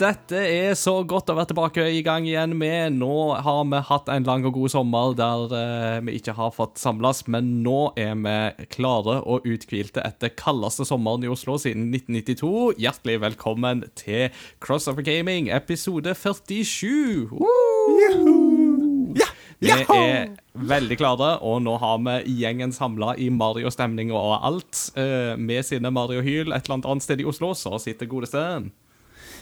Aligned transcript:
Dette 0.00 0.38
er 0.40 0.70
så 0.80 0.94
godt 1.04 1.28
å 1.28 1.34
være 1.36 1.50
tilbake 1.50 1.82
i 1.92 1.98
gang 2.00 2.24
igjen 2.24 2.54
med. 2.56 2.94
Nå 2.96 3.34
har 3.44 3.66
vi 3.68 3.80
hatt 3.84 4.08
en 4.08 4.24
lang 4.24 4.46
og 4.48 4.54
god 4.56 4.72
sommer 4.72 5.12
der 5.18 5.52
eh, 5.58 5.96
vi 6.06 6.14
ikke 6.16 6.32
har 6.38 6.54
fått 6.56 6.80
samles, 6.80 7.26
men 7.28 7.50
nå 7.66 7.90
er 8.00 8.14
vi 8.16 8.64
klare 8.72 9.18
og 9.20 9.44
uthvilte 9.44 10.00
etter 10.06 10.32
kaldeste 10.40 10.88
sommeren 10.88 11.26
i 11.26 11.32
Oslo 11.32 11.58
siden 11.60 11.90
1992. 11.92 12.80
Hjertelig 12.80 13.18
velkommen 13.26 13.84
til 13.98 14.32
Crossover 14.64 15.04
Gaming, 15.04 15.52
episode 15.52 16.16
47. 16.16 17.28
Woo! 17.36 19.12
Vi 19.60 19.68
er 19.68 20.30
veldig 20.56 20.96
klare, 20.96 21.34
og 21.44 21.60
nå 21.66 21.76
har 21.82 22.00
vi 22.06 22.38
gjengen 22.40 22.72
samla 22.72 23.18
i 23.20 23.28
Mario-stemning 23.28 24.16
og 24.16 24.38
alt. 24.40 24.86
Eh, 24.96 25.36
med 25.36 25.60
sine 25.68 25.92
Mario-hyl 25.92 26.54
et 26.56 26.64
eller 26.64 26.86
annet 26.88 27.04
sted 27.04 27.20
i 27.20 27.28
Oslo, 27.28 27.52
så 27.52 27.76
sitter 27.76 28.08
godeste 28.08 28.46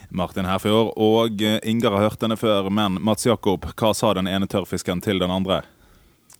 Martin 0.08 0.44
Herfjord 0.48 0.94
og 0.96 1.40
Inger 1.40 1.90
har 1.92 2.06
hørt 2.08 2.20
denne 2.22 2.36
før, 2.40 2.70
men 2.72 2.96
Mats 3.04 3.26
Jakob, 3.26 3.66
hva 3.76 3.90
sa 3.96 4.14
den 4.16 4.28
ene 4.30 4.46
tørrfisken 4.48 5.02
til 5.04 5.20
den 5.20 5.30
andre? 5.32 5.60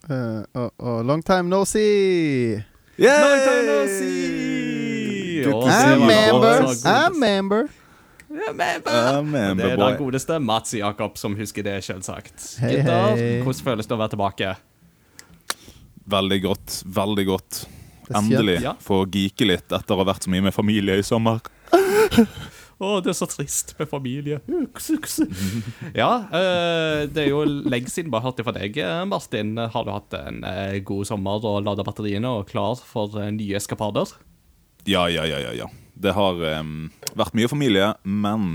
Uh, 0.09 0.41
uh, 0.55 0.69
uh, 0.79 1.01
long 1.05 1.21
time 1.21 1.49
no 1.51 1.65
see. 1.69 2.55
Long 2.97 3.43
time 3.45 3.65
no 3.67 3.83
see! 3.91 5.43
Det 5.43 5.53
I'm 5.53 6.07
member. 6.07 6.63
I'm 6.89 7.19
member. 7.19 7.67
Det 9.63 9.71
er 9.71 9.77
den 9.77 9.97
godeste 9.97 10.39
Mats 10.39 10.73
Jakob 10.73 11.17
som 11.17 11.35
husker 11.35 11.63
det, 11.63 11.83
selvsagt. 11.85 12.57
Hey, 12.59 12.75
Gutter, 12.77 13.15
hey. 13.15 13.41
hvordan 13.43 13.63
føles 13.69 13.87
det 13.89 13.95
å 13.95 13.99
være 14.01 14.13
tilbake? 14.15 14.55
Veldig 16.09 16.41
godt. 16.43 16.81
Veldig 16.85 17.25
godt. 17.29 17.63
Endelig 18.09 18.61
Ja. 18.63 18.73
få 18.81 19.03
geeke 19.05 19.45
litt 19.45 19.71
etter 19.71 19.93
å 19.93 20.01
ha 20.01 20.05
vært 20.09 20.25
så 20.25 20.31
mye 20.33 20.41
med 20.41 20.53
familie 20.53 20.97
i 20.97 21.05
sommer. 21.05 21.39
Å, 22.79 22.89
det 23.03 23.11
er 23.11 23.17
så 23.17 23.27
trist 23.27 23.73
med 23.79 23.89
familie. 23.91 24.37
Uks, 24.47 24.85
uks. 24.95 25.17
Ja, 25.99 26.09
eh, 26.31 27.01
det 27.11 27.25
er 27.25 27.29
jo 27.33 27.41
lenge 27.43 27.91
siden 27.91 28.11
bare 28.13 28.23
hørt 28.29 28.39
det 28.39 28.45
fra 28.47 28.53
deg, 28.55 28.77
eh, 28.79 29.01
Martin. 29.09 29.51
Har 29.59 29.83
du 29.83 29.91
hatt 29.91 30.15
en 30.15 30.39
eh, 30.47 30.77
god 30.87 31.09
sommer 31.09 31.43
og 31.43 31.61
lada 31.67 31.83
batteriene 31.83 32.31
og 32.39 32.47
klar 32.51 32.79
for 32.79 33.19
nye 33.35 33.57
eskapader? 33.59 34.13
Ja, 34.87 35.09
ja, 35.11 35.25
ja, 35.27 35.41
ja. 35.43 35.51
ja. 35.65 35.67
Det 35.99 36.13
har 36.15 36.39
um, 36.61 36.87
vært 37.19 37.35
mye 37.35 37.49
familie, 37.51 37.89
men 38.07 38.53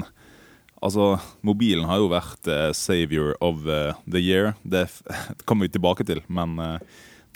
altså 0.80 1.18
Mobilen 1.44 1.84
har 1.88 2.00
jo 2.00 2.08
vært 2.12 2.48
uh, 2.48 2.70
savior 2.72 3.34
of 3.44 3.66
uh, 3.68 3.92
the 4.08 4.22
year. 4.24 4.54
Det 4.64 4.86
f- 4.88 5.02
kommer 5.44 5.68
vi 5.68 5.74
tilbake 5.76 6.06
til, 6.08 6.22
men 6.32 6.56
uh, 6.56 6.78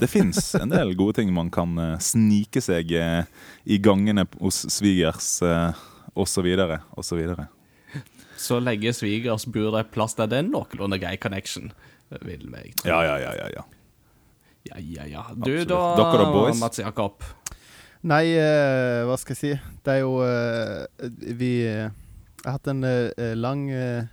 det 0.00 0.08
fins 0.08 0.55
en 0.56 0.73
del 0.73 0.95
gode 0.97 1.19
ting 1.19 1.34
man 1.36 1.50
kan 1.52 1.75
snike 2.00 2.61
seg 2.62 2.92
i 2.95 3.78
gangene 3.83 4.25
hos 4.41 4.61
svigers, 4.70 5.33
uh, 5.45 5.75
osv., 6.14 6.47
osv. 6.97 7.23
Så 8.39 8.61
lenge 8.62 8.92
svigers 8.95 9.47
bor 9.51 9.73
det 9.75 9.91
plass 9.91 10.14
der 10.14 10.28
det 10.31 10.39
er 10.39 10.47
noenlunde 10.48 10.98
grei 11.03 11.17
connection, 11.19 11.73
vil 12.23 12.45
jeg 12.55 12.75
tro. 12.78 12.89
Ja, 12.92 13.01
ja, 13.03 13.17
ja, 13.19 13.33
ja, 13.34 13.48
ja. 13.56 13.64
ja, 14.70 14.79
ja, 14.79 15.07
ja. 15.11 15.23
Du 15.35 15.51
Absolutt. 15.51 15.69
da, 15.69 15.80
Dere 15.98 16.24
da, 16.24 16.33
boys? 16.33 16.61
Mats 16.61 16.79
Jakob? 16.79 17.24
Nei, 18.07 18.29
eh, 18.39 19.02
hva 19.08 19.17
skal 19.19 19.35
jeg 19.35 19.41
si? 19.41 19.80
Det 19.83 19.96
er 19.96 20.05
jo 20.05 20.13
eh, 20.23 21.08
Vi 21.35 21.51
eh, 21.67 21.89
har 22.45 22.55
hatt 22.55 22.69
en 22.70 22.85
eh, 22.86 23.33
lang, 23.35 23.64
eh, 23.75 24.07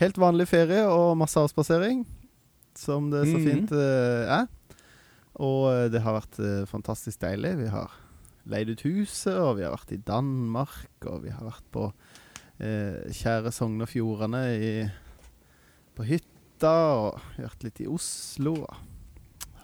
helt 0.00 0.16
vanlig 0.16 0.46
ferie 0.48 0.86
og 0.88 1.18
masse 1.20 1.36
avspasering, 1.36 2.06
som 2.78 3.10
det 3.12 3.26
så 3.28 3.36
Mhm. 3.36 3.44
fint 3.44 3.72
eh, 3.76 4.38
er. 4.40 4.46
Og 5.38 5.92
det 5.92 6.00
har 6.02 6.16
vært 6.16 6.38
fantastisk 6.66 7.20
deilig. 7.22 7.52
Vi 7.60 7.68
har 7.70 7.92
leid 8.48 8.70
ut 8.72 8.82
huset, 8.86 9.34
og 9.36 9.56
vi 9.58 9.66
har 9.66 9.74
vært 9.76 9.92
i 9.96 10.00
Danmark, 10.08 10.88
og 11.06 11.22
vi 11.26 11.30
har 11.34 11.44
vært 11.46 11.66
på 11.74 11.88
eh, 12.60 13.04
kjære 13.14 13.52
Sogn 13.54 13.80
og 13.84 13.90
Fjordane 13.92 14.42
i, 14.56 14.72
på 15.98 16.06
hytta, 16.08 16.72
og 17.04 17.20
vi 17.36 17.42
har 17.44 17.52
vært 17.52 17.68
litt 17.68 17.84
i 17.84 17.90
Oslo. 17.92 18.56
Og 18.64 18.74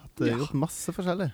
hatt, 0.01 0.21
eh, 0.21 0.29
Ja. 0.31 0.37
gjort 0.43 0.53
masse 0.53 0.93
forskjellig. 0.95 1.31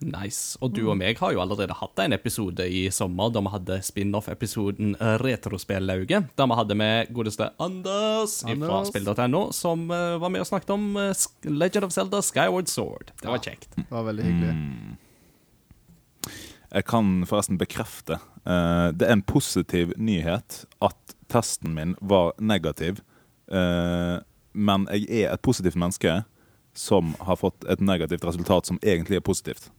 Nice. 0.00 0.54
Og 0.62 0.70
du 0.76 0.84
og 0.86 0.94
meg 0.96 1.18
har 1.18 1.32
jo 1.34 1.40
allerede 1.42 1.74
hatt 1.74 1.98
en 1.98 2.12
episode 2.14 2.62
i 2.70 2.84
sommer 2.94 3.32
da 3.34 3.40
vi 3.42 3.50
hadde 3.50 3.78
spin-off-episoden 3.82 4.92
Retrospellauget. 5.18 6.28
Der 6.38 6.46
vi 6.46 6.54
hadde 6.54 6.76
med 6.78 7.10
godeste 7.12 7.48
Anders 7.58 8.36
fra 8.46 8.84
spill.no, 8.86 9.50
som 9.50 9.90
eh, 9.90 10.14
var 10.22 10.30
med 10.30 10.44
og 10.44 10.46
snakket 10.52 10.70
om 10.70 10.86
eh, 11.02 11.26
Legend 11.50 11.88
of 11.88 11.92
Zelda 11.96 12.20
Skyward 12.22 12.68
Sword. 12.70 13.10
Det 13.20 13.26
var 13.26 13.42
kjekt. 13.42 13.74
Det 13.74 13.90
var 13.90 14.06
veldig 14.06 14.22
hyggelig. 14.28 14.54
Mm. 14.54 14.96
Jeg 16.74 16.84
kan 16.84 17.24
forresten 17.26 17.58
bekrefte. 17.58 18.18
eh, 18.44 18.88
det 18.92 19.08
er 19.08 19.12
en 19.12 19.22
positiv 19.22 19.92
nyhet 19.96 20.64
at 20.84 21.14
testen 21.28 21.74
min 21.74 21.94
var 22.00 22.32
negativ. 22.38 23.00
eh, 23.50 24.18
men 24.54 24.86
jeg 24.90 25.06
er 25.24 25.32
et 25.32 25.42
positivt 25.42 25.76
menneske 25.76 26.24
som 26.74 27.14
har 27.20 27.36
fått 27.36 27.64
et 27.68 27.80
negativt 27.80 28.24
resultat 28.24 28.66
som 28.66 28.78
egentlig 28.82 29.16
er 29.16 29.20
positivt. 29.20 29.70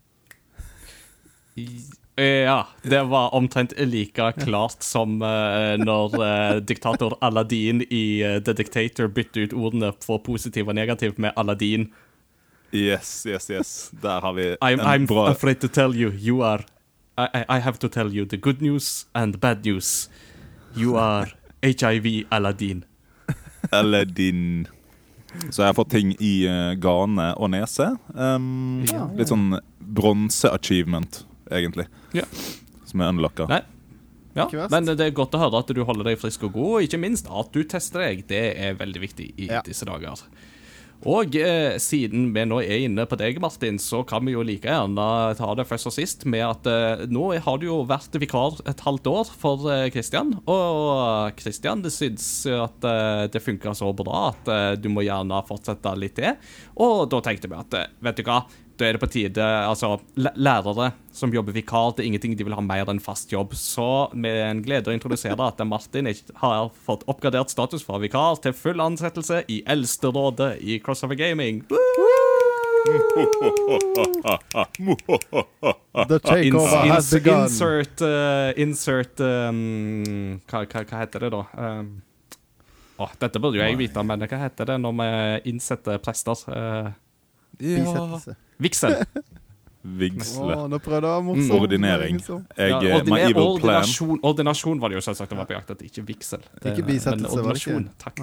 Eh, 1.58 2.44
Ja, 2.44 2.68
det 2.84 3.04
var 3.08 3.34
omtrent 3.34 3.74
like 3.78 4.32
klart 4.44 4.84
som 4.84 5.22
eh, 5.22 5.78
når 5.78 6.60
diktator 6.68 7.18
Aladdin 7.22 7.82
i 7.90 8.22
The 8.46 8.54
Dictator 8.54 9.08
bytte 9.08 9.40
ut 9.40 9.54
ordene 9.54 9.94
for 10.04 10.20
positiv 10.20 10.68
og 10.68 10.76
negativ 10.76 11.14
med 11.18 11.32
Aladdin. 11.38 11.94
Yes, 12.74 13.26
yes, 13.26 13.50
yes. 13.50 13.92
Der 14.02 14.20
har 14.22 14.34
vi 14.34 14.56
I'm, 14.62 14.80
en 14.80 14.80
I'm 14.80 15.08
bra 15.08 15.30
afraid 15.30 15.60
to 15.62 15.68
tell 15.68 15.96
you, 15.96 16.12
you 16.12 16.44
are 16.44 16.64
I, 17.20 17.28
I, 17.42 17.46
I 17.58 17.60
have 17.60 17.80
to 17.84 17.90
tell 17.92 18.12
you 18.16 18.26
the 18.26 18.38
good 18.38 18.62
news 18.64 19.06
and 19.14 19.34
the 19.36 19.40
bad 19.42 19.66
news. 19.66 20.10
You 20.76 20.96
are 20.98 21.28
HIV 21.64 22.26
Aladdin. 22.32 22.86
Aladdin. 23.72 24.68
Så 25.50 25.62
jeg 25.62 25.68
har 25.70 25.76
fått 25.78 25.92
ting 25.94 26.14
i 26.24 26.34
uh, 26.50 26.74
gane 26.82 27.32
og 27.38 27.52
nese. 27.54 27.92
Um, 28.16 28.86
Ja. 28.90 29.04
Litt 29.18 29.30
sånn 29.30 29.52
bronse-achievement, 29.80 31.24
egentlig. 31.52 31.86
Ja. 32.18 32.24
Som 32.90 33.02
er 33.04 33.12
unlocka. 33.14 33.46
Nei. 33.50 33.62
Ja, 34.38 34.46
men 34.72 34.86
det 34.88 35.02
er 35.04 35.12
godt 35.18 35.34
å 35.36 35.40
høre 35.42 35.60
at 35.60 35.72
du 35.76 35.82
holder 35.84 36.12
deg 36.12 36.20
frisk 36.22 36.46
og 36.48 36.54
god, 36.56 36.70
og 36.78 36.86
ikke 36.86 37.00
minst 37.02 37.28
at 37.28 37.50
du 37.54 37.64
tester 37.68 38.06
deg. 38.06 38.22
Det 38.30 38.44
er 38.62 38.78
veldig 38.80 39.02
viktig 39.04 39.26
i 39.42 39.48
Ja. 39.50 39.62
disse 39.66 39.86
dager. 39.90 40.22
Og 41.08 41.36
eh, 41.40 41.78
siden 41.80 42.34
vi 42.36 42.44
nå 42.44 42.58
er 42.60 42.84
inne 42.84 43.06
på 43.08 43.16
deg, 43.20 43.38
Martin, 43.40 43.78
så 43.80 44.02
kan 44.08 44.26
vi 44.28 44.34
jo 44.34 44.44
like 44.44 44.68
gjerne 44.68 45.06
ta 45.40 45.52
det 45.56 45.66
først 45.70 45.88
og 45.88 45.96
sist 45.96 46.26
med 46.28 46.44
at 46.44 46.68
eh, 46.68 47.06
nå 47.08 47.30
har 47.40 47.62
du 47.62 47.70
jo 47.70 47.78
vært 47.88 48.18
vikar 48.20 48.60
et 48.68 48.84
halvt 48.84 49.08
år 49.08 49.32
for 49.32 49.70
eh, 49.72 49.88
Christian, 49.94 50.36
og 50.44 51.40
Christian 51.40 51.86
syns 51.88 52.28
at 52.52 52.84
eh, 52.84 53.28
det 53.32 53.44
funka 53.44 53.72
så 53.80 53.94
bra 53.96 54.30
at 54.34 54.52
eh, 54.52 54.74
du 54.82 54.90
må 54.92 55.08
gjerne 55.08 55.40
fortsette 55.48 55.96
litt 55.96 56.18
til. 56.20 56.36
Og 56.84 57.06
da 57.14 57.24
tenkte 57.24 57.48
vi 57.48 57.62
at 57.62 57.80
eh, 57.80 57.94
vet 58.04 58.20
du 58.20 58.28
hva, 58.28 58.44
da 58.80 58.88
er 58.88 58.96
det 58.96 59.02
på 59.04 59.10
tide 59.12 59.44
Altså, 59.44 59.98
lærere 60.16 60.92
som 61.14 61.34
jobber 61.34 61.56
vikar, 61.56 61.92
det 61.96 62.04
er 62.06 62.08
ingenting 62.08 62.36
de 62.40 62.46
vil 62.48 62.56
ha 62.56 62.64
mer 62.64 62.88
enn 62.92 63.02
fast 63.04 63.32
jobb. 63.34 63.52
Så 63.58 64.08
med 64.16 64.40
en 64.46 64.62
glede 64.64 64.92
å 64.92 64.96
introdusere 64.96 65.36
at 65.44 65.60
Martin 65.68 66.08
har 66.40 66.70
fått 66.86 67.04
oppgradert 67.12 67.52
status 67.52 67.84
fra 67.84 68.00
vikar 68.00 68.40
til 68.44 68.56
full 68.56 68.80
ansettelse 68.84 69.44
i 69.52 69.60
Eldsterådet 69.68 70.54
i 70.64 70.80
Crossover 70.84 71.20
Gaming. 71.20 71.66
The 76.08 76.20
takeover 76.24 76.88
has 76.88 77.12
begun. 77.12 77.44
insert 77.44 78.02
uh, 78.02 78.54
Insert 78.56 79.20
um, 79.20 80.40
hva, 80.48 80.64
hva, 80.64 80.86
hva 80.88 81.02
heter 81.04 81.28
det, 81.28 81.34
da? 81.36 81.44
Um, 81.60 81.92
åh, 83.04 83.12
dette 83.20 83.44
burde 83.44 83.60
jo 83.60 83.66
jeg 83.66 83.82
vite, 83.82 84.04
men 84.08 84.24
hva 84.24 84.44
heter 84.48 84.72
det 84.72 84.80
når 84.80 84.96
vi 85.02 85.10
innsetter 85.52 86.00
prester? 86.04 86.48
Uh, 86.48 86.94
Bisettelse. 87.60 88.40
Vigsel. 88.60 88.96
Vigsle. 89.80 90.56
Å, 90.58 90.66
nå 90.68 90.78
prøvde 90.84 91.08
jeg 91.08 91.08
å 91.08 91.16
være 91.16 91.26
morsom. 91.26 91.46
Mm. 91.48 91.62
Ordinering. 91.64 92.18
Liksom. 92.20 92.46
Jeg, 92.58 92.70
Ja, 92.70 92.78
eh, 92.80 92.84
my 92.84 93.00
ordiner- 93.00 93.20
evil 93.30 93.60
plan 93.60 93.76
ordinasjon, 93.80 94.20
ordinasjon 94.24 94.80
var 94.80 94.90
det 94.90 94.96
jo 95.00 95.04
selvsagt 95.08 95.30
det 95.30 95.38
var 95.38 95.46
på 95.46 95.56
jakt 95.56 95.70
etter, 95.72 95.86
ikke 95.86 96.04
vigsel. 96.06 96.42
Det- 96.62 96.74
Ikke 96.78 96.86
bisettelse, 96.88 97.36
men 97.36 97.46
var 97.46 97.54
det 97.54 97.68
ikke? 97.68 97.90
Takk. 97.98 98.20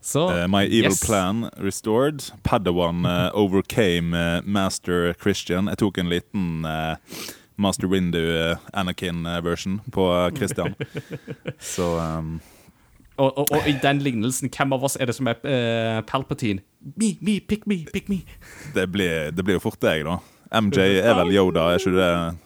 Så 0.00 0.30
eh, 0.30 0.46
My 0.48 0.64
evil 0.64 0.90
yes. 0.90 1.04
plan 1.04 1.50
restored. 1.58 2.32
Padawan 2.44 3.04
uh, 3.06 3.30
overcame 3.42 4.14
uh, 4.14 4.40
Master 4.44 5.12
Christian. 5.14 5.66
Jeg 5.66 5.78
tok 5.78 5.98
en 5.98 6.08
liten 6.08 6.66
Master 7.56 7.86
Windu 7.86 8.56
Anakin-version 8.74 9.80
på 9.90 10.36
Christian. 10.36 10.74
Så 11.58 11.98
um, 11.98 12.40
og, 13.16 13.38
og, 13.38 13.46
og 13.52 13.68
i 13.68 13.74
den 13.82 13.98
lignelsen, 13.98 14.48
hvem 14.50 14.72
av 14.72 14.82
oss 14.82 14.96
er 14.96 15.06
det 15.06 15.14
som 15.14 15.26
er 15.28 16.02
Palpatine? 16.02 16.60
Me, 16.96 17.12
me, 17.20 17.40
pick 17.40 17.66
me, 17.66 17.84
pick 17.92 18.08
me. 18.10 18.22
det 18.74 18.88
blir 18.92 19.30
det 19.30 19.44
blir 19.44 19.54
jo 19.54 19.60
fort 19.62 19.80
deg, 19.80 20.04
da. 20.04 20.16
MJ 20.60 20.78
er 21.00 21.14
vel 21.14 21.30
Yoda, 21.34 21.68
er 21.72 21.78
ikke 21.78 21.90
du 21.94 21.98
det? 22.00 22.36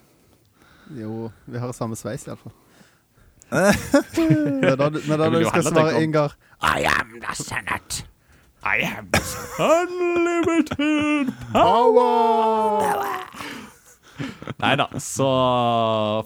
Jo, 1.00 1.30
vi 1.46 1.58
har 1.58 1.72
samme 1.74 1.96
sveis 1.98 2.26
iallfall. 2.28 2.52
Men 4.16 4.76
da, 4.78 4.88
du- 4.90 5.00
men 5.06 5.18
da 5.20 5.28
du 5.30 5.44
skal 5.46 5.62
svare 5.62 6.02
Ingar 6.02 6.32
I 6.62 6.82
am 6.90 7.20
the 7.22 7.34
Senate. 7.38 8.04
I 8.66 8.80
am 8.82 9.08
the 9.14 9.20
Unlimited 9.62 11.32
power. 11.52 12.82
Nei 14.62 14.72
da. 14.80 14.88
Så 15.02 15.28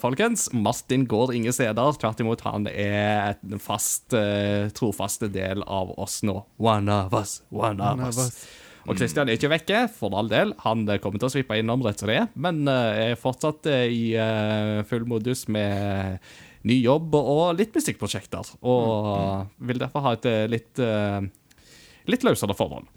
folkens, 0.02 0.48
Martin 0.54 1.06
går 1.10 1.34
ingen 1.38 1.54
steder. 1.54 1.98
Tvert 2.00 2.22
imot, 2.22 2.44
han 2.46 2.69
er 2.70 3.37
en 3.40 3.62
fast, 3.62 4.14
uh, 4.14 4.70
trofaste 4.76 5.31
del 5.32 5.64
av 5.66 5.92
oss 6.00 6.20
nå. 6.26 6.40
One 6.62 6.92
of 6.94 7.14
us, 7.16 7.40
one 7.50 7.81
One 7.82 8.08
of 8.08 8.14
us. 8.14 8.26
us. 8.26 8.42
Og 8.88 8.96
Christian 8.96 9.28
er 9.28 9.37
ikke 9.37 9.50
vekke, 9.52 9.81
for 9.92 10.14
all 10.16 10.31
del. 10.31 10.54
Han 10.64 10.87
eh, 10.88 11.00
kommer 11.02 11.20
til 11.20 11.28
å 11.28 11.32
svippe 11.34 11.58
innom 11.60 11.82
rett 11.84 12.00
som 12.00 12.08
det 12.10 12.16
er, 12.22 12.31
men 12.40 12.62
eh, 12.70 13.10
er 13.10 13.19
fortsatt 13.20 13.69
i 13.69 14.14
uh, 14.16 14.81
full 14.88 15.04
modus 15.10 15.44
med 15.52 16.16
ny 16.69 16.78
jobb 16.81 17.14
og 17.19 17.58
litt 17.58 17.76
musikkprosjekter. 17.76 18.54
Og 18.64 19.44
vil 19.69 19.81
derfor 19.81 20.06
ha 20.08 20.14
et 20.16 20.31
litt, 20.52 20.81
uh, 20.81 21.20
litt 22.10 22.25
løsere 22.26 22.56
forhold. 22.56 22.88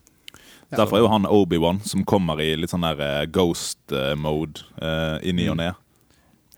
Derfor 0.78 0.98
er 0.98 1.04
jo 1.06 1.12
han 1.12 1.26
Obi-Wan 1.30 1.82
som 1.86 2.06
kommer 2.08 2.42
i 2.42 2.54
litt 2.58 2.74
sånn 2.74 2.86
der 2.86 3.00
eh, 3.04 3.26
ghost-mode 3.32 4.66
uh, 4.82 5.18
i 5.24 5.34
ny 5.36 5.50
og 5.54 5.60
ne. 5.62 5.72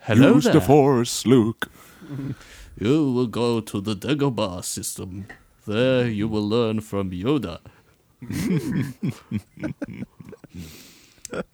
Hello 0.05 0.35
Use 0.37 0.51
the 0.51 0.61
force, 0.61 1.25
Luke. 1.27 1.69
You 2.77 3.13
will 3.13 3.27
go 3.27 3.61
to 3.61 3.79
the 3.79 3.95
Dagobah 3.95 4.61
system. 4.61 5.25
There 5.65 6.09
you 6.09 6.27
will 6.27 6.47
learn 6.47 6.81
from 6.81 7.11
Yoda. 7.11 7.59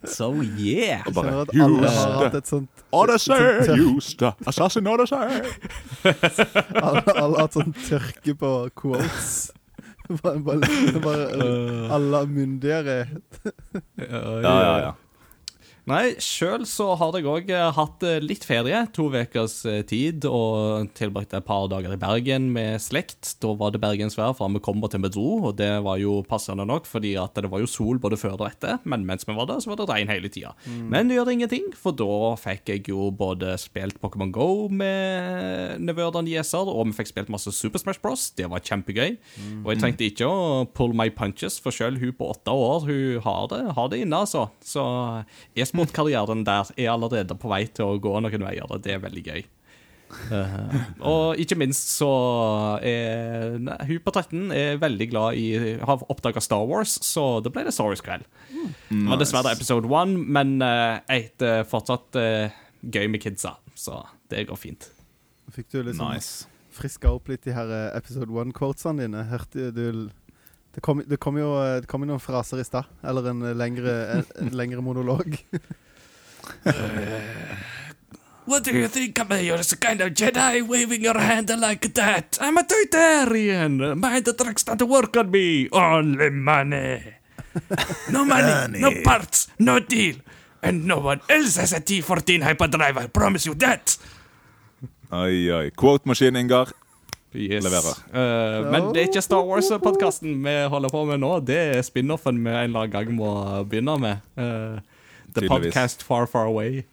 so 0.04 0.42
yeah. 0.42 1.04
Og 1.08 1.14
bare 1.14 1.32
Ser 1.32 1.42
at 1.42 1.50
alle 1.62 1.90
har 1.90 2.12
hatt 2.24 2.36
et 2.36 2.48
sånt 2.48 2.70
Odyssey, 2.92 3.34
the 4.18 4.34
assassin 4.48 4.88
Odyssey. 4.88 5.16
Alle 5.16 7.04
alle 7.22 7.38
har 7.38 7.40
hatt 7.40 7.54
sånn 7.56 7.74
tørke 7.86 8.36
på 8.36 8.52
quotes. 8.76 9.52
Bare, 10.24 10.40
bare, 10.44 10.60
bare, 11.04 11.26
alle 11.96 12.18
er 12.18 12.26
myndigere. 12.28 13.08
Ja, 13.98 14.40
ja, 14.42 14.78
ja. 14.78 14.92
Nei, 15.92 16.14
sjøl 16.24 16.62
så 16.70 16.94
har 16.96 17.16
jeg 17.18 17.28
òg 17.28 17.50
hatt 17.76 18.04
eh, 18.08 18.22
litt 18.24 18.46
ferie. 18.48 18.78
To 18.96 19.10
ukers 19.12 19.58
eh, 19.68 19.82
tid 19.84 20.24
og 20.30 20.88
tilbrakte 20.96 21.42
et 21.42 21.48
par 21.48 21.66
dager 21.72 21.92
i 21.92 22.00
Bergen 22.00 22.46
med 22.56 22.80
slekt. 22.80 23.34
Da 23.44 23.52
var 23.60 23.74
det 23.74 23.82
bergensvær 23.84 24.38
fra 24.38 24.48
vi 24.54 24.62
kom 24.64 24.80
til 24.88 25.04
vi 25.04 25.12
dro, 25.12 25.26
og 25.50 25.58
det 25.60 25.72
var 25.84 26.00
jo 26.00 26.22
passende 26.28 26.64
nok, 26.70 26.88
fordi 26.88 27.12
at 27.20 27.36
det 27.36 27.50
var 27.52 27.60
jo 27.60 27.68
sol 27.68 28.00
både 28.00 28.20
før 28.22 28.38
og 28.38 28.46
etter, 28.48 28.80
men 28.88 29.04
mens 29.08 29.28
vi 29.28 29.36
var 29.36 29.50
der, 29.50 29.60
så 29.60 29.72
var 29.72 29.82
det 29.82 29.88
regn 29.90 30.12
hele 30.14 30.32
tida. 30.32 30.54
Men 30.92 31.10
det 31.10 31.18
gjør 31.18 31.34
ingenting, 31.34 31.68
for 31.76 31.96
da 31.98 32.38
fikk 32.40 32.72
jeg 32.72 32.86
jo 32.92 33.10
både 33.12 33.58
spilt 33.60 34.00
Pokémon 34.02 34.32
Go 34.34 34.48
med 34.72 35.82
nevøene 35.84 36.22
og 36.22 36.28
nieser, 36.30 36.72
og 36.72 36.88
vi 36.88 36.96
fikk 37.02 37.12
spilt 37.12 37.34
masse 37.34 37.52
Super 37.58 37.84
Smash 37.84 38.02
Bros. 38.04 38.30
Det 38.38 38.48
var 38.52 38.64
kjempegøy. 38.64 39.18
Og 39.66 39.70
jeg 39.74 39.84
trengte 39.84 40.08
ikke 40.08 40.30
å 40.30 40.64
pull 40.72 40.96
my 40.96 41.10
punches, 41.14 41.60
for 41.62 41.76
sjøl 41.76 42.00
hun 42.00 42.16
på 42.16 42.32
åtte 42.32 42.56
år, 42.56 42.88
hun 42.88 43.22
har 43.28 43.52
det, 43.52 43.62
har 43.76 43.92
det 43.92 44.02
inne, 44.06 44.24
altså. 44.24 44.48
Så 44.64 44.88
e-sportkarrieren 45.82 46.46
der 46.48 46.70
er 46.78 46.92
allerede 46.94 47.38
på 47.40 47.50
vei 47.52 47.66
til 47.68 47.96
å 47.96 47.98
gå 48.02 48.14
noen 48.22 48.46
veier, 48.46 48.70
og 48.70 48.84
det 48.86 48.96
er 48.96 49.04
veldig 49.04 49.24
gøy. 49.26 49.44
Uh, 50.12 50.74
og 51.08 51.40
ikke 51.40 51.56
minst 51.56 51.94
så 51.94 52.10
er 52.84 53.56
nei, 53.64 53.78
hun 53.88 54.02
på 54.04 54.12
13 54.12 54.52
er 54.52 54.82
veldig 54.82 55.08
glad 55.08 55.40
i 55.40 55.78
Har 55.80 56.04
oppdaga 56.12 56.44
Star 56.44 56.66
Wars, 56.68 56.98
så 57.08 57.40
da 57.40 57.52
ble 57.54 57.64
det 57.64 57.72
Star 57.76 57.88
Wars-kveld. 57.88 58.28
Det 58.90 59.06
var 59.08 59.22
dessverre 59.22 59.54
episode 59.56 59.88
one, 59.88 60.20
men 60.20 60.58
uh, 60.60 61.00
et 61.12 61.42
er 61.48 61.64
fortsatt 61.70 62.20
uh, 62.20 62.64
gøy 62.84 63.08
med 63.12 63.24
kidsa, 63.24 63.56
så 63.76 64.04
det 64.32 64.50
går 64.50 64.60
fint. 64.60 64.90
Fikk 65.52 65.72
du 65.72 65.82
liksom 65.84 66.12
Nice. 66.12 66.48
friska 66.76 67.12
opp 67.12 67.32
litt 67.32 67.44
de 67.44 67.56
her 67.56 67.72
eh, 67.76 67.98
episode 67.98 68.32
one-quotesene 68.32 69.04
dine? 69.04 69.26
Hørte 69.28 69.72
du 69.76 70.10
Det 70.72 70.82
kom, 70.82 71.04
det 71.08 71.18
kom 71.20 71.38
jo 71.38 71.52
eh, 71.60 71.82
det 71.84 71.88
kom 71.92 72.06
jo 72.06 72.14
noen 72.14 72.24
fraser 72.24 72.62
i 72.62 72.66
stad. 72.68 72.88
Eller 73.04 73.32
en 73.34 73.42
eh, 73.44 73.56
lengre, 73.58 73.96
en, 74.16 74.26
en 74.40 74.54
lengre 74.62 74.82
monolog. 74.82 75.36
What 78.46 78.64
do 78.64 78.72
you 78.74 78.88
think 78.88 79.20
I'm 79.20 79.30
me? 79.30 79.44
You're 79.46 79.60
a 79.60 79.76
kind 79.76 80.02
of 80.02 80.14
Jedi 80.14 80.68
waving 80.68 81.02
your 81.04 81.20
hand 81.20 81.50
like 81.62 81.94
that. 81.94 82.38
I'm 82.42 82.58
a 82.58 82.64
Toytarian. 82.64 83.98
My 84.00 84.20
the 84.20 84.34
don't 84.34 84.90
work 84.90 85.16
on 85.16 85.30
me. 85.30 85.70
Only 85.72 86.30
money. 86.32 87.22
No 88.10 88.26
money, 88.32 88.80
no 88.80 88.92
parts, 89.04 89.48
no 89.60 89.80
deal. 89.80 90.16
And 90.64 90.86
no 90.86 91.00
one 91.00 91.22
else 91.30 91.58
has 91.58 91.74
a 91.74 91.82
T14 91.82 92.42
hyperdrive. 92.44 92.98
I 92.98 93.08
promise 93.08 93.46
you 93.46 93.56
that. 93.56 93.98
Oi, 95.14 95.52
oi. 95.52 95.70
Quote-maskin, 95.72 96.36
Ingar. 96.36 96.72
Yes. 97.34 97.66
Eh, 98.14 98.72
men 98.72 98.90
det 98.92 99.00
er 99.00 99.08
ikke 99.08 99.22
Star 99.24 99.46
Wars-podkasten 99.48 100.42
vi 100.44 100.56
holder 100.68 100.92
på 100.92 101.04
med 101.08 101.22
nå. 101.24 101.38
Det 101.48 101.60
er 101.78 101.86
spin-offen 101.88 102.42
vi 102.44 102.52
en 102.52 102.66
eller 102.66 102.84
annen 102.84 102.92
gang 102.92 103.14
må 103.16 103.32
begynne 103.72 103.96
med. 104.04 104.26
Uh, 104.36 104.82
the 105.32 105.46
Tydeligvis. 105.46 105.72
Podcast 105.72 106.04
Far 106.04 106.28
Far 106.28 106.52
Away. 106.52 106.84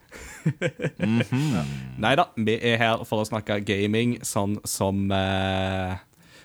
Nei 2.05 2.14
da, 2.20 2.29
vi 2.38 2.55
er 2.55 2.79
her 2.79 3.02
for 3.08 3.25
å 3.25 3.26
snakke 3.26 3.58
gaming 3.67 4.20
sånn 4.23 4.61
som 4.64 5.08
uh, 5.11 5.99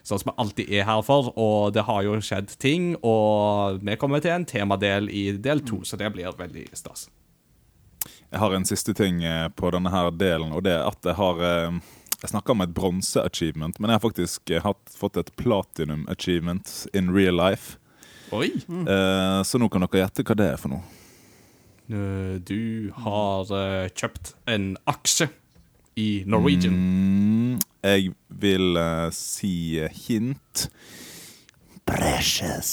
Sånn 0.04 0.20
som 0.20 0.34
vi 0.34 0.42
alltid 0.44 0.72
er 0.76 0.84
her 0.84 1.00
for, 1.08 1.30
og 1.40 1.70
det 1.72 1.86
har 1.88 2.02
jo 2.04 2.18
skjedd 2.20 2.50
ting. 2.60 2.90
Og 3.08 3.78
vi 3.88 3.94
kommer 3.96 4.20
til 4.20 4.34
en 4.34 4.44
temadel 4.44 5.08
i 5.08 5.30
del 5.40 5.62
to, 5.64 5.80
så 5.88 5.96
det 5.96 6.10
blir 6.12 6.34
veldig 6.36 6.66
stas. 6.76 7.06
Jeg 8.04 8.42
har 8.42 8.52
en 8.58 8.68
siste 8.68 8.92
ting 8.98 9.22
på 9.56 9.72
denne 9.72 9.94
her 9.94 10.10
delen, 10.12 10.52
og 10.52 10.66
det 10.68 10.74
er 10.76 10.90
at 10.90 11.08
jeg 11.08 11.16
har 11.16 11.40
Jeg 12.24 12.32
snakker 12.32 12.56
om 12.56 12.64
et 12.64 12.72
bronse-achievement, 12.72 13.76
men 13.84 13.92
jeg 13.92 14.00
har 14.00 14.04
faktisk 14.06 14.52
eh, 14.56 14.64
hatt, 14.64 14.94
fått 14.96 15.18
et 15.20 15.32
platinum-achievement 15.36 16.70
in 16.96 17.12
real 17.12 17.36
life. 17.36 17.76
Oi! 18.32 18.48
Eh, 18.64 19.40
så 19.44 19.60
nå 19.60 19.68
kan 19.68 19.84
dere 19.84 20.06
gjette 20.06 20.24
hva 20.30 20.38
det 20.40 20.48
er 20.54 20.62
for 20.62 20.72
noe. 20.72 20.86
Du 22.48 22.94
har 23.04 23.50
uh, 23.52 23.90
kjøpt 23.92 24.32
en 24.50 24.70
aksje 24.88 25.28
i 26.00 26.24
Norwegian. 26.26 26.78
Mm, 26.80 27.58
jeg 27.84 28.14
vil 28.40 28.80
uh, 28.80 29.12
si 29.12 29.84
hint. 30.08 30.70
Precious. 31.84 32.72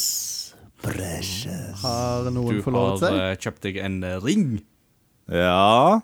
Precious. 0.81 1.83
Har 1.83 2.31
noen 2.31 2.63
Du 2.63 2.71
har 2.71 3.03
uh, 3.03 3.35
kjøpt 3.35 3.67
deg 3.67 3.81
en 3.83 3.99
ring. 4.23 4.61
Ja 5.27 5.99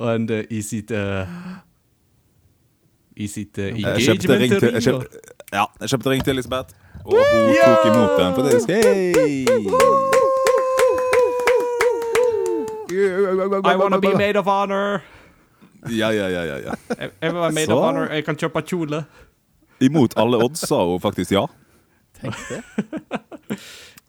Og 0.00 0.08
en 0.08 0.26
uh, 0.32 0.40
i 0.48 0.64
sitt 0.64 0.90
uh, 0.96 1.28
I 3.16 3.26
sitt 3.28 3.58
uh, 3.58 3.64
Jeg 3.80 4.02
kjøpte 4.06 4.38
ring 4.38 4.52
til 4.58 4.72
jeg 4.72 4.82
kjøpte, 4.82 5.18
Ja, 5.52 5.64
jeg 5.80 5.88
kjøpte 5.92 6.10
ring 6.10 6.24
til 6.24 6.32
Elisabeth, 6.32 6.74
og 7.04 7.12
hun 7.12 7.54
tok 7.64 7.86
imot 7.90 8.10
den. 8.18 8.34
faktisk. 8.34 8.68
Hey! 8.68 9.46
I 12.92 13.76
wanna 13.76 13.98
be 14.00 14.14
made 14.14 14.36
of 14.36 14.44
honor. 14.46 15.02
Ja, 15.90 16.08
ja, 16.10 16.28
ja, 16.28 16.42
ja, 16.44 16.56
ja. 16.56 16.74
Jeg, 17.22 17.34
være 17.34 17.52
made 17.52 17.66
Så. 17.66 17.72
of 17.76 17.84
honor. 17.84 18.04
Jeg 18.12 18.24
kan 18.24 18.36
kjøpe 18.36 18.62
kjole. 18.62 19.04
Imot 19.80 20.14
alle 20.16 20.36
odds 20.44 20.60
sa 20.68 20.84
hun 20.86 21.00
faktisk 21.00 21.32
ja. 21.32 21.46
Tenk 22.20 22.34
det. 22.48 22.62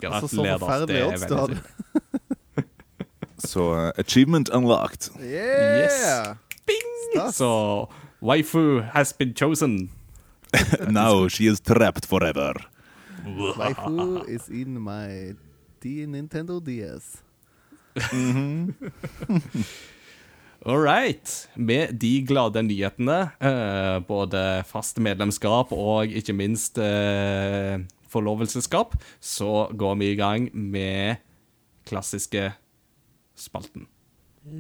Altså, 0.04 0.28
så 0.28 0.36
Gratulerer. 0.36 0.58
forferdelig 0.60 0.96
det 0.96 1.02
er 1.02 1.08
odds 1.08 1.22
du 1.30 1.36
hadde. 1.36 1.60
Så 3.40 3.68
eh, 3.74 3.92
achievement 3.98 4.50
unlocked. 4.50 5.10
Yeah! 5.24 6.36
Stas. 7.14 7.36
Så 7.36 7.86
waifu 8.24 8.82
has 8.94 9.14
been 9.14 9.34
chosen. 9.34 9.90
Now 10.90 11.28
she 11.28 11.48
is 11.48 11.60
trapped 11.60 12.06
forever. 12.06 12.54
Waifu 13.26 14.28
is 14.30 14.50
in 14.50 14.80
my 14.80 15.36
D 15.82 16.06
Nintendo 16.08 16.64
DS. 16.64 17.18
All 20.66 20.80
right. 20.80 21.50
Med 21.56 22.00
de 22.00 22.22
glade 22.24 22.64
nyhetene, 22.64 23.32
eh, 23.40 24.00
både 24.08 24.64
fast 24.70 25.00
medlemskap 25.04 25.74
og 25.76 26.08
ikke 26.08 26.34
minst 26.34 26.80
eh, 26.80 27.84
forlovelsesskap, 28.08 28.96
så 29.20 29.68
går 29.76 29.96
vi 30.00 30.14
i 30.14 30.16
gang 30.16 30.48
med 30.54 31.20
klassiske 31.84 32.54
spalten. 33.36 33.88
Nå, 34.44 34.52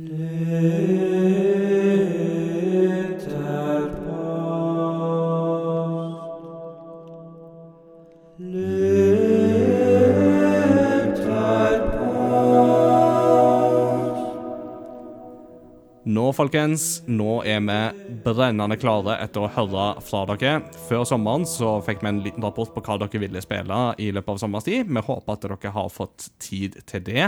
folkens, 16.31 17.03
nå 17.07 17.41
er 17.43 17.59
vi 17.59 17.75
brennende 18.23 18.77
klare 18.79 19.17
etter 19.19 19.43
å 19.43 19.49
høre 19.51 19.99
fra 19.99 20.23
dere. 20.31 20.61
Før 20.87 21.03
sommeren 21.03 21.43
så 21.43 21.81
fikk 21.83 21.99
vi 21.99 22.07
en 22.07 22.23
liten 22.23 22.47
rapport 22.47 22.71
på 22.71 22.79
hva 22.87 22.95
dere 23.03 23.25
ville 23.25 23.43
spille 23.43 23.83
i 23.99 24.13
løpet 24.15 24.31
av 24.37 24.39
sommerstid. 24.45 24.87
Vi 24.87 25.05
håper 25.11 25.35
at 25.35 25.43
dere 25.43 25.75
har 25.75 25.91
fått 25.91 26.31
tid 26.39 26.79
til 26.87 27.03
det. 27.11 27.27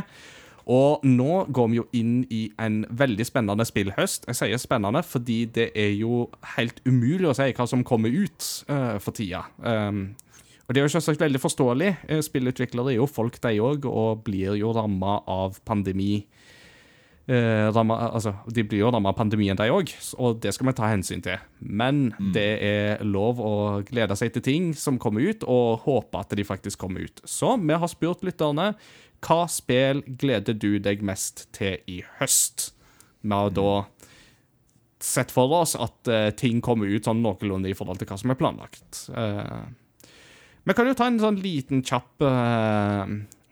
Og 0.66 1.04
nå 1.06 1.46
går 1.54 1.68
vi 1.70 1.78
jo 1.78 1.86
inn 1.94 2.14
i 2.34 2.48
en 2.62 2.82
veldig 2.90 3.26
spennende 3.28 3.66
spillhøst. 3.68 4.26
Jeg 4.32 4.40
sier 4.40 4.62
spennende 4.62 5.04
fordi 5.06 5.44
det 5.46 5.70
er 5.78 5.92
jo 5.94 6.26
helt 6.56 6.82
umulig 6.88 7.30
å 7.30 7.36
si 7.38 7.52
hva 7.54 7.68
som 7.70 7.86
kommer 7.86 8.10
ut 8.10 8.48
uh, 8.72 8.98
for 8.98 9.14
tida. 9.14 9.46
Um, 9.62 10.16
og 10.66 10.74
det 10.74 10.82
er 10.82 10.88
jo 10.88 10.96
selvsagt 10.96 11.22
veldig 11.22 11.42
forståelig. 11.44 11.92
Eh, 12.10 12.24
Spillutviklere 12.26 12.96
er 12.96 12.98
jo 12.98 13.06
folk, 13.06 13.38
de 13.44 13.60
òg, 13.62 13.86
og 13.86 14.24
blir 14.26 14.56
jo 14.58 14.74
ramma 14.74 15.20
av 15.30 15.62
pandemi 15.68 16.26
Uh, 17.26 17.74
ramma, 17.74 17.96
altså, 18.14 18.36
De 18.54 18.62
blir 18.62 18.84
jo 18.84 18.90
ramma 18.94 19.10
av 19.10 19.16
pandemien, 19.18 19.58
de 19.58 19.66
òg, 19.74 19.90
og 20.22 20.36
det 20.44 20.52
skal 20.54 20.68
vi 20.68 20.74
ta 20.78 20.92
hensyn 20.92 21.24
til. 21.26 21.42
Men 21.58 22.12
det 22.36 22.50
er 22.62 23.02
lov 23.02 23.42
å 23.42 23.54
glede 23.88 24.14
seg 24.20 24.36
til 24.36 24.44
ting 24.46 24.68
som 24.78 25.00
kommer 25.02 25.26
ut, 25.26 25.42
og 25.50 25.88
håpe 25.88 26.22
at 26.22 26.36
de 26.38 26.46
faktisk 26.46 26.84
kommer 26.84 27.08
ut. 27.08 27.24
Så 27.26 27.56
vi 27.58 27.80
har 27.82 27.90
spurt 27.90 28.22
lytterne 28.28 28.76
hva 29.22 29.46
spill 29.50 30.02
gleder 30.20 30.54
du 30.58 30.80
deg 30.80 31.02
mest 31.06 31.48
til 31.56 31.78
i 31.88 32.02
høst? 32.20 32.72
Vi 33.22 33.32
har 33.34 33.50
da 33.56 33.86
sett 35.06 35.32
for 35.34 35.52
oss 35.54 35.76
at 35.78 36.10
uh, 36.10 36.30
ting 36.38 36.62
kommer 36.66 36.90
ut 36.90 37.06
sånn 37.06 37.22
noenlunde 37.22 37.70
i 37.70 37.76
forhold 37.78 38.00
til 38.02 38.08
hva 38.10 38.18
som 38.18 38.32
er 38.34 38.38
planlagt. 38.40 39.06
Uh, 39.14 39.66
vi 40.66 40.74
kan 40.74 40.88
jo 40.90 40.96
ta 40.98 41.08
en 41.12 41.20
sånn 41.22 41.38
liten 41.42 41.84
kjapp 41.86 42.22
uh, 42.26 43.06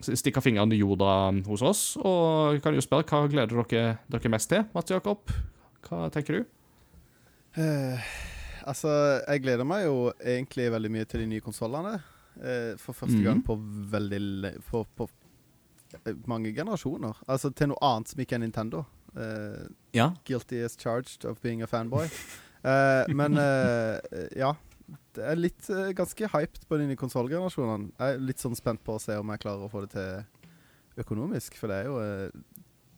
Stikke 0.04 0.42
fingeren 0.44 0.74
i 0.76 0.82
jorda 0.82 1.32
hos 1.48 1.62
oss, 1.64 1.82
og 1.96 2.58
kan 2.60 2.76
jo 2.76 2.82
spørre 2.84 3.06
hva 3.08 3.22
gleder 3.32 3.62
dere 3.72 3.84
dere 4.12 4.32
mest 4.34 4.50
til? 4.52 4.66
Mats 4.76 4.92
Jakob, 4.92 5.32
hva 5.88 6.10
tenker 6.12 6.42
du? 6.42 6.50
Eh, 7.56 8.02
altså, 8.68 8.90
jeg 9.24 9.44
gleder 9.46 9.64
meg 9.64 9.86
jo 9.86 10.10
egentlig 10.20 10.66
veldig 10.74 10.92
mye 10.92 11.08
til 11.08 11.24
de 11.24 11.30
nye 11.32 11.46
konsollene. 11.46 12.02
eh, 12.42 12.74
for 12.82 12.94
første 12.98 13.16
Mhm. 13.16 13.24
gang 13.24 13.42
på 13.46 13.56
veldig 13.94 14.58
på, 14.72 14.84
på 14.98 15.06
eh, 15.08 15.23
mange 16.28 16.54
generasjoner. 16.56 17.18
Altså 17.28 17.52
til 17.54 17.72
noe 17.72 17.82
annet 17.82 18.10
som 18.12 18.20
ikke 18.24 18.36
er 18.38 18.44
Nintendo. 18.44 18.84
Uh, 19.16 19.70
Ja. 19.94 20.12
guilty 20.26 20.64
as 20.66 20.76
charged 20.76 21.26
of 21.26 21.40
being 21.42 21.62
a 21.62 21.68
fanboy. 21.68 22.08
uh, 22.66 23.06
men 23.20 23.38
uh, 23.38 24.00
ja. 24.36 24.54
Det 25.16 25.24
er 25.24 25.38
litt 25.38 25.68
ganske 25.96 26.28
hyped 26.28 26.66
på 26.68 26.78
de 26.78 26.88
nye 26.90 27.00
konsollgenerasjonene. 27.00 27.94
Jeg 28.00 28.16
er 28.16 28.20
litt 28.20 28.42
sånn 28.42 28.56
spent 28.58 28.82
på 28.84 28.98
å 28.98 29.02
se 29.02 29.16
om 29.16 29.30
jeg 29.32 29.40
klarer 29.40 29.64
å 29.64 29.70
få 29.72 29.86
det 29.86 29.94
til 29.94 31.04
økonomisk, 31.06 31.56
for 31.58 31.72
det 31.72 31.78
er 31.78 31.86
jo 31.88 32.32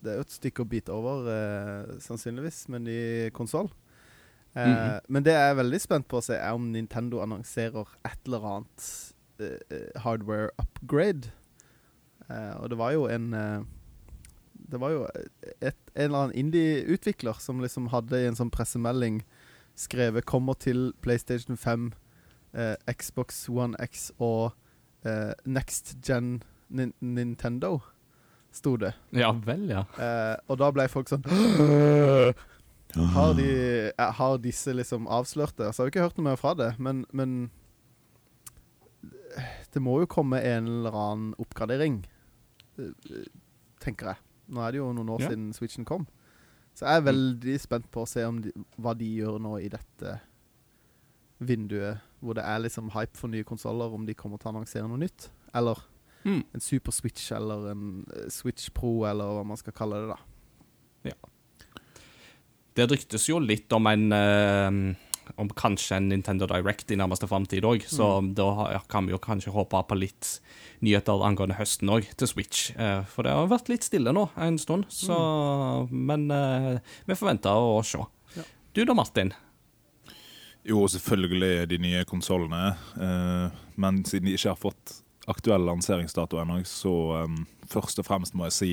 Det 0.02 0.12
er 0.12 0.16
jo 0.18 0.26
et 0.26 0.34
stykke 0.34 0.62
å 0.62 0.70
bite 0.70 0.94
over, 0.94 1.28
sannsynligvis, 2.02 2.68
med 2.70 2.82
ny 2.82 3.30
konsoll. 3.32 3.70
Mm 4.56 4.74
-hmm. 4.76 5.00
Men 5.10 5.24
det 5.24 5.32
jeg 5.34 5.50
er 5.52 5.56
veldig 5.56 5.82
spent 5.82 6.08
på 6.08 6.18
å 6.18 6.22
se, 6.22 6.34
er 6.36 6.54
om 6.54 6.72
Nintendo 6.72 7.22
annonserer 7.22 7.88
et 8.06 8.20
eller 8.26 8.46
annet 8.46 9.14
hardware 9.98 10.50
upgrade. 10.58 11.32
Eh, 12.30 12.54
og 12.60 12.70
det 12.72 12.78
var 12.80 12.94
jo 12.96 13.06
en 13.12 13.34
eh, 13.34 13.66
Det 14.72 14.80
var 14.82 14.90
jo 14.90 15.04
et, 15.62 15.78
en 15.94 16.08
eller 16.08 16.24
annen 16.24 16.38
indie-utvikler 16.40 17.38
som 17.40 17.60
liksom 17.62 17.92
hadde 17.94 18.18
i 18.18 18.30
en 18.30 18.38
sånn 18.38 18.50
pressemelding 18.54 19.22
skrevet 19.76 20.26
'kommer 20.26 20.54
til 20.54 20.94
PlayStation 21.02 21.58
5, 21.58 21.94
eh, 22.54 22.76
Xbox 22.90 23.50
One 23.50 23.76
X 23.80 24.12
og 24.20 24.54
eh, 25.06 25.34
Next 25.46 25.98
Gen 26.02 26.44
Nin 26.70 26.94
Nintendo', 27.02 27.82
sto 28.52 28.78
det. 28.78 28.94
Ja 29.12 29.32
vel, 29.32 29.70
ja. 29.70 29.84
Eh, 30.00 30.38
og 30.48 30.58
da 30.58 30.72
ble 30.72 30.88
folk 30.88 31.12
sånn 31.12 31.24
har, 33.16 33.34
de, 33.36 33.92
har 34.00 34.38
disse 34.38 34.74
liksom 34.74 35.08
avslørt 35.08 35.58
det? 35.58 35.74
Så 35.74 35.84
har 35.84 35.86
vi 35.86 35.94
ikke 35.94 36.08
hørt 36.08 36.18
noe 36.18 36.30
mer 36.32 36.40
fra 36.40 36.56
det, 36.56 36.72
men, 36.80 37.06
men 37.12 37.52
det 39.74 39.84
må 39.84 40.00
jo 40.00 40.08
komme 40.08 40.40
en 40.40 40.68
eller 40.68 40.96
annen 40.96 41.34
oppgradering, 41.42 42.06
tenker 43.80 44.12
jeg. 44.14 44.18
Nå 44.54 44.62
er 44.62 44.72
det 44.72 44.78
jo 44.82 44.92
noen 44.94 45.10
år 45.16 45.22
Ja. 45.22 45.30
siden 45.30 45.54
Switchen 45.54 45.86
kom. 45.86 46.08
Så 46.76 46.86
jeg 46.86 46.98
er 47.02 47.06
veldig 47.12 47.60
spent 47.62 47.90
på 47.92 48.04
å 48.04 48.08
se 48.08 48.24
om 48.28 48.42
de, 48.42 48.52
hva 48.78 48.94
de 48.98 49.06
gjør 49.18 49.40
nå 49.40 49.56
i 49.64 49.70
dette 49.70 50.20
vinduet, 51.40 52.00
hvor 52.22 52.34
det 52.36 52.44
er 52.44 52.60
liksom 52.60 52.90
hype 52.92 53.16
for 53.18 53.28
nye 53.32 53.44
konsoller, 53.48 53.94
om 53.94 54.06
de 54.06 54.14
kommer 54.14 54.38
til 54.38 54.50
å 54.50 54.54
annonsere 54.56 54.88
noe 54.88 54.98
nytt. 55.00 55.30
Eller 55.54 55.76
Mm. 56.26 56.44
en 56.56 56.60
Super 56.60 56.92
Switch 56.92 57.32
eller 57.32 57.72
en 57.72 58.06
eh, 58.16 58.30
Switch 58.30 58.70
Pro, 58.74 59.04
eller 59.06 59.26
hva 59.26 59.46
man 59.46 59.58
skal 59.58 59.74
kalle 59.74 60.02
det, 60.02 60.08
da. 60.10 60.18
Det 62.76 62.90
ryktes 62.92 63.30
jo 63.30 63.38
litt 63.40 63.72
om 63.72 63.86
en 63.88 64.12
eh, 64.12 64.96
Om 65.42 65.50
kanskje 65.58 65.98
en 65.98 66.10
Nintendo 66.10 66.48
Direct 66.50 66.92
i 66.92 66.98
nærmeste 67.00 67.28
framtid 67.30 67.66
òg, 67.68 67.86
så 67.90 68.08
da 68.36 68.80
kan 68.92 69.08
vi 69.08 69.16
jo 69.16 69.20
kanskje 69.22 69.54
håpe 69.56 69.82
på 69.90 69.98
litt 69.98 70.40
nyheter 70.86 71.24
angående 71.26 71.58
høsten 71.60 71.92
òg, 71.92 72.08
til 72.18 72.30
Switch. 72.30 72.70
Eh, 72.78 73.02
for 73.10 73.26
det 73.26 73.34
har 73.36 73.50
vært 73.52 73.72
litt 73.72 73.88
stille 73.88 74.14
nå 74.16 74.28
en 74.36 74.60
stund, 74.62 74.88
så 74.94 75.18
Men 75.92 76.30
eh, 76.32 76.78
vi 77.06 77.18
forventer 77.18 77.52
å 77.56 77.82
se. 77.86 78.04
Ja. 78.36 78.46
Du 78.74 78.84
da, 78.86 78.96
Martin? 78.98 79.34
Jo, 80.66 80.86
selvfølgelig 80.90 81.68
de 81.70 81.82
nye 81.82 82.06
konsollene. 82.10 82.76
eh, 82.98 83.50
men 83.76 84.04
siden 84.06 84.30
de 84.30 84.38
ikke 84.38 84.54
har 84.54 84.62
fått 84.62 85.02
aktuell 85.28 85.66
lanseringsdato 85.66 86.38
ennå, 86.38 86.62
så 86.70 87.26
først 87.68 88.00
og 88.00 88.06
fremst 88.06 88.36
må 88.38 88.46
jeg 88.46 88.54
si 88.54 88.72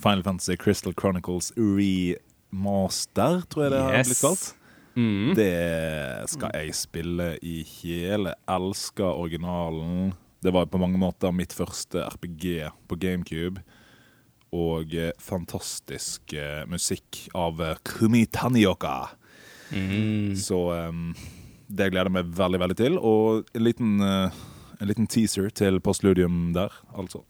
Final 0.00 0.24
Fantasy 0.26 0.56
Crystal 0.56 0.92
Chronicles 0.92 1.52
Remaster, 1.56 3.44
tror 3.48 3.64
jeg 3.64 3.72
det 3.74 3.82
har 3.84 4.08
blitt 4.08 4.22
kalt. 4.22 4.48
Mm. 4.96 5.34
Det 5.38 6.30
skal 6.32 6.54
jeg 6.56 6.74
spille 6.74 7.34
i 7.46 7.60
hele. 7.62 8.34
Elsker 8.50 9.06
originalen. 9.06 10.12
Det 10.42 10.52
var 10.54 10.66
på 10.66 10.80
mange 10.80 10.98
måter 10.98 11.34
mitt 11.36 11.54
første 11.54 12.06
RPG 12.14 12.70
på 12.88 12.98
GameCube. 13.00 13.62
Og 14.56 14.94
eh, 14.98 15.12
fantastisk 15.22 16.32
eh, 16.34 16.64
musikk 16.66 17.28
av 17.38 17.60
eh, 17.62 17.76
Kumi 17.86 18.24
Tanioka. 18.26 19.12
Mm. 19.70 20.34
Så 20.34 20.58
um, 20.74 21.12
det 21.70 21.92
gleder 21.92 22.10
jeg 22.10 22.16
meg 22.16 22.32
veldig, 22.34 22.60
veldig 22.64 22.78
til. 22.80 22.98
Og 22.98 23.46
en 23.54 23.62
liten, 23.62 24.00
uh, 24.02 24.40
en 24.80 24.90
liten 24.90 25.06
teaser 25.06 25.52
til 25.54 25.78
postludium 25.84 26.50
der, 26.56 26.74
altså. 26.98 27.22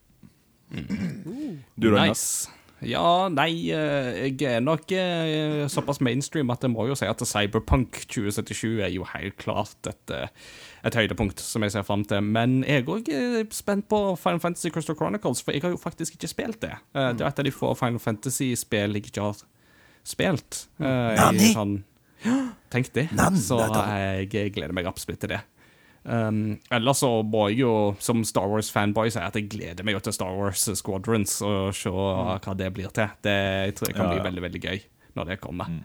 Du 0.71 1.91
da? 1.91 2.07
Nice. 2.07 2.49
Ja, 2.87 3.29
nei, 3.29 3.69
eh, 3.75 4.31
jeg 4.31 4.47
er 4.49 4.63
nok 4.65 4.93
eh, 4.97 5.67
såpass 5.69 6.01
mainstream 6.05 6.53
at 6.53 6.65
jeg 6.65 6.73
må 6.73 6.87
jo 6.89 6.97
si 6.97 7.09
at 7.09 7.21
Cyberpunk 7.29 8.01
2077 8.09 8.81
er 8.81 8.93
jo 8.95 9.05
helt 9.13 9.37
klart 9.41 9.91
et, 9.91 10.15
eh, 10.17 10.33
et 10.89 10.97
høydepunkt 10.97 11.43
som 11.45 11.67
jeg 11.67 11.75
ser 11.75 11.85
fram 11.85 12.07
til. 12.09 12.25
Men 12.25 12.63
jeg 12.65 12.87
er 12.87 12.89
også 12.89 13.45
spent 13.59 13.89
på 13.93 14.01
Final 14.21 14.41
Fantasy 14.41 14.73
Crystal 14.73 14.97
Chronicles, 14.97 15.45
for 15.45 15.53
jeg 15.57 15.65
har 15.67 15.75
jo 15.75 15.81
faktisk 15.81 16.17
ikke 16.17 16.33
spilt 16.33 16.61
det. 16.65 16.73
Det 16.95 17.21
er 17.21 17.29
et 17.29 17.45
av 17.45 17.47
de 17.47 17.53
få 17.55 17.75
Final 17.77 18.01
Fantasy-spill 18.01 18.97
jeg 18.97 19.11
ikke 19.13 19.29
har 19.29 19.45
spilt. 20.07 20.65
Nani? 20.81 21.53
Sånn, 21.53 21.83
tenk 22.73 22.95
det. 22.97 23.11
Så 23.45 23.61
jeg 23.61 24.55
gleder 24.57 24.77
meg 24.77 24.89
absolutt 24.89 25.21
til 25.21 25.37
det. 25.37 25.45
Um, 26.01 26.57
ellers 26.73 27.03
så 27.03 27.11
må 27.29 27.51
jeg 27.51 27.61
jo 27.61 27.73
som 28.01 28.23
Star 28.25 28.49
Wars-fanboy 28.49 29.11
si 29.13 29.21
at 29.21 29.37
jeg 29.37 29.51
gleder 29.53 29.85
meg 29.85 29.99
jo 29.99 30.05
til 30.07 30.15
Star 30.17 30.33
Wars 30.33 30.65
Squadrons 30.81 31.35
og 31.45 31.75
se 31.77 31.93
hva 31.93 32.55
det 32.57 32.71
blir 32.77 32.93
til. 32.97 33.11
Det 33.21 33.37
jeg 33.37 33.75
tror 33.77 33.91
jeg 33.91 33.99
kan 33.99 34.09
Ja, 34.09 34.15
bli 34.15 34.29
veldig 34.29 34.45
veldig 34.47 34.63
gøy 34.65 34.81
når 35.19 35.33
det 35.33 35.41
kommer. 35.43 35.69
Mm. 35.69 35.83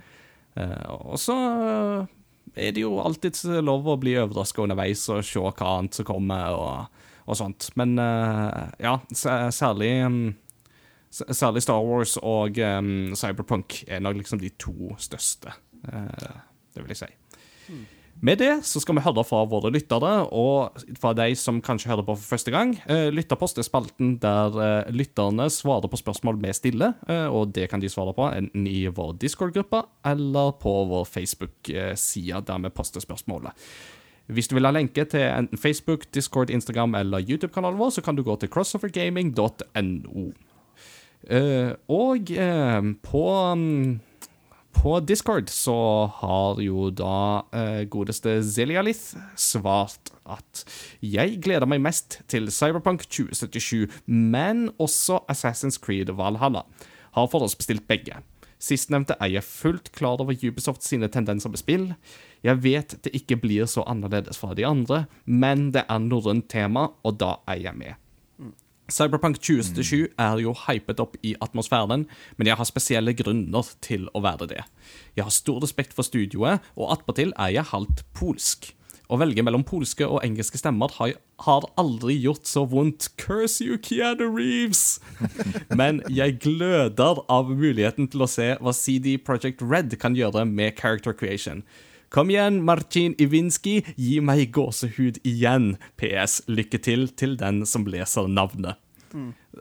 Uh, 0.55 1.11
og 1.11 1.19
så 1.19 1.35
uh, 1.35 2.13
er 2.55 2.71
det 2.71 2.85
jo 2.85 2.95
alltid 3.03 3.41
lov 3.65 3.89
å 3.91 3.97
bli 3.99 4.15
overraska 4.21 4.63
underveis 4.63 5.03
og 5.11 5.25
se 5.27 5.41
hva 5.41 5.73
annet 5.73 5.99
som 5.99 6.07
kommer, 6.07 6.55
og, 6.55 7.03
og 7.27 7.39
sånt. 7.39 7.69
Men 7.75 7.97
uh, 7.99 8.71
ja, 8.79 8.97
særlig 9.11 9.93
um, 10.05 10.23
Særlig 11.15 11.61
Star 11.63 11.79
Wars 11.79 12.17
og 12.19 12.57
um, 12.59 13.13
Cyberpunk 13.15 13.85
er 13.87 14.01
nok 14.03 14.17
liksom 14.19 14.41
de 14.41 14.49
to 14.59 14.97
største. 14.99 15.53
Uh, 15.87 16.41
det 16.75 16.83
vil 16.83 16.91
jeg 16.91 17.05
si. 17.05 17.07
Med 18.23 18.39
det 18.39 18.51
så 18.63 18.79
skal 18.79 18.95
vi 18.95 19.03
høre 19.03 19.23
fra 19.27 19.41
våre 19.49 19.69
lyttere, 19.75 20.11
og 20.31 20.77
fra 21.01 21.11
de 21.17 21.33
som 21.35 21.59
kanskje 21.63 21.89
hører 21.91 22.05
på 22.07 22.15
for 22.15 22.35
første 22.35 22.53
gang. 22.53 22.71
Eh, 22.87 23.09
Lytterpost 23.11 23.59
er 23.59 23.67
spalten 23.67 24.15
der 24.23 24.55
eh, 24.63 24.93
lytterne 24.95 25.49
svarer 25.51 25.91
på 25.91 25.99
spørsmål 25.99 26.39
vi 26.39 26.53
stiller, 26.55 26.95
eh, 27.11 27.27
og 27.27 27.51
det 27.57 27.67
kan 27.71 27.83
de 27.83 27.91
svare 27.91 28.15
på 28.15 28.29
enten 28.31 28.69
i 28.71 28.85
vår 28.87 29.17
Discord-gruppe 29.19 29.83
eller 30.07 30.55
på 30.61 30.77
vår 30.93 31.03
Facebook-side 31.11 32.41
der 32.47 32.63
vi 32.63 32.71
poster 32.71 33.03
spørsmålet. 33.03 33.51
Hvis 34.31 34.47
du 34.47 34.55
vil 34.55 34.65
ha 34.65 34.71
lenke 34.73 35.05
til 35.05 35.27
enten 35.27 35.59
Facebook, 35.59 36.07
Discord, 36.15 36.49
Instagram 36.49 36.95
eller 36.95 37.21
YouTube-kanalen 37.21 37.77
vår, 37.77 37.97
så 37.99 38.01
kan 38.01 38.15
du 38.15 38.23
gå 38.23 38.39
til 38.39 38.49
crossovergaming.no. 38.49 40.25
Og 41.91 42.31
på 43.05 43.27
mm, 43.55 43.99
på 44.75 44.99
Discord 45.07 45.49
så 45.49 45.75
har 46.19 46.59
jo 46.63 46.89
da 46.93 47.45
eh, 47.55 47.81
godeste 47.89 48.37
Zelialith 48.45 49.15
svart 49.39 50.11
at 50.29 50.63
jeg 51.01 51.39
gleder 51.45 51.69
meg 51.69 51.81
mest 51.85 52.19
til 52.31 52.51
Cyberpunk 52.53 53.07
2077, 53.07 53.87
men 54.05 54.67
også 54.81 55.21
Assassin's 55.31 55.79
Creed 55.81 56.11
Valhalla. 56.17 56.65
Har 57.15 57.31
forhåndsbestilt 57.31 57.87
begge. 57.89 58.19
Sistnevnte 58.61 59.17
er 59.21 59.33
jeg 59.33 59.47
fullt 59.47 59.91
klar 59.95 60.21
over 60.21 60.37
Ubisoft 60.37 60.85
sine 60.85 61.09
tendenser 61.11 61.51
med 61.51 61.61
spill. 61.61 61.89
Jeg 62.45 62.61
vet 62.63 62.97
det 63.05 63.13
ikke 63.17 63.39
blir 63.41 63.69
så 63.69 63.85
annerledes 63.89 64.39
fra 64.41 64.53
de 64.57 64.67
andre, 64.67 65.05
men 65.25 65.71
det 65.75 65.85
er 65.89 66.03
norrønt 66.03 66.49
tema, 66.51 66.89
og 67.03 67.19
da 67.21 67.37
er 67.49 67.63
jeg 67.67 67.77
med. 67.79 68.04
Cyberpunk 68.85 69.39
2077 69.41 70.13
er 70.21 70.39
jo 70.43 70.53
hypet 70.67 70.99
opp 71.01 71.15
i 71.25 71.33
atmosfæren, 71.41 72.05
men 72.37 72.47
jeg 72.47 72.57
har 72.59 72.67
spesielle 72.69 73.15
grunner 73.17 73.71
til 73.81 74.05
å 74.13 74.21
være 74.21 74.45
det. 74.51 74.61
Jeg 75.17 75.25
har 75.25 75.33
stor 75.33 75.63
respekt 75.63 75.95
for 75.97 76.05
studioet, 76.05 76.61
og 76.77 76.91
attpåtil 76.93 77.33
er 77.33 77.55
jeg 77.55 77.71
halvt 77.71 78.03
polsk. 78.13 78.75
Å 79.09 79.17
velge 79.21 79.43
mellom 79.45 79.65
polske 79.65 80.05
og 80.05 80.23
engelske 80.25 80.57
stemmer 80.57 80.93
har, 80.97 81.15
har 81.45 81.65
aldri 81.81 82.15
gjort 82.17 82.49
så 82.49 82.65
vondt. 82.69 83.11
Curse 83.21 83.65
you, 83.65 83.77
Keanu 83.77 84.25
Reeves! 84.29 84.99
Men 85.79 86.01
jeg 86.09 86.39
gløder 86.45 87.21
av 87.29 87.51
muligheten 87.53 88.09
til 88.09 88.25
å 88.25 88.29
se 88.29 88.53
hva 88.61 88.73
CD 88.73 89.15
Project 89.21 89.61
Red 89.65 89.97
kan 90.01 90.17
gjøre 90.17 90.45
med 90.49 90.77
character 90.77 91.13
creation. 91.13 91.63
Kom 92.13 92.31
igjen, 92.31 92.61
Marcin 92.65 93.15
Iwinski, 93.21 93.79
gi 93.97 94.19
meg 94.23 94.51
gåsehud 94.55 95.19
igjen. 95.27 95.75
PS. 95.99 96.41
Lykke 96.47 96.79
til 96.83 97.07
til 97.17 97.35
den 97.39 97.63
som 97.69 97.87
leser 97.89 98.29
navnet. 98.31 98.79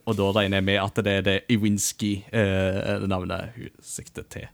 Og 0.04 0.16
da 0.18 0.30
regner 0.34 0.58
jeg 0.58 0.66
med 0.66 0.80
at 0.82 0.96
det 1.06 1.12
er 1.20 1.26
det 1.26 1.36
Iwinski-navnet 1.54 3.54
hun 3.54 3.76
sikter 3.84 4.26
til. 4.30 4.48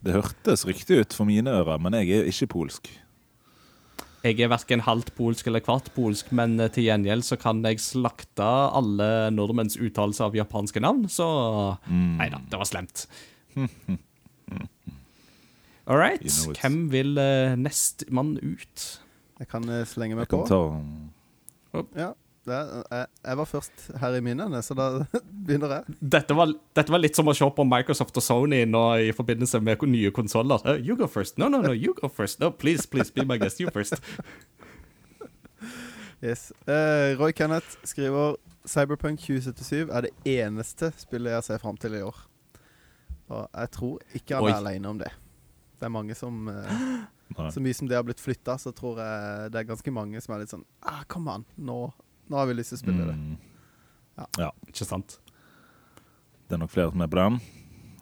Det 0.00 0.16
hørtes 0.16 0.64
riktig 0.66 1.02
ut 1.02 1.14
for 1.14 1.28
mine 1.28 1.52
ører, 1.52 1.78
men 1.78 1.94
jeg 2.00 2.10
er 2.16 2.30
ikke 2.30 2.50
polsk. 2.56 2.90
Jeg 4.20 4.36
er 4.40 4.50
verken 4.52 4.82
halvt 4.84 5.14
polsk 5.16 5.46
eller 5.48 5.62
kvart 5.64 5.88
polsk, 5.94 6.28
men 6.36 6.58
eh, 6.60 6.68
til 6.72 6.88
gjengjeld 6.88 7.24
så 7.24 7.38
kan 7.40 7.62
jeg 7.64 7.80
slakte 7.80 8.44
alle 8.44 9.30
nordmenns 9.32 9.78
uttalelse 9.80 10.26
av 10.26 10.36
japanske 10.36 10.82
navn, 10.84 11.06
så 11.08 11.26
Nei 11.88 12.28
da, 12.32 12.42
det 12.44 12.60
var 12.60 12.68
slemt. 12.68 13.06
All 15.90 15.98
right. 15.98 16.22
You 16.22 16.30
know 16.30 16.54
Hvem 16.60 16.76
vil 16.92 17.16
uh, 17.18 17.56
nestemann 17.58 18.36
ut? 18.38 18.88
Jeg 19.40 19.48
kan 19.50 19.64
eh, 19.72 19.82
slenge 19.88 20.14
meg 20.18 20.26
Jeg 20.28 20.30
på. 20.36 20.44
kan 20.44 20.50
ta 20.52 21.80
Ja, 21.98 22.10
det, 22.46 22.54
er- 22.56 22.84
jeg, 22.92 23.06
jeg 23.24 23.38
var 23.40 23.48
først 23.48 23.86
her 24.02 24.14
i 24.18 24.20
minnene, 24.24 24.60
så 24.62 24.74
da 24.78 24.86
begynner 25.46 25.74
jeg. 25.80 25.96
Dette 26.14 26.36
var, 26.36 26.52
dette 26.78 26.92
var 26.94 27.02
litt 27.02 27.16
som 27.18 27.28
å 27.30 27.34
se 27.36 27.48
på 27.56 27.66
Microsoft 27.66 28.16
og 28.20 28.24
Sony 28.26 28.62
nå 28.68 28.84
i 29.08 29.10
forbindelse 29.16 29.60
med 29.64 29.82
nye 29.90 30.12
konsoller. 30.14 30.62
Uh, 30.66 30.76
you 30.78 30.94
go 31.00 31.08
first. 31.10 31.38
No, 31.42 31.48
no, 31.48 31.60
no, 31.64 31.72
you 31.74 31.94
go 31.98 32.08
first. 32.12 32.38
No, 32.40 32.50
please, 32.52 32.86
please, 32.86 33.10
be 33.10 33.24
my 33.26 33.38
guest. 33.38 33.58
You 33.60 33.70
first. 33.74 33.98
Yes. 36.22 36.50
Uh, 36.68 37.16
Roy 37.16 37.32
Kenneth 37.32 37.78
skriver 37.88 38.34
Cyberpunk 38.68 39.22
2077 39.24 39.88
er 39.88 40.04
det 40.04 40.10
eneste 40.28 40.90
spillet 41.00 41.32
jeg 41.32 41.46
ser 41.46 41.62
fram 41.62 41.78
til 41.80 41.94
i 41.96 42.02
år. 42.04 42.18
Og 43.32 43.46
jeg 43.56 43.70
tror 43.72 44.02
ikke 44.18 44.36
han 44.36 44.44
Oi. 44.44 44.50
er 44.52 44.58
alene 44.58 44.90
om 44.92 44.98
det. 45.00 45.08
Det 45.80 45.88
er 45.88 45.92
mange 45.94 46.16
som 46.18 46.50
eh, 46.52 46.76
Så 47.54 47.62
mye 47.62 47.76
som 47.76 47.88
det 47.88 47.94
har 47.94 48.04
blitt 48.04 48.20
flytta, 48.20 48.56
så 48.58 48.72
tror 48.74 48.98
jeg 48.98 49.50
det 49.54 49.60
er 49.60 49.68
ganske 49.68 49.92
mange 49.94 50.20
som 50.20 50.34
er 50.34 50.42
litt 50.42 50.52
sånn 50.52 50.64
ah, 50.82 51.04
Kom 51.10 51.28
an, 51.30 51.44
nå, 51.56 51.76
nå 52.26 52.38
har 52.40 52.48
vi 52.50 52.56
lyst 52.58 52.74
til 52.74 52.80
å 52.80 52.82
spille 52.82 53.06
det. 53.06 53.14
Mm, 53.14 54.40
Ikke 54.66 54.88
sant? 54.88 55.20
det 56.50 56.56
er 56.56 56.62
nok 56.64 56.72
flere 56.74 56.90
som 56.90 57.02
er 57.04 57.10
på 57.10 57.18
den. 57.20 57.36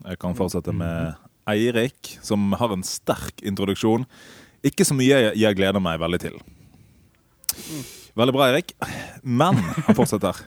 Jeg 0.08 0.18
kan 0.22 0.36
fortsette 0.36 0.72
med 0.72 1.18
Eirik, 1.52 2.14
som 2.24 2.54
har 2.56 2.72
en 2.72 2.84
sterk 2.86 3.42
introduksjon. 3.44 4.06
Ikke 4.64 4.86
så 4.88 4.96
mye 4.96 5.18
jeg, 5.20 5.34
jeg 5.36 5.58
gleder 5.58 5.84
meg 5.84 6.00
veldig 6.00 6.20
til. 6.22 6.38
Veldig 8.16 8.34
bra, 8.34 8.48
Eirik. 8.48 8.72
Men 9.20 9.60
han 9.60 9.98
fortsetter. 9.98 10.40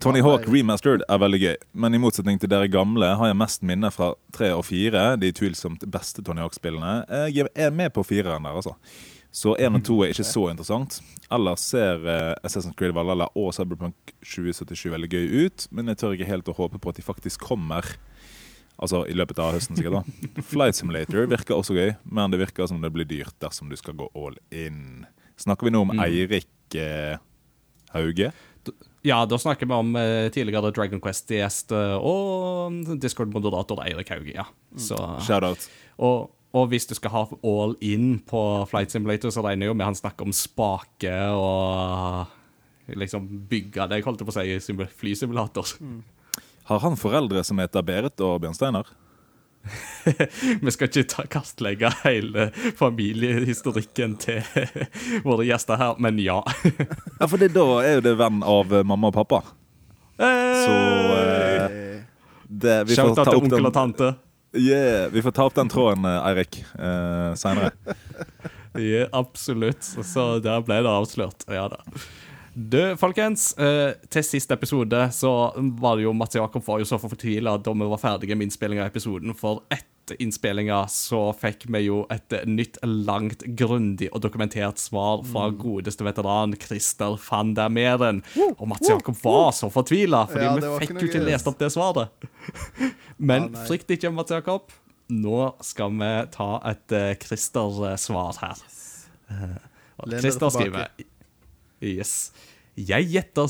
Tony 0.00 0.20
Hawk? 0.24 0.44
Remastered 0.50 1.02
er 1.08 1.20
veldig 1.22 1.40
gøy, 1.40 1.54
men 1.80 1.96
i 1.96 2.00
motsetning 2.02 2.40
til 2.42 2.50
dere 2.52 2.68
gamle 2.70 3.14
har 3.16 3.30
jeg 3.30 3.38
mest 3.40 3.62
minner 3.66 3.92
fra 3.94 4.12
tre 4.36 4.50
og 4.56 4.64
fire, 4.68 5.14
de 5.20 5.30
tvilsomt 5.36 5.86
beste 5.90 6.24
Tony 6.26 6.42
Hawk-spillene. 6.44 6.98
Jeg 7.32 7.48
er 7.54 7.72
med 7.74 7.92
på 7.96 8.04
fireren 8.06 8.44
der, 8.46 8.58
altså. 8.60 8.76
Så 9.32 9.52
én 9.62 9.76
og 9.78 9.84
to 9.86 10.00
er 10.02 10.10
ikke 10.10 10.26
så 10.26 10.48
interessant. 10.50 10.96
Ellers 11.30 11.62
ser 11.62 12.02
eh, 12.02 12.32
Assassin's 12.42 12.74
Creed 12.74 12.90
Valhalla 12.96 13.28
og 13.38 13.52
Cyberpunk 13.54 13.94
2077 14.26 14.90
veldig 14.90 15.10
gøy 15.12 15.44
ut, 15.46 15.66
men 15.70 15.86
jeg 15.92 16.00
tør 16.00 16.16
ikke 16.16 16.26
helt 16.32 16.50
å 16.50 16.56
håpe 16.58 16.80
på 16.82 16.90
at 16.90 16.98
de 16.98 17.04
faktisk 17.06 17.44
kommer. 17.46 17.86
Altså 18.80 19.04
i 19.06 19.14
løpet 19.14 19.38
av 19.38 19.52
høsten, 19.54 19.78
sikkert. 19.78 20.00
da 20.02 20.42
Flight 20.50 20.74
Simulator 20.80 21.28
virker 21.30 21.54
også 21.60 21.76
gøy, 21.78 21.94
men 22.10 22.32
det 22.34 22.40
virker 22.42 22.66
som 22.66 22.82
det 22.82 22.90
blir 22.94 23.06
dyrt 23.06 23.36
dersom 23.44 23.70
du 23.70 23.76
skal 23.78 23.94
gå 24.00 24.10
all 24.18 24.34
in. 24.50 25.06
Snakker 25.38 25.68
vi 25.68 25.74
nå 25.76 25.84
om 25.86 25.94
Mm. 25.94 26.02
Eirik 26.08 26.74
eh, 26.80 27.14
Hauge? 27.94 28.32
Ja, 29.06 29.22
da 29.26 29.38
snakker 29.40 29.66
vi 29.66 29.76
om 29.76 29.94
eh, 29.96 30.28
tidligere 30.32 30.72
Dragon 30.76 31.00
Quest-gjest 31.00 31.72
eh, 31.72 31.96
og 31.96 32.98
Discord-moderator 33.00 33.80
Eirik 33.86 34.12
Hauge, 34.12 34.34
ja. 34.34 34.44
Så, 34.76 34.98
Shout-out. 35.24 35.64
og, 36.04 36.28
og 36.52 36.68
hvis 36.68 36.88
du 36.90 36.92
skal 36.98 37.14
ha 37.14 37.22
all 37.46 37.76
in 37.80 38.18
på 38.28 38.42
Flight 38.68 38.92
Simulator, 38.92 39.32
så 39.32 39.44
regner 39.46 39.66
jeg 39.66 39.72
jo 39.72 39.78
med 39.78 39.88
han 39.88 39.98
snakker 39.98 40.28
om 40.28 40.36
spake 40.36 41.14
og 41.32 42.36
liksom 43.00 43.28
bygge 43.48 43.86
deg, 43.92 44.04
holdt 44.04 44.20
jeg 44.20 44.28
på 44.28 44.34
å 44.34 44.40
si, 44.40 44.88
flysimulator. 45.00 45.76
Mm. 45.80 46.00
Har 46.70 46.82
han 46.84 46.98
foreldre 46.98 47.42
som 47.46 47.58
heter 47.62 47.86
Berit 47.86 48.20
og 48.22 48.40
Bjørnsteiner? 48.42 48.90
Vi 50.60 50.70
skal 50.70 50.88
ikke 50.88 51.04
ta, 51.10 51.24
kastlegge 51.30 51.90
hele 52.02 52.48
familiehistorikken 52.78 54.16
til 54.20 54.40
våre 55.26 55.46
gjester 55.48 55.80
her, 55.80 55.98
men 56.02 56.18
ja. 56.22 56.40
Ja, 57.20 57.26
for 57.26 57.36
det, 57.40 57.52
da 57.56 57.66
er 57.84 57.98
jo 57.98 58.06
det 58.08 58.16
venn 58.20 58.40
av 58.46 58.72
eh, 58.74 58.86
mamma 58.86 59.10
og 59.12 59.18
pappa. 59.18 59.42
Så 60.20 60.72
uh, 60.72 62.00
det, 62.44 62.78
vi, 62.88 62.96
Shout-out 62.96 63.22
ta 63.22 63.30
til 63.30 63.40
onkel 63.40 63.68
og 63.68 63.72
tante. 63.72 64.14
yeah, 64.56 65.08
vi 65.12 65.22
får 65.24 65.36
ta 65.36 65.46
opp 65.48 65.56
den 65.56 65.70
tråden, 65.72 66.04
eh, 66.04 66.26
Eirik, 66.28 66.62
uh, 66.76 67.32
seinere. 67.40 67.72
Ja, 68.76 69.06
absolutt. 69.16 69.82
Så 69.84 70.26
der 70.44 70.60
ble 70.64 70.82
det 70.84 70.90
avslørt. 70.92 71.48
Ja 71.50 71.68
da. 71.72 71.80
Du, 72.54 72.96
folkens. 72.98 73.52
eh, 73.58 73.94
til 74.10 74.24
siste 74.26 74.54
episode 74.54 75.04
så 75.14 75.30
var 75.56 75.96
det 75.96 76.04
jo 76.08 76.14
Mats 76.16 76.34
Jakob 76.34 76.64
var 76.66 76.80
jo 76.82 76.88
så 76.88 76.98
fortvila 76.98 77.56
da 77.62 77.72
vi 77.72 77.86
var 77.92 78.00
ferdige 78.02 78.36
med 78.36 78.48
innspillinga 78.48 78.82
av 78.84 78.90
episoden. 78.90 79.34
For 79.38 79.62
etter 79.70 80.18
innspillinga 80.18 80.80
så 80.90 81.28
fikk 81.38 81.68
vi 81.70 81.84
jo 81.84 82.00
et 82.10 82.34
nytt, 82.50 82.80
langt, 82.82 83.44
grundig 83.58 84.08
og 84.10 84.24
dokumentert 84.24 84.82
svar 84.82 85.22
fra 85.30 85.46
godeste 85.54 86.06
veteran 86.06 86.56
Christer 86.58 87.14
van 87.28 87.54
der 87.54 87.70
Meren. 87.70 88.24
Og 88.56 88.66
Mats 88.72 88.90
Jakob 88.90 89.18
var 89.22 89.52
så 89.54 89.70
fortvila, 89.70 90.24
fordi 90.32 90.48
Ja, 90.48 90.56
vi 90.58 90.86
fikk 90.86 90.96
jo 90.98 91.12
ikke 91.12 91.24
lest 91.28 91.46
opp 91.46 91.60
det 91.62 91.70
svaret. 91.70 92.10
Men 93.30 93.52
ah, 93.54 93.66
frykt 93.70 93.94
ikke, 93.94 94.10
Mats 94.10 94.34
Jakob. 94.34 94.74
Nå 95.10 95.52
skal 95.66 95.94
vi 96.02 96.10
ta 96.34 96.50
et 96.70 96.98
uh, 96.98 97.14
Christer-svar 97.18 98.42
her. 98.42 98.66
Eh, 99.30 99.56
og 100.00 100.10
Len 100.10 100.22
Christer 100.22 100.52
skriver 100.54 101.09
Yes. 101.80 102.30
Jeg 102.80 103.08
gjetter, 103.10 103.48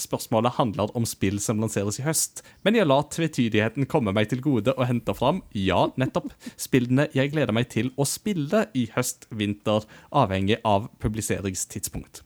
spørsmålet 0.00 0.56
handler 0.56 0.90
om 0.96 1.04
spill 1.06 1.36
som 1.42 1.60
lanseres 1.62 2.00
i 2.00 2.04
høst, 2.06 2.40
men 2.64 2.74
jeg 2.74 2.88
lar 2.88 3.04
tvetydigheten 3.12 3.86
komme 3.86 4.14
meg 4.16 4.30
til 4.32 4.40
gode 4.42 4.72
og 4.74 4.88
henter 4.88 5.14
fram, 5.14 5.42
ja, 5.54 5.84
nettopp, 6.00 6.32
spillene 6.58 7.06
jeg 7.14 7.30
gleder 7.34 7.54
meg 7.54 7.68
til 7.70 7.92
å 8.00 8.06
spille 8.08 8.64
i 8.74 8.88
høst-vinter, 8.94 9.86
avhengig 10.10 10.58
av 10.66 10.88
publiseringstidspunkt. 11.04 12.24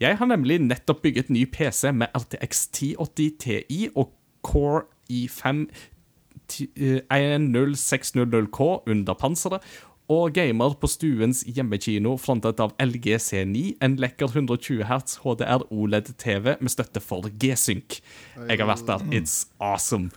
Jeg 0.00 0.16
har 0.18 0.30
nemlig 0.30 0.60
nettopp 0.64 1.02
bygget 1.04 1.28
ny 1.30 1.44
PC 1.50 1.92
med 1.92 2.14
RTX 2.16 2.64
1080 2.72 3.36
Ti 3.42 3.80
og 3.94 4.14
Core 4.42 4.86
i5 5.12 5.66
ti- 6.50 6.70
eh, 6.76 7.02
10600K 7.10 8.82
under 8.86 9.14
panseret, 9.14 9.62
og 10.10 10.32
gamer 10.36 10.74
på 10.80 10.88
stuens 10.90 11.42
hjemmekino 11.46 12.16
frontet 12.20 12.60
av 12.62 12.74
LG 12.82 13.16
C9, 13.22 13.64
en 13.82 13.98
lekker 14.02 14.32
120 14.32 14.82
Hz 14.88 15.20
HDR 15.22 15.66
OLED-TV 15.70 16.56
med 16.60 16.72
støtte 16.72 17.02
for 17.04 17.28
G-Sync. 17.30 18.00
Jeg 18.48 18.58
har 18.58 18.68
vært 18.68 18.88
der. 18.88 19.04
It's 19.14 19.44
awesome. 19.62 20.10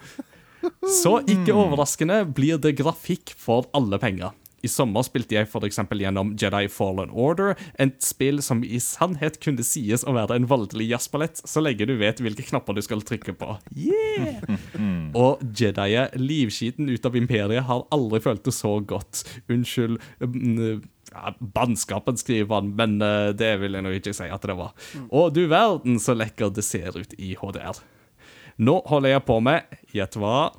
Så 0.89 1.19
ikke 1.29 1.53
overraskende 1.53 2.23
blir 2.35 2.57
det 2.61 2.75
grafikk 2.79 3.35
for 3.37 3.69
alle 3.77 3.99
penger. 4.01 4.33
I 4.65 4.71
sommer 4.71 5.05
spilte 5.05 5.37
jeg 5.37 5.49
f.eks. 5.49 5.79
gjennom 6.01 6.33
Jedi 6.39 6.65
Fallen 6.71 7.13
Order, 7.13 7.53
et 7.81 7.99
spill 8.03 8.41
som 8.45 8.63
i 8.65 8.79
sannhet 8.81 9.37
kunne 9.43 9.65
sies 9.65 10.05
å 10.05 10.15
være 10.15 10.39
en 10.39 10.49
voldelig 10.49 10.89
jazzballett, 10.93 11.43
så 11.45 11.63
lenge 11.63 11.87
du 11.87 11.95
vet 11.99 12.21
hvilke 12.23 12.47
knapper 12.49 12.77
du 12.77 12.83
skal 12.85 13.05
trykke 13.05 13.35
på. 13.37 13.57
Yeah! 13.77 14.41
Og 15.21 15.43
Jediet, 15.55 16.17
livskiten 16.19 16.89
ut 16.89 17.07
av 17.07 17.17
imperiet, 17.19 17.65
har 17.69 17.85
aldri 17.95 18.21
følt 18.25 18.45
det 18.47 18.55
så 18.55 18.77
godt. 18.81 19.23
Unnskyld 19.51 19.99
mm, 20.19 20.83
ja, 21.13 21.33
Bannskapen, 21.39 22.17
skriver 22.17 22.55
han, 22.55 22.73
men 22.75 23.01
eh, 23.01 23.31
det 23.37 23.55
vil 23.61 23.77
jeg 23.77 23.85
nå 23.85 23.93
ikke 23.99 24.15
si 24.15 24.29
at 24.31 24.47
det 24.47 24.57
var. 24.57 24.73
Og 25.09 25.33
du 25.35 25.45
verden 25.51 25.99
så 26.01 26.17
lekker 26.17 26.53
det 26.55 26.65
ser 26.67 26.97
ut 26.97 27.15
i 27.17 27.35
HDR. 27.39 27.81
Nå 28.55 28.79
holder 28.87 29.17
jeg 29.17 29.25
på 29.27 29.41
med 29.43 29.81
Gjett 29.91 30.15
hva? 30.19 30.53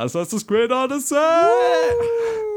Assassin's 0.00 0.44
Creed 0.48 0.72
Odyssey! 0.72 2.49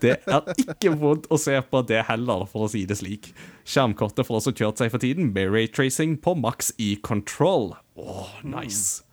Det 0.00 0.16
er 0.28 0.48
ikke 0.58 0.94
vondt 1.00 1.28
å 1.30 1.38
se 1.40 1.56
på 1.70 1.82
det 1.88 2.04
heller, 2.08 2.46
for 2.50 2.66
å 2.66 2.70
si 2.72 2.86
det 2.88 3.00
slik. 3.00 3.30
Skjermkortet 3.68 4.26
får 4.28 4.40
også 4.40 4.56
kjørt 4.56 4.80
seg 4.80 4.94
for 4.94 5.02
tiden 5.02 5.30
med 5.34 5.52
raytracing 5.52 6.18
på 6.24 6.34
maks 6.38 6.72
i 6.78 6.94
control. 7.04 7.72
Åh, 8.00 8.34
nice. 8.46 9.04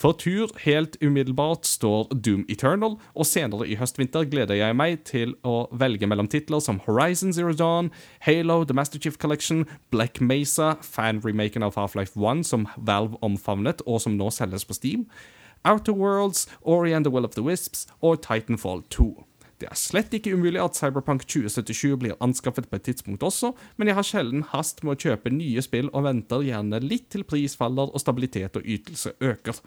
For 0.00 0.16
tur 0.16 0.48
helt 0.64 0.96
umiddelbart 1.04 1.66
står 1.68 2.08
Doom 2.24 2.46
Eternal, 2.48 2.94
og 3.12 3.26
senere 3.28 3.66
i 3.68 3.76
høstvinter 3.76 4.24
gleder 4.32 4.56
jeg 4.56 4.76
meg 4.78 5.02
til 5.04 5.34
å 5.44 5.66
velge 5.76 6.08
mellom 6.08 6.30
titler 6.32 6.62
som 6.64 6.80
Horizon 6.86 7.34
Zero 7.36 7.52
Dawn, 7.52 7.90
Halo, 8.24 8.62
The 8.64 8.76
Master 8.76 8.98
Chief 8.98 9.18
Collection, 9.20 9.66
Black 9.92 10.22
Mesa, 10.24 10.78
fan-remaken 10.80 11.66
av 11.66 11.76
Half-Life 11.76 12.16
1 12.16 12.46
som 12.48 12.64
Valve 12.78 13.20
omfavnet, 13.20 13.84
og 13.84 14.00
som 14.00 14.16
nå 14.16 14.30
selges 14.32 14.64
på 14.64 14.78
Steam, 14.78 15.04
Outer 15.68 15.92
Worlds, 15.92 16.46
Ori 16.62 16.94
and 16.96 17.04
the 17.04 17.12
Will 17.12 17.28
of 17.28 17.36
the 17.36 17.44
Wisps 17.44 17.86
og 18.00 18.22
Titanfall 18.24 18.80
2. 18.88 19.12
Det 19.60 19.68
er 19.68 19.76
slett 19.76 20.14
ikke 20.16 20.32
umulig 20.32 20.60
at 20.62 20.78
Cyberpunk 20.78 21.26
2077 21.28 21.98
blir 22.00 22.16
anskaffet 22.24 22.70
på 22.70 22.78
et 22.78 22.86
tidspunkt 22.88 23.24
også, 23.26 23.52
men 23.76 23.90
jeg 23.90 23.98
har 23.98 24.06
sjelden 24.08 24.46
hast 24.54 24.80
med 24.86 24.94
å 24.94 25.00
kjøpe 25.04 25.32
nye 25.34 25.60
spill 25.64 25.90
og 25.92 26.06
venter 26.06 26.46
gjerne 26.46 26.80
litt 26.80 27.10
til 27.12 27.26
pris 27.28 27.58
faller 27.60 27.92
og 27.92 28.00
stabilitet 28.00 28.56
og 28.56 28.64
ytelse 28.64 29.12
øker. 29.20 29.60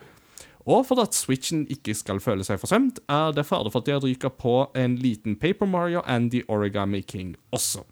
Og 0.63 0.85
for 0.87 1.03
at 1.03 1.13
Switchen 1.13 1.65
ikke 1.71 1.93
skal 1.97 2.21
føle 2.23 2.45
seg 2.47 2.61
forsømt, 2.61 3.03
er 3.11 3.35
det 3.35 3.45
fare 3.45 3.69
for 3.69 3.83
at 3.83 3.91
jeg 3.91 4.01
ryker 4.01 4.33
på 4.33 4.63
en 4.79 4.95
liten 4.97 5.35
Paper 5.37 5.69
Mario 5.69 6.01
and 6.07 6.31
The 6.31 6.41
Origami 6.47 7.03
King 7.03 7.35
også. 7.51 7.83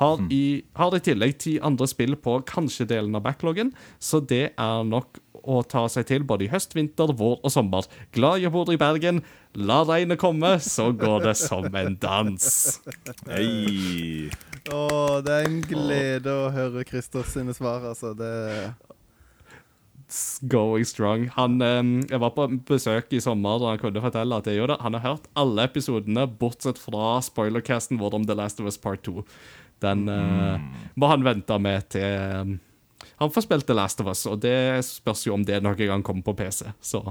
Har 0.00 0.22
i, 0.32 0.64
har 0.80 0.94
i 0.96 1.02
tillegg 1.04 1.34
ti 1.44 1.58
andre 1.60 1.84
spill 1.90 2.16
på 2.16 2.38
kanskje 2.48 2.88
delen 2.88 3.14
av 3.18 3.26
backloggen, 3.26 3.74
så 4.00 4.22
det 4.24 4.46
er 4.56 4.86
nok 4.88 5.20
å 5.42 5.62
ta 5.66 5.86
seg 5.92 6.08
til 6.10 6.26
både 6.26 6.46
i 6.46 6.50
høst, 6.52 6.76
vinter, 6.76 7.12
vår 7.16 7.38
og 7.40 7.52
sommer. 7.52 7.88
Glad 8.16 8.44
jeg 8.44 8.52
bor 8.54 8.70
i 8.72 8.78
Bergen. 8.80 9.22
La 9.58 9.80
regnet 9.88 10.20
komme, 10.20 10.56
så 10.62 10.90
går 10.94 11.26
det 11.28 11.36
som 11.40 11.66
en 11.66 11.96
dans. 12.00 12.46
Hei. 13.30 14.30
Å, 14.70 14.84
det 15.24 15.34
er 15.40 15.48
en 15.48 15.58
glede 15.64 16.36
å 16.36 16.52
høre 16.54 16.86
Christers 16.86 17.34
sine 17.34 17.56
svar, 17.56 17.82
altså. 17.90 18.14
Det 18.18 18.30
going 20.42 20.84
strong. 20.84 21.28
Han, 21.36 21.60
eh, 21.62 21.82
jeg 22.10 22.20
var 22.20 22.34
på 22.34 22.46
besøk 22.68 23.12
i 23.14 23.22
sommer 23.22 23.60
da 23.62 23.74
han 23.74 23.82
kunne 23.82 24.02
fortelle 24.02 24.38
at 24.38 24.48
jeg 24.48 24.58
gjorde 24.58 24.76
det. 24.76 24.84
Han 24.84 24.96
har 24.98 25.06
hørt 25.06 25.28
alle 25.38 25.66
episodene, 25.68 26.26
bortsett 26.26 26.80
fra 26.80 27.20
spoilercasten 27.24 28.00
vår 28.00 28.18
om 28.18 28.26
The 28.26 28.34
Last 28.38 28.60
of 28.60 28.66
Us 28.66 28.78
Part 28.78 29.04
2. 29.06 29.24
Den 29.80 30.08
eh, 30.12 30.60
må 30.96 31.08
han 31.10 31.24
vente 31.24 31.58
med 31.62 31.88
til 31.94 32.04
eh, 32.04 32.56
han 33.20 33.32
får 33.32 33.44
spilt 33.46 33.66
The 33.68 33.76
Last 33.76 34.00
of 34.00 34.08
Us, 34.10 34.24
og 34.30 34.40
det 34.42 34.80
spørs 34.86 35.26
jo 35.26 35.34
om 35.36 35.44
det 35.46 35.60
noen 35.64 35.76
gang 35.80 36.04
kommer 36.06 36.24
på 36.24 36.34
PC. 36.38 36.70
Så 36.80 37.02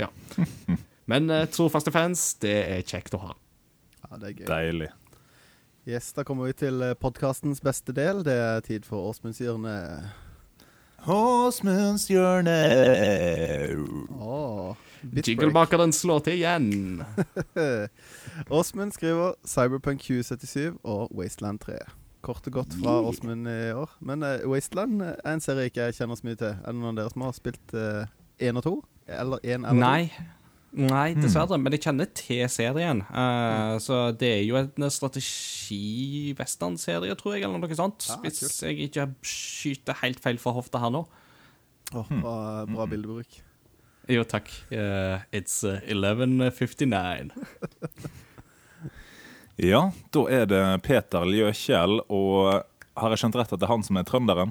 ja. 0.00 0.08
Men 1.10 1.30
uh, 1.30 1.44
trofaste 1.50 1.92
fans, 1.94 2.32
det 2.42 2.56
er 2.66 2.82
kjekt 2.86 3.14
å 3.14 3.22
ha. 3.22 3.36
Ja, 4.02 4.18
det 4.18 4.32
er 4.32 4.34
gøy. 4.40 4.46
Deilig. 4.50 4.90
Yes, 5.86 6.12
da 6.14 6.22
kommer 6.26 6.46
vi 6.50 6.58
til 6.62 6.82
podkastens 7.02 7.62
beste 7.62 7.94
del. 7.94 8.22
Det 8.26 8.36
er 8.38 8.60
tid 8.66 8.86
for 8.86 9.10
Åsmundshjørne. 9.10 9.78
Åsmunds 11.06 12.06
hjørne. 12.06 12.58
Åh, 14.20 14.76
Bitbreak. 15.02 15.26
Jinglemakeren 15.26 15.92
slår 15.92 16.20
til 16.28 16.38
igjen. 16.38 17.02
Åsmund 18.58 18.94
skriver 18.94 19.34
Cyberpunk 19.42 20.00
2077 20.06 20.78
og 20.82 21.10
Wasteland 21.10 21.58
3. 21.58 21.80
Kort 22.22 22.46
og 22.46 22.52
godt 22.60 22.72
fra 22.78 22.92
Åsmund 23.08 23.48
i 23.50 23.72
år. 23.74 23.90
Men 24.00 24.22
uh, 24.22 24.38
Wasteland 24.50 25.02
er 25.02 25.32
en 25.32 25.42
serie 25.42 25.66
ikke 25.70 25.82
jeg 25.90 25.94
kjenner 26.00 26.16
så 26.18 26.24
mye 26.28 26.38
til. 26.38 26.52
Er 26.54 26.70
det 26.70 26.78
noen 26.78 26.94
av 26.94 26.98
dere 27.02 27.14
som 27.14 27.22
har 27.26 27.34
spilt 27.36 27.68
én 28.42 28.56
og 28.60 28.64
to? 28.66 28.76
Eller 29.10 29.38
én 29.42 29.66
eller 29.66 29.70
to? 29.70 29.74
Nei. 29.82 30.04
dessverre. 30.72 31.14
dessverre. 31.20 31.58
Men 31.60 31.72
jeg 31.76 31.82
kjenner 31.86 32.06
til 32.16 32.48
serien. 32.52 32.98
Eh, 33.10 33.74
så 33.84 33.96
det 34.18 34.30
er 34.38 34.44
jo 34.46 34.54
en 34.60 34.90
strategi-western-serie, 34.96 37.14
tror 37.20 37.32
jeg, 37.36 37.42
eller 37.46 37.58
noe 37.60 37.76
sånt. 37.78 38.00
Ah, 38.10 38.16
Hvis 38.24 38.38
kult. 38.40 38.62
jeg 38.62 38.74
ikke 38.88 39.04
skyter 39.26 39.94
helt 40.02 40.20
feil 40.22 40.38
fra 40.42 40.50
hofta 40.56 40.76
her 40.82 40.90
nå. 40.94 41.02
Oh, 41.92 42.08
bra, 42.08 42.34
bra 42.70 42.84
bildebruk. 42.88 43.30
Jo, 44.10 44.22
takk. 44.26 44.48
Uh, 44.72 45.16
it's 45.30 45.62
eh, 45.64 45.80
11.59. 45.92 47.30
Ja, 49.62 49.84
da 50.14 50.22
er 50.32 50.46
det 50.50 50.62
Peter 50.82 51.22
Ljøkjell, 51.28 52.00
og 52.10 52.64
har 52.98 53.12
jeg 53.14 53.20
skjønt 53.22 53.36
rett 53.38 53.52
at 53.54 53.60
det 53.62 53.68
er 53.68 53.70
han 53.72 53.84
som 53.86 53.96
er 54.00 54.06
trønderen? 54.08 54.50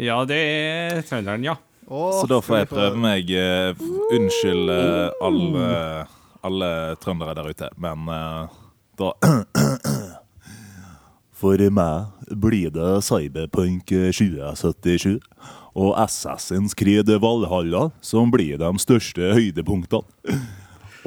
Ja, 0.00 0.22
det 0.24 0.38
er 0.40 1.02
trønderen, 1.04 1.44
ja. 1.44 1.58
Åh, 1.92 2.20
Så 2.22 2.28
da 2.30 2.38
får 2.40 2.62
jeg 2.62 2.68
prøve 2.70 2.96
meg 3.02 3.28
eh, 3.34 3.74
f- 3.74 4.14
Unnskyld 4.16 4.70
eh, 4.72 5.10
alle, 5.26 5.66
alle 6.46 6.68
trøndere 7.02 7.34
der 7.36 7.50
ute, 7.52 7.68
men 7.82 8.06
eh, 8.08 8.58
da 9.02 9.10
For 11.42 11.58
meg 11.74 12.28
blir 12.38 12.70
det 12.70 12.90
Cyberpunk 13.02 13.90
2077 13.90 15.16
og 15.74 15.96
Assassin's 15.98 16.74
Creed 16.78 17.10
Valhalla 17.22 17.88
som 18.04 18.30
blir 18.30 18.60
de 18.60 18.68
største 18.78 19.32
høydepunktene. 19.34 20.38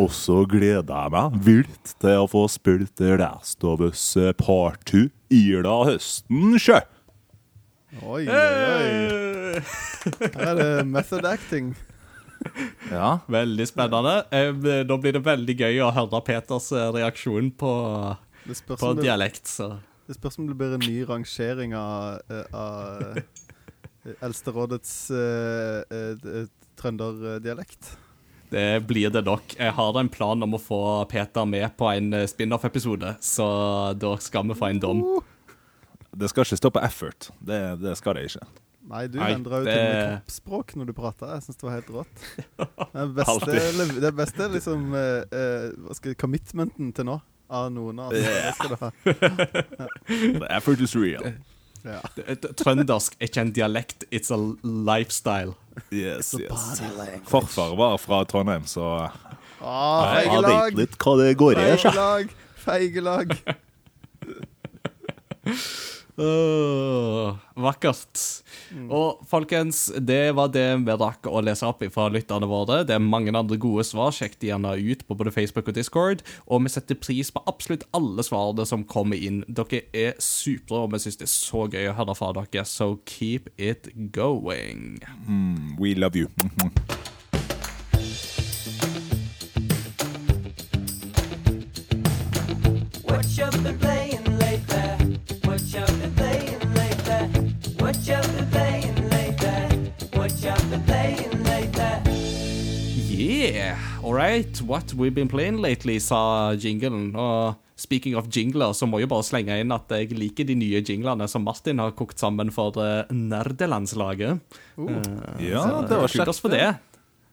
Og 0.01 0.11
så 0.11 0.41
gleder 0.49 0.83
jeg 0.91 1.11
meg 1.13 1.35
vilt 1.45 1.93
til 2.03 2.25
å 2.25 2.27
få 2.27 2.43
spilt 2.51 2.99
Last 2.99 3.63
of 3.63 3.79
Us 3.85 4.03
Part 4.41 4.83
2 4.91 5.05
i 5.31 5.43
da 5.63 5.75
høsten, 5.87 6.57
sjø! 6.59 6.81
Oi, 8.03 8.25
oi, 8.27 8.35
oi. 8.35 9.61
Her 10.35 10.49
er 10.51 10.57
det 10.59 10.71
method 10.91 11.27
acting. 11.27 11.75
Ja, 12.91 13.19
Veldig 13.31 13.65
spennende. 13.65 14.17
Eh, 14.35 14.51
Da 14.85 14.97
blir 14.99 15.15
det 15.15 15.23
veldig 15.25 15.55
gøy 15.57 15.79
å 15.81 15.91
høre 15.95 16.19
Peters 16.27 16.67
eh, 16.75 16.91
reaksjon 16.93 17.47
på, 17.57 17.71
på 18.75 18.91
dialekt. 18.99 19.47
Så. 19.49 19.71
det 20.05 20.17
spørs 20.19 20.37
om 20.43 20.49
det 20.51 20.57
blir 20.59 20.75
en 20.75 20.83
ny 20.83 20.99
rangering 21.07 21.73
av, 21.79 22.19
eh, 22.29 22.45
av 22.51 24.19
Eldsterådets 24.21 24.91
uh, 25.15 25.81
uh, 25.89 26.43
trønderdialekt. 26.77 27.95
Det 28.51 28.83
blir 28.87 29.09
det 29.09 29.23
nok. 29.25 29.55
Jeg 29.57 29.73
har 29.77 29.99
en 29.99 30.09
plan 30.09 30.43
om 30.45 30.53
å 30.57 30.61
få 30.61 30.81
Peter 31.11 31.47
med 31.49 31.73
på 31.79 31.89
en 31.91 32.13
eh, 32.13 32.27
spin-off-episode, 32.29 33.15
så 33.23 33.47
da 33.97 34.15
skal 34.21 34.45
vi 34.51 34.57
få 34.57 34.69
en 34.69 34.83
dom. 34.83 35.01
det 36.15 36.29
skal 36.31 36.45
ikke 36.45 36.59
stå 36.61 36.71
på 36.75 36.83
effort. 36.85 37.31
Det, 37.39 37.59
det 37.81 37.95
skal 37.99 38.19
det 38.19 38.29
ikke. 38.29 38.45
Nei, 38.85 39.07
du 39.09 39.17
endra 39.17 39.63
jo 39.63 39.65
til 39.65 39.79
og 39.79 39.87
med 39.89 40.03
kroppsspråk 40.05 40.75
når 40.77 40.89
du 40.91 40.93
prata. 40.93 41.31
Jeg 41.33 41.47
syns 41.47 41.57
det 41.57 41.65
var 41.65 41.73
helt 41.79 41.89
rått. 41.95 42.25
Det 42.95 43.05
beste, 43.17 43.55
det 44.03 44.11
beste 44.15 44.45
er 44.45 44.53
liksom 44.53 44.93
eh, 44.93 45.23
eh, 45.33 45.65
hva 45.87 45.97
skal, 45.97 46.13
commitmenten 46.21 46.93
til 46.95 47.09
nå 47.09 47.17
av 47.49 47.71
noen 47.73 47.99
av 48.05 48.13
oss. 48.13 48.21
Det 48.21 48.53
skal 48.59 48.71
du 48.71 48.77
ha. 48.83 48.91
The 50.39 50.47
effort 50.53 50.81
is 50.85 50.95
real. 50.95 51.33
Ja. 51.85 51.99
Trøndersk 52.57 53.15
er 53.19 53.29
ikke 53.29 53.43
en 53.45 53.51
dialekt, 53.55 54.05
it's 54.11 54.31
a 54.33 54.39
lifestyle. 54.65 55.53
Yes, 55.93 56.33
yes. 56.39 56.81
Farfar 57.29 57.75
var 57.77 57.97
fra 58.01 58.23
Trondheim, 58.29 58.65
så 58.69 59.09
Ah, 59.65 60.19
jeg 60.21 60.41
vet 60.45 60.75
litt 60.77 60.97
hva 61.01 61.13
det 61.21 61.31
går 61.39 61.57
i. 61.57 61.67
Feigelag! 61.77 62.33
Feigelag! 62.65 63.37
Åh, 66.17 67.35
vakkert. 67.59 68.19
Og 68.87 69.19
folkens, 69.27 69.89
det 69.99 70.31
var 70.37 70.47
det 70.53 70.63
vi 70.85 70.95
rakk 70.95 71.27
å 71.27 71.41
lese 71.43 71.67
opp 71.67 71.83
fra 71.91 72.07
lytterne 72.11 72.47
våre. 72.47 72.83
Det 72.87 72.95
er 72.95 73.03
mange 73.03 73.33
andre 73.35 73.57
gode 73.59 73.83
svar. 73.87 74.13
Sjekk 74.15 74.37
de 74.39 74.53
gjerne 74.53 74.75
ut 74.79 75.03
på 75.07 75.17
både 75.19 75.33
Facebook 75.35 75.67
og 75.67 75.75
Discord. 75.75 76.23
Og 76.47 76.63
vi 76.63 76.71
setter 76.71 76.95
pris 76.95 77.33
på 77.35 77.43
absolutt 77.51 77.83
alle 77.95 78.23
svarene 78.23 78.67
som 78.67 78.85
kommer 78.87 79.19
inn. 79.19 79.43
Dere 79.51 79.83
er 79.91 80.15
supre, 80.23 80.85
og 80.85 80.93
vi 80.95 81.03
syns 81.03 81.19
det 81.19 81.27
er 81.27 81.33
så 81.35 81.65
gøy 81.67 81.89
å 81.91 81.97
høre 81.99 82.15
fra 82.15 82.31
dere, 82.37 82.63
so 82.63 82.95
keep 83.05 83.51
it 83.57 83.91
going. 84.15 85.01
Mm, 85.27 85.75
we 85.79 85.95
love 85.95 86.15
you. 86.15 86.31
Mhm. 86.43 86.71
What 93.03 93.25
you 93.37 93.51
been 93.51 93.79
playing 93.79 93.94
Yeah, 103.65 103.79
all 104.03 104.13
right. 104.13 104.61
What 104.61 104.93
we've 104.93 105.15
been 105.15 105.27
playing 105.27 105.57
lately, 105.57 105.97
sa 105.99 106.53
jinglen. 106.53 107.15
Og 107.17 107.55
speaking 107.75 108.15
of 108.15 108.27
jingler, 108.29 108.75
så 108.77 108.85
må 108.85 108.99
jeg 109.01 109.09
bare 109.09 109.25
slenge 109.25 109.57
inn 109.57 109.73
at 109.73 109.89
jeg 109.89 110.13
liker 110.13 110.45
de 110.45 110.53
nye 110.59 110.83
jinglene 110.85 111.25
som 111.31 111.43
Martin 111.47 111.81
har 111.81 111.95
kokt 111.97 112.21
sammen 112.21 112.51
for 112.53 112.77
uh, 112.77 113.09
nerdelandslaget. 113.09 114.37
Eh, 114.77 115.49
Ja, 115.49 115.63
så 115.65 115.81
det 115.89 115.97
var 116.03 116.13
kjekt. 116.13 116.41
for 116.43 116.53
det. 116.53 116.67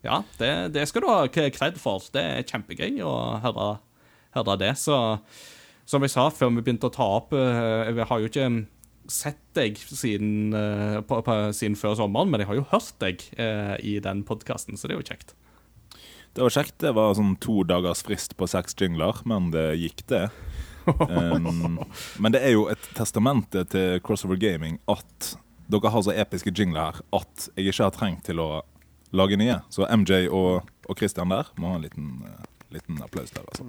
Ja, 0.03 0.23
det, 0.41 0.53
det 0.75 0.87
skal 0.89 1.05
du 1.05 1.11
ha 1.13 1.27
kred 1.29 1.77
for. 1.79 2.01
Det 2.15 2.23
er 2.23 2.49
kjempegøy 2.49 3.03
å 3.05 3.13
høre, 3.45 3.69
høre 4.35 4.57
det. 4.65 4.73
Så 4.81 4.97
som 5.85 6.03
jeg 6.03 6.15
sa 6.15 6.31
før 6.33 6.55
vi 6.57 6.65
begynte 6.65 6.89
å 6.89 6.95
ta 6.95 7.07
opp 7.19 7.35
eh, 7.37 7.91
Jeg 7.91 8.07
har 8.09 8.23
jo 8.23 8.31
ikke 8.31 8.49
sett 9.11 9.41
deg 9.59 9.77
siden, 9.83 10.55
eh, 10.57 10.99
på, 11.05 11.19
på, 11.27 11.37
siden 11.53 11.77
før 11.77 11.99
sommeren, 11.99 12.31
men 12.33 12.41
jeg 12.41 12.49
har 12.49 12.59
jo 12.61 12.67
hørt 12.71 12.95
deg 13.03 13.21
eh, 13.37 13.75
i 13.85 13.97
den 14.01 14.23
podkasten, 14.25 14.79
så 14.79 14.89
det 14.89 14.97
er 14.97 15.03
jo 15.03 15.09
kjekt. 15.11 15.35
Det 16.33 16.43
var 16.43 16.55
kjekt. 16.55 16.79
Det 16.81 16.95
var 16.97 17.15
sånn 17.17 17.35
to 17.43 17.63
dagers 17.69 18.03
frist 18.07 18.37
på 18.41 18.49
seks 18.49 18.77
jingler, 18.81 19.21
men 19.29 19.51
det 19.55 19.73
gikk, 19.81 20.07
det. 20.13 20.29
Um, 20.83 21.77
men 22.19 22.35
det 22.35 22.41
er 22.43 22.57
jo 22.57 22.65
et 22.67 22.87
testamente 22.97 23.61
til 23.71 24.01
Crossover 24.03 24.35
Gaming 24.35 24.81
at 24.91 25.29
dere 25.71 25.93
har 25.95 26.03
så 26.03 26.11
episke 26.25 26.51
jingler 26.51 26.89
her 26.89 27.21
at 27.21 27.45
jeg 27.55 27.71
ikke 27.71 27.87
har 27.87 27.95
trengt 27.95 28.25
til 28.27 28.43
å 28.43 28.49
lage 29.15 29.39
nye. 29.39 29.61
Så 29.71 29.87
MJ 29.87 30.27
og, 30.27 30.67
og 30.89 30.99
Christian 30.99 31.31
der 31.31 31.53
må 31.55 31.71
ha 31.71 31.79
en 31.79 31.85
liten, 31.87 32.09
eh, 32.27 32.49
liten 32.75 32.99
applaus 33.05 33.31
der, 33.35 33.45
altså. 33.49 33.67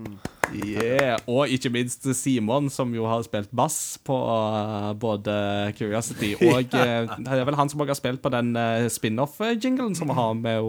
Yeah, 0.54 1.18
Og 1.28 1.50
ikke 1.50 1.72
minst 1.74 2.06
Simon, 2.16 2.70
som 2.74 2.94
jo 2.96 3.06
har 3.10 3.24
spilt 3.26 3.52
bass 3.56 3.98
på 4.06 4.16
uh, 4.16 4.92
både 5.00 5.74
Curiosity 5.78 6.34
og 6.50 6.74
uh, 6.76 7.14
Det 7.18 7.28
er 7.40 7.46
vel 7.48 7.58
han 7.60 7.72
som 7.72 7.82
også 7.84 7.96
har 7.96 8.00
spilt 8.02 8.22
på 8.24 8.32
den 8.34 8.54
uh, 8.58 8.88
spin-off-jinglen 8.92 9.96
som 9.98 10.10
vi 10.12 10.18
har 10.18 10.34
med 10.40 10.60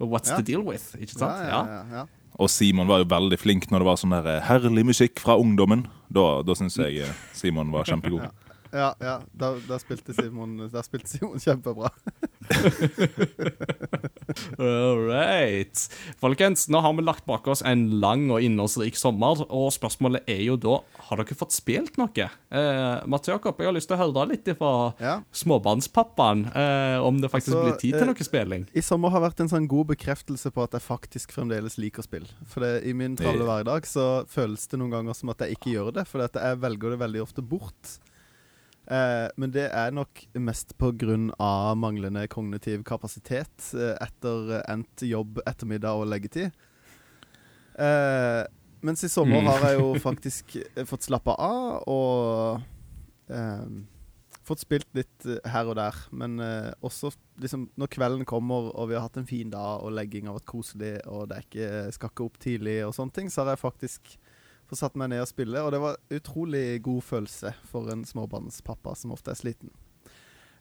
What's 0.00 0.30
Ja. 0.30 0.36
the 0.40 0.46
Deal 0.46 0.62
With, 0.66 0.92
ikke 1.00 1.14
sant? 1.18 1.40
Ja, 1.44 1.60
ja, 1.60 1.62
ja, 1.66 2.00
ja. 2.00 2.06
Og 2.40 2.48
Simon 2.48 2.88
var 2.88 3.02
jo 3.02 3.08
veldig 3.10 3.36
flink 3.40 3.66
når 3.70 3.82
det 3.82 3.86
var 3.88 3.98
sånn 4.00 4.14
der 4.14 4.26
eh, 4.30 4.44
herlig 4.46 4.84
musikk 4.88 5.20
fra 5.20 5.34
ungdommen. 5.36 5.82
Da, 6.08 6.40
da 6.46 6.54
syns 6.56 6.78
jeg 6.80 7.02
eh, 7.04 7.18
Simon 7.36 7.68
var 7.74 7.84
kjempegod. 7.90 8.30
Ja, 8.72 8.94
ja. 9.02 9.16
Der, 9.32 9.58
der, 9.66 9.78
spilte 9.82 10.14
Simon, 10.14 10.56
der, 10.70 10.82
spilte 10.86 11.08
Simon 11.10 11.40
kjempebra. 11.42 11.90
All 14.58 14.98
right. 15.08 15.74
Folkens, 16.20 16.68
nå 16.70 16.80
har 16.82 16.94
vi 16.94 17.02
lagt 17.04 17.24
bak 17.28 17.46
oss 17.50 17.62
en 17.66 17.86
lang 18.02 18.28
og 18.30 18.42
innholdsrik 18.44 18.96
sommer, 18.98 19.42
og 19.50 19.70
spørsmålet 19.74 20.28
er 20.30 20.42
jo 20.46 20.56
da 20.60 20.78
Har 21.08 21.20
dere 21.20 21.36
fått 21.38 21.54
spilt 21.56 21.98
noe? 22.00 22.26
Eh, 22.50 23.06
Mats 23.10 23.30
Jakob, 23.30 23.58
jeg 23.58 23.70
har 23.70 23.76
lyst 23.76 23.90
til 23.90 23.98
å 23.98 24.02
høre 24.04 24.28
litt 24.32 24.48
fra 24.58 24.72
Ja. 25.00 25.16
småbarnspappaen 25.34 26.46
eh, 26.54 26.98
om 27.02 27.20
det 27.20 27.30
faktisk 27.32 27.56
Altså, 27.56 27.64
blir 27.66 27.78
tid 27.80 27.96
til 27.98 28.04
eh, 28.06 28.10
noe 28.12 28.26
spilling. 28.26 28.66
I 28.74 28.84
sommer 28.84 29.14
har 29.14 29.24
vært 29.24 29.42
en 29.44 29.50
sånn 29.50 29.68
god 29.70 29.90
bekreftelse 29.94 30.52
på 30.54 30.64
at 30.66 30.76
jeg 30.76 30.86
faktisk 30.86 31.34
fremdeles 31.34 31.78
liker 31.80 32.06
spill. 32.06 32.28
For 32.50 32.64
det, 32.64 32.84
i 32.86 32.94
min 32.96 33.16
travle 33.18 33.46
hverdag 33.48 33.88
så 33.88 34.24
føles 34.30 34.66
det 34.70 34.78
noen 34.80 34.94
ganger 34.94 35.18
som 35.18 35.32
at 35.34 35.42
jeg 35.44 35.58
ikke 35.58 35.74
gjør 35.74 35.92
det, 36.00 36.06
for 36.10 36.22
jeg 36.26 36.62
velger 36.62 36.94
det 36.94 37.02
veldig 37.02 37.24
ofte 37.26 37.42
bort. 37.44 37.98
Eh, 38.90 39.28
men 39.38 39.52
det 39.54 39.68
er 39.70 39.92
nok 39.94 40.24
mest 40.42 40.74
av 41.38 41.76
manglende 41.78 42.24
kognitiv 42.28 42.82
kapasitet 42.82 43.68
eh, 43.78 43.94
etter 44.02 44.56
endt 44.66 45.04
jobb, 45.06 45.38
ettermiddag 45.46 46.00
og 46.00 46.08
leggetid. 46.10 46.50
Eh, 47.78 48.42
mens 48.82 49.04
i 49.04 49.08
sommer 49.08 49.40
Mm. 49.40 49.46
har 49.46 49.60
jeg 49.70 49.78
jo 49.78 49.94
faktisk 50.08 50.56
eh, 50.56 50.84
fått 50.84 51.06
slappa 51.06 51.36
av 51.38 51.84
og 51.86 52.60
eh, 53.30 53.68
fått 54.42 54.64
spilt 54.64 54.88
litt 54.98 55.26
eh, 55.26 55.38
her 55.52 55.70
og 55.70 55.76
der. 55.78 55.94
Men 56.10 56.40
også 56.82 57.12
liksom 57.38 57.68
når 57.78 57.92
kvelden 57.94 58.26
kommer 58.26 58.72
og 58.74 58.88
vi 58.90 58.98
har 58.98 59.06
hatt 59.06 59.20
en 59.20 59.28
fin 59.28 59.50
dag 59.50 59.84
og 59.84 59.94
legging 59.94 60.26
har 60.26 60.34
vært 60.40 60.50
koselig 60.50 60.96
og 61.06 61.28
det 61.30 61.36
er 61.38 61.46
ikke, 61.46 61.70
skal 61.94 62.10
ikke 62.10 62.26
opp 62.26 62.42
tidlig 62.42 62.80
og 62.88 62.94
sånne 62.96 63.14
ting, 63.14 63.30
så 63.30 63.44
har 63.44 63.54
jeg 63.54 63.62
faktisk 63.62 64.16
fått 64.70 64.80
satt 64.84 64.98
meg 65.00 65.10
ned 65.12 65.24
og 65.24 65.30
spille. 65.30 65.62
Og 65.66 65.72
det 65.74 65.80
var 65.82 65.98
utrolig 66.16 66.64
god 66.86 67.02
følelse 67.06 67.52
for 67.70 67.90
en 67.92 68.04
småbarnspappa 68.08 68.94
som 68.98 69.12
ofte 69.16 69.34
er 69.34 69.40
sliten. 69.40 69.72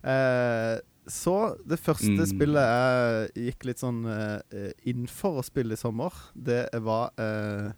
Eh, 0.04 0.78
så 1.10 1.36
det 1.68 1.80
første 1.82 2.20
Mm. 2.22 2.26
spillet 2.30 2.66
jeg 2.70 3.54
gikk 3.54 3.66
litt 3.66 3.80
sånn 3.82 4.04
eh, 4.06 4.72
inn 4.86 5.08
for 5.08 5.40
å 5.42 5.46
spille 5.46 5.74
i 5.74 5.80
sommer, 5.80 6.14
det 6.36 6.68
var 6.86 7.10
eh, 7.18 7.72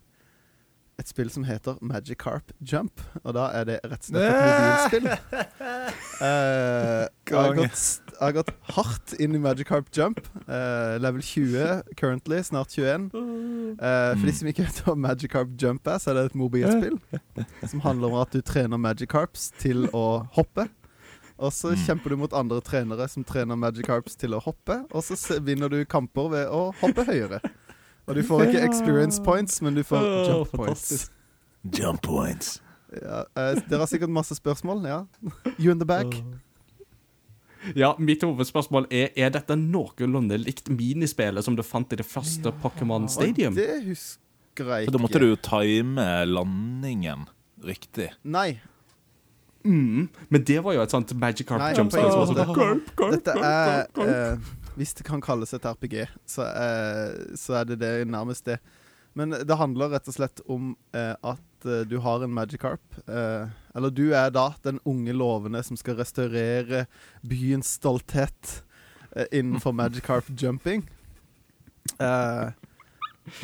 et 0.99 1.07
spill 1.09 1.31
som 1.33 1.43
heter 1.47 1.77
Magic 1.81 2.19
Carp 2.19 2.51
Jump. 2.61 3.01
Og 3.23 3.33
da 3.33 3.47
er 3.57 3.65
det 3.65 3.79
rett 3.85 4.03
og 4.03 4.09
slett 4.11 4.27
et 4.27 4.91
mobilspill. 4.91 5.07
Eh, 6.21 7.07
jeg, 7.25 7.33
har 7.33 7.55
gått, 7.57 8.10
jeg 8.21 8.27
har 8.27 8.35
gått 8.37 8.51
hardt 8.75 9.13
inn 9.17 9.33
i 9.33 9.39
Magicarp 9.41 9.87
Jump. 9.97 10.19
Uh, 10.45 10.99
level 11.01 11.23
20 11.25 11.95
currently, 11.97 12.37
snart 12.45 12.69
21. 12.69 13.07
Uh, 13.15 14.13
for 14.13 14.27
de 14.29 14.33
som 14.37 14.49
ikke 14.51 14.65
vet 14.67 14.81
hva 14.85 14.93
Magicarp 15.07 15.55
Jump 15.57 15.89
er, 15.89 15.97
så 15.97 16.11
er 16.11 16.19
det 16.19 16.25
et 16.29 16.37
mobilspill 16.37 16.99
som 17.71 17.81
handler 17.81 18.11
om 18.11 18.19
at 18.21 18.35
du 18.35 18.43
trener 18.45 18.77
Magicarps 18.77 19.49
til 19.57 19.87
å 19.97 20.21
hoppe. 20.37 20.67
Og 21.41 21.49
så 21.49 21.73
kjemper 21.87 22.13
du 22.13 22.19
mot 22.21 22.35
andre 22.37 22.61
trenere 22.61 23.07
som 23.09 23.25
trener 23.25 23.57
Magicarps 23.57 24.19
til 24.21 24.37
å 24.37 24.43
hoppe. 24.45 24.83
Og 24.93 25.01
så 25.01 25.39
vinner 25.41 25.73
du 25.73 25.79
kamper 25.89 26.29
ved 26.35 26.53
å 26.53 26.67
hoppe 26.83 27.07
høyere. 27.09 27.41
Og 28.05 28.19
du 28.19 28.21
får 28.27 28.51
ikke 28.51 28.61
experience 28.67 29.17
points, 29.25 29.57
men 29.65 29.73
du 29.73 29.81
får 29.87 30.05
jump 30.05 30.53
fantastisk. 30.53 31.09
points. 31.09 31.79
Jump 31.81 32.05
points. 32.05 32.53
Ja, 33.01 33.23
uh, 33.33 33.57
dere 33.65 33.81
har 33.81 33.89
sikkert 33.89 34.13
masse 34.13 34.37
spørsmål? 34.37 34.85
Ja. 34.85 35.01
You 35.57 35.73
in 35.73 35.81
the 35.81 35.89
back? 35.89 36.21
Ja, 37.77 37.91
mitt 38.01 38.23
hovedspørsmål 38.25 38.87
er 38.89 39.11
Er 39.15 39.29
dette 39.33 39.55
noenlunde 39.59 40.39
likt 40.41 40.69
minispillet 40.73 41.45
som 41.45 41.57
du 41.57 41.63
fant 41.65 41.93
i 41.93 41.99
det 41.99 42.07
første 42.07 42.53
Pokémon 42.63 43.07
Stadium? 43.11 43.55
Det 43.57 43.83
husker 43.85 44.17
jeg 44.57 44.65
For 44.65 44.81
ikke. 44.81 44.95
da 44.95 45.01
måtte 45.01 45.21
du 45.21 45.27
jo 45.29 45.37
time 45.39 46.07
landingen 46.27 47.27
riktig. 47.61 48.09
Nei. 48.23 48.59
Mm, 49.63 50.09
men 50.29 50.43
det 50.43 50.57
var 50.65 50.73
jo 50.73 50.81
et 50.81 50.93
sånt 50.93 51.13
Magic 51.13 51.45
Carp 51.47 51.61
Nei, 51.61 51.75
jump 51.77 51.91
på 51.93 51.99
ingen 52.01 52.11
som 52.11 52.33
var 52.33 52.49
måte. 52.49 52.65
sånn 52.97 53.11
Dette 53.13 53.35
er 53.37 54.07
eh, 54.07 54.47
Hvis 54.73 54.95
det 54.97 55.05
kan 55.05 55.21
kalles 55.21 55.53
et 55.53 55.67
RPG, 55.67 56.07
så, 56.25 56.47
uh, 56.47 57.35
så 57.37 57.59
er 57.59 57.69
det 57.69 57.77
det 57.83 57.91
nærmest 58.09 58.47
det. 58.47 58.57
Men 59.13 59.35
det 59.35 59.57
handler 59.59 59.91
rett 59.93 60.07
og 60.09 60.15
slett 60.15 60.41
om 60.49 60.73
uh, 60.95 61.13
at 61.21 61.43
eh, 61.65 61.83
du 61.87 61.97
har 62.03 62.23
en 62.23 62.33
Magikarp. 62.33 62.83
Uh, 63.07 63.49
eller 63.75 63.93
du 63.93 64.11
er 64.13 64.31
da 64.33 64.51
den 64.63 64.79
unge 64.85 65.13
lovende 65.13 65.61
som 65.63 65.77
skal 65.79 65.99
restaurere 65.99 66.85
byens 67.21 67.77
stolthet 67.79 68.63
uh, 69.15 69.25
innenfor 69.31 69.75
Magikarp 69.75 70.29
jumping. 70.37 70.87
Eh, 71.99 72.49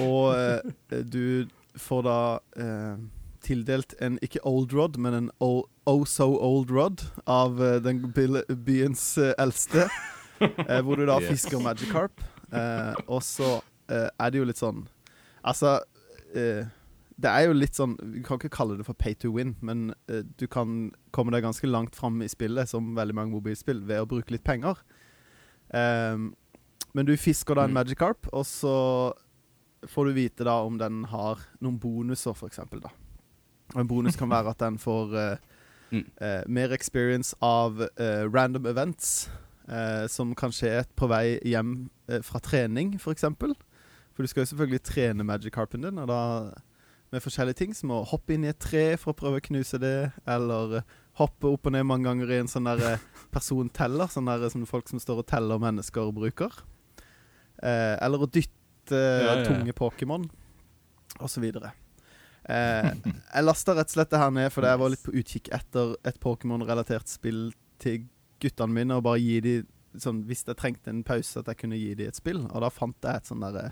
og 0.04 0.36
eh, 0.38 1.02
du 1.04 1.48
får 1.78 2.04
da 2.06 2.20
eh, 2.58 3.00
tildelt 3.46 3.96
en 4.04 4.18
ikke 4.26 4.44
old 4.48 4.74
rod, 4.74 4.98
men 5.02 5.14
en 5.18 5.30
oh 5.42 6.06
so 6.10 6.30
old 6.44 6.72
rod 6.74 7.04
av 7.30 7.62
eh, 7.64 7.80
den 7.84 8.04
byens 8.12 9.18
eh, 9.18 9.34
eldste. 9.40 9.88
eh, 10.42 10.82
hvor 10.82 10.98
du 10.98 11.06
da 11.10 11.20
fisker 11.24 11.62
Magikarp. 11.64 12.22
Eh, 12.52 12.94
og 13.08 13.24
så 13.26 13.58
eh, 13.90 14.08
er 14.08 14.32
det 14.32 14.40
jo 14.40 14.46
litt 14.48 14.60
sånn 14.62 14.86
Altså 15.44 15.74
eh, 16.32 16.64
Det 17.18 17.30
er 17.32 17.48
jo 17.48 17.54
litt 17.58 17.74
sånn 17.74 17.96
Vi 18.14 18.22
kan 18.22 18.38
ikke 18.38 18.52
kalle 18.54 18.76
det 18.78 18.86
for 18.86 18.94
pay 18.94 19.16
to 19.18 19.32
win, 19.34 19.56
men 19.66 19.88
uh, 20.12 20.22
du 20.38 20.46
kan 20.48 20.92
komme 21.16 21.34
deg 21.34 21.42
ganske 21.44 21.66
langt 21.70 21.96
fram 21.98 22.20
i 22.22 22.28
spillet, 22.30 22.70
som 22.70 22.92
veldig 22.98 23.16
mange 23.18 23.34
mobilspill, 23.34 23.80
ved 23.90 24.04
å 24.04 24.10
bruke 24.10 24.36
litt 24.36 24.44
penger. 24.46 24.78
Um, 25.74 26.36
men 26.94 27.06
du 27.10 27.16
fisker 27.18 27.58
da 27.58 27.66
en 27.66 27.74
Mm. 27.74 27.80
Magikarp, 27.82 28.30
og 28.34 28.46
så 28.46 29.14
får 29.88 30.06
du 30.06 30.14
vite 30.14 30.46
da 30.46 30.60
om 30.66 30.78
den 30.78 31.04
har 31.10 31.42
noen 31.62 31.80
bonuser, 31.80 32.34
for 32.38 32.48
eksempel 32.50 32.82
da. 32.82 32.90
Og 33.76 33.82
en 33.82 33.88
bonus 33.90 34.16
kan 34.16 34.30
være 34.30 34.50
at 34.54 34.60
den 34.60 34.78
får 34.78 35.14
uh, 35.18 35.38
Mm. 35.92 36.04
uh, 36.22 36.44
mer 36.52 36.74
experience 36.76 37.34
av 37.42 37.80
random 37.98 38.66
events, 38.68 39.30
som 40.08 40.34
kan 40.36 40.52
skje 40.52 40.82
på 40.96 41.08
vei 41.08 41.40
hjem 41.48 41.90
fra 42.24 42.40
trening, 42.44 42.98
for 43.00 43.12
eksempel. 43.16 43.54
For 44.16 44.24
du 44.24 44.28
skal 44.28 44.44
jo 44.44 44.50
selvfølgelig 44.52 44.82
trene 44.84 45.24
Magikarpen 45.28 45.84
din, 45.84 45.98
og 46.00 46.08
da 46.12 46.20
med 47.14 47.24
forskjellige 47.24 47.62
ting, 47.62 47.76
som 47.78 47.94
å 47.96 48.04
hoppe 48.08 48.36
inn 48.36 48.46
i 48.46 48.52
et 48.52 48.60
tre 48.60 48.90
for 49.00 49.14
å 49.14 49.18
prøve 49.18 49.40
å 49.40 49.46
knuse 49.48 49.80
det, 49.82 50.12
eller 50.28 50.80
eh, 50.82 50.96
hoppe 51.22 51.50
opp 51.54 51.70
og 51.70 51.74
ned 51.74 51.88
mange 51.88 52.10
ganger 52.10 52.34
i 52.34 52.40
en 52.42 52.52
sånn 52.52 52.68
der 52.68 52.84
eh, 52.94 53.06
personteller, 53.34 54.12
sånn 54.12 54.30
der 54.30 54.48
som 54.54 54.66
folk 54.70 54.90
som 54.92 55.02
står 55.02 55.24
og 55.24 55.30
teller 55.30 55.62
mennesker 55.62 56.12
bruker. 56.16 56.62
Eh, 57.64 57.96
eller 58.04 58.26
å 58.26 58.30
dytte 58.30 58.54
Ja, 58.88 59.34
ja, 59.40 59.44
tunge 59.44 59.74
Pokémon, 59.76 60.28
videre. 61.44 61.74
Eh, 62.48 62.92
jeg 63.34 63.44
lasta 63.44 63.74
rett 63.76 63.90
og 63.90 63.96
slett 63.98 64.14
det 64.14 64.22
her 64.22 64.30
ned 64.32 64.54
fordi 64.56 64.70
jeg 64.72 64.80
var 64.80 64.92
litt 64.94 65.04
på 65.04 65.16
utkikk 65.20 65.50
etter 65.58 65.98
et 66.08 66.20
Pokémon-relatert 66.24 67.12
spill 67.12 67.50
til 67.84 68.06
guttene 68.40 68.72
mine, 68.72 68.96
og 68.96 69.04
bare 69.10 69.20
gi 69.20 69.42
de 69.44 69.58
sånn, 69.98 70.22
Hvis 70.30 70.46
jeg 70.46 70.58
trengte 70.60 70.92
en 70.92 71.04
pause, 71.04 71.40
at 71.40 71.48
jeg 71.50 71.58
kunne 71.64 71.80
gi 71.80 71.96
de 71.98 72.08
et 72.08 72.16
spill. 72.16 72.44
Og 72.46 72.62
da 72.62 72.70
fant 72.70 72.96
jeg 73.02 73.18
et 73.18 73.30
sånn 73.30 73.42
derre 73.42 73.72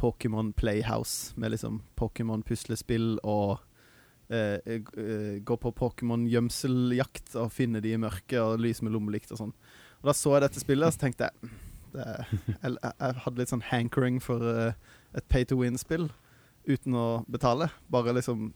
Pokémon 0.00 0.52
Playhouse 0.56 1.36
med 1.40 1.54
liksom 1.54 1.80
Pokémon-puslespill 1.98 3.16
og 3.24 3.58
eh, 4.28 4.58
eh, 4.60 5.38
gå 5.44 5.56
på 5.62 5.72
Pokémon-gjemseljakt 5.80 7.36
og 7.40 7.52
finne 7.54 7.82
de 7.84 7.94
i 7.94 8.00
mørket 8.00 8.40
og 8.42 8.60
lys 8.62 8.82
med 8.84 8.94
lommelykt 8.96 9.32
og 9.32 9.42
sånn. 9.42 9.56
Og 10.02 10.10
da 10.10 10.16
så 10.16 10.36
jeg 10.36 10.46
dette 10.46 10.62
spillet, 10.62 10.86
og 10.86 10.94
så 10.94 11.06
tenkte 11.06 11.30
jeg 11.30 11.50
det, 11.96 12.06
jeg, 12.62 12.76
jeg 12.84 13.20
hadde 13.24 13.40
litt 13.40 13.52
sånn 13.54 13.66
hankering 13.70 14.20
for 14.22 14.44
uh, 14.44 14.96
et 15.16 15.28
pay 15.32 15.48
to 15.48 15.58
win-spill 15.62 16.10
uten 16.66 16.96
å 16.98 17.06
betale. 17.30 17.70
Bare 17.92 18.14
liksom 18.16 18.50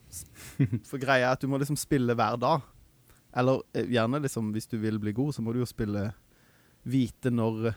For 0.87 0.99
greia 1.01 1.29
er 1.29 1.35
at 1.35 1.41
du 1.41 1.49
må 1.49 1.59
liksom 1.61 1.79
spille 1.79 2.15
hver 2.17 2.37
dag. 2.41 2.65
Eller 3.37 3.63
eh, 3.73 3.87
gjerne 3.87 4.19
liksom 4.23 4.51
hvis 4.55 4.67
du 4.67 4.77
vil 4.81 4.99
bli 4.99 5.13
god, 5.15 5.35
så 5.35 5.43
må 5.43 5.53
du 5.53 5.61
jo 5.61 5.69
spille 5.69 6.11
Vite 6.81 7.29
når 7.29 7.75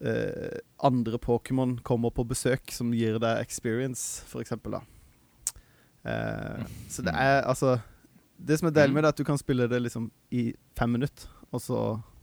eh, 0.00 0.58
andre 0.82 1.18
Pokémon 1.18 1.78
kommer 1.82 2.10
på 2.10 2.24
besøk 2.28 2.72
som 2.72 2.92
gir 2.96 3.18
deg 3.22 3.40
experience, 3.42 4.24
da. 4.64 4.80
Eh, 6.04 6.64
så 6.88 7.02
det 7.04 7.12
er 7.12 7.42
altså 7.44 7.78
Det 8.40 8.56
som 8.58 8.68
er 8.70 8.72
deilig 8.72 8.94
med 8.94 9.02
det, 9.04 9.08
er 9.08 9.12
at 9.12 9.18
du 9.20 9.24
kan 9.28 9.36
spille 9.38 9.66
det 9.68 9.82
liksom 9.84 10.10
i 10.32 10.54
fem 10.78 10.90
minutter, 10.96 11.28
og 11.52 11.60
så 11.60 11.80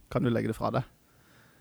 kan 0.09 0.23
du 0.23 0.29
legge 0.31 0.47
det 0.49 0.55
fra 0.57 0.71
deg. 0.73 0.83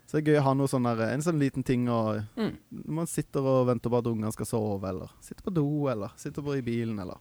Så 0.07 0.17
det 0.17 0.23
er 0.23 0.31
gøy 0.33 0.39
å 0.39 0.45
ha 0.47 0.53
noe 0.55 0.67
sånn 0.71 0.87
en 0.87 1.21
sånn 1.21 1.37
liten 1.37 1.63
ting 1.63 1.87
og 1.91 2.23
Mm. 2.37 2.55
Når 2.71 2.93
man 2.95 3.07
sitter 3.07 3.41
og 3.45 3.67
venter 3.67 3.89
på 3.91 3.97
at 3.99 4.07
ungene 4.07 4.31
skal 4.33 4.45
sove, 4.45 4.87
eller 4.89 5.11
sitter 5.21 5.43
på 5.43 5.53
do, 5.53 5.87
eller 5.91 6.09
sitter 6.17 6.41
bare 6.41 6.57
i 6.57 6.61
bilen, 6.65 6.97
eller 6.99 7.17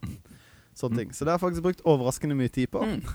sånne 0.75 0.97
ting. 0.97 1.11
Så 1.13 1.25
det 1.25 1.33
har 1.33 1.39
jeg 1.39 1.45
faktisk 1.45 1.63
brukt 1.63 1.83
overraskende 1.85 2.37
mye 2.37 2.49
tid 2.49 2.71
på. 2.71 2.81
Mm. 2.83 3.03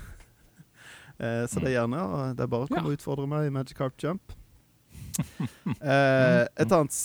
Eh, 1.22 1.44
så 1.46 1.60
det 1.60 1.68
er 1.68 1.74
gjerne 1.76 1.98
og 2.02 2.36
det 2.36 2.42
er 2.42 2.48
bare 2.50 2.64
å 2.64 2.68
komme 2.68 2.80
Ja. 2.80 2.88
og 2.88 2.96
utfordre 2.96 3.28
meg 3.28 3.46
i 3.46 3.50
Magic 3.52 3.76
Carp 3.76 3.94
Jump. 4.00 4.32
Eh, 5.82 6.44
et 6.62 6.72
annet 6.72 6.96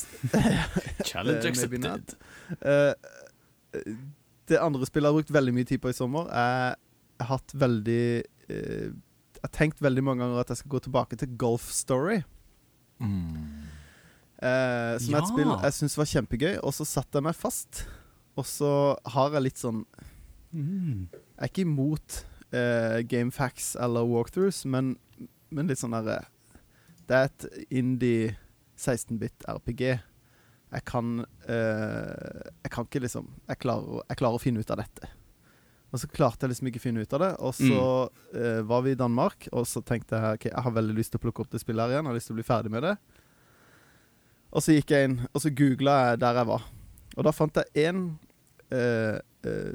Challenge 1.09 1.41
Eh, 1.41 1.49
accepted. 1.49 2.13
Uh, 2.61 2.93
Det 4.47 4.59
andre 4.61 4.87
spillet 4.87 5.07
jeg 5.07 5.13
har 5.13 5.17
brukt 5.17 5.33
veldig 5.33 5.53
mye 5.55 5.67
tid 5.67 5.81
på 5.83 5.91
i 5.91 5.97
sommer, 5.97 6.29
er 6.31 6.75
Jeg 7.17 7.25
har 7.25 7.31
hatt 7.37 7.55
veldig 7.57 8.05
uh, 8.51 8.87
Jeg 8.89 9.43
har 9.43 9.53
tenkt 9.53 9.81
veldig 9.83 10.03
mange 10.03 10.23
ganger 10.23 10.43
at 10.43 10.53
jeg 10.53 10.61
skal 10.61 10.75
gå 10.75 10.83
tilbake 10.87 11.19
til 11.19 11.33
Golf 11.37 11.69
Story. 11.73 12.21
Mm. 12.97 13.65
Som 14.37 15.13
er 15.13 15.21
et 15.21 15.29
spill 15.29 15.49
jeg 15.49 15.73
syns 15.73 15.97
var 15.97 16.09
kjempegøy, 16.09 16.55
og 16.61 16.73
så 16.73 16.85
satte 16.85 17.17
jeg 17.17 17.25
meg 17.25 17.37
fast. 17.37 17.83
Og 18.37 18.45
så 18.45 18.71
har 19.13 19.33
jeg 19.37 19.45
litt 19.49 19.61
sånn 19.61 19.83
Mm. 20.55 21.09
Jeg 21.11 21.43
er 21.43 21.49
ikke 21.51 21.65
imot 21.67 22.25
Game 22.51 23.03
gamefacts 23.11 23.75
eller 23.75 24.07
walkthroughs, 24.07 24.61
men, 24.65 24.93
men 25.51 25.67
litt 25.67 25.81
sånn 25.81 25.91
derre 25.91 26.21
Det 27.07 27.15
er 27.17 27.29
et 27.29 27.45
indie 27.81 28.33
16-bit 28.77 29.45
RPG. 29.47 29.83
Jeg 30.67 30.83
kan 30.85 31.21
eh, 31.47 32.41
Jeg 32.65 32.71
kan 32.73 32.83
ikke 32.89 32.99
liksom 33.05 33.29
jeg 33.47 33.59
klarer, 33.63 34.01
jeg 34.09 34.19
klarer 34.19 34.35
å 34.39 34.43
finne 34.43 34.59
ut 34.59 34.73
av 34.75 34.81
dette. 34.81 35.07
Og 35.87 36.01
så 36.01 36.09
klarte 36.11 36.43
jeg 36.43 36.51
liksom 36.51 36.67
ikke 36.67 36.81
å 36.81 36.83
finne 36.83 37.03
ut 37.05 37.13
av 37.15 37.21
det. 37.23 37.29
Og 37.47 37.53
så 37.55 37.83
eh, 38.35 38.59
var 38.67 38.83
vi 38.83 38.91
i 38.91 38.99
Danmark, 38.99 39.47
og 39.55 39.63
så 39.71 39.79
tenkte 39.87 40.19
jeg 40.19 40.39
ok, 40.41 40.49
jeg 40.51 40.63
har 40.65 40.75
veldig 40.75 40.97
lyst 40.97 41.13
til 41.15 41.21
å 41.21 41.23
plukke 41.23 41.45
opp 41.45 41.53
det 41.53 41.61
spillet 41.63 41.85
her 41.85 41.95
igjen. 41.95 42.03
Jeg 42.09 42.11
har 42.11 42.19
lyst 42.19 42.27
til 42.31 42.35
å 42.35 42.39
bli 42.41 42.47
ferdig 42.49 42.73
med 42.75 42.83
det. 42.83 42.95
Og 44.51 44.63
så 44.63 44.75
gikk 44.75 44.91
jeg 44.95 45.07
inn, 45.07 45.17
og 45.31 45.43
så 45.43 45.51
googla 45.55 45.95
jeg 46.09 46.19
der 46.23 46.41
jeg 46.41 46.49
var. 46.51 46.67
Og 47.17 47.25
da 47.27 47.33
fant 47.35 47.57
jeg 47.61 47.87
én 47.87 48.03
eh, 48.75 49.17
eh, 49.47 49.73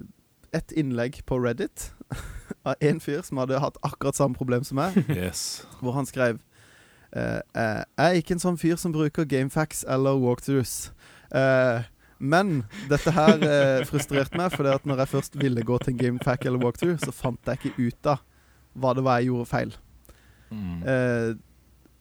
et 0.53 0.73
innlegg 0.77 1.23
på 1.29 1.39
Reddit 1.41 1.89
av 2.69 2.77
en 2.85 3.01
fyr 3.01 3.25
som 3.25 3.41
hadde 3.41 3.61
hatt 3.65 3.81
akkurat 3.89 4.17
samme 4.21 4.37
problem 4.37 4.65
som 4.69 4.77
meg, 4.83 5.01
Yes. 5.17 5.63
hvor 5.81 5.97
han 5.97 6.05
skrev 6.09 6.37
Jeg 7.13 7.85
er 8.01 8.19
ikke 8.19 8.35
en 8.37 8.41
sånn 8.43 8.57
fyr 8.61 8.77
som 8.81 8.93
bruker 8.95 9.27
gamefacts 9.29 9.85
eller 9.89 10.17
walkthroughs. 10.23 10.93
Eh, 11.35 11.83
men 12.23 12.63
dette 12.89 13.11
her 13.13 13.43
eh, 13.43 13.85
frustrerte 13.89 14.39
meg, 14.39 14.53
for 14.55 14.69
når 14.87 15.03
jeg 15.03 15.11
først 15.11 15.39
ville 15.41 15.65
gå 15.67 15.79
til 15.83 15.93
en 15.95 15.99
gamefact 16.01 16.47
eller 16.47 16.63
walkthrough, 16.63 17.01
så 17.03 17.13
fant 17.13 17.41
jeg 17.51 17.59
ikke 17.59 17.89
ut 17.89 18.07
av 18.15 18.23
hva 18.79 18.93
det 18.97 19.03
var 19.05 19.19
jeg 19.21 19.29
gjorde 19.33 19.49
feil. 19.51 19.75
Mm. 20.53 20.77
Eh, 20.87 21.33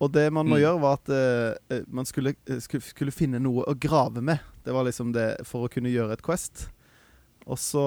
og 0.02 0.12
det 0.15 0.28
man 0.34 0.47
må 0.50 0.56
Mm. 0.58 0.62
gjøre, 0.63 0.82
var 0.82 0.93
at 1.00 1.10
eh, 1.10 1.78
eh, 1.78 1.84
man 1.88 2.06
skulle, 2.06 2.36
eh, 2.47 2.60
skulle, 2.63 2.82
skulle 2.82 3.12
finne 3.12 3.39
noe 3.41 3.65
å 3.67 3.76
grave 3.78 4.21
med. 4.21 4.39
Det 4.63 4.74
var 4.74 4.86
liksom 4.88 5.12
det 5.13 5.45
for 5.45 5.67
å 5.67 5.71
kunne 5.74 5.91
gjøre 5.91 6.13
et 6.13 6.24
Quest. 6.26 6.69
Og 7.47 7.58
så 7.58 7.84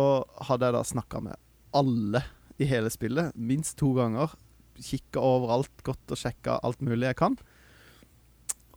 hadde 0.49 0.67
jeg 0.67 0.75
da 0.75 0.83
snakka 0.83 1.23
med 1.23 1.37
alle 1.75 2.23
i 2.59 2.65
hele 2.71 2.91
spillet, 2.91 3.33
minst 3.35 3.79
to 3.79 3.93
ganger. 3.95 4.31
Kikka 4.81 5.21
overalt, 5.21 5.71
gått 5.85 6.11
og 6.11 6.17
sjekka 6.19 6.59
alt 6.63 6.81
mulig 6.81 7.07
jeg 7.13 7.17
kan. 7.17 7.37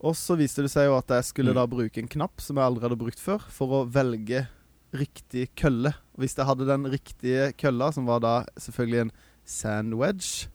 Og 0.05 0.13
så 0.13 0.35
viste 0.37 0.61
det 0.61 0.69
seg 0.71 0.85
jo 0.91 0.97
at 0.97 1.07
jeg 1.09 1.23
skulle 1.25 1.53
Mm. 1.53 1.55
da 1.55 1.65
bruke 1.67 1.97
en 1.97 2.07
knapp 2.07 2.39
som 2.41 2.55
jeg 2.57 2.65
aldri 2.65 2.81
hadde 2.85 2.99
brukt 3.01 3.19
før, 3.19 3.39
for 3.49 3.67
å 3.67 3.89
velge 3.89 4.47
riktig 4.93 5.49
kølle. 5.55 5.93
Hvis 6.17 6.35
jeg 6.37 6.45
hadde 6.45 6.65
den 6.67 6.83
riktige 6.85 7.51
kølla, 7.57 7.91
som 7.93 8.05
var 8.05 8.19
da 8.19 8.45
selvfølgelig 8.59 9.01
en 9.01 9.11
sand 9.45 9.93
wedge 9.97 10.47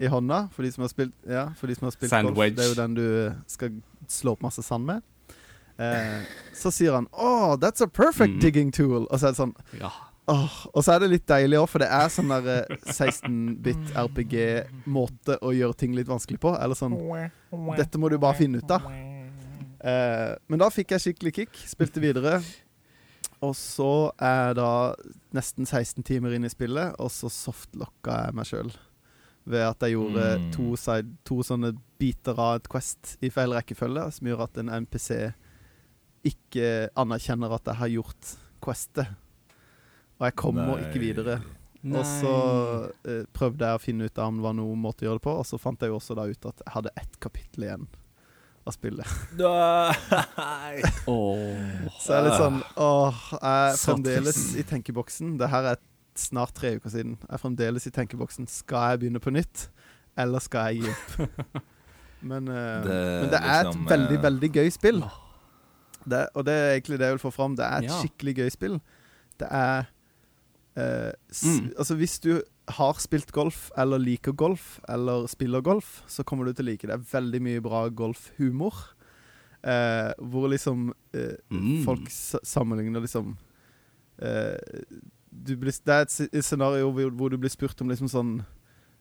i 0.00 0.06
hånda, 0.06 0.50
for 0.52 0.62
de 0.62 0.70
som 0.72 0.82
har 0.82 0.88
spilt, 0.88 1.14
ja, 1.26 1.48
for 1.54 1.66
de 1.68 1.74
som 1.74 1.86
har 1.86 1.92
spilt 1.92 2.10
golf, 2.10 2.36
wedge. 2.36 2.56
det 2.56 2.64
er 2.64 2.74
jo 2.74 2.82
den 2.82 2.94
du 2.94 3.34
skal 3.46 3.70
slå 4.08 4.32
opp 4.32 4.42
masse 4.42 4.62
sand 4.62 4.84
med. 4.86 5.02
Eh, 5.78 6.24
så 6.54 6.72
sier 6.72 6.92
han 6.92 7.06
'Oh, 7.12 7.56
that's 7.56 7.80
a 7.80 7.86
perfect 7.86 8.34
Mm. 8.34 8.40
digging 8.40 8.72
tool'. 8.72 9.06
Og 9.10 9.20
så 9.20 9.28
er 9.28 9.30
det 9.30 9.36
sånn 9.36 9.54
Ja. 9.80 9.90
Åh, 10.28 10.56
og 10.74 10.82
så 10.84 10.92
er 10.94 11.00
det 11.00 11.08
litt 11.14 11.26
deilig 11.30 11.56
òg, 11.56 11.68
for 11.72 11.80
det 11.80 11.88
er 11.88 12.08
sånn 12.12 12.28
der 12.28 12.48
eh, 12.52 12.74
16-bit 12.92 13.94
RPG-måte 13.96 15.38
å 15.40 15.52
gjøre 15.56 15.76
ting 15.80 15.94
litt 15.96 16.08
vanskelig 16.10 16.40
på. 16.42 16.52
Eller 16.60 16.76
sånn 16.76 16.92
Dette 17.78 18.00
må 18.00 18.10
du 18.12 18.18
bare 18.20 18.36
finne 18.36 18.60
ut 18.60 18.70
av. 18.76 18.84
Eh, 19.80 20.34
men 20.50 20.60
da 20.60 20.68
fikk 20.74 20.92
jeg 20.96 21.04
skikkelig 21.06 21.32
kick. 21.38 21.60
Spilte 21.70 22.02
videre. 22.02 22.40
Og 23.40 23.54
så 23.56 23.88
er 24.18 24.48
jeg 24.50 24.56
da 24.58 24.70
nesten 25.38 25.64
16 25.68 26.02
timer 26.04 26.34
inn 26.36 26.44
i 26.44 26.50
spillet, 26.52 26.96
og 26.98 27.08
så 27.14 27.30
softlocka 27.30 28.18
jeg 28.26 28.34
meg 28.34 28.48
sjøl. 28.50 28.72
Ved 29.48 29.62
at 29.64 29.80
jeg 29.86 29.94
gjorde 29.94 30.24
Mm. 30.42 30.50
to, 30.52 30.76
side, 30.76 31.08
to 31.24 31.36
sånne 31.46 31.70
biter 31.98 32.36
av 32.38 32.56
et 32.58 32.68
Quest 32.68 33.16
i 33.24 33.30
feil 33.30 33.54
rekkefølge, 33.56 34.10
som 34.12 34.26
gjør 34.28 34.42
at 34.44 34.58
en 34.60 34.68
NPC 34.84 35.32
ikke 36.28 36.90
anerkjenner 36.98 37.54
at 37.54 37.64
jeg 37.70 37.78
har 37.80 37.88
gjort 37.94 38.34
Questet. 38.60 39.06
Og 40.18 40.26
jeg 40.26 40.34
kommer 40.40 40.74
Nei. 40.74 40.82
ikke 40.88 41.00
videre. 41.02 41.38
Og 41.88 42.02
så 42.04 42.32
eh, 43.06 43.22
prøvde 43.32 43.64
jeg 43.68 43.78
å 43.78 43.80
finne 43.82 44.08
ut 44.10 44.18
om 44.18 44.40
det 44.40 44.44
var 44.48 44.56
noen 44.58 44.80
måte 44.82 45.04
å 45.04 45.10
gjøre 45.12 45.20
det 45.20 45.26
på, 45.28 45.34
og 45.38 45.46
så 45.46 45.58
fant 45.62 45.80
jeg 45.84 45.92
jo 45.92 45.98
også 46.00 46.16
da 46.18 46.24
ut 46.26 46.48
at 46.50 46.62
jeg 46.64 46.74
hadde 46.74 46.90
ett 46.98 47.18
kapittel 47.22 47.68
igjen 47.68 47.84
av 48.66 48.74
spillet. 48.74 49.12
Nei. 49.38 50.82
Åh. 51.06 51.92
Så 52.02 52.12
jeg 52.12 52.18
er 52.18 52.26
litt 52.26 52.40
sånn 52.40 52.58
Åh, 52.82 53.22
jeg 53.38 53.52
er 53.70 53.78
Så 53.78 53.92
fremdeles 53.94 54.40
i 54.58 54.64
tenkeboksen. 54.68 55.36
Det 55.40 55.48
her 55.54 55.70
er 55.72 55.80
snart 56.18 56.52
tre 56.58 56.74
uker 56.80 56.90
siden. 56.92 57.14
Jeg 57.22 57.34
er 57.38 57.42
fremdeles 57.44 57.86
i 57.88 57.94
tenkeboksen. 57.94 58.50
Skal 58.50 58.92
jeg 58.96 59.04
begynne 59.04 59.22
på 59.22 59.32
nytt, 59.38 59.68
eller 60.18 60.42
skal 60.44 60.72
jeg 60.74 60.82
gi 60.82 60.92
opp? 60.92 61.62
Men, 62.28 62.48
uh, 62.50 62.82
Det 62.82 62.94
men 62.98 63.28
det 63.30 63.38
er 63.38 63.60
et 63.60 63.66
liksom, 63.68 63.84
veldig, 63.86 64.16
eh, 64.16 64.22
veldig 64.24 64.48
gøy 64.56 64.70
spill. 64.74 64.96
Det, 66.02 66.24
og 66.34 66.42
det 66.48 66.54
er 66.58 66.72
egentlig 66.74 66.96
det 66.98 67.06
jeg 67.06 67.14
vil 67.14 67.22
få 67.22 67.30
fram. 67.30 67.54
Det 67.54 67.62
er 67.62 67.76
et 67.78 67.86
Ja. 67.86 67.98
skikkelig 68.02 68.32
gøy 68.40 68.48
spill. 68.50 68.74
Det 69.38 69.46
er 69.54 69.86
s 71.32 71.44
Mm. 71.44 71.72
Altså, 71.78 71.94
hvis 71.96 72.18
du 72.20 72.42
har 72.68 72.94
spilt 73.00 73.32
golf, 73.32 73.70
eller 73.76 73.98
liker 73.98 74.32
golf, 74.32 74.78
eller 74.88 75.26
spiller 75.26 75.60
golf, 75.64 76.02
så 76.06 76.22
kommer 76.24 76.44
du 76.44 76.52
til 76.52 76.66
å 76.66 76.68
like 76.70 76.86
det. 76.86 76.98
Veldig 77.12 77.40
mye 77.42 77.60
bra 77.64 77.88
golfhumor. 77.88 78.74
Eh, 79.64 80.12
hvor 80.22 80.48
liksom 80.48 80.92
eh, 81.14 81.34
Mm. 81.50 81.84
folk 81.84 82.06
sammenligner 82.10 83.00
liksom 83.02 83.36
eh, 84.22 84.56
du 85.32 85.56
blir, 85.56 85.72
Det 85.84 85.88
er 85.94 86.00
et 86.38 86.44
scenario 86.44 86.90
hvor, 86.92 87.10
hvor 87.10 87.28
du 87.30 87.36
blir 87.38 87.50
spurt 87.50 87.80
om 87.82 87.88
liksom 87.88 88.08
sånn 88.08 88.44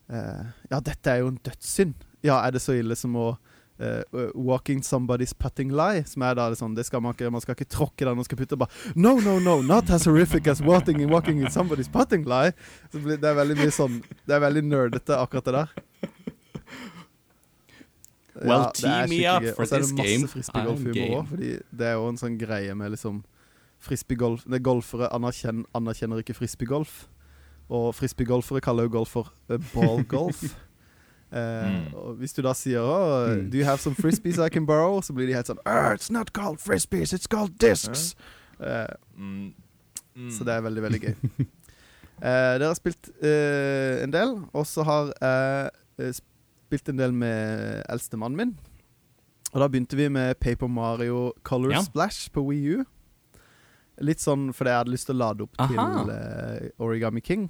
eh, 0.09 0.45
Ja, 0.71 0.79
dette 0.79 1.07
er 1.11 1.19
jo 1.21 1.27
en 1.27 1.39
dødssynd. 1.43 1.93
Ja, 2.23 2.39
er 2.45 2.51
det 2.51 2.61
så 2.61 2.73
ille 2.73 2.95
som 2.95 3.13
å 3.15 3.37
uh, 3.79 4.01
Walking 4.33 4.81
somebody's 4.83 5.33
putting 5.37 5.69
lie, 5.71 6.03
som 6.09 6.23
er 6.25 6.35
da 6.37 6.49
det 6.49 6.57
sånn 6.59 6.75
Det 6.77 6.85
skal 6.87 7.01
man 7.03 7.13
ikke 7.13 7.29
Man 7.31 7.41
skal 7.43 7.55
ikke 7.57 7.69
tråkke 7.69 8.05
den 8.07 8.17
man 8.17 8.25
skal 8.27 8.39
putte 8.39 8.57
bare 8.57 8.71
No, 8.95 9.15
no, 9.19 9.37
no, 9.39 9.59
not 9.61 9.89
as 9.93 10.05
horrific 10.09 10.47
as 10.47 10.61
walking, 10.61 11.03
walking 11.09 11.41
in 11.41 11.51
somebody's 11.53 11.89
putting 11.91 12.25
lie. 12.25 12.53
Blir, 12.93 13.17
det 13.21 13.29
er 13.31 13.37
veldig 13.37 13.57
mye 13.61 13.73
sånn 13.75 13.99
Det 14.25 14.37
er 14.37 14.43
veldig 14.47 14.63
nerdete, 14.67 15.17
akkurat 15.21 15.45
det 15.45 15.55
der. 15.59 15.75
Well, 18.37 18.67
ja, 18.67 18.71
team 18.77 19.09
me 19.09 19.23
up 19.25 19.37
up 19.37 19.43
gøy. 19.43 19.53
for 19.55 19.61
Og 19.63 19.67
så 19.67 19.75
er 19.75 19.81
this 19.81 19.91
det 19.91 19.97
game. 19.97 20.21
masse 20.21 20.33
frisbeegolfhumor 20.35 20.93
game. 20.93 21.15
òg, 21.17 21.27
fordi 21.31 21.51
det 21.73 21.87
er 21.87 21.95
jo 21.97 22.07
en 22.11 22.19
sånn 22.21 22.37
greie 22.37 22.75
med 22.77 22.93
liksom 22.93 23.23
Frisbeegolf 23.81 24.43
det 24.49 24.59
Golfere 24.65 25.07
anerkjenner, 25.13 25.65
anerkjenner 25.77 26.21
ikke 26.21 26.33
frisbeegolf. 26.37 27.07
Og 27.69 27.91
frisbeegolfere 27.97 28.61
kaller 28.61 28.87
jo 28.87 28.93
golf 28.97 29.09
for 29.17 29.31
eh, 29.49 29.57
ballgolf. 29.73 30.43
Eh, 31.31 31.67
Mm. 31.67 31.93
og 31.93 32.15
hvis 32.21 32.33
du 32.33 32.41
da 32.41 32.53
sier 32.53 32.79
oh, 32.81 33.29
Mm. 33.35 33.49
Do 33.51 33.57
you 33.57 33.65
have 33.65 33.79
some 33.79 33.95
frisbees 33.95 34.37
I 34.39 34.49
can 34.49 34.65
borrow? 34.65 35.01
Så 35.01 35.13
blir 35.13 35.27
de 35.27 35.33
helt 35.33 35.47
sånn 35.47 35.59
«Ah, 35.65 35.93
It's 35.93 36.11
not 36.11 36.31
called 36.33 36.59
frisbees, 36.59 37.13
it's 37.13 37.27
called 37.27 37.57
discs. 37.59 38.15
Uh, 38.59 38.87
Mm. 39.17 39.53
Mm. 40.15 40.31
så 40.31 40.43
det 40.43 40.53
er 40.53 40.61
veldig, 40.61 40.81
veldig 40.83 41.01
gøy. 41.01 41.15
uh, 41.39 42.57
dere 42.57 42.67
har 42.67 42.73
spilt 42.75 43.09
eh, 43.21 44.03
en 44.03 44.11
del, 44.11 44.31
og 44.53 44.65
så 44.65 44.83
har 44.83 45.11
jeg 45.21 45.69
eh, 45.99 46.11
spilt 46.13 46.89
en 46.89 46.97
del 46.97 47.11
med 47.13 47.83
eldstemannen 47.89 48.37
min. 48.37 48.55
Og 49.53 49.61
da 49.61 49.67
begynte 49.67 49.95
vi 49.95 50.07
med 50.09 50.35
Paper 50.39 50.67
Mario 50.67 51.33
Color 51.43 51.71
Ja. 51.71 51.81
Splash 51.81 52.31
på 52.31 52.41
Wii 52.49 52.77
U. 52.79 52.83
Litt 54.01 54.19
sånn 54.21 54.51
fordi 54.53 54.69
jeg 54.69 54.77
hadde 54.77 54.91
lyst 54.93 55.07
til 55.07 55.15
å 55.15 55.21
lade 55.21 55.41
opp 55.45 55.55
Aha. 55.57 56.03
til 56.03 56.71
Origami 56.79 57.21
King. 57.21 57.47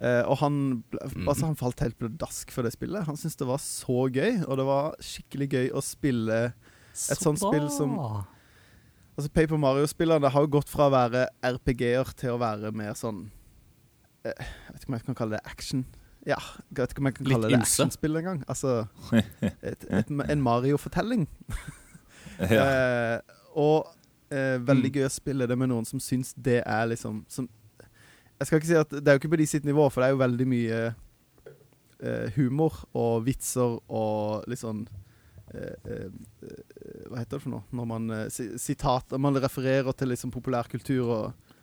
Eh, 0.00 0.22
og 0.26 0.38
han, 0.38 0.82
Mhm. 0.92 1.28
altså, 1.28 1.46
han 1.46 1.56
falt 1.56 1.80
helt 1.80 1.98
pladask 1.98 2.50
for 2.50 2.62
det 2.62 2.72
spillet. 2.72 3.04
Han 3.06 3.16
syntes 3.16 3.36
det 3.36 3.46
var 3.46 3.58
så 3.62 4.08
gøy, 4.10 4.42
og 4.48 4.56
det 4.58 4.66
var 4.66 4.94
skikkelig 5.00 5.48
gøy 5.50 5.70
å 5.72 5.82
spille 5.82 6.52
Så 6.94 7.14
sånt 7.18 7.38
spill 7.38 7.68
som- 7.70 8.24
Altså 9.16 9.30
Paper 9.32 9.56
Mario-spillene 9.56 10.28
har 10.30 10.40
jo 10.42 10.48
gått 10.48 10.68
fra 10.68 10.88
å 10.88 10.92
være 10.92 11.28
RPG-er 11.42 12.04
til 12.16 12.30
å 12.30 12.38
være 12.38 12.72
mer 12.74 12.94
sånn 12.94 13.30
eh, 14.24 14.32
Jeg 14.38 14.72
vet 14.72 14.80
ikke 14.82 14.88
om 14.88 14.94
jeg 14.94 15.04
kan 15.06 15.14
kalle 15.14 15.30
det 15.36 15.40
action. 15.46 15.84
Ja, 16.26 16.36
jeg 16.72 16.76
vet 16.76 16.90
ikke 16.94 16.98
om 16.98 17.06
jeg 17.06 17.14
kan 17.14 17.26
Litt 17.26 17.34
kalle 17.34 17.48
det 17.50 17.58
ymse. 17.60 17.84
actionspill 17.84 18.16
engang. 18.16 18.44
Altså 18.48 18.88
et, 19.62 19.84
et, 19.90 20.10
en 20.10 20.42
Mario-fortelling. 20.42 21.26
ja. 22.40 22.64
Eh, 22.64 23.20
og 23.54 23.86
eh, 24.30 24.58
veldig 24.58 24.90
Mm. 24.90 24.94
gøy 24.96 25.04
å 25.06 25.12
spille 25.12 25.46
det 25.46 25.56
med 25.58 25.68
noen 25.68 25.84
som 25.86 26.00
syns 26.00 26.32
det 26.34 26.62
er 26.66 26.86
liksom 26.90 27.24
som, 27.28 27.48
Jeg 28.44 28.50
skal 28.50 28.60
ikke 28.60 28.68
si 28.68 28.76
at 28.76 28.90
Det 29.00 29.08
er 29.08 29.16
jo 29.16 29.22
ikke 29.22 29.32
på 29.32 29.40
de 29.40 29.46
sitt 29.48 29.64
nivå, 29.64 29.88
for 29.88 30.02
det 30.04 30.10
er 30.10 30.14
jo 30.14 30.20
veldig 30.20 30.46
mye 30.50 30.80
eh, 32.04 32.26
humor 32.36 32.82
og 32.92 33.24
vitser 33.24 33.78
og 33.88 34.44
litt 34.50 34.60
sånn 34.60 34.82
eh, 35.54 35.72
eh, 35.88 36.10
eh, 36.44 37.06
Hva 37.08 37.22
heter 37.22 37.38
det 37.38 37.42
for 37.46 37.54
noe? 37.54 37.64
Når 37.72 37.88
man 37.88 38.10
eh, 38.18 38.26
Sitater 38.60 39.22
Man 39.22 39.40
refererer 39.40 39.96
til 39.96 40.12
liksom 40.12 40.34
populærkultur 40.34 41.08
og 41.08 41.54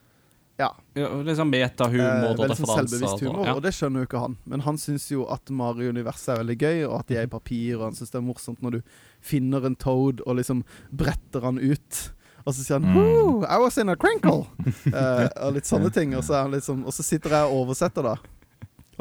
Ja. 0.61 0.71
Ja, 0.97 1.07
liksom 1.25 1.49
metahumor 1.53 2.01
Eh, 2.05 2.31
og 2.31 2.41
veldig 2.41 2.57
sånn 2.57 2.65
referanser. 2.67 2.81
selvbevisst 2.81 3.13
og 3.13 3.19
sånn, 3.21 3.29
humor, 3.31 3.45
ja. 3.47 3.53
og 3.57 3.61
det 3.65 3.71
skjønner 3.77 4.03
jo 4.03 4.07
ikke 4.09 4.23
han. 4.25 4.35
Men 4.45 4.61
han 4.65 4.77
syns 4.77 5.07
jo 5.09 5.23
at 5.33 5.49
Mario-universet 5.49 6.33
er 6.35 6.41
veldig 6.43 6.57
gøy, 6.61 6.81
og 6.89 6.95
at 6.99 7.07
de 7.09 7.17
er 7.17 7.25
i 7.25 7.31
papir, 7.31 7.77
og 7.79 7.85
han 7.87 7.95
syns 7.97 8.11
det 8.13 8.19
er 8.19 8.25
morsomt 8.27 8.61
når 8.61 8.75
du 8.75 8.81
finner 9.25 9.65
en 9.65 9.77
Toad 9.79 10.21
og 10.25 10.37
liksom 10.37 10.61
bretter 10.91 11.47
han 11.47 11.57
ut. 11.57 12.01
Og 12.45 12.53
så 12.55 12.63
sier 12.63 12.79
han 12.79 12.87
Mm. 12.89 12.95
Woo, 12.97 13.43
I 13.45 13.57
was 13.61 13.77
in 13.77 13.89
a 13.89 13.95
crinkle! 13.95 14.47
Uh, 14.87 15.27
og 15.45 15.53
litt 15.57 15.69
sånne 15.69 15.91
ting. 15.93 16.15
Og 16.17 16.23
så, 16.25 16.33
er 16.39 16.47
han 16.47 16.55
liksom, 16.55 16.85
og 16.85 16.93
så 16.95 17.03
sitter 17.05 17.35
jeg 17.37 17.49
og 17.51 17.65
oversetter, 17.65 18.07
da. 18.07 18.15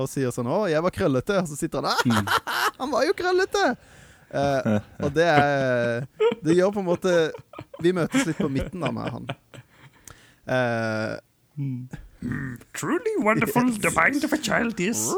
Og 0.01 0.09
sier 0.09 0.31
sånn 0.33 0.49
Å, 0.49 0.63
jeg 0.71 0.81
var 0.85 0.95
krøllete. 0.95 1.41
Og 1.43 1.49
så 1.51 1.57
sitter 1.59 1.81
han 1.83 1.91
ah, 1.93 2.05
Mm. 2.07 2.29
Han 2.81 2.93
var 2.95 3.05
jo 3.09 3.17
krøllete! 3.17 3.65
Uh, 4.31 4.77
og 5.03 5.11
det 5.17 5.25
er 5.27 6.05
Det 6.39 6.55
gjør 6.55 6.71
på 6.77 6.79
en 6.85 6.87
måte 6.87 7.15
Vi 7.83 7.91
møtes 7.97 8.29
litt 8.29 8.39
på 8.39 8.47
midten 8.47 8.79
da 8.85 8.93
med 8.95 9.09
han. 9.11 9.25
Eh, 10.47 11.17
Truly 12.79 13.15
wonderful 13.19 13.73
the 13.83 13.91
mind 13.97 14.23
of 14.25 14.33
a 14.33 14.39
child 14.39 14.79
is. 14.81 15.09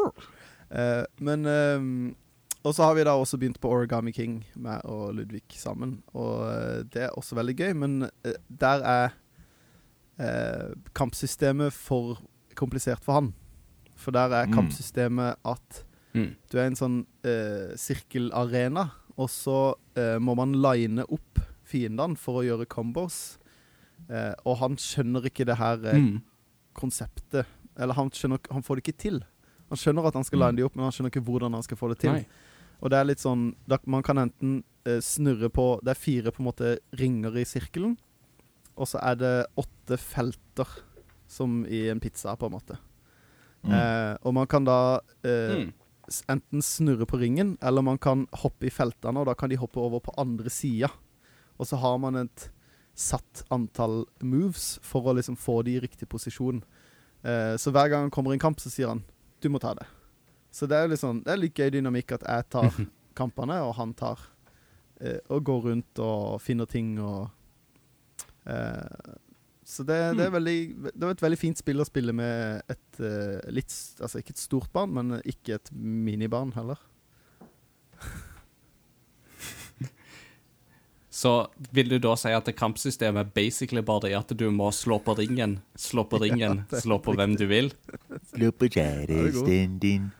Uh, 0.73 1.05
men 1.20 1.45
ehm, 1.45 2.14
Og 2.64 2.74
så 2.74 2.84
har 2.86 2.94
vi 2.94 3.02
da 3.04 3.10
også 3.18 3.38
begynt 3.38 3.58
på 3.60 3.68
Origami 3.74 4.12
King, 4.14 4.44
meg 4.54 4.80
og 4.84 5.14
Ludvig 5.16 5.42
sammen. 5.58 5.96
Og 6.14 6.44
eh, 6.46 6.82
det 6.84 7.02
er 7.08 7.16
også 7.18 7.34
veldig 7.34 7.56
gøy, 7.58 7.72
men 7.74 8.02
eh, 8.24 8.36
der 8.48 8.84
er 8.86 9.08
eh, 10.22 10.74
kampsystemet 10.94 11.72
for 11.74 12.20
komplisert 12.54 13.02
for 13.04 13.12
han. 13.18 13.32
For 13.98 14.10
der 14.14 14.30
er 14.30 14.46
Mm. 14.46 14.52
kampsystemet 14.54 15.36
at 15.44 15.84
Mm. 16.14 16.36
du 16.52 16.58
er 16.58 16.66
en 16.66 16.76
sånn 16.76 17.06
eh, 17.24 17.74
sirkelarena, 17.76 18.90
og 19.18 19.28
så 19.28 19.74
eh, 19.96 20.18
må 20.18 20.34
man 20.36 20.52
line 20.52 21.04
opp 21.08 21.38
fiendene 21.64 22.16
for 22.16 22.42
å 22.42 22.44
gjøre 22.46 22.66
combos. 22.66 23.38
Eh, 24.10 24.34
og 24.46 24.58
han 24.58 24.76
skjønner 24.76 25.22
ikke 25.24 25.44
det 25.46 25.56
her 25.58 25.76
Mm. 25.78 26.22
konseptet 26.74 27.46
Eller 27.78 27.94
han, 27.94 28.10
skjønner, 28.10 28.38
han 28.50 28.62
får 28.62 28.76
det 28.76 28.82
ikke 28.84 28.98
til. 28.98 29.24
Han 29.70 29.78
skjønner 29.78 30.06
at 30.06 30.14
han 30.14 30.24
skal 30.24 30.38
Mm. 30.38 30.46
line 30.46 30.56
de 30.56 30.62
opp, 30.64 30.76
men 30.76 30.82
han 30.84 30.92
skjønner 30.92 31.10
ikke 31.10 31.24
hvordan 31.24 31.52
han 31.54 31.62
skal 31.62 31.76
få 31.78 31.88
det 31.88 31.98
til. 32.00 32.12
Nei. 32.12 32.26
Og 32.83 32.91
det 32.91 32.99
er 32.99 33.07
litt 33.07 33.22
sånn 33.22 33.53
Man 33.87 34.03
kan 34.03 34.18
enten 34.18 34.64
eh, 34.85 34.99
snurre 34.99 35.49
på 35.55 35.78
Det 35.85 35.93
er 35.95 36.01
fire 36.01 36.33
på 36.35 36.43
en 36.43 36.49
måte 36.49 36.78
ringer 36.99 37.37
i 37.39 37.45
sirkelen, 37.47 37.97
og 38.76 38.89
så 38.89 38.99
er 39.03 39.14
det 39.20 39.35
åtte 39.61 39.99
felter, 40.01 40.66
som 41.28 41.62
i 41.66 41.89
en 41.89 42.01
pizza, 42.01 42.35
på 42.37 42.49
en 42.49 42.53
måte. 42.57 42.78
Mm. 43.62 43.72
Eh, 43.72 44.16
og 44.26 44.35
man 44.35 44.47
kan 44.51 44.64
da 44.64 45.01
eh, 45.24 45.55
Mm. 45.62 45.72
enten 46.28 46.62
snurre 46.62 47.07
på 47.07 47.20
ringen, 47.20 47.57
eller 47.62 47.83
man 47.83 47.99
kan 47.99 48.26
hoppe 48.33 48.66
i 48.66 48.70
feltene, 48.74 49.20
og 49.20 49.26
da 49.26 49.35
kan 49.35 49.49
de 49.49 49.57
hoppe 49.57 49.78
over 49.80 50.01
på 50.01 50.12
andre 50.18 50.51
sida. 50.51 50.91
Og 51.59 51.66
så 51.66 51.78
har 51.78 51.99
man 51.99 52.16
et 52.16 52.51
satt 52.95 53.45
antall 53.51 54.07
moves 54.20 54.78
for 54.83 55.03
å 55.03 55.14
liksom 55.14 55.37
få 55.39 55.62
de 55.64 55.76
i 55.76 55.80
riktig 55.80 56.09
posisjon. 56.09 56.62
Eh, 57.24 57.55
så 57.57 57.70
hver 57.70 57.89
gang 57.89 58.03
han 58.09 58.11
kommer 58.11 58.33
i 58.33 58.35
en 58.35 58.43
kamp, 58.43 58.59
så 58.61 58.68
sier 58.68 58.89
han 58.89 59.05
'du 59.41 59.49
må 59.49 59.61
ta 59.61 59.74
det'. 59.74 59.87
Så 60.53 60.68
det 60.68 60.76
er, 60.76 60.90
litt 60.92 61.00
sånn, 61.00 61.22
det 61.24 61.32
er 61.32 61.40
litt 61.40 61.57
gøy 61.57 61.70
dynamikk 61.72 62.12
at 62.18 62.26
jeg 62.28 62.48
tar 62.53 62.74
kampene, 63.18 63.57
og 63.64 63.72
han 63.78 63.94
tar 63.96 64.20
eh, 65.00 65.20
og 65.32 65.44
går 65.48 65.61
rundt 65.70 66.03
og 66.05 66.42
finner 66.44 66.68
ting 66.68 66.98
og 67.00 67.30
eh, 68.44 69.12
Så 69.64 69.82
det, 69.88 69.96
det 70.18 70.26
er 70.26 70.34
veldig 70.34 70.59
Det 70.90 71.07
er 71.07 71.11
et 71.14 71.24
veldig 71.24 71.38
fint 71.40 71.59
spill 71.61 71.80
å 71.80 71.88
spille 71.88 72.12
med 72.16 72.62
et 72.72 73.00
eh, 73.00 73.40
litt 73.55 73.72
Altså 74.03 74.20
ikke 74.20 74.34
et 74.36 74.44
stort 74.44 74.70
barn, 74.74 74.92
men 74.92 75.20
ikke 75.24 75.55
et 75.57 75.72
minibarn 75.72 76.53
heller. 76.57 76.78
Så 81.22 81.46
vil 81.70 81.88
du 81.92 81.98
da 82.03 82.16
si 82.18 82.32
at 82.34 82.48
det 82.48 82.57
kampsystemet 82.59 83.32
basically 83.36 83.82
bare 83.84 84.09
det 84.09 84.16
at 84.18 84.32
du 84.36 84.50
må 84.50 84.70
slå 84.74 84.98
på 85.05 85.14
ringen, 85.20 85.61
slå 85.78 86.05
på 86.09 86.18
ringen, 86.24 86.64
er 86.68 86.80
slå 86.84 86.98
på 87.05 87.12
hvem 87.16 87.36
du 87.40 87.46
vil? 87.48 87.72
Slå 88.32 88.50
på 88.53 88.68
er 88.80 89.07
god. 89.12 89.78
din. 89.80 90.11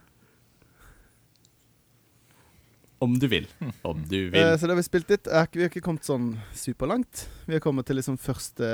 Om 3.03 3.17
du 3.19 3.27
vil. 3.29 3.49
Om 3.83 4.05
du 4.07 4.19
Eh, 4.29 4.31
vil. 4.31 4.53
så 4.59 4.67
det 4.69 4.75
har 4.77 4.79
vi 4.79 4.87
spilt 4.87 5.09
litt. 5.11 5.27
Er 5.27 5.49
vi 5.51 5.65
har 5.65 5.71
ikke 5.73 5.83
kommet 5.83 6.07
sånn 6.07 6.37
superlangt. 6.55 7.25
Vi 7.49 7.57
har 7.57 7.63
kommet 7.65 7.87
til 7.89 7.99
liksom 7.99 8.19
første 8.21 8.69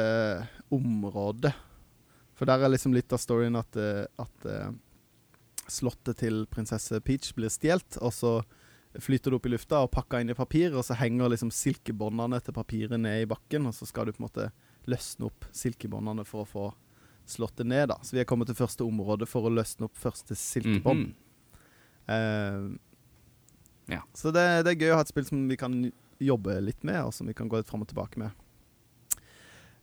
område. 0.75 1.55
For 2.37 2.47
der 2.47 2.61
er 2.63 2.71
liksom 2.71 2.93
litt 2.95 3.11
av 3.17 3.19
storyen 3.23 3.57
at, 3.59 3.77
eh, 3.81 4.05
at 4.21 4.47
eh, 4.47 4.71
slottet 5.69 6.21
til 6.21 6.45
prinsesse 6.53 7.01
Peach 7.05 7.33
blir 7.37 7.51
stjålet, 7.51 7.97
og 8.05 8.13
så 8.15 8.35
flyter 8.99 9.31
det 9.33 9.39
opp 9.39 9.47
i 9.49 9.53
lufta 9.53 9.81
og 9.85 9.91
pakker 9.93 10.23
inn 10.23 10.31
i 10.33 10.37
papir, 10.39 10.73
og 10.77 10.85
så 10.87 10.97
henger 10.97 11.29
liksom 11.33 11.51
silkebåndene 11.53 12.39
til 12.45 12.55
papiret 12.57 13.01
ned 13.01 13.23
i 13.25 13.29
bakken, 13.29 13.67
og 13.69 13.75
så 13.77 13.87
skal 13.89 14.07
du 14.09 14.13
på 14.15 14.23
en 14.23 14.29
måte 14.29 14.47
løsne 14.89 15.29
opp 15.29 15.45
silkebåndene 15.53 16.25
for 16.27 16.45
å 16.45 16.49
få 16.49 16.67
slottet 17.29 17.69
ned, 17.69 17.89
da. 17.91 17.99
Så 18.03 18.17
vi 18.17 18.21
er 18.23 18.29
kommet 18.29 18.49
til 18.49 18.57
første 18.57 18.87
område 18.87 19.27
for 19.29 19.45
å 19.49 19.53
løsne 19.53 19.89
opp 19.91 19.97
første 20.01 20.37
silkebånd. 20.39 21.11
Mhm. 21.11 21.15
Eh, 22.09 22.79
Ja. 23.89 24.03
Så 24.15 24.31
det, 24.35 24.45
det 24.67 24.75
er 24.75 24.83
gøy 24.85 24.93
å 24.93 24.99
ha 25.01 25.05
et 25.07 25.09
spill 25.13 25.25
som 25.29 25.47
vi 25.49 25.57
kan 25.57 25.79
jobbe 26.21 26.59
litt 26.61 26.83
med, 26.85 26.99
og 27.07 27.13
som 27.15 27.27
vi 27.27 27.35
kan 27.35 27.49
gå 27.49 27.57
litt 27.61 27.69
fram 27.71 27.83
og 27.85 27.89
tilbake 27.89 28.19
med. 28.21 28.31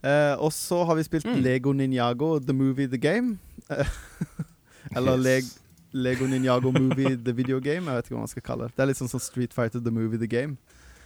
Uh, 0.06 0.36
og 0.44 0.52
så 0.54 0.84
har 0.86 0.96
vi 1.00 1.04
spilt 1.08 1.26
Mm. 1.26 1.40
Lego 1.42 1.72
Ninjago 1.74 2.40
The 2.40 2.54
Movie 2.54 2.88
The 2.92 2.98
Game. 3.02 3.38
Eller 4.96 5.18
Leg 5.18 5.44
Lego 5.96 6.28
Ninjago 6.28 6.72
Movie 6.72 7.16
The 7.18 7.34
Video 7.34 7.60
Game. 7.60 7.88
Jeg 7.90 7.96
vet 7.98 8.06
ikke 8.10 8.16
hva 8.18 8.26
man 8.26 8.32
skal 8.32 8.46
kalle 8.46 8.68
det. 8.68 8.76
Det 8.78 8.84
er 8.84 8.90
litt 8.92 9.00
sånn 9.00 9.10
som 9.10 9.22
Street 9.24 9.54
Fighter 9.56 9.82
The 9.82 9.94
Movie 9.96 10.20
The 10.22 10.28
Game. 10.30 10.58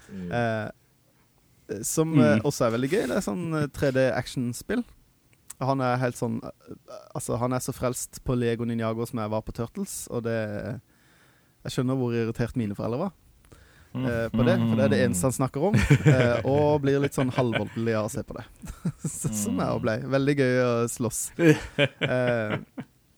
Eh, 0.10 0.70
eh, 1.70 1.84
som 1.86 2.12
Mm. 2.18 2.42
også 2.44 2.66
er 2.66 2.72
veldig 2.76 2.90
gøy. 2.92 3.04
Det 3.08 3.18
er 3.20 3.22
sånn 3.24 3.46
eh, 3.54 3.68
3D 3.72 4.08
actionspill. 4.18 4.84
Han 5.62 5.82
er 5.84 5.98
helt 6.00 6.16
sånn 6.16 6.40
Altså, 7.16 7.36
han 7.38 7.54
er 7.54 7.60
så 7.60 7.74
frelst 7.76 8.22
på 8.26 8.36
Lego 8.36 8.66
Ninjago 8.66 9.06
som 9.06 9.20
jeg 9.20 9.30
var 9.30 9.42
på 9.46 9.52
Turtles, 9.56 10.08
og 10.10 10.24
det 10.24 10.82
Jeg 11.66 11.74
skjønner 11.76 11.98
hvor 12.00 12.14
irritert 12.16 12.56
mine 12.60 12.76
foreldre 12.78 13.00
var 13.02 13.12
eh, 14.00 14.28
på 14.32 14.44
det, 14.48 14.56
for 14.62 14.76
det 14.80 14.84
er 14.86 14.92
det 14.94 15.00
eneste 15.06 15.28
han 15.28 15.36
snakker 15.36 15.66
om. 15.72 15.76
Eh, 16.14 16.46
og 16.48 16.82
blir 16.86 17.00
litt 17.04 17.18
sånn 17.18 17.32
halvvoldelig 17.36 17.96
av 18.00 18.08
å 18.08 18.12
se 18.14 18.24
på 18.24 18.38
det. 18.38 18.46
Som 19.04 19.60
jeg 19.60 19.66
også 19.68 19.84
ble. 19.84 19.96
Veldig 20.16 20.36
gøy 20.40 20.60
å 20.64 20.72
slåss. 20.92 21.20
Eh, 21.40 22.56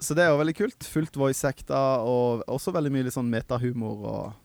så 0.02 0.16
det 0.18 0.24
er 0.26 0.32
jo 0.34 0.40
veldig 0.42 0.56
kult. 0.58 0.88
Fullt 0.90 1.18
voice 1.22 1.46
acta, 1.46 1.82
og 2.02 2.42
også 2.50 2.74
veldig 2.74 2.92
mye 2.96 3.06
litt 3.10 3.18
sånn 3.18 3.30
metahumor 3.32 4.08
og 4.16 4.38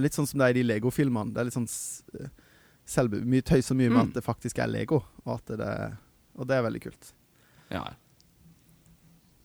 Litt 0.00 0.14
sånn 0.14 0.26
som 0.30 0.38
det 0.40 0.46
er 0.46 0.54
i 0.54 0.60
de 0.60 0.68
Lego-filmene. 0.68 1.32
Det 1.34 1.40
er 1.42 1.48
litt 1.48 1.56
sånn 1.56 1.66
selv, 2.88 3.16
mye 3.26 3.42
tøys 3.44 3.68
og 3.72 3.76
mye 3.76 3.90
med 3.90 3.98
Mm. 3.98 4.06
at 4.08 4.14
det 4.14 4.22
faktisk 4.24 4.58
er 4.62 4.68
Lego, 4.70 5.00
og, 5.26 5.40
det, 5.50 5.66
og 6.38 6.46
det 6.48 6.56
er 6.56 6.62
veldig 6.64 6.80
kult. 6.84 7.10
Ja. 7.70 7.82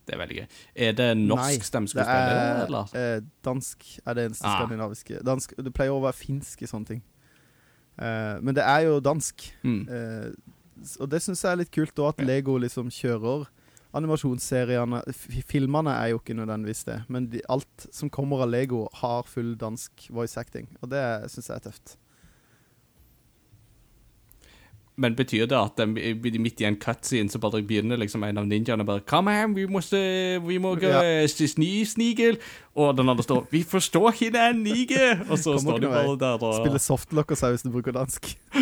Det 0.05 0.13
er 0.13 0.19
veldig 0.21 0.35
gøy. 0.37 0.47
Er 0.75 0.91
det 0.93 1.17
norsk 1.17 1.63
stemmeskuespiller, 1.65 2.35
er 2.37 2.65
eller? 2.67 2.91
eh, 2.95 3.21
dansk 3.43 3.85
er 4.05 4.13
det 4.13 4.25
eneste 4.29 4.45
Ah. 4.45 4.59
skandinaviske. 4.59 5.19
Dansk, 5.25 5.53
det 5.57 5.73
pleier 5.73 5.91
å 5.95 6.01
være 6.03 6.13
finsk 6.13 6.61
i 6.61 6.65
sånne 6.69 6.85
ting. 6.85 7.01
Eh, 7.97 8.39
men 8.41 8.53
det 8.55 8.63
er 8.63 8.79
jo 8.85 8.99
dansk. 8.99 9.47
Mm. 9.63 9.87
Eh, 9.89 10.31
og 10.99 11.09
det 11.09 11.21
syns 11.23 11.41
jeg 11.41 11.51
er 11.51 11.55
litt 11.63 11.71
kult, 11.71 11.97
og 11.99 12.09
at 12.13 12.19
Ja. 12.19 12.25
Lego 12.25 12.57
liksom 12.57 12.89
kjører 12.91 13.47
animasjonsseriene 13.95 15.01
Filmene 15.47 15.93
er 15.95 16.09
jo 16.11 16.19
ikke 16.19 16.35
nødvendigvis 16.35 16.83
det, 16.85 16.97
men 17.09 17.29
de, 17.31 17.41
alt 17.49 17.87
som 17.95 18.09
kommer 18.09 18.43
av 18.43 18.49
Lego, 18.51 18.87
har 19.01 19.23
full 19.23 19.55
dansk 19.55 20.09
voice 20.11 20.37
acting, 20.37 20.67
og 20.81 20.89
det 20.91 21.01
syns 21.31 21.47
jeg 21.47 21.55
er 21.55 21.69
tøft. 21.69 21.95
Men 24.97 25.15
betyr 25.15 25.45
det 25.51 25.57
at 25.59 25.75
de, 25.81 25.85
midt 26.39 26.61
i 26.63 26.67
en 26.69 26.77
cutscene 26.79 27.27
så 27.31 27.39
bare 27.43 27.59
begynner 27.67 27.99
liksom 27.99 28.23
en 28.23 28.37
av 28.39 28.45
ninjaene 28.47 28.85
bare 28.87 29.01
'Come 29.03 29.31
her, 29.31 29.47
vi 29.51 29.65
må, 29.67 29.81
vi 30.47 30.57
må 30.57 30.75
gå 30.79 30.87
Ja. 30.87 31.27
sni, 31.27 31.83
snigel. 31.85 32.37
Og 32.75 32.97
den 32.97 33.09
andre 33.09 33.23
står 33.23 33.47
Vi 33.51 33.63
forstår 33.63 34.11
ikke 34.11 34.37
er 34.37 34.53
nige! 34.53 35.19
Og 35.29 35.37
så 35.37 35.59
står 35.59 35.79
de 35.79 35.87
bare 35.87 36.17
der 36.19 36.43
og 36.43 36.55
Spiller 36.55 36.79
softlock 36.79 37.31
og 37.31 37.37
seg 37.37 37.49
hvis 37.55 37.61
du 37.63 37.69
bruker 37.71 37.91
dansk. 37.91 38.37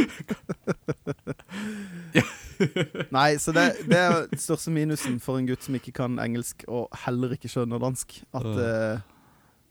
Nei, 3.11 3.37
så 3.37 3.51
det, 3.51 3.71
det 3.89 3.97
er 3.97 4.27
den 4.31 4.39
største 4.39 4.71
minusen 4.71 5.19
for 5.19 5.37
en 5.37 5.47
gutt 5.47 5.63
som 5.65 5.75
ikke 5.75 5.91
kan 5.91 6.19
engelsk, 6.21 6.63
og 6.67 6.87
heller 7.05 7.31
ikke 7.35 7.49
skjønner 7.51 7.79
dansk. 7.81 8.21
At 8.33 8.45
eh, 8.45 8.99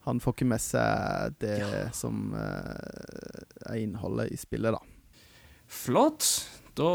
han 0.06 0.20
får 0.20 0.32
ikke 0.36 0.48
med 0.50 0.60
seg 0.62 1.36
det 1.42 1.58
som 1.96 2.32
uh, 2.34 2.40
er 3.70 3.78
innholdet 3.78 4.32
i 4.34 4.38
spillet, 4.40 4.74
da. 4.74 4.80
Flott. 5.72 6.26
Da 6.78 6.90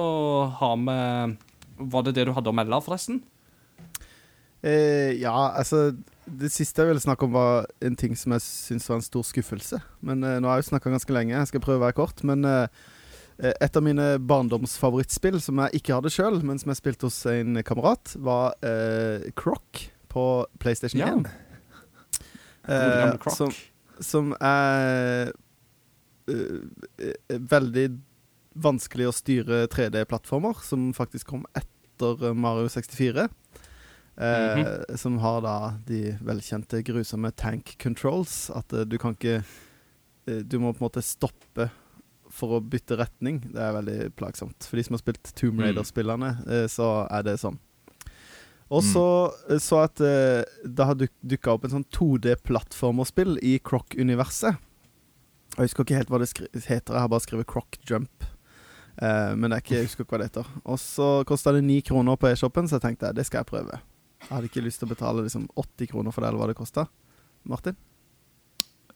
har 0.60 0.78
vi 0.82 1.38
Var 1.78 2.06
det 2.08 2.14
det 2.18 2.28
du 2.30 2.34
hadde 2.34 2.50
å 2.50 2.56
melde, 2.58 2.80
forresten? 2.86 3.20
Eh, 4.66 5.14
ja, 5.22 5.34
altså 5.54 5.92
Det 6.26 6.50
siste 6.52 6.82
jeg 6.82 6.90
ville 6.90 7.02
snakke 7.04 7.28
om, 7.28 7.36
var 7.36 7.68
en 7.86 7.96
ting 7.96 8.16
som 8.18 8.34
jeg 8.36 8.42
syns 8.44 8.88
var 8.90 8.98
en 9.00 9.06
stor 9.06 9.24
skuffelse. 9.24 9.78
Men 10.02 10.24
eh, 10.26 10.40
nå 10.42 10.50
har 10.50 10.58
jeg 10.60 10.66
jo 10.68 10.72
snakka 10.74 10.92
ganske 10.92 11.14
lenge, 11.16 11.36
jeg 11.38 11.52
skal 11.52 11.62
prøve 11.64 11.80
å 11.80 11.86
være 11.86 11.96
kort. 12.00 12.24
Men 12.28 12.44
eh, 12.50 12.66
eh, 13.40 13.54
et 13.64 13.78
av 13.80 13.86
mine 13.86 14.08
barndomsfavorittspill, 14.28 15.38
som 15.46 15.62
jeg 15.64 15.80
ikke 15.82 15.96
hadde 16.00 16.12
sjøl, 16.12 16.42
men 16.44 16.60
som 16.60 16.74
jeg 16.74 16.82
spilte 16.82 17.08
hos 17.08 17.22
en 17.32 17.62
kamerat, 17.64 18.18
var 18.20 18.58
eh, 18.66 19.30
Croc 19.40 19.86
på 20.12 20.26
PlayStation 20.60 21.04
Ja. 21.04 21.14
1. 21.14 21.22
Gode 21.24 21.44
Eh, 22.68 23.14
Croc. 23.24 23.38
som, 23.38 23.52
som 24.04 24.34
er 24.44 25.30
veldig 27.30 27.86
vanskelig 28.64 29.10
å 29.10 29.16
styre 29.16 29.66
3D-plattformer, 29.72 30.60
som 30.66 30.90
faktisk 30.98 31.34
kom 31.34 31.46
etter 31.58 32.34
Mario 32.38 32.70
64. 32.72 33.28
Eh, 34.18 34.96
Som 34.98 35.20
har 35.22 35.44
da 35.46 35.58
de 35.86 36.16
velkjente 36.26 36.82
grusomme 36.86 37.32
tank 37.38 37.76
controls. 37.82 38.50
At 38.50 38.74
eh, 38.74 38.86
du 38.90 38.98
kan 38.98 39.14
ikke 39.14 39.44
eh, 39.44 40.42
Du 40.42 40.58
må 40.58 40.74
på 40.74 40.82
en 40.82 40.88
måte 40.88 41.06
stoppe 41.06 41.70
for 42.34 42.58
å 42.58 42.64
bytte 42.64 42.98
retning. 43.00 43.40
Det 43.54 43.62
er 43.62 43.76
veldig 43.78 44.12
plagsomt. 44.18 44.66
For 44.68 44.78
de 44.78 44.88
som 44.88 44.98
har 44.98 45.04
spilt 45.04 45.34
Tomb 45.38 45.58
Mm. 45.58 45.68
Raider-spillerne, 45.68 46.32
eh, 46.50 46.68
så 46.68 47.08
er 47.10 47.24
det 47.24 47.38
sånn. 47.42 47.60
Og 48.68 48.84
så 48.84 49.32
mm. 49.48 49.60
så 49.64 49.84
at 49.86 50.02
eh, 50.04 50.44
det 50.66 50.88
har 50.90 50.98
duk 51.00 51.14
dukka 51.24 51.54
opp 51.54 51.66
en 51.66 51.78
sånn 51.78 51.88
2D-plattformerspill 51.96 53.38
i 53.40 53.60
Croc-universet. 53.64 54.58
Jeg 55.56 55.70
husker 55.70 55.86
ikke 55.86 56.02
helt 56.02 56.10
hva 56.12 56.20
det 56.22 56.28
heter. 56.68 56.94
Jeg 56.94 57.02
har 57.06 57.10
bare 57.10 57.24
skrevet 57.24 57.48
Croc 57.50 57.80
Jump. 57.88 58.28
Eh, 59.02 59.34
men 59.36 59.50
det 59.50 59.58
er 59.58 59.64
ikke, 59.64 59.76
jeg 59.76 59.90
husker 59.90 60.06
ikke 60.06 60.16
hva 60.16 60.22
det 60.22 60.30
heter. 60.32 60.54
Og 60.66 60.80
så 60.82 61.10
kosta 61.30 61.54
det 61.54 61.66
ni 61.66 61.82
kroner 61.86 62.18
på 62.20 62.30
e-shoppen, 62.32 62.70
så 62.70 62.80
jeg 62.80 62.88
tenkte 62.88 63.14
det 63.16 63.28
skal 63.28 63.44
jeg 63.44 63.52
prøve. 63.52 63.82
Jeg 64.24 64.32
hadde 64.32 64.50
ikke 64.50 64.64
lyst 64.66 64.82
til 64.82 64.90
å 64.90 64.94
betale 64.96 65.26
liksom 65.28 65.46
80 65.54 65.92
kroner 65.92 66.16
for 66.16 66.24
det, 66.24 66.32
eller 66.32 66.42
hva 66.42 66.50
det 66.50 66.58
kosta. 66.58 66.88
Martin? 67.48 67.78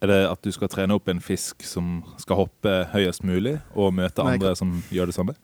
Er 0.01 0.09
det 0.09 0.21
at 0.31 0.41
du 0.41 0.49
skal 0.53 0.71
trene 0.73 0.97
opp 0.97 1.11
en 1.11 1.21
fisk 1.21 1.61
som 1.67 1.99
skal 2.21 2.39
hoppe 2.39 2.73
høyest 2.95 3.21
mulig, 3.27 3.59
og 3.77 3.93
møte 3.93 4.25
Nei, 4.25 4.39
andre 4.39 4.55
som 4.57 4.73
gjør 4.89 5.11
det 5.11 5.17
samme? 5.17 5.37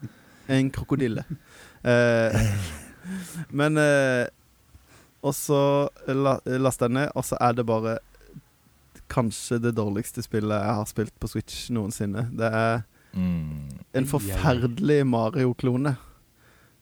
En 0.49 0.71
krokodille. 0.73 1.21
Uh, 1.85 2.33
men 3.59 3.77
uh, 3.77 4.25
Og 5.21 5.35
så 5.35 5.59
la, 6.09 6.39
lasta 6.57 6.87
jeg 6.87 6.95
ned, 6.97 7.11
og 7.13 7.25
så 7.27 7.37
er 7.43 7.53
det 7.53 7.67
bare 7.69 7.97
kanskje 9.11 9.59
det 9.61 9.75
dårligste 9.77 10.23
spillet 10.25 10.57
jeg 10.57 10.77
har 10.79 10.87
spilt 10.89 11.13
på 11.19 11.29
Switch 11.31 11.67
noensinne. 11.73 12.25
Det 12.35 12.49
er 12.49 12.81
Mm. 13.13 13.69
en 13.93 14.05
forferdelig 14.05 15.05
Mario-klone. 15.07 15.95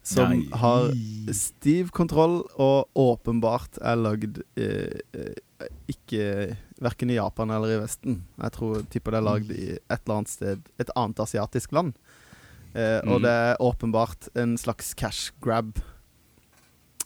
Som 0.05 0.29
Nei. 0.29 0.49
har 0.53 0.91
stiv 1.33 1.89
kontroll 1.89 2.43
og 2.61 2.89
åpenbart 2.95 3.79
er 3.81 3.95
lagd 3.97 4.37
eh, 4.55 4.99
eh, 5.17 5.69
ikke 5.89 6.57
Verken 6.83 7.09
i 7.09 7.15
Japan 7.15 7.49
eller 7.49 7.71
i 7.73 7.79
Vesten. 7.81 8.19
Jeg 8.37 8.51
tror 8.51 8.83
tipper 8.91 9.15
det 9.15 9.17
er 9.21 9.25
lagd 9.25 9.49
i 9.55 9.69
et 9.79 10.01
eller 10.03 10.17
annet 10.19 10.29
sted 10.29 10.61
Et 10.77 10.91
annet 10.95 11.17
asiatisk 11.23 11.71
land. 11.73 11.95
Eh, 12.75 12.99
Og 13.07 13.17
Mm. 13.17 13.23
det 13.23 13.31
er 13.31 13.55
åpenbart 13.63 14.27
en 14.35 14.57
slags 14.57 14.93
cash 14.93 15.31
grab. 15.41 15.79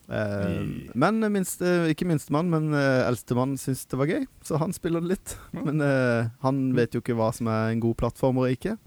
Eh, 0.09 0.89
men 0.97 1.19
minste, 1.31 1.63
ikke 1.93 2.07
minstemann, 2.09 2.49
men 2.49 2.73
eh, 2.73 3.05
eldstemann 3.07 3.55
syns 3.61 3.85
det 3.85 3.97
var 3.99 4.07
gøy, 4.09 4.25
så 4.43 4.57
han 4.57 4.73
spiller 4.73 5.01
det 5.05 5.11
litt. 5.13 5.35
Men 5.53 5.79
eh, 5.85 6.29
han 6.41 6.73
vet 6.75 6.95
jo 6.97 6.99
ikke 7.03 7.15
hva 7.15 7.29
som 7.35 7.47
er 7.47 7.69
en 7.75 7.79
god 7.83 7.95
plattform 8.01 8.41
og 8.41 8.49
ikke. 8.49 8.77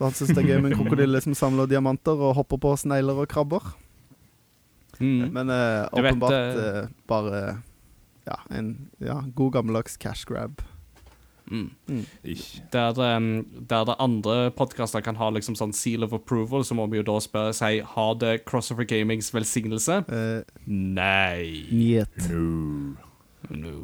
Så 0.00 0.06
han 0.08 0.14
syns 0.16 0.30
det 0.32 0.40
er 0.40 0.46
gøy 0.54 0.62
med 0.64 0.72
en 0.72 0.78
krokodille 0.78 1.20
som 1.20 1.34
samler 1.36 1.68
diamanter 1.68 2.16
og 2.16 2.38
hopper 2.38 2.56
på 2.56 2.70
snegler 2.80 3.18
og 3.20 3.26
krabber. 3.28 3.66
Mm. 4.96 5.26
Men 5.34 5.50
eh, 5.52 5.82
åpenbart 5.92 6.32
vet, 6.32 6.56
eh, 6.56 6.78
eh, 6.78 6.86
bare 7.04 7.40
ja, 8.24 8.38
en 8.48 8.70
ja, 8.96 9.18
god 9.36 9.58
gammeldags 9.58 9.98
cash 10.00 10.24
grab. 10.24 10.62
Mm. 11.50 11.66
Mm. 11.84 12.06
Der, 12.72 13.16
um, 13.16 13.46
der 13.68 13.84
det 13.84 13.96
andre 14.00 14.36
podkaster 14.56 15.04
kan 15.04 15.20
ha 15.20 15.28
liksom 15.36 15.58
sånn 15.58 15.74
seal 15.76 16.06
of 16.06 16.14
approval, 16.16 16.64
så 16.64 16.76
må 16.78 16.86
vi 16.88 17.02
jo 17.02 17.04
da 17.04 17.18
spørre 17.20 17.52
seg 17.58 17.82
har 17.92 18.16
det 18.22 18.38
Crossover 18.48 18.88
Gamings 18.88 19.28
velsignelse. 19.36 20.00
Eh, 20.08 20.62
Nei. 20.64 21.66
Njet. 21.76 22.30
No. 22.32 22.96
No. 23.52 23.76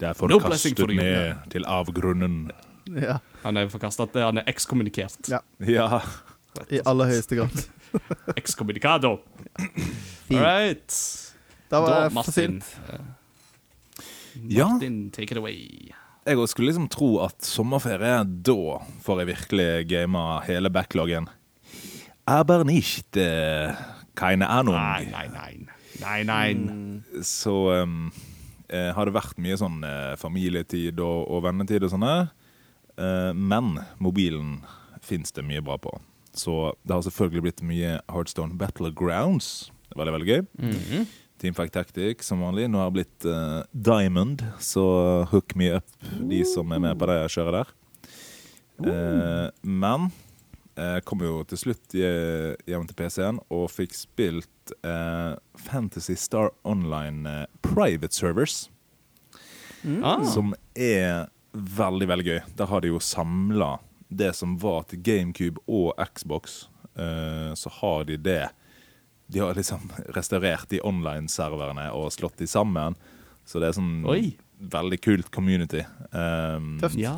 Det 0.00 0.10
er 0.10 0.18
No 0.18 0.40
forkastet 0.40 0.82
you. 0.82 0.98
ned 0.98 1.46
til 1.54 1.70
avgrunnen. 1.70 2.50
Ja, 2.88 3.18
Han 3.42 3.56
er 3.56 3.68
forkasta. 3.68 4.06
Han 4.14 4.38
er 4.38 4.44
ekskommunikert. 4.50 5.28
Ja. 5.30 5.40
Ja. 5.60 6.00
i 6.70 6.80
aller 6.84 7.06
høyeste 7.12 7.36
grad. 7.38 7.64
Ekskommunikado. 8.40 9.16
All 10.30 10.38
right. 10.42 10.94
Da 11.70 11.80
var 11.82 12.02
jeg 12.04 12.12
for 12.14 12.34
sint. 12.34 12.66
eh, 12.92 13.00
Ja. 14.48 14.68
Martin, 14.68 15.10
take 15.10 15.32
it 15.34 15.38
away. 15.38 15.90
Jeg 16.26 16.48
skulle 16.48 16.68
liksom 16.70 16.88
tro 16.88 17.18
at 17.24 17.42
sommerferie, 17.44 18.20
da 18.46 18.78
får 19.02 19.22
jeg 19.22 19.30
virkelig 19.32 19.68
gama 19.90 20.40
hele 20.46 20.70
backloggen. 20.70 21.28
Aber 22.26 22.64
nicht 22.64 23.16
eh, 23.16 23.74
keine 24.14 24.46
Ahnung. 24.48 24.74
Nei, 24.76 25.08
nei, 25.10 25.26
nei. 25.28 25.66
Nei, 26.00 26.22
nei. 26.22 26.54
Mm. 26.54 27.22
Så 27.26 27.82
um, 27.82 28.12
har 28.70 29.04
det 29.08 29.14
vært 29.16 29.38
mye 29.42 29.56
sånn 29.58 29.82
familietid 30.20 31.00
og, 31.02 31.26
og 31.28 31.42
vennetid 31.48 31.82
og 31.84 31.90
sånne. 31.92 32.30
Eh, 33.00 33.32
men 33.34 33.78
mobilen 33.98 34.58
fins 35.00 35.32
det 35.32 35.44
mye 35.48 35.62
bra 35.64 35.78
på. 35.80 35.94
Så 36.36 36.74
det 36.86 36.92
har 36.94 37.02
selvfølgelig 37.06 37.42
blitt 37.48 37.62
mye 37.66 37.96
Heartstone 38.12 38.54
Battlegrounds. 38.60 39.70
Det 39.90 39.98
var 39.98 40.12
veldig 40.14 40.28
gøy. 40.30 40.46
Mhm. 40.60 41.08
Team 41.40 41.54
Fact 41.56 41.72
Tactic 41.72 42.20
som 42.22 42.42
vanlig. 42.44 42.66
Nå 42.68 42.76
har 42.82 42.90
det 42.90 42.98
blitt 43.00 43.24
uh, 43.24 43.62
Diamond, 43.72 44.42
så 44.60 44.82
hook 45.30 45.54
me 45.56 45.70
up, 45.78 45.86
de 46.28 46.42
som 46.44 46.68
er 46.76 46.82
med 46.84 46.98
på 47.00 47.08
det 47.08 47.16
kjøret 47.32 47.56
der. 47.62 47.70
Uh, 48.80 49.48
men 49.64 50.10
jeg 50.76 51.04
kom 51.08 51.24
jo 51.24 51.40
til 51.48 51.58
slutt 51.60 51.96
hje- 51.96 52.56
hjem 52.68 52.84
til 52.88 52.96
PC-en 53.00 53.40
og 53.52 53.66
fikk 53.72 53.96
spilt 53.96 54.74
uh, 54.84 55.34
Fantasy 55.64 56.12
Star 56.20 56.52
Online 56.64 57.24
eh, 57.28 57.46
Private 57.64 58.12
Servers, 58.16 58.68
Ah. 60.04 60.20
som 60.28 60.52
er 60.76 61.30
veldig, 61.52 62.08
veldig 62.08 62.26
gøy. 62.26 62.40
Der 62.58 62.70
har 62.70 62.82
de 62.82 62.92
jo 62.92 63.00
samla 63.02 63.78
det 64.10 64.32
som 64.34 64.56
var 64.58 64.84
til 64.90 65.02
GameCube 65.06 65.62
og 65.70 65.94
Xbox. 66.14 66.64
Eh, 66.98 67.52
så 67.54 67.70
har 67.80 68.04
de 68.08 68.16
det 68.18 68.48
De 69.30 69.38
har 69.38 69.54
liksom 69.54 69.90
restaurert 70.16 70.68
de 70.70 70.80
online-serverne 70.82 71.90
og 71.94 72.10
slått 72.14 72.40
de 72.42 72.48
sammen. 72.50 72.96
Så 73.46 73.62
det 73.62 73.70
er 73.70 73.78
sånn 73.78 74.02
Oi. 74.10 74.34
veldig 74.58 74.98
kult 75.02 75.30
community. 75.30 75.84
Um, 76.10 76.76
Tøft. 76.82 76.98
Ja. 76.98 77.14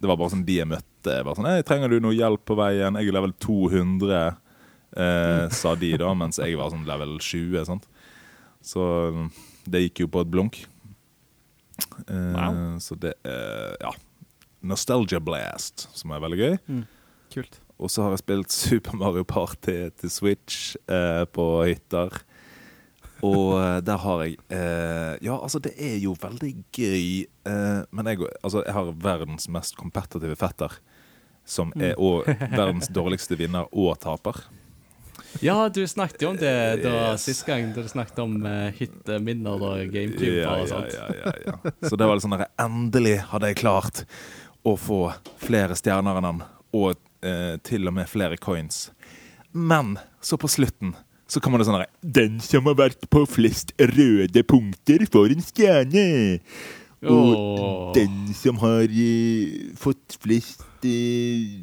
det 0.00 0.10
var 0.10 0.18
bare 0.18 0.34
sånn 0.34 0.46
de 0.46 0.58
jeg 0.60 0.70
møtte. 0.70 1.14
Jeg 1.14 1.22
Bare 1.22 1.38
sånn, 1.38 1.46
«Hei, 1.46 1.62
'Trenger 1.62 1.90
du 1.90 2.00
noe 2.02 2.14
hjelp 2.14 2.42
på 2.44 2.56
veien?' 2.58 2.98
Jeg 2.98 3.06
er 3.06 3.14
level 3.14 3.32
200, 3.38 4.36
eh, 4.98 5.48
sa 5.54 5.74
de 5.78 5.92
da, 5.96 6.10
mens 6.18 6.38
jeg 6.42 6.58
var 6.58 6.72
sånn 6.74 6.86
level 6.86 7.18
20. 7.22 7.64
Sant? 7.64 7.86
Så 8.66 8.82
um, 9.14 9.30
det 9.70 9.84
gikk 9.86 10.02
jo 10.02 10.08
på 10.10 10.24
et 10.26 10.30
blunk. 10.34 10.66
Eh, 12.08 12.32
Wow. 12.36 12.78
Så 12.80 12.94
det 13.00 13.14
er 13.24 13.76
ja. 13.82 13.92
Nostalgia 14.66 15.20
Blast, 15.22 15.88
som 15.96 16.10
er 16.16 16.20
veldig 16.24 16.38
gøy. 16.40 16.84
Kult. 17.34 17.60
Og 17.78 17.90
så 17.92 18.02
har 18.06 18.14
jeg 18.14 18.22
spilt 18.24 18.52
Super 18.54 18.96
Mario 18.96 19.22
Party 19.28 19.90
til 20.00 20.10
Switch 20.10 20.76
eh, 20.88 21.24
på 21.28 21.44
hytter. 21.68 22.14
Og 23.24 23.54
eh, 23.60 23.78
der 23.84 24.00
har 24.00 24.22
jeg 24.24 24.36
eh, 24.52 25.16
Ja, 25.24 25.36
altså, 25.42 25.60
det 25.62 25.74
er 25.76 25.98
jo 26.00 26.16
veldig 26.20 26.52
gøy. 26.72 27.24
Eh, 27.48 27.82
men 27.92 28.06
jeg, 28.12 28.24
altså, 28.42 28.62
jeg 28.66 28.74
har 28.76 28.90
verdens 29.04 29.48
mest 29.52 29.76
kompetitive 29.76 30.36
fetter. 30.40 30.78
Som 31.46 31.70
er 31.78 31.94
òg 32.02 32.26
verdens 32.56 32.88
dårligste 32.90 33.36
vinner 33.38 33.68
og 33.70 34.00
taper. 34.02 34.40
Ja, 35.44 35.68
du 35.68 35.82
snakket 35.88 36.22
jo 36.22 36.30
om 36.32 36.36
det 36.40 36.52
da 36.82 36.92
Yes. 37.12 37.24
sist 37.28 37.46
gang, 37.46 37.68
da 37.74 37.82
du 37.82 37.88
snakket 37.90 38.18
om 38.22 38.36
uh, 38.46 38.70
hytteminner 38.78 39.62
og 39.62 39.92
GameCube 39.92 40.40
Ja, 40.42 40.54
og 40.56 40.64
ja, 40.64 40.66
sånt. 40.70 40.92
ja, 40.94 41.06
ja, 41.24 41.32
ja. 41.46 41.72
Så 41.88 41.96
det 41.98 42.06
var 42.08 42.16
litt 42.18 42.24
sånn 42.26 42.36
der 42.38 42.46
Endelig 42.62 43.16
hadde 43.32 43.50
jeg 43.52 43.60
klart 43.62 44.04
å 44.66 44.76
få 44.80 45.00
flere 45.42 45.76
stjerner 45.78 46.18
enn 46.18 46.26
han, 46.32 46.40
og 46.74 46.96
eh, 47.22 47.56
til 47.62 47.86
og 47.86 47.94
med 47.94 48.08
flere 48.10 48.36
coins. 48.36 48.88
Men 49.54 49.94
så 50.20 50.34
på 50.40 50.48
slutten 50.50 50.96
så 51.30 51.40
kommer 51.42 51.58
det 51.62 51.66
sånn 51.68 51.78
der 51.80 51.88
Den 52.02 52.40
som 52.42 52.66
har 52.68 52.74
vært 52.78 53.06
på 53.10 53.22
flest 53.30 53.72
røde 53.78 54.42
punkter, 54.46 55.06
får 55.10 55.32
en 55.36 55.42
stjerne. 55.46 56.04
Og 57.12 57.94
den 57.96 58.34
som 58.36 58.58
har 58.62 58.86
eh, 58.90 59.72
fått 59.78 60.16
flest 60.22 60.64
eh, 60.86 61.62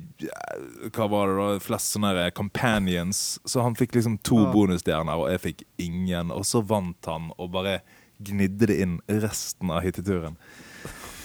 Hva 0.93 1.07
var 1.11 1.31
det 1.31 1.37
da? 1.39 1.47
Flest 1.63 1.95
sånne 1.95 2.13
her, 2.15 2.33
companions. 2.35 3.39
Så 3.45 3.63
han 3.65 3.77
fikk 3.79 3.97
liksom 3.97 4.19
to 4.25 4.39
bonusstjerner, 4.53 5.19
og 5.19 5.31
jeg 5.33 5.43
fikk 5.47 5.65
ingen. 5.83 6.31
Og 6.33 6.45
så 6.47 6.63
vant 6.65 7.09
han 7.09 7.31
og 7.37 7.51
bare 7.55 7.81
gnidde 8.23 8.69
det 8.69 8.79
inn 8.83 8.99
resten 9.23 9.73
av 9.73 9.83
hytteturen. 9.83 10.37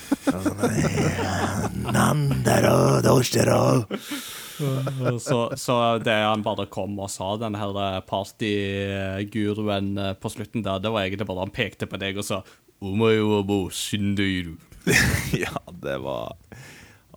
Jeg 0.08 0.32
var 0.32 0.42
sånn, 0.46 0.60
«Eh, 0.72 1.92
Nandero, 1.92 2.78
dostero». 3.04 3.84
så, 5.22 5.52
så 5.54 5.74
det 6.02 6.16
han 6.18 6.42
bare 6.42 6.64
kom 6.72 6.96
og 6.98 7.10
sa, 7.12 7.36
den 7.38 7.54
her 7.54 8.00
partyguruen 8.08 9.92
på 10.18 10.32
slutten 10.32 10.64
der, 10.66 10.80
det 10.82 10.90
var 10.90 11.04
egentlig 11.04 11.28
bare 11.28 11.44
han 11.44 11.54
pekte 11.54 11.86
på 11.86 12.00
deg 12.00 12.18
og 12.18 12.26
sa 12.26 12.40
Shindiru. 13.70 14.56
Ja, 15.32 15.62
det 15.82 15.98
var 15.98 16.36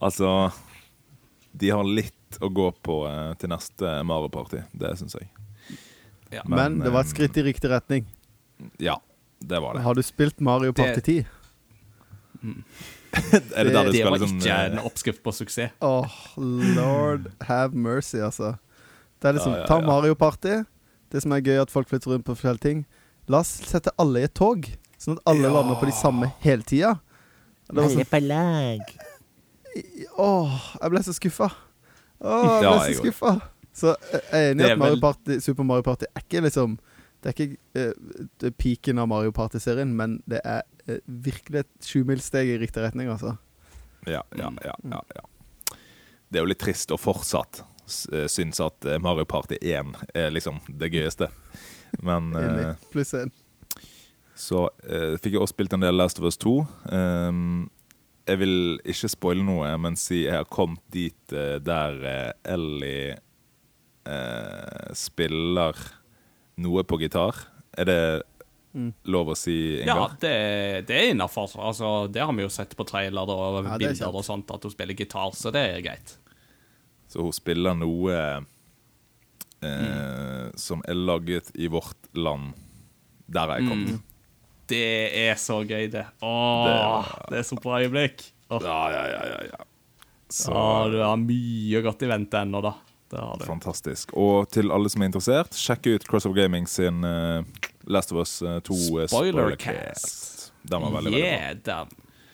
Altså 0.02 0.52
De 1.52 1.70
har 1.70 1.84
litt 1.84 2.38
å 2.42 2.50
gå 2.50 2.72
på 2.84 3.08
eh, 3.08 3.34
til 3.40 3.52
neste 3.52 4.04
Mario 4.08 4.30
Party. 4.32 4.62
Det 4.72 4.94
syns 4.98 5.18
jeg. 5.20 5.28
Ja. 6.32 6.46
Men, 6.48 6.80
det 6.80 6.94
var 6.94 7.04
et 7.04 7.10
eh, 7.10 7.12
skritt 7.12 7.38
i 7.38 7.44
riktig 7.44 7.70
retning. 7.70 8.08
Ja, 8.80 8.96
det 9.44 9.60
var 9.60 9.76
det. 9.76 9.84
Har 9.84 10.00
du 10.00 10.02
spilt 10.06 10.40
Mario 10.40 10.72
Party 10.74 11.02
10? 11.02 11.26
Er 13.12 13.68
det 13.68 13.74
der 13.76 13.84
du 13.84 13.92
Det 13.92 14.00
skal 14.00 14.08
var 14.08 14.16
liksom 14.16 14.38
ikke 14.40 14.56
eh, 14.56 14.72
en 14.72 14.80
oppskrift 14.88 15.24
på 15.24 15.34
suksess. 15.36 15.76
Åh, 15.84 16.20
lord 16.78 17.28
have 17.50 17.76
mercy, 17.76 18.22
altså. 18.24 18.56
Det 19.20 19.30
er 19.30 19.38
liksom 19.38 19.58
Ja, 19.58 19.60
ja, 19.60 19.68
Ta. 19.68 19.82
Mario 19.84 20.16
Party. 20.16 20.62
Det 21.12 21.22
som 21.22 21.36
er 21.36 21.44
gøy, 21.44 21.58
at 21.62 21.72
folk 21.72 21.90
flytter 21.92 22.14
rundt 22.14 22.26
på 22.26 22.36
forskjellige 22.38 22.64
ting. 22.64 22.86
La 23.28 23.44
oss 23.44 23.52
sette 23.68 23.92
alle 24.00 24.24
i 24.24 24.30
et 24.30 24.34
tog, 24.34 24.64
sånn 25.02 25.18
at 25.18 25.32
alle 25.32 25.50
Ja. 25.50 25.54
lander 25.56 25.80
på 25.82 25.90
de 25.90 25.96
samme 25.98 26.32
hele 26.44 26.68
tida. 26.68 27.00
Alle 27.72 27.90
sånn, 27.90 28.06
på 28.06 28.22
lag. 28.28 28.86
åh, 30.18 30.56
jeg 30.82 30.94
ble 30.94 31.04
så 31.04 31.16
skuffa. 31.18 31.50
Åh, 32.22 32.62
jeg 32.62 32.70
ble 32.70 32.80
så 32.86 33.02
skuffa. 33.02 33.34
Så 33.74 33.96
jeg 34.12 34.24
er 34.32 34.52
enig 34.52 34.66
i 34.66 34.72
at 34.74 34.80
Mario 34.82 35.00
Party, 35.00 35.40
Super 35.40 35.64
Mario 35.64 35.86
Party 35.86 36.06
er 36.12 36.26
ikke 36.26 36.42
liksom 36.44 36.78
Det 37.22 37.30
er 37.30 37.36
ikke 37.38 37.58
uh, 37.78 38.50
er 38.50 39.00
av 39.00 39.08
Mario 39.08 39.32
Party-serien, 39.32 39.92
men 39.96 40.24
det 40.26 40.40
er 40.44 40.64
uh, 40.90 40.98
virkelig 41.06 41.60
et 41.60 41.86
sjumilssteg 41.86 42.50
i 42.50 42.58
riktig 42.58 42.82
retning, 42.82 43.12
altså. 43.14 43.38
Ja, 44.08 44.24
ja, 44.36 44.50
ja, 44.66 44.74
ja, 44.90 45.02
ja. 45.16 45.76
Det 46.32 46.40
er 46.40 46.46
jo 46.46 46.50
litt 46.50 46.64
trist 46.64 46.90
å 46.90 46.98
fortsatt 46.98 47.62
eh, 48.12 48.26
synes 48.32 48.58
at 48.64 48.86
eh, 48.90 48.98
Mario 48.98 49.28
Party 49.30 49.60
1 49.62 49.94
er 50.16 50.32
liksom 50.34 50.62
det 50.68 50.90
gøyeste. 50.90 51.28
Men 52.02 52.32
uh, 52.34 52.74
Pluss 52.90 53.14
én. 53.14 53.30
Så 54.38 54.66
eh, 54.88 55.18
fikk 55.22 55.36
jeg 55.36 55.44
også 55.44 55.56
spilt 55.56 55.74
en 55.76 55.84
del 55.84 55.98
Last 55.98 56.20
of 56.22 56.28
Us 56.30 56.40
2. 56.42 56.56
Um, 56.92 57.70
jeg 58.30 58.40
vil 58.42 58.58
ikke 58.88 59.10
spoile 59.12 59.46
noe, 59.46 59.70
men 59.82 59.98
si 60.00 60.24
jeg 60.24 60.36
har 60.36 60.50
kommet 60.52 60.84
dit 60.94 61.34
eh, 61.36 61.58
der 61.64 61.98
eh, 62.08 62.54
Ellie 62.54 63.16
eh, 64.06 64.92
spiller 64.98 65.80
noe 66.62 66.86
på 66.88 67.02
gitar. 67.04 67.48
Er 67.78 67.90
det 67.90 68.04
Mm. 68.72 68.94
lov 69.12 69.28
å 69.28 69.36
si, 69.36 69.82
Ja, 69.84 70.06
det, 70.16 70.88
det 70.88 70.96
er 70.96 71.10
innafor. 71.12 71.50
Altså, 71.60 72.08
det 72.08 72.22
har 72.24 72.32
vi 72.32 72.46
jo 72.46 72.48
sett 72.48 72.72
på 72.80 72.86
trailer 72.88 73.28
og 73.28 73.66
Ja, 73.66 73.74
er 73.74 73.82
bilder 73.82 74.16
og 74.16 74.24
sånt, 74.24 74.48
at 74.48 74.64
hun 74.64 74.72
spiller 74.72 74.96
gitar, 74.96 75.34
så 75.36 75.52
det 75.52 75.64
er 75.74 75.82
greit. 75.84 76.14
Så 77.12 77.20
hun 77.20 77.36
spiller 77.36 77.76
noe 77.76 78.16
mm. 79.60 80.56
som 80.56 80.80
er 80.88 80.96
laget 80.96 81.52
i 81.60 81.68
vårt 81.68 82.16
land. 82.16 82.54
Der 83.28 83.52
har 83.52 83.60
jeg 83.60 83.68
kommet. 83.74 84.00
Mm. 84.00 84.11
Det 84.72 84.86
er 85.28 85.40
så 85.40 85.62
gøy, 85.68 85.90
det. 85.92 86.06
Åh, 86.26 87.12
det, 87.30 87.42
er 87.42 87.48
så 87.48 87.58
bra 87.60 87.82
øyeblikk. 87.84 88.24
Åh, 88.50 88.64
Ja, 88.64 88.80
ja, 88.94 89.04
ja, 89.12 89.26
ja, 89.34 89.44
ja. 89.52 89.68
Så 90.32 90.56
du 90.92 91.02
har 91.04 91.20
mye 91.20 91.82
godt 91.84 92.06
i 92.06 92.08
vente 92.08 92.40
ennå, 92.40 92.62
da. 92.64 92.72
Det 93.12 93.46
fantastisk. 93.46 94.14
Og 94.16 94.48
til 94.56 94.72
alle 94.72 94.88
som 94.92 95.04
er 95.04 95.10
interessert, 95.10 95.56
sjekk 95.60 95.90
ut 95.92 96.06
Crossover 96.08 96.38
Gaming 96.46 96.68
sin 96.72 97.04
uh, 97.04 97.44
Last 97.92 98.14
of 98.16 98.22
Us 98.24 98.38
eh, 98.42 98.62
2 98.64 98.78
Spoilercast. 99.12 99.12
Spoilercast. 99.12 100.54
Den 100.64 100.86
var 100.86 100.96
veldig, 100.96 101.12
veldig 101.12 101.64
bra. 101.66 101.82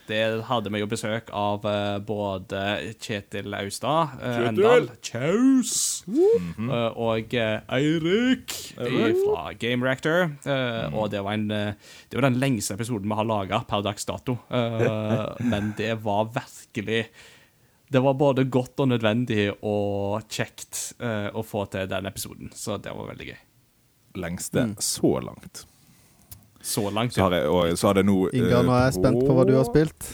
Det 0.08 0.44
hadde 0.48 0.72
vi 0.72 0.80
jo 0.80 0.88
besøk 0.88 1.30
av 1.36 1.66
eh, 1.68 2.00
både 2.08 2.62
Kjetil 3.04 3.54
Austad, 3.58 4.14
uh, 4.18 4.26
Kjetil! 4.38 4.48
Endal, 4.48 4.90
Kjaus 5.04 5.74
Mhm. 6.08 6.70
eh, 6.72 6.92
og 7.08 7.34
eh, 7.36 7.62
Eirik 7.78 8.54
fra 8.78 9.54
Game 9.60 9.84
Reactor. 9.86 10.32
eh, 10.46 10.88
Mhm. 10.88 10.94
Og 10.96 11.10
det 11.12 11.22
var 11.24 11.34
en 11.34 11.52
eh, 11.52 11.74
Det 12.10 12.16
var 12.22 12.30
den 12.30 12.40
lengste 12.40 12.74
episoden 12.78 13.08
vi 13.10 13.16
har 13.16 13.26
laga 13.26 13.60
per 13.68 13.82
dags 13.84 14.06
dato. 14.06 14.38
Eh, 14.50 15.36
men 15.52 15.74
det 15.78 15.96
var 16.04 16.26
virkelig 16.34 17.08
det 17.90 18.02
var 18.04 18.14
både 18.20 18.44
godt 18.52 18.80
og 18.84 18.90
nødvendig 18.90 19.46
og 19.64 20.26
kjekt 20.28 20.94
eh, 21.00 21.30
å 21.32 21.40
få 21.44 21.70
til 21.72 21.88
den 21.88 22.06
episoden, 22.06 22.50
så 22.52 22.76
det 22.84 22.92
var 22.92 23.08
veldig 23.14 23.28
gøy. 23.30 23.38
Lengste 24.20 24.66
så 24.84 25.22
langt. 25.24 25.66
Så 26.68 26.84
langt. 26.92 27.16
Så 27.16 27.24
har 27.24 27.32
jeg, 27.38 27.48
og 27.48 27.78
så 27.80 27.88
har 27.90 27.98
det 28.00 28.06
nå 28.10 28.16
eh, 28.28 28.40
Ingar, 28.42 28.66
nå 28.68 28.74
er 28.76 28.88
jeg 28.90 28.98
spent 29.00 29.22
på 29.24 29.36
hva 29.38 29.46
du 29.48 29.54
har 29.56 29.68
spilt. 29.68 30.08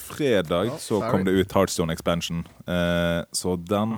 Fredag 0.00 0.70
Ja, 0.70 0.76
så 0.80 0.98
kom 1.10 1.24
det 1.26 1.34
ut 1.36 1.52
Heartstone 1.54 1.92
Expansion. 1.94 2.44
Eh, 2.66 3.20
så 3.36 3.54
den 3.58 3.94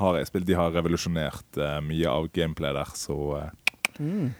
har 0.00 0.18
jeg 0.18 0.28
spilt. 0.30 0.46
De 0.48 0.56
har 0.58 0.72
revolusjonert 0.74 1.60
eh, 1.60 1.78
mye 1.84 2.10
av 2.10 2.28
gameplay 2.34 2.74
der, 2.76 2.92
så 2.98 3.18
eh, 3.40 4.30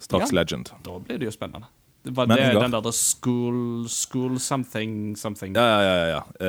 Straks 0.00 0.30
Ja. 0.32 0.40
Legend. 0.40 0.70
Da 0.86 0.98
blir 1.02 1.18
det 1.20 1.28
jo 1.28 1.34
spennende. 1.34 1.66
Det 2.02 2.14
var 2.16 2.26
Men 2.30 2.38
det, 2.38 2.44
Ingar- 2.54 2.62
den 2.70 2.76
der 2.82 2.92
school, 2.96 3.88
school 3.88 4.38
something 4.40 5.16
something. 5.16 5.52
Ja, 5.56 5.82
ja, 5.82 5.96
ja. 5.96 6.22
ja. 6.40 6.46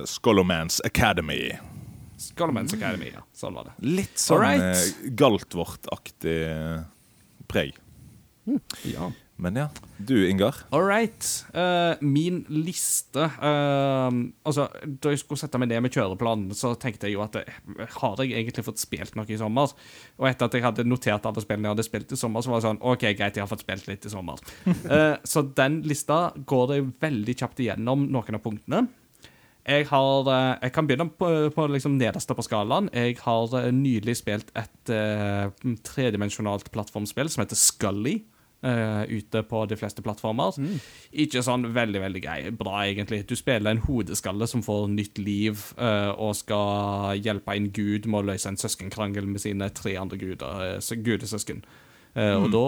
Uh, 0.00 0.06
Scholarmans 0.06 0.80
Academy. 0.84 1.52
Skolomans 2.20 2.74
Academy, 2.74 3.12
ja. 3.14 3.22
Sånn 3.32 3.54
var 3.56 3.70
det. 3.70 3.72
Litt 3.86 4.18
sånn 4.20 4.42
Alright. 4.42 4.60
eh, 5.04 5.12
Galtvort-aktig 5.16 6.34
eh, 6.44 6.82
preg. 7.48 7.78
Ja. 8.88 9.10
Men 9.40 9.56
ja, 9.56 9.68
du 9.96 10.28
Ingar. 10.28 10.54
All 10.70 10.84
right. 10.84 11.24
Uh, 11.54 11.96
min 12.04 12.42
liste 12.48 13.24
uh, 13.24 14.10
Altså, 14.44 14.66
Da 14.84 15.14
jeg 15.14 15.22
skulle 15.22 15.40
sette 15.40 15.60
meg 15.60 15.70
ned 15.70 15.80
med 15.86 15.94
kjøreplanen, 15.96 16.52
så 16.56 16.74
tenkte 16.80 17.08
jeg 17.08 17.16
jo 17.16 17.24
at 17.24 17.38
eh, 17.40 17.48
Har 17.96 18.20
jeg 18.20 18.34
egentlig 18.36 18.66
fått 18.66 18.82
spilt 18.82 19.16
noe 19.16 19.28
i 19.28 19.38
sommer? 19.40 19.72
Og 20.20 20.28
etter 20.28 20.50
at 20.50 20.58
jeg 20.58 20.66
hadde 20.66 20.84
notert 20.88 21.24
alle 21.28 21.44
spillene 21.44 21.70
jeg 21.70 21.76
hadde 21.76 21.88
spilt 21.88 22.12
i 22.12 22.20
sommer, 22.20 22.44
så 22.44 22.52
var 22.52 22.60
det 22.60 22.68
sånn 22.68 22.82
OK, 22.84 23.06
greit, 23.16 23.38
jeg 23.38 23.44
har 23.46 23.50
fått 23.50 23.64
spilt 23.64 23.88
litt 23.88 24.04
i 24.04 24.12
sommer. 24.12 24.44
Uh, 24.84 25.16
så 25.32 25.44
den 25.56 25.80
lista 25.88 26.22
går 26.36 26.72
det 26.74 26.80
veldig 27.00 27.36
kjapt 27.40 27.64
igjennom 27.64 28.10
noen 28.12 28.36
av 28.36 28.44
punktene. 28.44 28.84
Jeg, 29.70 29.86
har, 29.90 30.28
eh, 30.32 30.56
jeg 30.64 30.74
kan 30.74 30.88
begynne 30.88 31.06
på, 31.14 31.30
på 31.54 31.66
liksom 31.70 31.94
nederste 32.00 32.34
på 32.34 32.44
skalaen. 32.46 32.90
Jeg 32.94 33.20
har 33.22 33.54
eh, 33.60 33.70
nylig 33.74 34.16
spilt 34.18 34.50
et 34.58 34.92
uh, 34.92 35.52
tredimensjonalt 35.86 36.72
plattformspill 36.74 37.30
som 37.30 37.44
heter 37.44 37.58
Scully. 37.58 38.20
Uh, 38.60 39.08
ute 39.08 39.40
på 39.48 39.62
de 39.70 39.76
fleste 39.80 40.02
plattformer. 40.04 40.52
Ikke 41.16 41.40
sånn 41.40 41.70
veldig 41.72 42.02
veldig 42.02 42.20
grei. 42.20 42.40
Bra, 42.52 42.82
egentlig. 42.84 43.22
Du 43.24 43.32
spiller 43.38 43.72
en 43.72 43.80
hodeskalle 43.86 44.44
som 44.50 44.60
får 44.60 44.90
nytt 44.92 45.16
liv, 45.22 45.62
uh, 45.80 46.12
og 46.12 46.34
skal 46.36 47.16
hjelpe 47.24 47.56
en 47.56 47.70
gud 47.72 48.04
med 48.04 48.20
å 48.20 48.26
løse 48.34 48.52
en 48.52 48.60
søskenkrangel 48.60 49.30
med 49.30 49.40
sine 49.40 49.70
tre 49.72 49.94
andre 49.96 50.20
guder, 50.20 50.76
gudesøsken. 50.76 51.64
Mm. 52.10 52.42
Og 52.42 52.46
da 52.50 52.66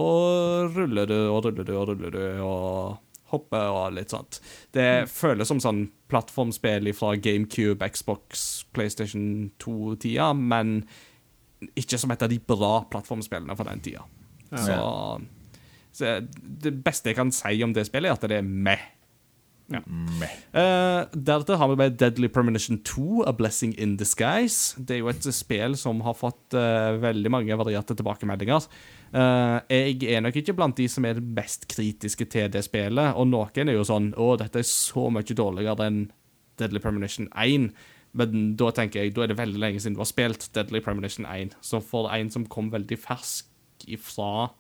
ruller 0.71 1.09
du 1.11 1.17
og 1.19 1.41
ruller 1.49 1.67
du 1.67 1.73
og 1.75 1.89
ruller 1.91 2.15
du 2.15 2.25
og 2.47 3.12
hopper 3.33 3.69
og 3.73 3.97
litt 3.97 4.13
sånt. 4.15 4.39
Det 4.75 5.09
føles 5.11 5.49
som 5.49 5.61
sånn 5.63 5.87
plattformspill 6.13 6.93
fra 6.97 7.15
GameCube, 7.17 7.89
Xbox, 7.95 8.65
PlayStation 8.77 9.51
2-tida, 9.63 10.33
men 10.37 10.83
ikke 11.79 12.01
som 12.01 12.13
et 12.13 12.25
av 12.25 12.33
de 12.33 12.41
bra 12.43 12.83
plattformspillene 12.93 13.57
fra 13.57 13.69
den 13.71 13.85
tida. 13.85 14.05
Så, 14.53 14.77
så 15.97 16.17
det 16.65 16.75
beste 16.85 17.13
jeg 17.13 17.19
kan 17.21 17.33
si 17.33 17.63
om 17.65 17.73
det 17.77 17.87
spillet, 17.89 18.11
er 18.11 18.19
at 18.19 18.29
det 18.29 18.43
er 18.43 18.49
meh. 18.69 18.83
Meh. 19.71 20.33
Uh, 20.53 21.07
deretter 21.15 21.57
har 21.57 21.71
vi 21.71 21.77
med 21.81 21.97
Deadly 22.01 22.29
Premonition 22.29 22.81
2, 22.85 23.23
A 23.29 23.33
Blessing 23.37 23.75
in 23.81 23.97
Disguise. 23.97 24.77
Det 24.79 24.97
er 24.97 25.01
jo 25.03 25.11
et 25.13 25.29
spill 25.35 25.77
som 25.81 26.03
har 26.05 26.17
fått 26.19 26.57
uh, 26.57 26.99
veldig 27.03 27.33
mange 27.33 27.57
varierte 27.59 27.97
tilbakemeldinger. 27.97 28.67
Uh, 29.13 29.59
jeg 29.71 30.03
er 30.09 30.25
nok 30.25 30.37
ikke 30.41 30.57
blant 30.57 30.77
de 30.77 30.89
som 30.89 31.07
er 31.09 31.21
mest 31.23 31.69
kritiske 31.73 32.27
til 32.33 32.51
det 32.53 32.65
spillet, 32.67 33.15
og 33.17 33.29
noen 33.31 33.69
er 33.69 33.79
jo 33.79 33.87
sånn 33.87 34.13
Å, 34.17 34.35
dette 34.41 34.63
er 34.63 34.69
så 34.69 35.09
mye 35.13 35.37
dårligere 35.37 35.89
enn 35.89 36.05
Deadly 36.61 36.83
Premonition 36.83 37.31
1. 37.33 37.71
Men 38.19 38.51
da 38.61 38.69
tenker 38.77 39.03
jeg, 39.03 39.15
da 39.17 39.25
er 39.25 39.33
det 39.33 39.41
veldig 39.41 39.61
lenge 39.61 39.81
siden 39.81 39.97
du 39.97 40.03
har 40.03 40.11
spilt 40.11 40.51
Deadly 40.57 40.83
Premonition 40.85 41.29
1. 41.29 41.57
Så 41.65 41.81
for 41.85 42.13
en 42.13 42.33
som 42.33 42.45
kom 42.51 42.69
veldig 42.73 42.99
fersk 43.01 43.49
ifra 43.89 44.51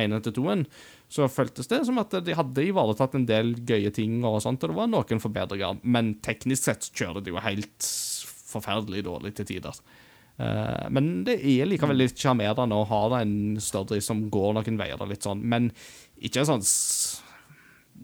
1 0.00 0.16
til 0.24 0.34
2-en, 0.38 0.64
så 1.08 1.28
føltes 1.30 1.68
det 1.70 1.84
som 1.86 1.98
at 2.02 2.10
de 2.26 2.34
hadde 2.34 2.64
ivaretatt 2.66 3.14
en 3.14 3.26
del 3.28 3.52
gøye 3.68 3.92
ting, 3.94 4.18
og 4.26 4.40
sånt, 4.42 4.64
og 4.66 4.72
det 4.72 4.76
var 4.78 4.88
noen 4.90 5.20
forbedringer. 5.22 5.78
Men 5.86 6.14
teknisk 6.24 6.66
sett 6.66 6.88
kjører 6.98 7.22
de 7.22 7.30
jo 7.30 7.42
helt 7.44 7.86
forferdelig 8.50 9.04
dårlig 9.06 9.34
til 9.38 9.46
tider. 9.52 9.78
Eh, 10.38 10.88
men 10.92 11.22
det 11.24 11.38
er 11.40 11.68
likevel 11.70 11.96
litt 12.02 12.18
sjarmerende 12.20 12.76
å 12.76 12.88
ha 12.90 13.20
en 13.20 13.56
story 13.62 14.02
som 14.04 14.26
går 14.30 14.58
noen 14.58 14.80
veier. 14.80 15.00
og 15.00 15.08
litt 15.08 15.22
sånn, 15.24 15.42
Men 15.42 15.70
ikke 16.20 16.44
sånn 16.44 16.64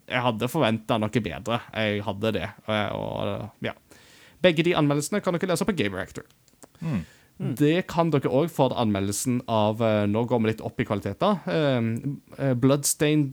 Jeg 0.09 0.23
hadde 0.25 0.49
forventa 0.49 0.97
noe 0.99 1.21
bedre. 1.23 1.61
Jeg 1.75 2.03
hadde 2.07 2.33
det. 2.33 2.49
eh, 2.69 2.89
Og, 2.97 3.51
ja. 3.61 3.75
Begge 4.43 4.65
de 4.65 4.73
anmeldelsene 4.75 5.21
kan 5.23 5.35
dere 5.35 5.53
lese 5.53 5.65
på 5.69 5.77
Game 5.77 5.95
Reactor. 7.43 7.65
Det 7.65 7.87
kan 7.91 8.11
dere 8.15 8.31
òg 8.31 8.51
få 8.53 8.69
anmeldelsen 8.79 9.41
av 9.51 9.83
eh, 9.85 10.07
Nå 10.11 10.25
går 10.31 10.39
vi 10.43 10.47
litt 10.53 10.65
opp 10.65 10.81
i 10.81 10.85
kvaliteter. 10.89 11.33
Uh, 11.47 11.81
Bloodstained 12.59 13.33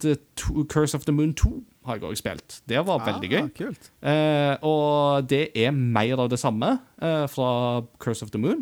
Curse 0.69 0.95
of 0.97 1.03
the 1.05 1.13
Moon 1.15 1.33
2 1.37 1.49
har 1.87 1.95
jeg 1.97 2.05
òg 2.09 2.17
spilt. 2.19 2.49
Det 2.69 2.79
var 2.85 2.97
veldig 3.05 3.29
gøy. 3.31 3.41
Ah, 3.41 3.49
kult. 3.55 3.83
Eh, 4.05 4.55
og 4.67 5.23
det 5.31 5.45
er 5.57 5.71
mer 5.73 6.19
av 6.21 6.27
det 6.29 6.39
samme 6.41 6.69
fra 6.99 7.49
Curse 8.03 8.23
of 8.27 8.31
the 8.35 8.41
Moon. 8.41 8.61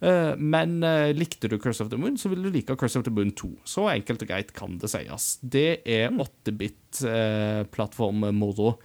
Men 0.00 0.70
likte 1.16 1.48
du 1.50 1.58
Curse 1.58 1.82
of 1.82 1.90
the 1.90 1.98
Moon, 1.98 2.16
så 2.20 2.28
vil 2.30 2.42
du 2.44 2.50
like 2.54 2.76
Curse 2.78 2.98
of 3.00 3.04
the 3.08 3.12
Moon 3.12 3.30
2. 3.34 3.48
Så 3.66 3.88
enkelt 3.90 4.22
og 4.22 4.28
greit 4.30 4.50
kan 4.54 4.78
det 4.78 4.90
sies. 4.92 5.38
Det 5.42 5.82
er 5.82 6.10
8-bit-plattformmoro 6.14 8.76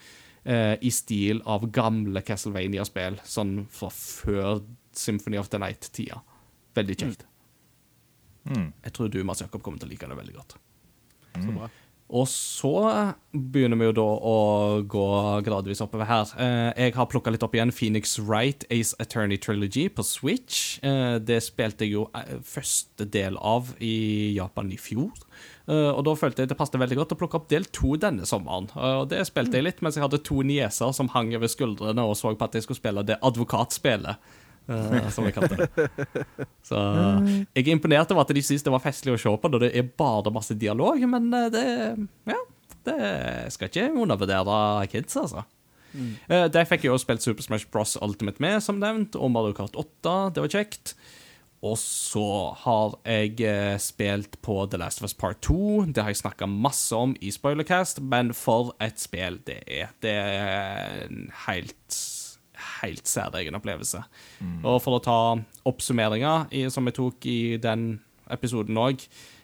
eh, 0.45 0.76
i 0.82 0.91
stil 0.93 1.41
av 1.49 1.68
gamle 1.74 2.22
Castlevania-spill, 2.26 3.20
sånn 3.28 3.58
fra 3.74 3.89
før 3.93 4.62
Symphony 5.01 5.39
of 5.41 5.49
the 5.53 5.61
Night-tida. 5.61 6.21
Veldig 6.75 6.99
kjekt. 6.99 7.25
Mm. 8.49 8.69
Jeg 8.83 8.93
tror 8.93 9.09
du, 9.09 9.23
Mats 9.25 9.41
Jakob, 9.41 9.63
kommer 9.65 9.81
til 9.81 9.89
å 9.89 9.93
like 9.93 10.09
det 10.09 10.19
veldig 10.19 10.37
godt. 10.37 10.57
Så 11.35 11.51
bra. 11.51 11.71
Og 12.13 12.27
så 12.29 12.71
begynner 13.33 13.79
vi 13.79 13.87
jo 13.87 13.93
da 13.97 14.05
å 14.05 14.35
gå 14.85 15.05
gradvis 15.45 15.81
oppover 15.81 16.05
her. 16.05 16.33
Eh, 16.37 16.83
jeg 16.83 16.93
har 16.99 17.07
plukka 17.09 17.33
litt 17.33 17.41
opp 17.43 17.57
igjen 17.57 17.73
Phoenix 17.73 18.19
Wright 18.21 18.61
Ace 18.69 18.93
Attorney 19.01 19.39
Trilogy 19.41 19.87
på 19.89 20.05
Switch. 20.05 20.77
Eh, 20.85 21.17
det 21.17 21.39
spilte 21.47 21.87
jeg 21.87 21.95
jo 21.95 22.05
eh, 22.13 22.37
første 22.45 23.09
del 23.09 23.39
av 23.41 23.73
i 23.81 24.35
Japan 24.37 24.69
i 24.69 24.77
fjor. 24.77 25.17
Eh, 25.65 25.89
og 25.89 26.05
da 26.05 26.13
følte 26.19 26.45
jeg 26.45 26.53
det 26.53 26.59
passet 26.59 26.77
veldig 26.77 27.01
godt 27.01 27.17
å 27.17 27.19
plukke 27.23 27.41
opp 27.41 27.49
del 27.49 27.65
to 27.73 27.97
denne 27.97 28.29
sommeren. 28.29 28.69
Og 28.77 29.09
det 29.09 29.25
spilte 29.25 29.57
jeg 29.57 29.71
litt 29.71 29.81
mens 29.81 29.97
jeg 29.97 30.05
hadde 30.05 30.21
to 30.29 30.43
nieser 30.45 30.93
som 30.93 31.09
hang 31.17 31.33
over 31.33 31.49
skuldrene 31.49 32.05
og 32.05 32.13
så 32.19 32.37
på 32.37 32.45
at 32.45 32.53
jeg 32.53 32.67
skulle 32.67 32.83
spille 32.83 33.07
det 33.09 33.17
advokatspillet. 33.25 34.21
Eh, 34.68 35.09
som 35.13 35.26
jeg 35.28 35.36
kalte 35.36 35.57
det. 35.61 35.88
Så 36.70 36.80
jeg 37.55 37.63
er 37.66 37.72
imponert 37.74 38.11
over 38.13 38.26
at 38.26 38.34
de 38.36 38.43
syns 38.45 38.66
det 38.66 38.74
var 38.74 38.84
festlig 38.84 39.16
å 39.16 39.20
se 39.22 39.34
på 39.41 39.51
når 39.53 39.68
det 39.68 39.72
er 39.78 39.89
bare 39.97 40.34
masse 40.34 40.57
dialog, 40.57 41.01
men 41.11 41.30
eh, 41.34 41.49
det 41.53 41.66
Ja, 42.32 42.39
det 42.86 43.01
skal 43.55 43.70
ikke 43.72 43.89
undervurdere 44.05 44.88
kids, 44.91 45.18
altså. 45.18 45.45
Eh, 45.95 46.47
Der 46.51 46.66
fikk 46.68 46.84
jeg 46.86 46.91
også 46.93 47.07
spilt 47.07 47.24
Super 47.24 47.45
Smash 47.45 47.70
Bros. 47.72 47.95
Ultimate 48.03 48.41
med, 48.43 48.59
som 48.61 48.82
nevnt, 48.82 49.16
og 49.16 49.32
Mario 49.32 49.55
Kart 49.57 49.78
8. 49.80 50.16
Det 50.36 50.43
var 50.43 50.51
kjekt. 50.59 50.95
Og 51.66 51.78
så 51.82 52.26
har 52.61 52.97
jeg 53.07 53.39
eh, 53.41 53.78
spilt 53.82 54.36
på 54.45 54.57
The 54.70 54.78
Last 54.78 54.99
of 55.01 55.07
Us 55.07 55.16
Part 55.18 55.39
2. 55.47 55.88
Det 55.95 56.03
har 56.03 56.11
jeg 56.11 56.20
snakka 56.20 56.45
masse 56.51 56.93
om 56.93 57.16
i 57.26 57.32
Spoilercast, 57.34 58.03
men 58.05 58.34
for 58.38 58.76
et 58.84 58.99
spill 59.01 59.39
det 59.47 59.61
er. 59.66 59.89
Det 60.03 60.13
er 60.13 61.07
helt, 61.47 61.97
helt 62.82 63.07
særegen 63.09 63.55
opplevelse. 63.57 64.03
Og 64.63 64.82
for 64.84 64.97
å 64.97 65.03
ta 65.03 65.19
oppsummeringa 65.69 66.69
som 66.73 66.86
jeg 66.89 66.97
tok 66.99 67.26
i 67.32 67.39
den 67.61 67.99
episoden 68.32 68.78
òg 68.82 69.03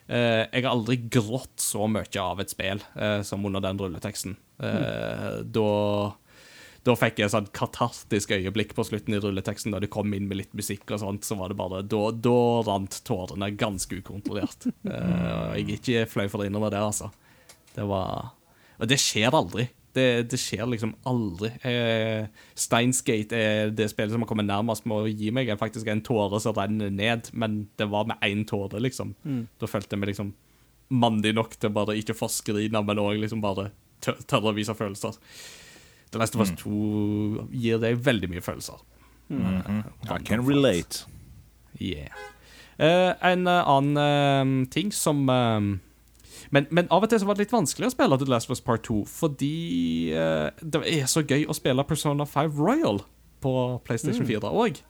eh, 0.10 0.48
Jeg 0.50 0.64
har 0.64 0.72
aldri 0.72 0.98
grått 1.14 1.62
så 1.62 1.86
mye 1.92 2.22
av 2.24 2.40
et 2.42 2.50
spill 2.54 2.82
eh, 2.96 3.22
som 3.28 3.46
under 3.46 3.62
den 3.64 3.78
rulleteksten. 3.82 4.38
Eh, 4.62 5.44
Da 5.46 5.70
da 6.82 6.96
fikk 6.98 7.20
jeg 7.22 7.28
et 7.28 7.34
sånn 7.36 7.50
katartisk 7.54 8.32
øyeblikk 8.34 8.72
på 8.74 8.82
slutten 8.88 9.14
i 9.14 9.20
rulleteksten 9.22 9.70
da 9.70 9.78
de 9.84 9.86
kom 9.92 10.16
inn 10.18 10.26
med 10.26 10.40
litt 10.40 10.56
musikk 10.58 10.90
og 10.96 11.04
sånt, 11.04 11.28
så 11.28 11.36
var 11.38 11.52
det 11.52 11.58
bare 11.60 11.84
Da, 11.86 12.00
da 12.10 12.38
rant 12.66 12.98
tårene 13.06 13.52
ganske 13.54 14.00
ukontrollert. 14.02 14.66
Eh, 14.66 15.28
og 15.52 15.60
jeg 15.60 15.68
er 15.68 15.76
ikke 15.76 16.08
flau 16.10 16.26
for 16.34 16.42
å 16.42 16.48
innrømme 16.50 16.72
det, 16.74 16.82
altså. 16.82 17.12
Det 17.76 17.86
var 17.86 18.32
Og 18.82 18.90
det 18.90 18.98
skjer 18.98 19.30
aldri. 19.38 19.68
Det, 19.94 20.06
det 20.32 20.38
skjer 20.40 20.70
liksom 20.72 20.94
aldri. 21.10 21.50
Eh, 21.68 22.28
Steinsgate 22.56 23.36
er 23.36 23.74
det 23.76 23.90
spillet 23.92 24.14
som 24.14 24.24
har 24.24 24.30
kommet 24.30 24.48
nærmest 24.48 24.86
med 24.88 25.04
å 25.04 25.10
gi 25.12 25.32
meg 25.36 25.50
en, 25.52 25.60
faktisk 25.60 25.90
en 25.92 26.00
tåre 26.06 26.40
som 26.40 26.56
renner 26.56 26.90
ned, 26.96 27.28
men 27.34 27.66
det 27.78 27.90
var 27.92 28.08
med 28.08 28.22
én 28.24 28.46
tåre, 28.48 28.80
liksom. 28.80 29.12
Da 29.60 29.68
følte 29.68 29.98
jeg 29.98 30.00
meg 30.04 30.14
liksom 30.14 30.32
mandig 30.92 31.34
nok 31.36 31.58
til 31.60 31.70
bare 31.76 31.98
ikke 32.00 32.16
forskrine, 32.16 32.82
men 32.84 33.00
òg 33.04 33.20
liksom 33.20 33.42
bare 33.44 33.70
tør- 34.04 34.24
tørre 34.28 34.52
å 34.52 34.56
vise 34.56 34.74
følelser. 34.76 35.16
The 36.12 36.20
Last 36.20 36.36
of 36.36 36.42
Us 36.44 36.52
2 36.60 37.48
gir 37.52 37.78
deg 37.80 38.00
veldig 38.04 38.28
mye 38.32 38.42
følelser. 38.44 38.80
I 39.32 40.18
can 40.28 40.46
relate. 40.48 41.06
Yeah. 41.80 42.10
Eh, 42.78 43.14
en 43.32 43.48
eh, 43.48 43.64
annen 43.68 43.98
eh, 44.66 44.68
ting 44.74 44.92
som 44.92 45.22
eh, 45.30 45.60
men, 46.50 46.68
men 46.72 46.90
av 46.90 47.06
og 47.06 47.12
til 47.12 47.22
så 47.22 47.28
var 47.30 47.38
det 47.38 47.46
litt 47.46 47.56
vanskelig 47.56 47.90
å 47.90 47.94
spille 47.94 48.18
The 48.18 48.30
Last 48.30 48.50
of 48.50 48.56
Us 48.56 48.64
Part 48.66 48.86
2, 48.88 49.04
fordi 49.10 49.56
uh, 50.16 50.50
det 50.62 50.82
er 50.90 51.10
så 51.12 51.24
gøy 51.24 51.46
å 51.46 51.58
spille 51.58 51.86
Persona 51.88 52.26
5 52.26 52.56
Royal 52.58 53.04
på 53.42 53.54
PlayStation 53.86 54.26
4 54.28 54.50
òg. 54.50 54.82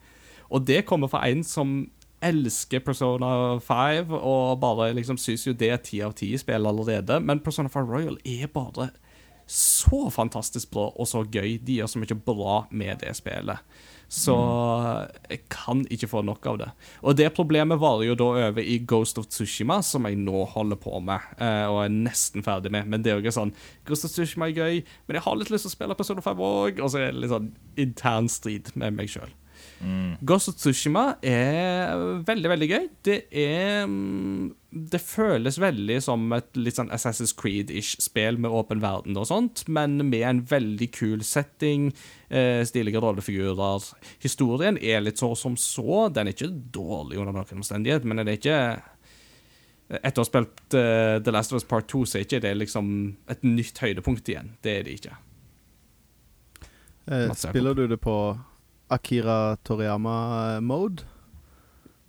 Og 0.51 0.65
det 0.67 0.85
kommer 0.87 1.11
fra 1.11 1.23
en 1.29 1.43
som 1.47 1.85
elsker 2.21 2.83
Persona 2.85 3.59
5, 3.59 4.11
og 4.13 4.59
bare 4.61 4.91
liksom 4.93 5.17
syns 5.17 5.47
jo 5.47 5.55
det 5.57 5.71
er 5.71 5.79
ti 5.83 6.01
av 6.05 6.13
ti 6.17 6.33
spill 6.37 6.67
allerede. 6.69 7.19
Men 7.23 7.41
Persona 7.43 7.71
5 7.71 7.87
Royal 7.89 8.19
er 8.27 8.51
bare 8.51 8.91
så 9.51 10.05
fantastisk 10.13 10.71
bra 10.71 10.89
og 10.95 11.07
så 11.07 11.23
gøy. 11.25 11.57
De 11.65 11.79
gjør 11.79 11.89
så 11.91 12.01
mye 12.01 12.19
bra 12.25 12.61
med 12.71 13.01
det 13.01 13.15
spillet. 13.17 13.63
Så 14.11 14.33
jeg 15.31 15.45
kan 15.47 15.85
ikke 15.87 16.09
få 16.11 16.19
nok 16.27 16.47
av 16.51 16.57
det. 16.59 16.67
Og 17.07 17.15
det 17.15 17.29
problemet 17.37 17.79
varer 17.79 18.09
jo 18.09 18.17
da 18.19 18.27
over 18.49 18.59
i 18.59 18.81
Ghost 18.83 19.21
of 19.21 19.29
Tsushima, 19.31 19.79
som 19.87 20.03
jeg 20.09 20.19
nå 20.19 20.43
holder 20.51 20.79
på 20.83 20.99
med, 20.99 21.29
eh, 21.39 21.63
og 21.71 21.85
er 21.85 21.93
nesten 21.95 22.43
ferdig 22.43 22.73
med. 22.75 22.89
Men 22.91 23.05
det 23.05 23.13
er 23.13 23.19
jo 23.19 23.23
ikke 23.23 23.37
sånn 23.37 23.55
Ghost 23.87 24.09
of 24.09 24.11
Tsushima 24.11 24.49
er 24.49 24.57
gøy, 24.57 24.81
men 25.07 25.15
jeg 25.15 25.23
har 25.23 25.39
litt 25.39 25.53
lyst 25.53 25.63
til 25.63 25.71
å 25.71 25.77
spille 25.77 25.95
Persona 25.95 26.25
5 26.25 26.43
òg. 26.43 26.81
Og 26.83 26.91
så 26.91 26.99
er 26.99 27.13
det 27.13 27.23
litt 27.23 27.31
sånn 27.31 27.53
intern 27.79 28.27
strid 28.31 28.73
med 28.75 28.99
meg 28.99 29.13
sjøl. 29.13 29.31
Ghost 30.21 30.51
of 30.51 30.57
Tsushima 30.59 31.15
er 31.25 32.21
veldig, 32.27 32.49
veldig 32.51 32.67
gøy. 32.69 32.83
Det 33.07 33.17
er 33.33 33.87
mm, 33.89 34.51
Det 34.93 35.01
føles 35.01 35.57
veldig 35.59 35.97
som 36.05 36.27
et 36.37 36.59
litt 36.59 36.77
sånn 36.77 36.91
Assassin's 36.93 37.33
Creed-ish 37.37 37.97
spill 38.03 38.37
med 38.41 38.53
åpen 38.53 38.83
verden 38.83 39.17
og 39.17 39.27
sånt, 39.29 39.63
men 39.67 39.97
med 40.11 40.27
en 40.27 40.43
veldig 40.47 40.91
kul 40.93 41.25
setting, 41.25 41.89
eh, 42.29 42.61
stilige 42.67 43.01
rollefigurer. 43.01 43.89
Historien 44.23 44.77
er 44.77 45.01
litt 45.01 45.21
så 45.21 45.33
som 45.35 45.57
så. 45.57 46.07
Den 46.13 46.29
er 46.29 46.37
ikke 46.37 46.53
dårlig 46.71 47.17
under 47.17 47.33
noen 47.33 47.63
omstendighet, 47.63 48.05
men 48.05 48.21
den 48.21 48.31
er 48.31 48.39
ikke 48.41 48.61
Etter 49.91 50.21
å 50.21 50.23
ha 50.23 50.27
spilt 50.29 50.75
uh, 50.79 51.17
The 51.19 51.33
Last 51.35 51.51
of 51.51 51.57
Us 51.57 51.65
Part 51.67 51.89
2, 51.91 52.05
så 52.07 52.15
er 52.15 52.21
ikke 52.23 52.39
det 52.45 52.53
liksom 52.61 52.85
et 53.27 53.41
nytt 53.43 53.81
høydepunkt 53.83 54.29
igjen. 54.31 54.53
Det 54.63 54.77
er 54.77 54.85
det 54.87 54.93
ikke. 55.01 55.17
Eh, 57.11 57.33
spiller 57.35 57.75
du 57.75 57.87
det 57.91 57.97
på 57.99 58.15
Akira 58.91 59.55
Toriyama-mode? 59.67 61.03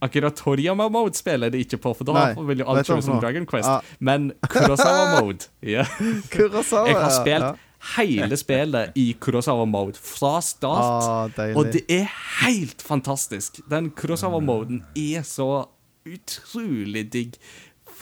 Akira 0.03 0.31
Toriyama-mode 0.35 1.15
spiller 1.15 1.51
det 1.55 1.61
ikke 1.63 1.79
på, 1.79 1.93
for 1.95 2.09
da 2.09 2.15
Nei, 2.17 2.47
vil 2.49 2.63
jo 2.65 2.71
alt 2.73 2.89
du 2.89 2.97
som? 3.07 3.21
Dragon 3.23 3.47
Quest. 3.47 3.69
Ah. 3.71 3.85
Men 4.01 4.33
Kurosawa-mode 4.51 5.47
Yeah. 5.63 5.87
Kurosawa, 6.33 6.89
Jeg 6.91 6.99
har 6.99 7.13
spilt 7.15 7.47
ja. 7.47 7.53
hele 7.97 8.37
spillet 8.41 8.99
i 8.99 9.13
Kurosawa-mode 9.21 9.95
fra 10.03 10.41
start. 10.43 11.31
Ah. 11.39 11.53
Og 11.55 11.71
det 11.73 11.85
er 11.89 12.11
helt 12.43 12.83
fantastisk. 12.83 13.63
Den 13.71 13.93
Kurosawa-moden 13.95 14.83
er 14.99 15.23
så 15.23 15.69
utrolig 16.03 17.05
digg 17.15 17.37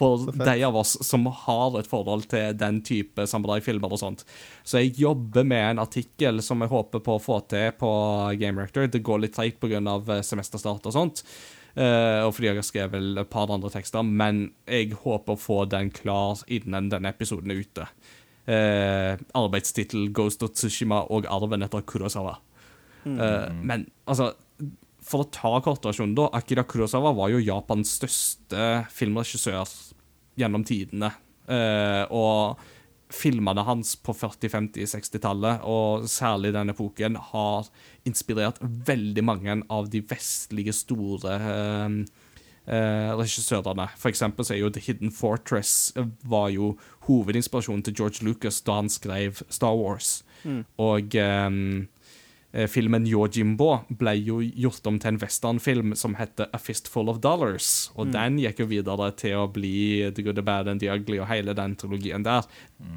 for 0.00 0.30
de 0.32 0.56
av 0.64 0.78
oss 0.80 0.96
som 1.04 1.26
har 1.44 1.76
et 1.78 1.88
forhold 1.88 2.26
til 2.32 2.56
den 2.56 2.80
type 2.86 3.26
samuraifilmer 3.28 3.92
og 3.92 4.00
sånt. 4.00 4.24
Så 4.64 4.80
jeg 4.80 4.96
jobber 5.02 5.44
med 5.44 5.66
en 5.74 5.82
artikkel 5.84 6.40
som 6.44 6.64
jeg 6.64 6.72
håper 6.72 7.04
på 7.04 7.16
å 7.18 7.22
få 7.22 7.40
til 7.52 7.70
på 7.78 7.92
Game 8.40 8.60
Rector. 8.60 8.88
Det 8.88 9.04
går 9.04 9.24
litt 9.26 9.36
treigt 9.36 9.60
pga. 9.60 9.80
semesterstart 10.24 10.88
og 10.88 10.96
sånt. 10.96 11.24
Uh, 11.70 12.26
og 12.26 12.32
fordi 12.34 12.48
jeg 12.48 12.58
har 12.58 12.66
skrevet 12.66 13.18
et 13.22 13.30
par 13.30 13.52
andre 13.52 13.70
tekster, 13.70 14.02
men 14.02 14.48
jeg 14.66 14.96
håper 15.04 15.36
å 15.36 15.38
få 15.38 15.64
den 15.70 15.92
klar 15.94 16.40
innen 16.50 16.88
denne 16.90 17.12
episoden 17.12 17.52
er 17.52 17.62
ute. 17.62 17.86
Uh, 18.50 19.14
arbeidstittel 19.38 20.08
'Ghost 20.10 20.42
of 20.42 20.56
Tsushima 20.56 21.04
og 21.14 21.28
arven 21.30 21.62
etter 21.62 21.84
Kurosawa'. 21.86 22.40
Eh, 23.06 23.52
men 23.62 23.86
altså 24.04 24.32
For 25.10 25.24
å 25.24 25.30
ta 25.34 25.56
kortversjonen, 25.64 26.14
da. 26.14 26.28
Akira 26.38 26.62
Kurosawa 26.68 27.10
var 27.16 27.32
jo 27.32 27.42
Japans 27.42 27.96
største 27.98 28.84
filmregissør 28.94 29.72
gjennom 30.38 30.62
tidene. 30.66 31.10
Eh, 31.50 32.04
og 32.14 32.60
filmene 33.10 33.64
hans 33.66 33.96
på 33.98 34.14
40-, 34.14 34.52
50-, 34.52 34.86
60-tallet, 34.92 35.64
og 35.66 36.06
særlig 36.10 36.52
den 36.54 36.70
epoken, 36.70 37.18
har 37.32 37.66
inspirert 38.06 38.60
veldig 38.62 39.24
mange 39.26 39.56
av 39.66 39.90
de 39.90 40.02
vestlige 40.12 40.74
store 40.78 41.34
eh, 41.34 41.96
eh, 42.70 43.10
regissørene. 43.18 43.88
For 43.98 44.12
eksempel 44.12 44.46
så 44.46 44.54
er 44.54 44.62
jo 44.62 44.70
The 44.70 44.84
Hidden 44.84 45.10
Fortress 45.14 45.90
var 46.22 46.52
jo 46.54 46.76
hovedinspirasjonen 47.08 47.82
til 47.88 47.98
George 47.98 48.26
Lucas 48.26 48.62
da 48.62 48.78
han 48.78 48.92
skrev 48.92 49.42
Star 49.50 49.74
Wars. 49.74 50.20
Og 50.80 51.14
ehm, 51.20 51.88
eh, 52.52 52.66
filmen 52.70 53.06
Yojimbo 53.08 53.70
ble 54.00 54.14
jo 54.18 54.40
gjort 54.40 54.86
om 54.90 54.98
til 55.00 55.14
en 55.14 55.20
westernfilm 55.22 55.94
som 55.98 56.16
heter 56.18 56.50
A 56.52 56.60
Fistful 56.60 57.12
of 57.12 57.22
Dollars. 57.24 57.90
Og 57.96 58.12
den 58.14 58.38
gikk 58.42 58.64
jo 58.64 58.68
videre 58.70 59.10
til 59.20 59.38
å 59.40 59.48
bli 59.52 60.10
The 60.10 60.26
Good, 60.26 60.38
The 60.40 60.46
Bad 60.46 60.70
and 60.72 60.82
The 60.82 60.92
Ugly 60.94 61.20
og 61.22 61.30
hele 61.30 61.56
den 61.58 61.78
trilogien 61.80 62.26
der. 62.26 62.48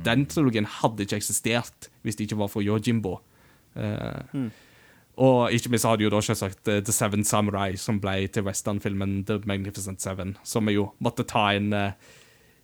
Den 0.06 0.28
trilogien 0.32 0.70
hadde 0.82 1.08
ikke 1.08 1.22
eksistert 1.22 1.90
hvis 2.04 2.20
det 2.20 2.30
ikke 2.30 2.42
var 2.44 2.54
for 2.54 2.66
Yojimbo. 2.66 3.20
mm. 3.74 4.52
Og 5.22 5.54
ikke 5.54 5.70
minst 5.70 5.86
har 5.86 5.98
de 5.98 6.08
jo 6.08 6.12
da 6.14 6.22
selvsagt 6.26 6.70
eh, 6.72 6.82
The 6.82 6.94
Seven 6.96 7.26
Samurai, 7.28 7.76
som 7.78 8.00
ble 8.02 8.26
til 8.34 8.48
westernfilmen 8.48 9.22
The 9.30 9.40
Magnificent 9.46 10.02
Seven, 10.02 10.36
som 10.44 10.66
vi 10.66 10.78
jo 10.80 10.90
måtte 11.06 11.26
ta 11.30 11.52
en 11.54 11.70
eh, 11.78 12.14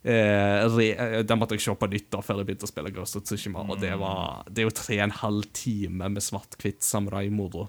eh, 0.02 0.64
eh, 0.64 1.36
måtte 1.36 1.56
jeg 1.56 1.64
se 1.64 1.74
på 1.76 1.88
nytt 1.92 2.10
da 2.12 2.22
før 2.24 2.40
jeg 2.40 2.50
begynte 2.50 2.68
å 2.68 2.72
spille 2.72 2.92
Ghost 2.94 3.18
of 3.18 3.24
Tsushima, 3.28 3.64
og 3.66 3.80
det, 3.82 3.92
var, 4.00 4.44
det 4.48 4.62
er 4.62 4.68
jo 4.68 4.76
tre 4.76 5.00
og 5.00 5.06
en 5.06 5.18
halv 5.22 5.48
time 5.56 6.12
med 6.14 6.24
svart-hvitt 6.24 6.84
samurai-moro. 6.86 7.68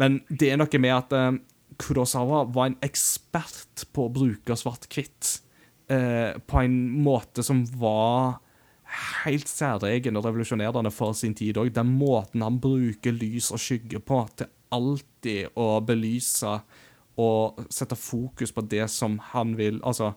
Men 0.00 0.20
det 0.28 0.52
er 0.52 0.60
noe 0.60 0.82
med 0.82 0.96
at 0.96 1.16
eh, 1.16 1.40
Kurosawa 1.80 2.44
var 2.52 2.70
en 2.70 2.78
ekspert 2.84 3.86
på 3.94 4.06
å 4.06 4.12
bruke 4.12 4.56
svart-hvitt 4.58 5.40
eh, 5.90 6.36
på 6.38 6.62
en 6.62 6.78
måte 7.02 7.44
som 7.46 7.64
var 7.80 8.40
helt 9.24 9.48
særegen 9.48 10.18
og 10.18 10.26
revolusjonerende 10.26 10.90
for 10.94 11.14
sin 11.14 11.34
tid 11.38 11.58
òg. 11.60 11.72
Den 11.74 11.92
måten 11.98 12.42
han 12.44 12.58
bruker 12.62 13.14
lys 13.14 13.50
og 13.54 13.62
skygge 13.62 14.02
på 14.02 14.22
til 14.38 14.50
alltid 14.74 15.58
å 15.58 15.80
belyse 15.84 16.58
og 17.20 17.62
sette 17.72 17.98
fokus 17.98 18.52
på 18.54 18.64
det 18.70 18.86
som 18.88 19.18
han 19.32 19.56
vil 19.58 19.80
Altså 19.84 20.14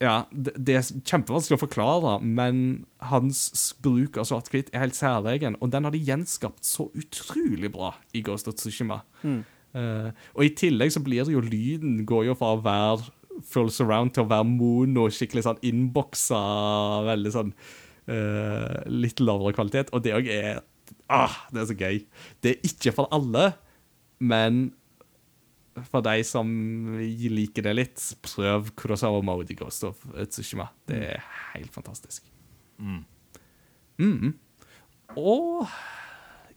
Ja, 0.00 0.24
det, 0.32 0.54
det 0.56 0.76
er 0.78 0.86
kjempevanskelig 1.04 1.58
å 1.58 1.60
forklare, 1.66 2.12
men 2.24 2.86
hans 3.10 3.74
bruk 3.84 4.16
av 4.20 4.28
svart-hvitt 4.30 4.70
er 4.72 4.86
helt 4.86 4.96
særegen, 4.96 5.58
og 5.60 5.74
den 5.74 5.84
har 5.84 5.92
de 5.92 6.00
gjenskapt 6.00 6.64
så 6.64 6.88
utrolig 6.96 7.68
bra 7.74 7.92
i 8.16 8.22
Ghost 8.24 8.48
of 8.48 8.56
Tsushima. 8.56 9.02
Eh, 9.76 10.08
og 10.34 10.46
i 10.46 10.54
tillegg 10.56 10.94
så 10.94 11.02
blir 11.04 11.28
det 11.28 11.36
jo 11.36 11.44
lyden 11.44 12.00
går 12.08 12.30
jo 12.30 12.38
fra 12.40 12.54
å 12.56 12.62
være 12.64 13.10
full 13.46 13.70
surround 13.72 14.14
til 14.16 14.24
å 14.24 14.30
være 14.30 14.48
mono, 14.48 15.06
skikkelig 15.12 15.44
sånn 15.46 15.62
innboksa, 15.68 16.40
veldig 17.06 17.32
sånn 17.32 17.52
uh, 18.10 18.80
litt 18.90 19.22
lavere 19.22 19.54
kvalitet. 19.56 19.92
Og 19.96 20.04
det 20.04 20.12
òg 20.16 20.28
er 20.32 20.60
ah, 21.08 21.38
Det 21.48 21.62
er 21.62 21.70
så 21.70 21.76
gøy. 21.78 22.02
Det 22.44 22.52
er 22.52 22.68
ikke 22.68 22.92
for 22.98 23.08
alle, 23.16 23.52
men 24.20 24.66
for 25.90 26.04
de 26.04 26.24
som 26.26 26.50
liker 27.00 27.64
det 27.66 27.74
litt, 27.76 28.04
prøv 28.26 28.72
Kurosawa 28.78 29.22
Mode 29.24 29.54
i 29.54 29.58
Ghost 29.58 29.84
of 29.88 30.02
Tsushima. 30.28 30.68
Det 30.88 31.00
er 31.14 31.24
helt 31.54 31.72
fantastisk. 31.74 32.26
Mm. 32.80 33.02
og 35.20 35.66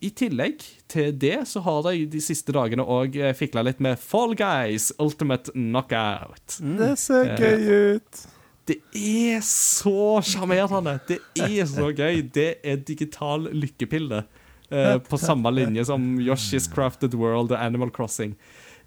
i 0.04 0.10
tillegg 0.16 0.62
til 0.92 1.10
det 1.20 1.42
så 1.48 1.60
har 1.64 1.82
de 1.90 2.06
de 2.12 2.22
siste 2.24 2.52
dagene 2.56 2.84
òg 2.84 3.16
fikla 3.36 3.64
litt 3.64 3.82
med 3.84 4.00
Fall 4.00 4.36
Guys 4.40 4.92
Ultimate 5.00 5.52
Knockout. 5.56 6.58
Det 6.60 6.94
ser 7.00 7.36
gøy 7.40 7.98
ut. 7.98 8.24
Det 8.68 8.80
er 8.96 9.44
så 9.44 10.22
sjarmerende. 10.24 10.96
Det 11.08 11.20
er 11.36 11.66
så 11.68 11.90
gøy. 11.92 12.22
Det 12.34 12.50
er 12.64 12.80
digital 12.88 13.50
lykkepille. 13.52 14.24
eh, 14.72 14.98
på 14.98 15.18
samme 15.18 15.52
linje 15.52 15.86
som 15.86 16.02
Yoshi's 16.20 16.68
Crafted 16.74 17.14
World 17.14 17.52
og 17.52 17.60
Animal 17.66 17.92
Crossing. 17.92 18.36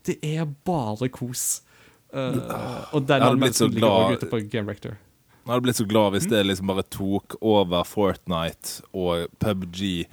Det 0.06 0.18
er 0.22 0.44
bare 0.66 1.08
kos. 1.12 1.62
Uh, 2.14 2.38
og 2.94 3.06
den 3.08 3.22
anmeldelsen 3.22 3.72
ligger 3.74 3.88
glad- 3.88 4.04
også 4.06 4.20
ute 4.22 4.30
på 4.30 4.40
Game 4.52 4.70
Rector. 4.70 4.94
Jeg 5.46 5.52
hadde 5.52 5.62
blitt 5.66 5.78
så 5.78 5.86
glad 5.86 6.10
hvis 6.14 6.24
det 6.30 6.40
liksom 6.46 6.66
bare 6.72 6.82
tok 6.90 7.36
over 7.40 7.84
Fortnite 7.86 8.80
og 8.94 9.28
PubG 9.38 10.06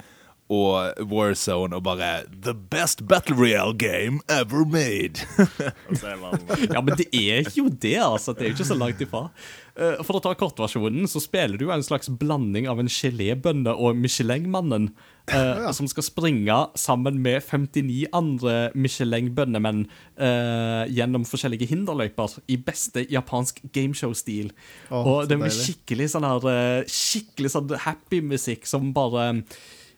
og 0.54 1.10
Warzone 1.10 1.76
og 1.76 1.84
bare 1.86 2.24
The 2.44 2.54
best 2.54 3.04
battle 3.10 3.36
real 3.36 3.74
game 3.76 4.20
ever 4.28 4.64
made. 4.64 5.20
Er 6.04 6.72
Ja, 6.72 6.80
men 6.80 6.96
det 6.98 7.08
er 7.12 7.44
jo 7.56 7.68
det, 7.68 7.98
altså. 8.00 8.32
Det 8.32 8.44
er 8.44 8.52
jo 8.52 8.56
ikke 8.58 8.72
så 8.72 8.78
langt 8.78 9.00
ifra. 9.02 9.28
Eh, 9.74 9.98
For 10.06 10.18
å 10.18 10.22
ta 10.22 10.34
kortversjonen, 10.38 11.08
så 11.10 11.20
spiller 11.22 11.58
du 11.58 11.66
en 11.74 11.82
slags 11.84 12.08
blanding 12.08 12.68
av 12.70 12.78
en 12.80 12.90
gelébønne 12.90 13.74
og 13.74 13.98
Michelin-mannen, 13.98 14.90
eh, 15.26 15.64
som 15.74 15.88
skal 15.90 16.06
springe 16.06 16.58
sammen 16.78 17.18
med 17.24 17.42
59 17.42 18.04
andre 18.14 18.70
Michelin-bønnemenn 18.78 19.84
eh, 20.14 20.84
gjennom 20.94 21.26
forskjellige 21.26 21.68
hinderløyper 21.72 22.38
i 22.46 22.58
beste 22.60 23.06
japansk 23.10 23.64
gameshow-stil. 23.74 24.52
Oh, 24.90 25.02
og 25.02 25.28
det 25.28 25.34
det 25.34 25.40
med 25.42 25.54
skikkelig 25.54 26.10
sånn 26.14 26.26
her 26.28 26.50
eh, 26.50 26.90
Skikkelig 26.90 27.54
sånn 27.54 27.72
happy 27.84 28.20
musikk 28.24 28.68
som 28.70 28.92
bare 28.94 29.30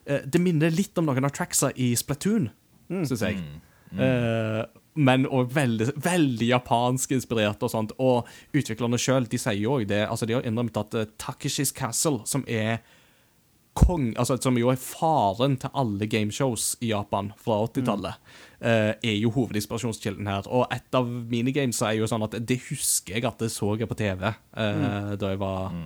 Det 0.07 0.39
minner 0.39 0.71
litt 0.71 0.97
om 0.99 1.09
noen 1.09 1.27
av 1.27 1.33
tracksa 1.35 1.73
i 1.75 1.89
Splatoon, 1.99 2.47
syns 2.87 3.23
jeg. 3.25 3.41
Eh, 3.95 4.63
men 4.97 5.27
og 5.29 5.51
veldig, 5.53 5.91
veldig 6.01 6.49
japansk 6.49 7.13
inspirert 7.17 7.63
og 7.63 7.71
sånt. 7.71 7.93
Og 8.01 8.27
utviklerne 8.57 8.99
sjøl 9.01 9.27
sier 9.29 9.59
jo 9.59 9.77
òg 9.77 9.87
det. 9.89 10.05
altså 10.07 10.25
De 10.25 10.37
har 10.37 10.47
innrømt 10.47 10.77
at 10.79 10.95
uh, 10.97 11.09
Takeshis 11.21 11.73
Castle, 11.75 12.23
som 12.25 12.45
er 12.47 12.79
kong, 13.77 14.15
altså 14.17 14.39
som 14.41 14.57
jo 14.57 14.71
er 14.71 14.79
faren 14.81 15.59
til 15.61 15.69
alle 15.77 16.07
gameshows 16.09 16.71
i 16.81 16.89
Japan 16.89 17.29
fra 17.37 17.59
80-tallet, 17.67 18.23
eh, 18.57 18.95
er 19.05 19.19
jo 19.21 19.29
hovedinspirasjonskilden 19.35 20.25
her. 20.25 20.49
Og 20.49 20.65
et 20.73 20.97
av 20.97 21.05
minigames 21.05 21.83
er 21.85 21.99
jo 21.99 22.09
sånn 22.09 22.25
at 22.25 22.39
det 22.41 22.57
husker 22.71 23.19
jeg 23.19 23.27
at 23.29 23.37
det 23.43 23.51
så 23.53 23.75
jeg 23.77 23.89
på 23.91 23.99
TV 23.99 24.31
mm. 24.31 25.13
da, 25.21 25.29
jeg 25.29 25.41
var, 25.43 25.77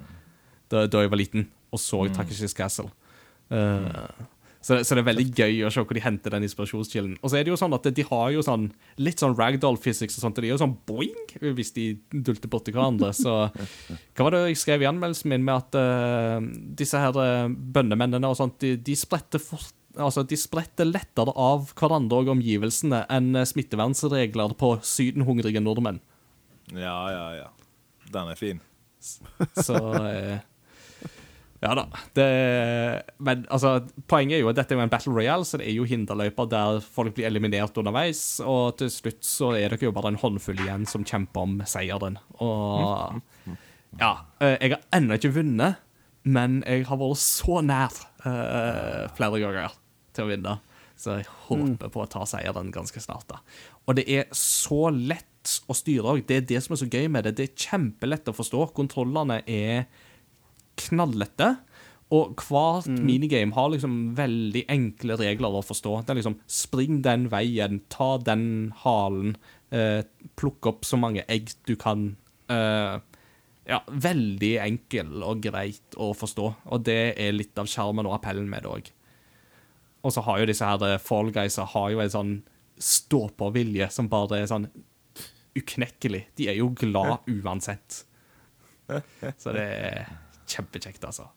da, 0.71 0.85
da 0.87 1.03
jeg 1.03 1.11
var 1.11 1.19
liten, 1.19 1.49
og 1.75 1.83
så 1.83 2.05
Takeshis 2.15 2.55
Castle. 2.55 2.87
Eh, 3.51 4.27
så, 4.61 4.77
så 4.85 4.93
det 4.93 5.01
er 5.01 5.07
veldig 5.07 5.25
gøy 5.33 5.63
å 5.65 5.71
se 5.73 5.81
hvor 5.81 5.97
de 5.97 6.03
henter 6.03 6.35
den 6.35 6.45
inspirasjonskilden. 6.45 7.15
Og 7.25 7.31
så 7.31 7.39
er 7.39 7.45
det 7.45 7.49
jo 7.49 7.57
sånn 7.57 7.73
at 7.73 7.87
de 7.97 8.05
har 8.05 8.27
jo 8.35 8.43
sånn 8.45 8.67
litt 9.01 9.23
sånn 9.23 9.33
ragdoll 9.37 9.79
physics 9.81 10.19
og 10.19 10.25
sånt, 10.27 10.37
og 10.37 10.45
de 10.45 10.51
er 10.51 10.53
jo 10.53 10.61
sånn 10.61 10.77
boing 10.85 11.55
hvis 11.57 11.73
de 11.73 11.85
dulter 12.13 12.51
borti 12.51 12.73
hverandre. 12.75 13.09
Så 13.17 13.33
hva 13.49 14.27
var 14.27 14.35
det 14.35 14.43
jeg 14.51 14.61
skrev 14.61 14.85
i 14.85 14.89
anmeldelsen 14.91 15.33
min 15.33 15.47
med 15.47 15.63
at 15.63 15.79
uh, 15.81 16.37
disse 16.77 17.01
her 17.01 17.17
uh, 17.17 17.49
bønnemennene 17.49 18.29
og 18.29 18.37
sånt, 18.37 18.59
de, 18.61 18.75
de 18.77 18.97
spretter 18.97 19.41
fort 19.41 19.77
Altså, 19.99 20.21
De 20.23 20.37
spretter 20.39 20.87
lettere 20.87 21.33
av 21.35 21.73
hverandre 21.75 22.21
og 22.21 22.29
omgivelsene 22.31 23.01
enn 23.11 23.35
smittevernregler 23.43 24.53
på 24.55 24.69
sydenhungrige 24.87 25.59
nordmenn. 25.59 25.97
Ja, 26.71 26.95
ja, 27.11 27.25
ja. 27.35 27.49
Den 28.07 28.31
er 28.31 28.39
fin. 28.39 28.61
Så 29.01 29.75
eh, 30.05 30.39
Ja 31.61 31.75
da. 31.77 31.83
Det, 32.17 32.27
men 33.21 33.43
altså, 33.53 33.75
poenget 34.09 34.39
er 34.39 34.41
jo 34.41 34.49
at 34.49 34.57
dette 34.57 34.73
er 34.73 34.81
en 34.81 34.89
battle 34.89 35.13
royale, 35.13 35.45
så 35.45 35.59
det 35.61 35.67
er 35.69 35.75
jo 35.75 35.85
hinderløyper 35.85 36.49
der 36.49 36.79
folk 36.81 37.13
blir 37.17 37.27
eliminert 37.29 37.77
underveis. 37.77 38.23
Og 38.41 38.79
til 38.81 38.89
slutt 38.93 39.21
så 39.27 39.51
er 39.59 39.69
det 39.75 39.85
jo 39.85 39.93
bare 39.93 40.09
en 40.09 40.17
håndfull 40.21 40.63
igjen 40.63 40.87
som 40.89 41.05
kjemper 41.05 41.45
om 41.45 41.61
seieren. 41.69 42.17
Og 42.41 43.21
ja, 43.99 44.11
eh, 44.41 44.57
jeg 44.57 44.73
har 44.73 44.81
ennå 44.97 45.19
ikke 45.19 45.35
vunnet, 45.37 45.85
men 46.25 46.61
jeg 46.65 46.87
har 46.89 47.01
vært 47.01 47.21
så 47.21 47.61
nær 47.65 47.93
uh, 48.25 49.05
flere 49.17 49.41
ganger 49.41 49.77
til 50.17 50.25
å 50.25 50.33
vinne. 50.33 50.57
Så 51.01 51.17
jeg 51.17 51.29
håper 51.47 51.89
på 51.93 52.03
å 52.03 52.09
ta 52.09 52.25
seieren 52.29 52.73
ganske 52.73 53.01
snart. 53.01 53.27
da. 53.29 53.41
Og 53.89 53.97
det 53.97 54.05
er 54.09 54.27
så 54.37 54.89
lett 54.93 55.59
å 55.69 55.77
styre 55.77 56.13
òg. 56.13 56.25
Det 56.29 56.37
er 56.37 56.47
det 56.49 56.61
som 56.65 56.75
er 56.75 56.81
så 56.83 56.89
gøy 56.89 57.07
med 57.09 57.25
det. 57.25 57.37
Det 57.37 57.47
er 57.47 57.69
kjempelett 57.69 58.29
å 58.29 58.37
forstå. 58.37 58.67
Kontrollene 58.77 59.41
er 59.49 59.87
knalllette. 60.79 61.55
Og 62.11 62.41
hvert 62.43 62.89
minigame 62.91 63.55
har 63.55 63.69
liksom 63.71 63.93
veldig 64.17 64.65
enkle 64.73 65.15
regler 65.21 65.53
å 65.55 65.63
forstå. 65.63 66.01
Det 66.03 66.11
er 66.11 66.19
liksom 66.19 66.39
spring 66.51 66.99
den 67.05 67.29
veien, 67.31 67.79
ta 67.93 68.17
den 68.19 68.73
halen, 68.83 69.37
eh, 69.71 70.03
plukk 70.35 70.67
opp 70.67 70.83
så 70.85 70.99
mange 70.99 71.23
egg 71.31 71.53
du 71.69 71.77
kan. 71.79 72.17
Eh, 72.51 72.99
ja, 73.71 73.79
veldig 73.87 74.51
enkel 74.59 75.23
og 75.23 75.39
greit 75.45 75.95
å 75.95 76.11
forstå. 76.11 76.47
Og 76.75 76.83
det 76.83 77.15
er 77.15 77.31
litt 77.31 77.57
av 77.57 77.69
sjarmen 77.71 78.09
og 78.09 78.17
appellen 78.19 78.49
med 78.49 78.65
det 78.65 78.73
òg. 78.75 78.91
Og 80.03 80.11
så 80.11 80.23
har 80.25 80.41
jo 80.41 80.49
disse 80.49 80.67
her 80.67 80.83
eh, 80.83 80.99
Fall 80.99 81.31
Guysa 81.31 81.63
har 81.63 81.91
jo 81.93 82.01
en 82.03 82.11
sånn 82.11 82.33
stå-på-vilje 82.81 83.87
som 83.93 84.09
bare 84.11 84.41
er 84.41 84.49
sånn 84.51 84.67
uknekkelig. 85.55 86.25
De 86.35 86.49
er 86.51 86.59
jo 86.59 86.71
glad 86.75 87.23
uansett. 87.29 88.03
Så 89.41 89.53
det 89.55 89.63
er 89.63 90.11
kjempekjekt, 90.51 91.05
altså. 91.07 91.29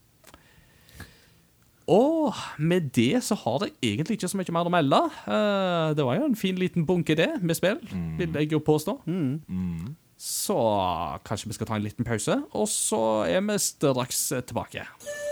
Og 1.90 2.32
med 2.58 2.88
det 2.96 3.20
så 3.26 3.36
har 3.36 3.58
det 3.60 3.74
egentlig 3.84 4.16
ikke 4.16 4.30
så 4.32 4.38
mye 4.40 4.54
mer 4.56 4.70
å 4.70 4.72
melde. 4.72 5.00
Eh, 5.28 5.90
det 5.98 6.06
var 6.06 6.16
jo 6.16 6.30
en 6.30 6.38
fin 6.38 6.56
liten 6.56 6.86
bunke, 6.88 7.16
det, 7.18 7.28
med 7.42 7.58
spill, 7.58 7.82
vil 8.18 8.40
jeg 8.40 8.52
jo 8.54 8.62
påstå. 8.64 8.96
Så 10.24 10.56
kanskje 11.26 11.50
vi 11.50 11.58
skal 11.58 11.68
ta 11.68 11.76
en 11.76 11.84
liten 11.84 12.08
pause, 12.08 12.38
og 12.56 12.68
så 12.72 13.02
er 13.28 13.44
vi 13.44 13.60
straks 13.60 14.30
tilbake. 14.48 14.86
Ja. 14.86 15.24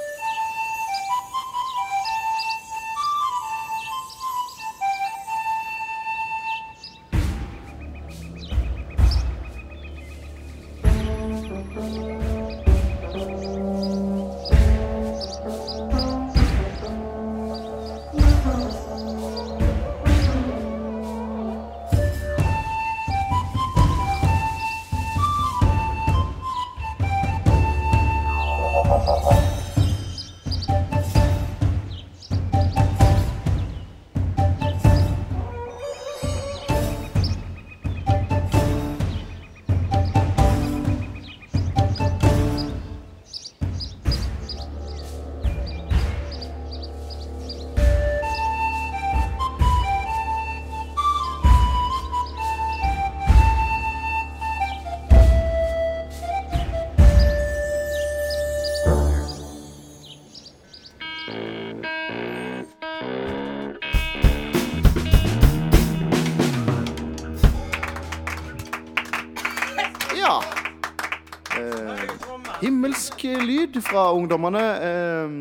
Lyd 73.62 73.78
fra 73.86 74.08
ungdommene. 74.16 74.62
Eh, 74.82 75.38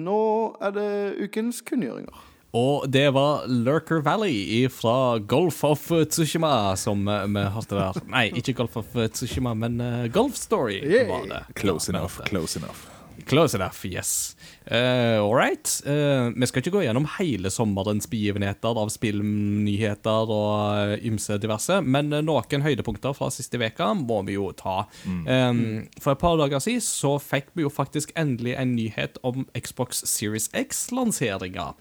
nå 0.00 0.18
er 0.62 0.74
det 0.76 0.90
ukens 1.26 1.62
kunngjøringer. 1.66 2.26
Og 2.50 2.88
det 2.90 3.04
var 3.14 3.44
Lurker 3.46 4.00
Valley 4.02 4.64
fra 4.74 5.18
Golf 5.22 5.60
of 5.64 5.84
Tsushima 6.10 6.74
som 6.76 7.06
eh, 7.06 7.26
vi 7.30 7.44
hørte 7.54 7.78
der. 7.78 8.00
Nei, 8.10 8.24
ikke 8.34 8.56
Golf 8.58 8.74
of 8.80 8.90
Tsushima, 9.14 9.54
men 9.54 9.78
eh, 9.80 10.08
Golf 10.10 10.34
Story 10.38 10.80
Yeah. 10.82 11.06
var 11.08 11.28
det. 11.30 11.44
Close 11.54 11.92
enough, 11.92 12.18
close 12.26 12.58
enough. 12.58 12.89
Close 13.26 13.54
enough, 13.54 13.84
yes. 13.84 14.36
Uh, 14.70 15.18
All 15.22 15.34
right. 15.34 15.66
Uh, 15.86 16.30
vi 16.34 16.46
skal 16.48 16.62
ikke 16.62 16.72
gå 16.74 16.84
gjennom 16.84 17.06
hele 17.18 17.50
sommerens 17.52 18.08
begivenheter 18.10 18.78
av 18.80 18.90
spillnyheter 18.92 20.30
og 20.30 20.94
eh, 20.94 21.06
ymse 21.08 21.38
diverse, 21.42 21.80
men 21.82 22.12
noen 22.26 22.64
høydepunkter 22.64 23.14
fra 23.16 23.30
siste 23.34 23.60
veka 23.60 23.92
må 23.98 24.20
vi 24.28 24.36
jo 24.36 24.50
ta. 24.56 24.84
Um, 25.04 25.86
for 26.00 26.14
et 26.14 26.22
par 26.22 26.38
dager 26.40 26.62
siden 26.62 26.84
så 26.84 27.16
fikk 27.22 27.52
vi 27.58 27.66
jo 27.66 27.72
faktisk 27.72 28.14
endelig 28.18 28.56
en 28.60 28.74
nyhet 28.76 29.20
om 29.26 29.46
Xbox 29.56 30.04
Series 30.08 30.50
X-lanseringa. 30.56 31.72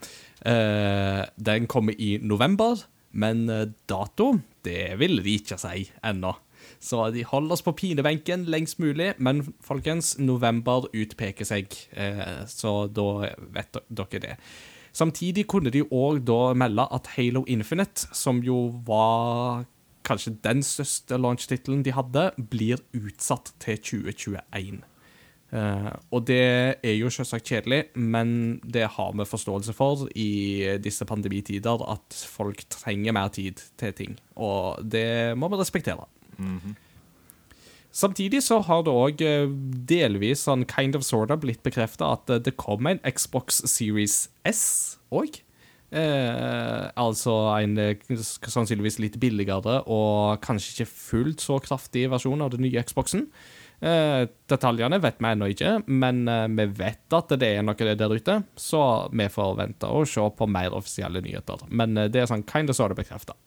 Uh, 0.46 1.24
den 1.38 1.70
kommer 1.72 1.98
i 2.00 2.18
november, 2.22 2.86
men 3.12 3.48
dato, 3.90 4.36
det 4.66 4.94
vil 5.02 5.22
de 5.26 5.40
ikke 5.40 5.58
si 5.62 5.88
ennå. 6.06 6.36
Så 6.80 7.10
de 7.12 7.26
holder 7.28 7.58
oss 7.58 7.64
på 7.66 7.76
pinebenken 7.76 8.46
lengst 8.48 8.80
mulig, 8.80 9.14
men 9.20 9.44
folkens, 9.66 10.14
november 10.20 10.88
utpeker 10.96 11.48
seg, 11.48 11.76
eh, 11.92 12.46
så 12.48 12.88
da 12.88 13.34
vet 13.56 13.82
dere 13.90 14.22
det. 14.24 14.36
Samtidig 14.96 15.46
kunne 15.52 15.74
de 15.74 15.84
òg 15.84 16.24
da 16.28 16.54
melde 16.58 16.88
at 16.96 17.12
Halo 17.18 17.44
Infinite, 17.48 18.08
som 18.16 18.40
jo 18.44 18.70
var 18.88 19.68
kanskje 20.08 20.38
den 20.44 20.64
største 20.66 21.20
launch-tittelen 21.20 21.84
de 21.86 21.94
hadde, 21.94 22.30
blir 22.52 22.82
utsatt 22.98 23.54
til 23.62 23.78
2021. 23.78 24.80
Uh, 25.50 25.90
og 26.14 26.28
det 26.30 26.78
er 26.86 26.94
jo 26.94 27.10
selvsagt 27.10 27.48
kjedelig, 27.50 27.80
men 27.98 28.60
det 28.62 28.86
har 28.96 29.16
vi 29.18 29.26
forståelse 29.26 29.74
for 29.74 30.06
i 30.14 30.78
disse 30.82 31.06
pandemitider, 31.10 31.86
at 31.90 32.20
folk 32.30 32.62
trenger 32.70 33.16
mer 33.18 33.34
tid 33.34 33.62
til 33.82 33.96
ting. 33.98 34.18
Og 34.38 34.78
det 34.86 35.38
må 35.38 35.50
vi 35.50 35.62
respektere. 35.62 36.06
Samtidig 37.92 38.44
så 38.46 38.60
har 38.64 38.84
det 38.86 38.94
òg 38.94 39.22
delvis 39.90 40.46
sånn 40.46 40.66
kind 40.70 40.96
of 40.96 41.04
sorta 41.04 41.36
blitt 41.42 41.64
bekrefta 41.66 42.14
at 42.16 42.30
eh, 42.30 42.42
det 42.46 42.58
kommer 42.62 42.96
en 42.96 43.14
Xbox 43.16 43.64
Series 43.66 44.28
S 44.48 45.00
òg. 45.10 45.42
Eh, 45.90 46.84
altså 47.02 47.34
en 47.58 47.78
eh, 47.82 48.12
sannsynligvis 48.46 49.00
litt 49.02 49.18
billigere 49.22 49.80
og 49.90 50.38
kanskje 50.46 50.76
ikke 50.76 50.92
fullt 50.92 51.42
så 51.42 51.58
kraftig 51.66 52.06
versjon 52.14 52.46
av 52.46 52.54
den 52.54 52.62
nye 52.68 52.84
Xboxen. 52.86 53.26
Eh, 53.80 54.28
detaljene 54.52 55.00
vet 55.02 55.18
vi 55.24 55.30
ennå 55.32 55.48
ikke, 55.54 55.74
men 55.88 56.28
eh, 56.30 56.46
vi 56.60 56.68
vet 56.82 57.16
at 57.16 57.34
det 57.42 57.54
er 57.56 57.66
noe 57.66 57.96
der 57.98 58.14
ute, 58.14 58.38
så 58.60 58.84
vi 59.10 59.30
får 59.32 59.58
vente 59.64 59.90
og 59.90 60.06
se 60.12 60.26
på 60.38 60.50
mer 60.52 60.78
offisielle 60.78 61.24
nyheter. 61.26 61.66
Men 61.72 61.98
eh, 61.98 62.12
det 62.12 62.22
er 62.22 62.30
sånn 62.30 62.46
kind 62.46 62.70
of 62.70 62.78
sorta 62.78 62.98
bekrefta. 63.00 63.38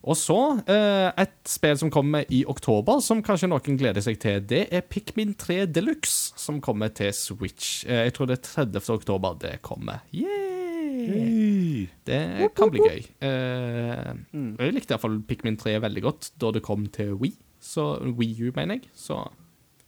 Og 0.00 0.16
så 0.16 0.36
eh, 0.64 1.10
et 1.20 1.34
spill 1.48 1.76
som 1.76 1.90
kommer 1.92 2.24
i 2.32 2.40
oktober, 2.48 3.02
som 3.04 3.20
kanskje 3.24 3.50
noen 3.50 3.76
gleder 3.80 4.00
seg 4.04 4.16
til. 4.22 4.38
Det 4.48 4.62
er 4.72 4.86
Pikmin 4.88 5.34
3 5.36 5.66
Deluxe, 5.68 6.32
som 6.40 6.60
kommer 6.64 6.88
til 6.96 7.12
Switch. 7.16 7.82
Eh, 7.84 8.06
jeg 8.08 8.14
tror 8.16 8.30
det 8.30 8.38
er 8.38 8.46
30. 8.64 8.80
oktober 8.96 9.36
det 9.42 9.58
kommer. 9.66 10.00
Yay! 10.16 11.84
Det 12.08 12.20
kan 12.56 12.72
bli 12.72 12.80
gøy. 12.86 13.04
Eh, 13.28 14.10
Jeg 14.32 14.74
likte 14.76 14.96
iallfall 14.96 15.20
Pikmin 15.28 15.60
3 15.60 15.76
veldig 15.84 16.02
godt 16.08 16.30
da 16.40 16.50
det 16.56 16.64
kom 16.64 16.88
til 16.92 17.12
Wii. 17.20 17.36
Så 17.60 17.90
Wii 18.16 18.48
U, 18.48 18.52
mener 18.56 18.78
jeg. 18.80 18.88
Så 18.96 19.20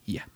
yeah. 0.09 0.29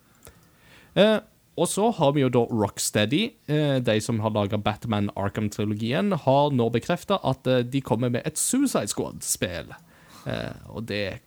Og 1.57 1.69
så 1.73 1.87
har 1.97 2.11
vi 2.13 2.21
jo 2.21 2.29
da 2.29 2.43
Rocksteady, 2.53 3.23
eh, 3.49 3.79
de 3.81 3.95
som 4.05 4.19
har 4.21 4.35
laga 4.35 4.59
Batman 4.61 5.09
Arkham-trilogien, 5.17 6.13
har 6.27 6.51
nå 6.53 6.67
bekrefta 6.75 7.17
at 7.25 7.47
eh, 7.49 7.63
de 7.65 7.81
kommer 7.81 8.11
med 8.13 8.27
et 8.29 8.37
Suicide 8.37 8.91
Squad-spill. 8.93 9.73
Eh, 10.29 10.59
og 10.69 10.85
det 10.91 11.21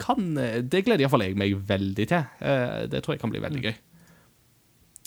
kan 0.00 0.34
Det 0.68 0.82
gleder 0.84 1.04
iallfall 1.06 1.22
jeg 1.24 1.36
meg 1.40 1.54
veldig 1.68 2.04
til. 2.10 2.24
Det 2.92 2.98
tror 3.04 3.14
jeg 3.14 3.20
kan 3.22 3.30
bli 3.32 3.40
veldig 3.40 3.62
gøy. 3.64 3.74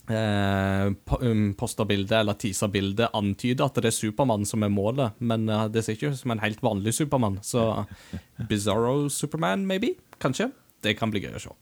Eh, 0.09 0.88
po- 1.05 1.20
um, 1.22 1.51
posterbildet 1.53 2.15
eller 2.17 2.34
teaserbildet 2.41 3.11
antyder 3.13 3.67
at 3.67 3.76
det 3.78 3.91
er 3.91 3.93
Supermann 3.93 4.47
som 4.49 4.63
er 4.65 4.72
målet, 4.74 5.13
men 5.22 5.45
det 5.70 5.84
ser 5.86 5.93
ikke 5.93 6.09
ut 6.15 6.17
som 6.17 6.34
en 6.34 6.41
helt 6.41 6.63
vanlig 6.65 6.95
Supermann. 6.97 7.38
Så 7.45 7.86
Bizarro 8.49 9.09
Superman, 9.13 9.67
maybe? 9.70 9.93
Kanskje? 10.20 10.49
Det 10.82 10.95
kan 10.97 11.13
bli 11.13 11.22
gøy 11.22 11.38
å 11.38 11.43
se. 11.43 11.53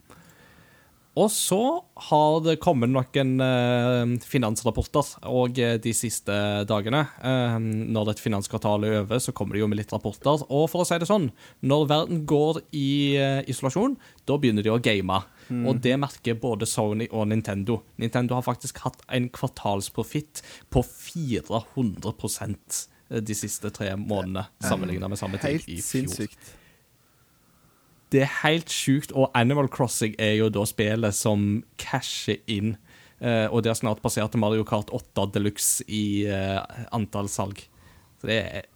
Og 1.18 1.32
så 1.34 1.60
har 2.10 2.42
det 2.46 2.60
kommet 2.62 2.92
noen 2.92 3.42
eh, 3.42 4.12
finansrapporter 4.22 5.16
og 5.26 5.58
eh, 5.62 5.78
de 5.82 5.94
siste 5.98 6.36
dagene. 6.70 7.06
eh, 7.26 7.56
når 7.58 8.14
et 8.14 8.22
finanskvartal 8.22 8.86
er 8.86 9.00
over, 9.00 9.22
så 9.24 9.34
kommer 9.34 9.58
det 9.58 9.64
jo 9.64 9.70
med 9.72 9.82
litt 9.82 9.94
rapporter. 9.96 10.44
Og 10.46 10.68
for 10.70 10.84
å 10.84 10.88
si 10.88 11.00
det 11.02 11.10
sånn, 11.10 11.32
når 11.66 11.88
verden 11.90 12.22
går 12.30 12.62
i 12.78 13.18
isolasjon, 13.50 13.98
da 14.30 14.38
begynner 14.38 14.66
de 14.66 14.74
å 14.74 14.82
game. 14.84 15.24
Og 15.48 15.80
det 15.82 15.96
merker 15.96 16.36
både 16.38 16.68
Sony 16.68 17.08
og 17.08 17.30
Nintendo. 17.32 17.80
Nintendo 18.02 18.36
har 18.36 18.46
faktisk 18.46 18.82
hatt 18.84 19.00
en 19.16 19.30
kvartalsprofitt 19.34 20.44
på 20.74 20.84
400% 20.84 22.82
de 23.24 23.36
siste 23.40 23.72
tre 23.72 23.94
månedene, 23.96 24.44
sammenlignet 24.60 25.14
med 25.14 25.20
samme 25.20 25.40
tid 25.40 25.64
i 25.64 25.80
fjor. 25.80 25.88
sinnssykt. 25.88 26.52
Det 28.14 28.22
er 28.24 28.36
helt 28.42 28.72
sjukt, 28.72 29.12
og 29.12 29.32
Animal 29.36 29.68
Crossing 29.68 30.14
er 30.20 30.38
jo 30.38 30.48
da 30.54 30.64
spillet 30.68 31.16
som 31.16 31.64
casher 31.82 32.40
inn. 32.48 32.78
eh, 33.20 33.48
og 33.52 33.64
det 33.64 33.74
har 33.74 33.80
snart 33.82 34.02
passert 34.02 34.36
Mario 34.40 34.64
Kart 34.64 34.90
8 34.94 35.26
Deluxe 35.34 35.84
i 35.88 36.24
eh, 36.26 36.86
antall 36.96 37.28
salg. 37.28 37.66
Så 38.22 38.30
det 38.30 38.38
er 38.46 38.70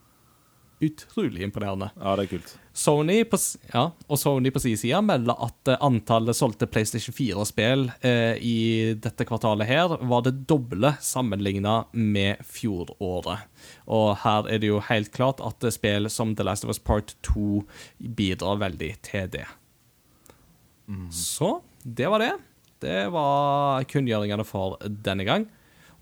utrolig 0.82 1.46
imponerende. 1.46 1.92
Ja, 1.96 2.16
det 2.18 2.26
er 2.26 2.32
kult. 2.38 2.58
Sony 2.74 3.24
på, 3.28 3.38
ja, 3.74 3.84
og 4.08 4.20
Sony 4.20 4.52
på 4.54 4.62
sin 4.64 4.78
side 4.80 5.02
melder 5.04 5.36
at 5.44 5.72
eh, 5.74 5.80
antallet 5.84 6.38
solgte 6.38 6.70
PlayStation 6.72 7.16
4-spill 7.16 7.90
eh, 8.08 8.38
i 8.40 8.60
dette 8.96 9.28
kvartalet 9.28 9.68
her 9.68 9.96
var 10.08 10.24
det 10.24 10.46
doble 10.48 10.94
sammenligna 11.04 11.82
med 11.92 12.40
fjoråret. 12.48 13.44
Og 13.92 14.14
her 14.24 14.48
er 14.48 14.64
det 14.64 14.72
jo 14.72 14.80
helt 14.88 15.12
klart 15.12 15.44
at 15.44 15.68
eh, 15.68 15.74
spill 15.76 16.08
som 16.14 16.32
The 16.36 16.48
Last 16.48 16.64
of 16.64 16.72
Us 16.72 16.80
Part 16.80 17.18
2 17.28 17.66
bidrar 18.00 18.64
veldig 18.64 18.94
til 19.10 19.28
det. 19.36 19.48
Så 21.16 21.62
det 21.84 22.08
var 22.12 22.24
det. 22.24 22.34
Det 22.82 23.08
var 23.14 23.84
kunngjøringene 23.92 24.44
for 24.48 24.80
denne 24.82 25.28
gang. 25.28 25.46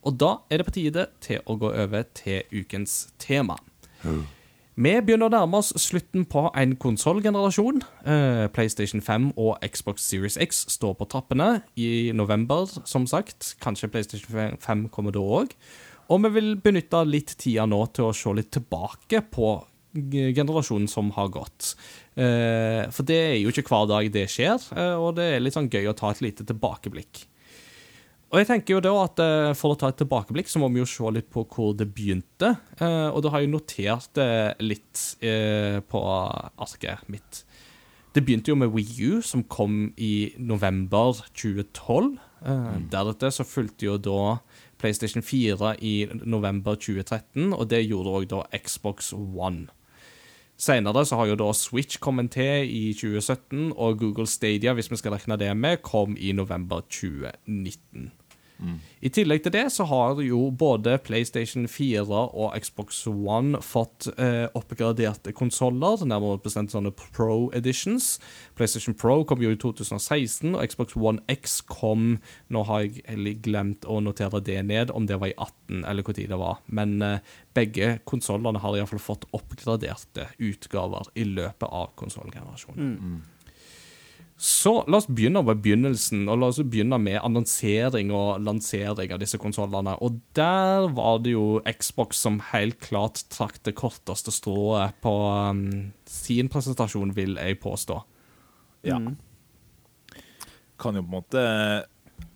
Og 0.05 0.15
da 0.21 0.37
er 0.49 0.61
det 0.61 0.69
på 0.69 0.75
tide 0.77 1.09
til 1.23 1.41
å 1.49 1.57
gå 1.59 1.73
over 1.73 2.05
til 2.15 2.45
ukens 2.53 3.09
tema. 3.19 3.57
Vi 4.79 4.93
begynner 5.03 5.27
å 5.27 5.33
nærme 5.33 5.59
oss 5.59 5.73
slutten 5.75 6.23
på 6.31 6.45
en 6.55 6.77
konsollgenerasjon. 6.79 7.81
Eh, 8.07 8.45
PlayStation 8.55 9.01
5 9.03 9.33
og 9.35 9.57
Xbox 9.65 10.05
Series 10.07 10.37
X 10.39 10.61
står 10.71 10.93
på 10.95 11.07
trappene 11.11 11.47
i 11.75 12.13
november, 12.15 12.63
som 12.87 13.03
sagt. 13.09 13.57
Kanskje 13.59 13.89
PlayStation 13.91 14.55
5 14.55 14.85
kommer 14.87 15.11
da 15.11 15.19
òg. 15.19 15.51
Og 16.07 16.23
vi 16.23 16.31
vil 16.37 16.55
benytte 16.63 17.01
litt 17.03 17.35
tida 17.41 17.65
nå 17.67 17.81
til 17.91 18.07
å 18.07 18.15
se 18.15 18.31
litt 18.37 18.53
tilbake 18.55 19.19
på 19.27 19.51
generasjonen 20.39 20.87
som 20.87 21.11
har 21.17 21.27
gått. 21.33 21.73
Eh, 22.15 22.87
for 22.87 23.03
det 23.03 23.19
er 23.19 23.37
jo 23.41 23.51
ikke 23.51 23.67
hver 23.67 23.89
dag 23.91 24.07
det 24.15 24.29
skjer, 24.31 24.63
eh, 24.79 24.95
og 24.95 25.17
det 25.19 25.27
er 25.33 25.43
litt 25.43 25.59
sånn 25.59 25.67
gøy 25.67 25.91
å 25.91 25.97
ta 25.97 26.13
et 26.13 26.23
lite 26.23 26.47
tilbakeblikk. 26.47 27.25
Og 28.29 28.37
jeg 28.37 28.45
tenker 28.45 28.75
jo 28.75 28.81
da 28.83 28.91
at 29.01 29.21
eh, 29.23 29.51
For 29.57 29.73
å 29.73 29.77
ta 29.79 29.89
et 29.89 29.97
tilbakeblikk 30.01 30.51
så 30.51 30.61
må 30.61 30.69
vi 30.73 30.83
jo 30.83 30.89
se 30.89 31.13
litt 31.15 31.31
på 31.33 31.45
hvor 31.49 31.73
det 31.77 31.89
begynte. 31.95 32.53
Eh, 32.77 33.09
og 33.09 33.23
da 33.25 33.33
har 33.33 33.43
jeg 33.43 33.53
notert 33.53 34.11
det 34.17 34.31
litt 34.61 35.05
eh, 35.25 35.79
på 35.81 36.03
arket 36.05 37.07
mitt. 37.09 37.43
Det 38.13 38.23
begynte 38.25 38.51
jo 38.51 38.57
med 38.57 38.73
Wii 38.73 39.09
U, 39.09 39.21
som 39.25 39.43
kom 39.45 39.91
i 39.97 40.31
november 40.37 41.17
2012. 41.33 42.17
Eh, 42.45 42.77
Deretter 42.93 43.33
så 43.33 43.45
fulgte 43.45 43.89
jo 43.89 43.97
da 44.01 44.37
PlayStation 44.79 45.25
4 45.25 45.75
i 45.81 45.95
november 46.23 46.77
2013, 46.77 47.51
og 47.53 47.67
det 47.69 47.83
gjorde 47.85 48.15
òg 48.19 48.29
da 48.31 48.45
Xbox 48.61 49.11
One. 49.13 49.67
Senere 50.59 51.05
så 51.07 51.15
har 51.15 51.29
jo 51.29 51.37
da 51.39 51.51
Switch 51.55 51.99
kommet 52.03 52.33
til 52.35 52.67
i 52.67 52.93
2017, 52.93 53.71
og 53.75 53.99
Google 53.99 54.27
Stadia, 54.27 54.73
hvis 54.73 54.91
vi 54.91 54.99
skal 54.99 55.15
regne 55.15 55.37
det 55.39 55.53
med, 55.55 55.81
kom 55.81 56.17
i 56.19 56.33
november 56.35 56.81
2019. 56.89 58.11
I 58.99 59.09
tillegg 59.15 59.45
til 59.45 59.53
det 59.55 59.65
så 59.71 59.85
har 59.87 60.19
jo 60.23 60.49
både 60.51 60.97
PlayStation 61.05 61.67
4 61.71 62.03
og 62.09 62.55
Xbox 62.59 63.05
One 63.07 63.61
fått 63.63 64.09
eh, 64.19 64.47
oppgraderte 64.57 65.31
konsoller, 65.35 66.03
nærmere 66.03 66.41
bestemt 66.43 66.73
sånne 66.73 66.91
Pro 66.91 67.49
Editions. 67.55 68.17
PlayStation 68.59 68.97
Pro 68.99 69.21
kom 69.23 69.43
jo 69.43 69.53
i 69.53 69.59
2016, 69.59 70.51
og 70.51 70.65
Xbox 70.67 70.97
One 70.99 71.23
X 71.31 71.61
kom 71.69 72.19
Nå 72.49 72.63
har 72.67 72.83
jeg 72.83 73.03
heller 73.07 73.39
glemt 73.43 73.87
å 73.87 73.99
notere 74.03 74.41
det 74.43 74.59
ned, 74.67 74.91
om 74.91 75.07
det 75.07 75.19
var 75.21 75.31
i 75.31 75.37
18 75.37 75.85
eller 75.87 76.03
hvor 76.03 76.17
tid 76.17 76.31
det 76.33 76.39
var. 76.41 76.59
Men 76.67 76.99
eh, 77.05 77.33
begge 77.55 77.97
konsollene 78.09 78.59
har 78.59 78.77
iallfall 78.77 79.01
fått 79.03 79.27
oppgraderte 79.35 80.29
utgaver 80.37 81.11
i 81.15 81.27
løpet 81.29 81.67
av 81.69 81.93
konsollgenerasjonen. 81.99 82.95
Så 84.39 84.71
la 84.87 85.01
oss 85.01 85.07
begynne 85.11 85.41
med 85.43 85.59
begynnelsen, 85.59 86.21
og 86.31 86.39
la 86.39 86.47
oss 86.47 86.61
begynne 86.63 86.95
med 87.03 87.17
annonsering 87.19 88.13
og 88.15 88.39
lansering 88.39 89.11
av 89.11 89.19
disse 89.19 89.35
konsollene. 89.41 89.97
Og 89.99 90.21
der 90.37 90.87
var 90.95 91.19
det 91.25 91.33
jo 91.33 91.59
Xbox 91.67 92.21
som 92.23 92.37
helt 92.53 92.79
klart 92.79 93.25
trakk 93.35 93.59
det 93.67 93.75
korteste 93.75 94.31
strået 94.31 94.95
på 95.03 95.13
um, 95.51 95.91
sin 96.07 96.47
presentasjon, 96.47 97.11
vil 97.17 97.35
jeg 97.35 97.59
påstå. 97.59 97.99
Ja. 98.87 99.01
Kan 100.79 100.95
jo 100.95 101.03
på 101.03 101.09
en 101.09 101.15
måte 101.17 101.45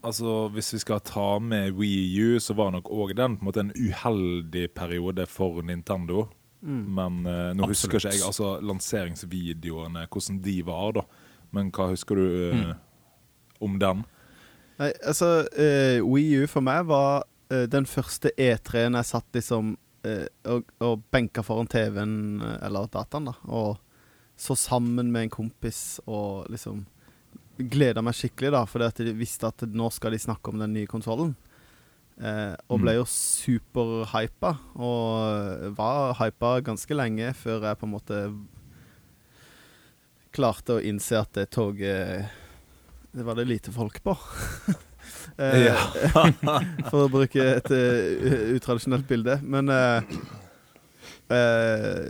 Altså, 0.04 0.49
Hvis 0.51 0.74
vi 0.74 0.80
skal 0.84 0.99
ta 1.08 1.39
med 1.39 1.78
Wii 1.80 2.20
U, 2.20 2.39
så 2.43 2.51
var 2.56 2.74
nok 2.76 2.89
òg 2.91 3.16
den 3.16 3.38
på 3.38 3.45
en 3.45 3.47
måte 3.47 3.64
en 3.64 3.72
uheldig 3.72 4.74
periode 4.76 5.24
for 5.32 5.64
Nintendo. 5.64 6.26
Men 6.64 7.26
eh, 7.28 7.51
nå 7.56 7.68
husker 7.68 7.99
ikke 7.99 8.12
jeg 8.12 8.24
altså 8.24 8.58
lanseringsvideoene, 8.64 10.06
hvordan 10.12 10.41
de 10.43 10.58
var, 10.68 10.91
da. 10.99 11.04
Men 11.54 11.70
hva 11.74 11.91
husker 11.91 12.18
du 12.18 12.28
eh, 12.49 12.74
om 13.64 13.78
den? 13.82 14.04
Nei, 14.80 14.89
altså 15.06 15.45
eh, 15.54 15.99
Wii 16.01 16.43
U 16.43 16.47
for 16.49 16.66
meg 16.66 16.88
var 16.89 17.28
eh, 17.54 17.68
den 17.70 17.86
første 17.89 18.32
E3-en 18.41 18.97
jeg 18.97 19.10
satt 19.12 19.38
liksom 19.38 19.76
eh, 20.08 20.26
og, 20.49 20.66
og 20.84 21.04
benka 21.14 21.43
foran 21.45 21.70
TV-en 21.70 22.16
eh, 22.41 22.58
eller 22.66 22.89
dataen, 22.91 23.30
da. 23.30 23.36
Og 23.54 23.78
så 24.39 24.58
sammen 24.58 25.12
med 25.14 25.28
en 25.28 25.34
kompis 25.34 25.99
og 26.10 26.49
liksom 26.51 26.82
gleda 27.70 28.01
meg 28.01 28.18
skikkelig, 28.18 28.49
da, 28.56 28.64
fordi 28.66 28.88
at 28.89 29.01
de 29.06 29.14
visste 29.14 29.45
at 29.45 29.62
nå 29.70 29.91
skal 29.93 30.16
de 30.16 30.20
snakke 30.24 30.49
om 30.49 30.58
den 30.64 30.74
nye 30.74 30.89
konsollen. 30.89 31.36
Eh, 32.18 32.54
og 32.70 32.82
ble 32.82 32.95
jo 32.97 33.06
superhypa, 33.10 34.56
og 34.78 35.70
var 35.78 36.18
hypa 36.18 36.56
ganske 36.66 36.97
lenge 36.97 37.30
før 37.38 37.70
jeg 37.70 37.80
på 37.80 37.88
en 37.88 37.93
måte 37.93 38.20
klarte 40.34 40.78
å 40.78 40.82
innse 40.84 41.20
at 41.20 41.32
det 41.38 41.50
toget 41.54 42.30
Det 43.14 43.24
var 43.28 43.36
det 43.38 43.46
lite 43.50 43.72
folk 43.76 44.02
på. 44.04 44.18
Eh, 45.38 45.76
for 46.90 47.06
å 47.06 47.10
bruke 47.12 47.42
et 47.58 47.68
uh, 47.72 48.54
utradisjonelt 48.56 49.08
bilde. 49.10 49.36
Men 49.44 49.70
eh, 49.72 50.04
eh, 51.34 52.08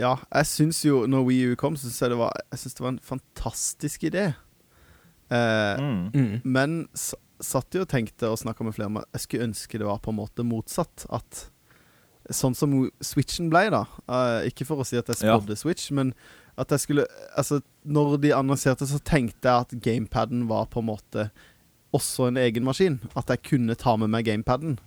Ja, 0.00 0.14
jeg 0.32 0.48
syns 0.48 0.80
jo 0.84 1.02
Når 1.10 1.24
Wii 1.28 1.50
U 1.52 1.56
kom, 1.60 1.76
så 1.80 1.90
jeg 1.92 2.12
det 2.14 2.18
var 2.20 2.32
Jeg 2.50 2.60
synes 2.62 2.76
det 2.78 2.84
var 2.84 2.92
en 2.94 3.02
fantastisk 3.12 4.06
idé. 4.10 4.26
Eh, 5.30 5.80
Mm. 5.80 6.10
Mm. 6.14 6.40
men 6.44 6.72
satt 7.40 7.72
jo 7.76 7.84
og 7.86 7.88
tenkte 7.88 8.28
og 8.28 8.38
snakka 8.40 8.64
med 8.66 8.74
flere 8.76 8.90
om 8.90 8.98
at 9.00 9.06
jeg 9.14 9.20
skulle 9.24 9.46
ønske 9.48 9.78
det 9.78 9.86
var 9.86 10.00
på 10.02 10.10
en 10.12 10.18
måte 10.18 10.44
motsatt. 10.44 11.06
At 11.08 11.46
sånn 12.34 12.56
som 12.58 12.74
Switchen 13.00 13.48
ble, 13.52 13.70
da. 13.72 13.84
Uh, 14.10 14.42
ikke 14.50 14.66
for 14.68 14.82
å 14.82 14.84
si 14.84 14.98
at 14.98 15.06
jeg 15.08 15.22
Ja. 15.22 15.38
spådde 15.38 15.56
Switch, 15.56 15.90
men 15.94 16.12
at 16.60 16.74
jeg 16.74 16.84
skulle 16.84 17.06
Altså, 17.36 17.60
når 17.84 18.18
de 18.20 18.34
annonserte, 18.36 18.86
så 18.86 19.00
tenkte 19.00 19.48
jeg 19.48 19.66
at 19.66 19.82
gamepaden 19.82 20.48
var 20.50 20.68
på 20.70 20.82
en 20.82 20.90
måte 20.90 21.30
også 21.96 22.28
en 22.28 22.38
egen 22.38 22.64
maskin. 22.66 23.00
At 23.16 23.30
jeg 23.32 23.42
kunne 23.46 23.78
ta 23.78 23.96
med 23.96 24.12
meg 24.12 24.26
gamepaden. 24.28 24.78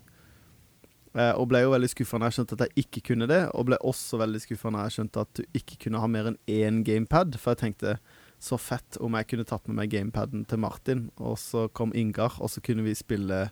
Eh, 1.13 1.33
og 1.37 1.49
ble 1.51 1.61
jo 1.63 1.73
veldig 1.73 1.89
skuffa 1.91 2.17
når 2.17 2.31
jeg 2.31 2.37
skjønte 2.37 2.57
at 2.57 2.65
jeg 2.65 2.85
ikke 2.85 3.05
kunne 3.09 3.29
det. 3.29 3.41
Og 3.53 3.67
ble 3.69 3.79
også 3.81 4.19
veldig 4.21 4.43
skuffa 4.43 4.71
når 4.73 4.87
jeg 4.87 4.97
skjønte 4.97 5.25
at 5.25 5.33
du 5.39 5.59
ikke 5.59 5.79
kunne 5.85 6.03
ha 6.03 6.11
mer 6.11 6.31
enn 6.31 6.39
én 6.49 6.83
gamepad. 6.87 7.37
For 7.41 7.53
jeg 7.53 7.63
tenkte 7.65 7.97
så 8.43 8.59
fett 8.59 8.99
om 8.99 9.15
jeg 9.15 9.29
kunne 9.31 9.47
tatt 9.47 9.67
med 9.69 9.77
meg 9.79 9.91
gamepaden 9.93 10.43
til 10.49 10.59
Martin, 10.59 11.05
og 11.15 11.37
så 11.39 11.69
kom 11.71 11.93
Ingar, 11.95 12.35
og 12.43 12.51
så 12.51 12.63
kunne 12.63 12.83
vi 12.83 12.95
spille 12.97 13.47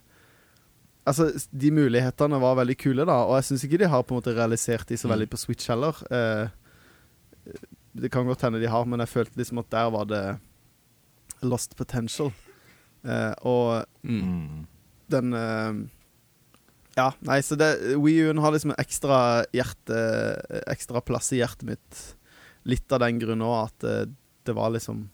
Altså, 1.08 1.32
de 1.50 1.72
mulighetene 1.74 2.38
var 2.38 2.60
veldig 2.60 2.76
kule, 2.78 3.06
da, 3.10 3.16
og 3.26 3.40
jeg 3.40 3.46
syns 3.48 3.64
ikke 3.66 3.80
de 3.82 3.88
har 3.90 4.04
på 4.06 4.14
en 4.14 4.20
måte 4.20 4.36
realisert 4.38 4.86
de 4.92 5.00
så 5.02 5.10
veldig 5.10 5.26
på 5.32 5.40
Switch 5.42 5.72
heller. 5.72 5.98
Eh, 6.14 6.52
det 7.94 8.12
kan 8.14 8.28
godt 8.28 8.42
hende 8.46 8.62
de 8.62 8.70
har, 8.72 8.86
men 8.88 9.02
jeg 9.04 9.12
følte 9.12 9.40
liksom 9.40 9.60
at 9.62 9.72
der 9.74 9.90
var 9.92 10.06
det 10.10 10.24
lost 11.44 11.76
potential. 11.76 12.32
Eh, 13.04 13.34
og 13.42 13.86
Mm. 14.04 14.68
Den 15.10 15.34
eh, 15.34 15.74
Ja, 16.98 17.12
nei, 17.22 17.40
så 17.42 17.56
det 17.56 17.96
Wii 17.98 18.28
U-en 18.28 18.42
har 18.42 18.52
liksom 18.52 18.74
ekstra 18.78 19.44
hjerte 19.54 19.98
Ekstra 20.68 21.02
plass 21.02 21.32
i 21.34 21.40
hjertet 21.40 21.64
mitt. 21.68 22.00
Litt 22.66 22.92
av 22.92 23.00
den 23.04 23.20
grunn 23.20 23.42
òg 23.42 23.58
at 23.68 23.84
eh, 23.84 24.06
det 24.46 24.56
var 24.56 24.72
liksom 24.74 25.10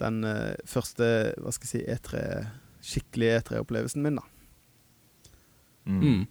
den 0.00 0.24
eh, 0.24 0.54
første, 0.68 1.34
hva 1.40 1.52
skal 1.52 1.68
jeg 1.68 1.72
si, 1.72 1.92
E3 1.96 2.22
skikkelige 2.86 3.40
E3-opplevelsen 3.40 4.02
min, 4.04 4.18
da. 4.20 4.24
Mm. 5.86 6.02
Mm. 6.02 6.26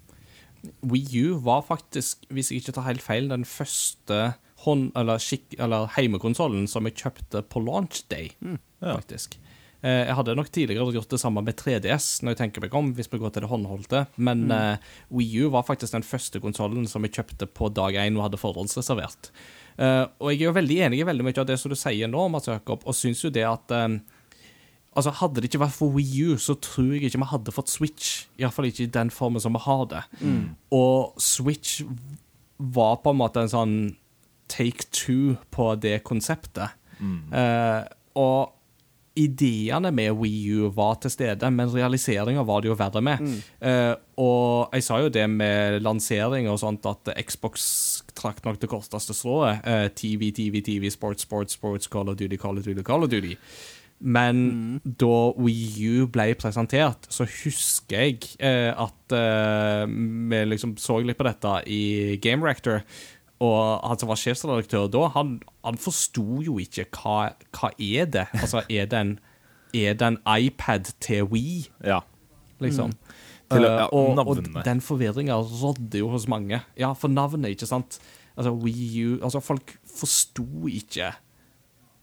Wii 0.92 1.24
U 1.26 1.40
var 1.46 1.64
faktisk, 1.66 2.26
hvis 2.30 2.52
jeg 2.52 2.62
ikke 2.62 2.76
tar 2.78 2.88
helt 2.90 3.04
feil, 3.04 3.30
den 3.30 3.46
første 3.46 4.36
hånd- 4.66 4.92
eller, 4.96 5.18
skikk- 5.22 5.58
eller 5.60 5.88
heimekonsollen 5.96 6.68
som 6.68 6.86
jeg 6.90 6.96
kjøpte 7.02 7.42
på 7.50 7.64
launch 7.66 8.04
day, 8.10 8.32
Ja. 8.42 8.96
faktisk. 8.98 9.38
Eh, 9.84 10.06
Jeg 10.08 10.16
hadde 10.16 10.36
nok 10.36 10.50
tidligere 10.52 10.92
gjort 10.94 11.10
det 11.10 11.20
samme 11.22 11.44
med 11.44 11.56
3DS, 11.58 12.22
når 12.24 12.34
jeg 12.34 12.38
tenker 12.38 12.62
meg 12.62 12.74
om, 12.74 12.94
hvis 12.96 13.08
vi 13.12 13.20
går 13.20 13.32
til 13.34 13.42
det 13.46 13.50
håndholdte, 13.52 14.08
men 14.18 14.50
eh, 14.52 14.78
Wii 15.12 15.46
U 15.46 15.50
var 15.54 15.64
faktisk 15.68 15.92
den 15.94 16.02
første 16.02 16.40
konsollen 16.42 16.88
som 16.90 17.04
jeg 17.04 17.12
kjøpte 17.14 17.46
på 17.48 17.70
dag 17.74 17.94
én 17.94 18.18
og 18.18 18.24
hadde 18.32 18.40
forhåndsreservert. 18.42 19.30
Eh, 19.78 20.08
og 20.20 20.32
jeg 20.32 20.42
er 20.42 20.46
jo 20.50 20.54
veldig 20.58 20.78
enig 20.88 21.00
i 21.02 21.06
veldig 21.06 21.24
mye 21.28 21.38
av 21.38 21.46
det 21.48 21.60
som 21.60 21.70
du 21.70 21.76
sier 21.76 22.08
nå, 22.08 22.30
Mats 22.32 22.48
Jakob, 22.48 22.82
og 22.88 22.96
syns 22.96 23.22
jo 23.24 23.30
det 23.30 23.44
at 23.46 23.72
eh, 23.72 24.00
Altså, 24.96 25.12
Hadde 25.12 25.42
det 25.44 25.50
ikke 25.52 25.60
vært 25.60 25.74
for 25.76 25.92
Wii 25.92 26.22
U, 26.32 26.38
så 26.40 26.54
tror 26.56 26.94
jeg 26.96 27.04
ikke 27.10 27.20
vi 27.20 27.26
hadde 27.28 27.52
fått 27.52 27.68
Switch. 27.68 28.28
Iallfall 28.40 28.70
ikke 28.70 28.86
i 28.86 28.94
den 28.96 29.10
formen 29.12 29.42
som 29.44 29.52
vi 29.52 29.60
har 29.60 29.86
det. 29.92 30.04
Og 30.72 31.12
Switch 31.20 31.82
var 32.60 32.96
på 33.04 33.12
en 33.12 33.18
måte 33.20 33.42
en 33.44 33.52
sånn 33.52 33.74
take 34.52 34.90
two 34.92 35.36
på 35.52 35.74
det 35.82 36.04
konseptet. 36.04 36.76
Eh, 37.36 37.82
og 38.16 38.52
ideene 39.16 39.92
med 39.96 40.12
Wii 40.20 40.58
U 40.60 40.70
var 40.76 40.98
til 41.00 41.12
stede, 41.14 41.50
men 41.52 41.72
realiseringa 41.72 42.44
var 42.44 42.64
det 42.64 42.70
jo 42.72 42.78
verre 42.80 43.02
med. 43.04 43.24
Eh, 43.62 43.94
og 44.20 44.76
jeg 44.76 44.84
sa 44.84 45.00
jo 45.04 45.12
det 45.14 45.24
med 45.32 45.80
lansering 45.84 46.50
og 46.52 46.60
sånt, 46.60 46.86
at 46.90 47.14
Xbox 47.24 48.04
trakk 48.16 48.44
nok 48.46 48.60
det 48.62 48.72
korteste 48.72 49.16
strået. 49.16 49.64
Eh, 49.64 49.88
TV, 49.96 50.32
TV, 50.36 50.62
TV, 50.62 50.92
sports, 50.92 51.24
sports, 51.24 51.56
sports, 51.56 51.88
Call 51.88 52.12
of 52.12 52.20
Duty, 52.20 52.38
Call 52.38 52.60
of 52.60 52.68
Duty, 52.68 52.84
Call 52.84 53.04
of 53.08 53.10
Duty. 53.10 53.36
Men 54.04 54.82
da 54.84 55.32
Wii 55.40 56.02
U 56.02 56.08
ble 56.12 56.34
presentert, 56.36 57.08
så 57.08 57.24
husker 57.24 58.02
jeg 58.04 58.18
eh, 58.44 58.74
at 58.76 59.16
eh, 59.16 59.86
vi 59.88 60.42
liksom 60.50 60.76
så 60.82 61.00
litt 61.00 61.18
på 61.18 61.28
dette 61.28 61.54
i 61.72 62.18
Game 62.22 62.44
Rector. 62.44 62.84
Og 63.44 63.82
han 63.84 64.00
som 64.00 64.10
var 64.10 64.20
sjefsredaktør 64.22 64.88
da, 64.94 65.08
han, 65.16 65.40
han 65.66 65.78
forsto 65.82 66.42
jo 66.46 66.58
ikke 66.64 66.86
hva, 66.96 67.34
hva 67.58 67.72
er 67.76 68.06
det 68.08 68.28
Altså, 68.34 68.64
er 68.72 68.88
det 68.92 69.00
en, 69.02 69.16
er 69.76 69.98
det 70.00 70.08
en 70.08 70.20
iPad 70.38 70.94
til 71.04 71.28
Wii, 71.34 71.66
Ja. 71.84 72.00
liksom? 72.64 72.96
Til, 72.96 73.22
Eh, 73.46 73.62
ja, 73.62 73.86
og, 73.94 74.18
og 74.26 74.40
den 74.66 74.80
forvirringa 74.82 75.36
rådde 75.38 76.00
jo 76.00 76.08
hos 76.10 76.24
mange. 76.28 76.64
Ja, 76.80 76.94
for 76.98 77.12
navnet, 77.14 77.52
ikke 77.54 77.68
sant? 77.70 78.00
Altså, 78.36 78.52
Wii 78.58 79.04
U 79.06 79.20
Altså, 79.22 79.40
folk 79.40 79.76
forsto 79.86 80.46
ikke 80.66 81.12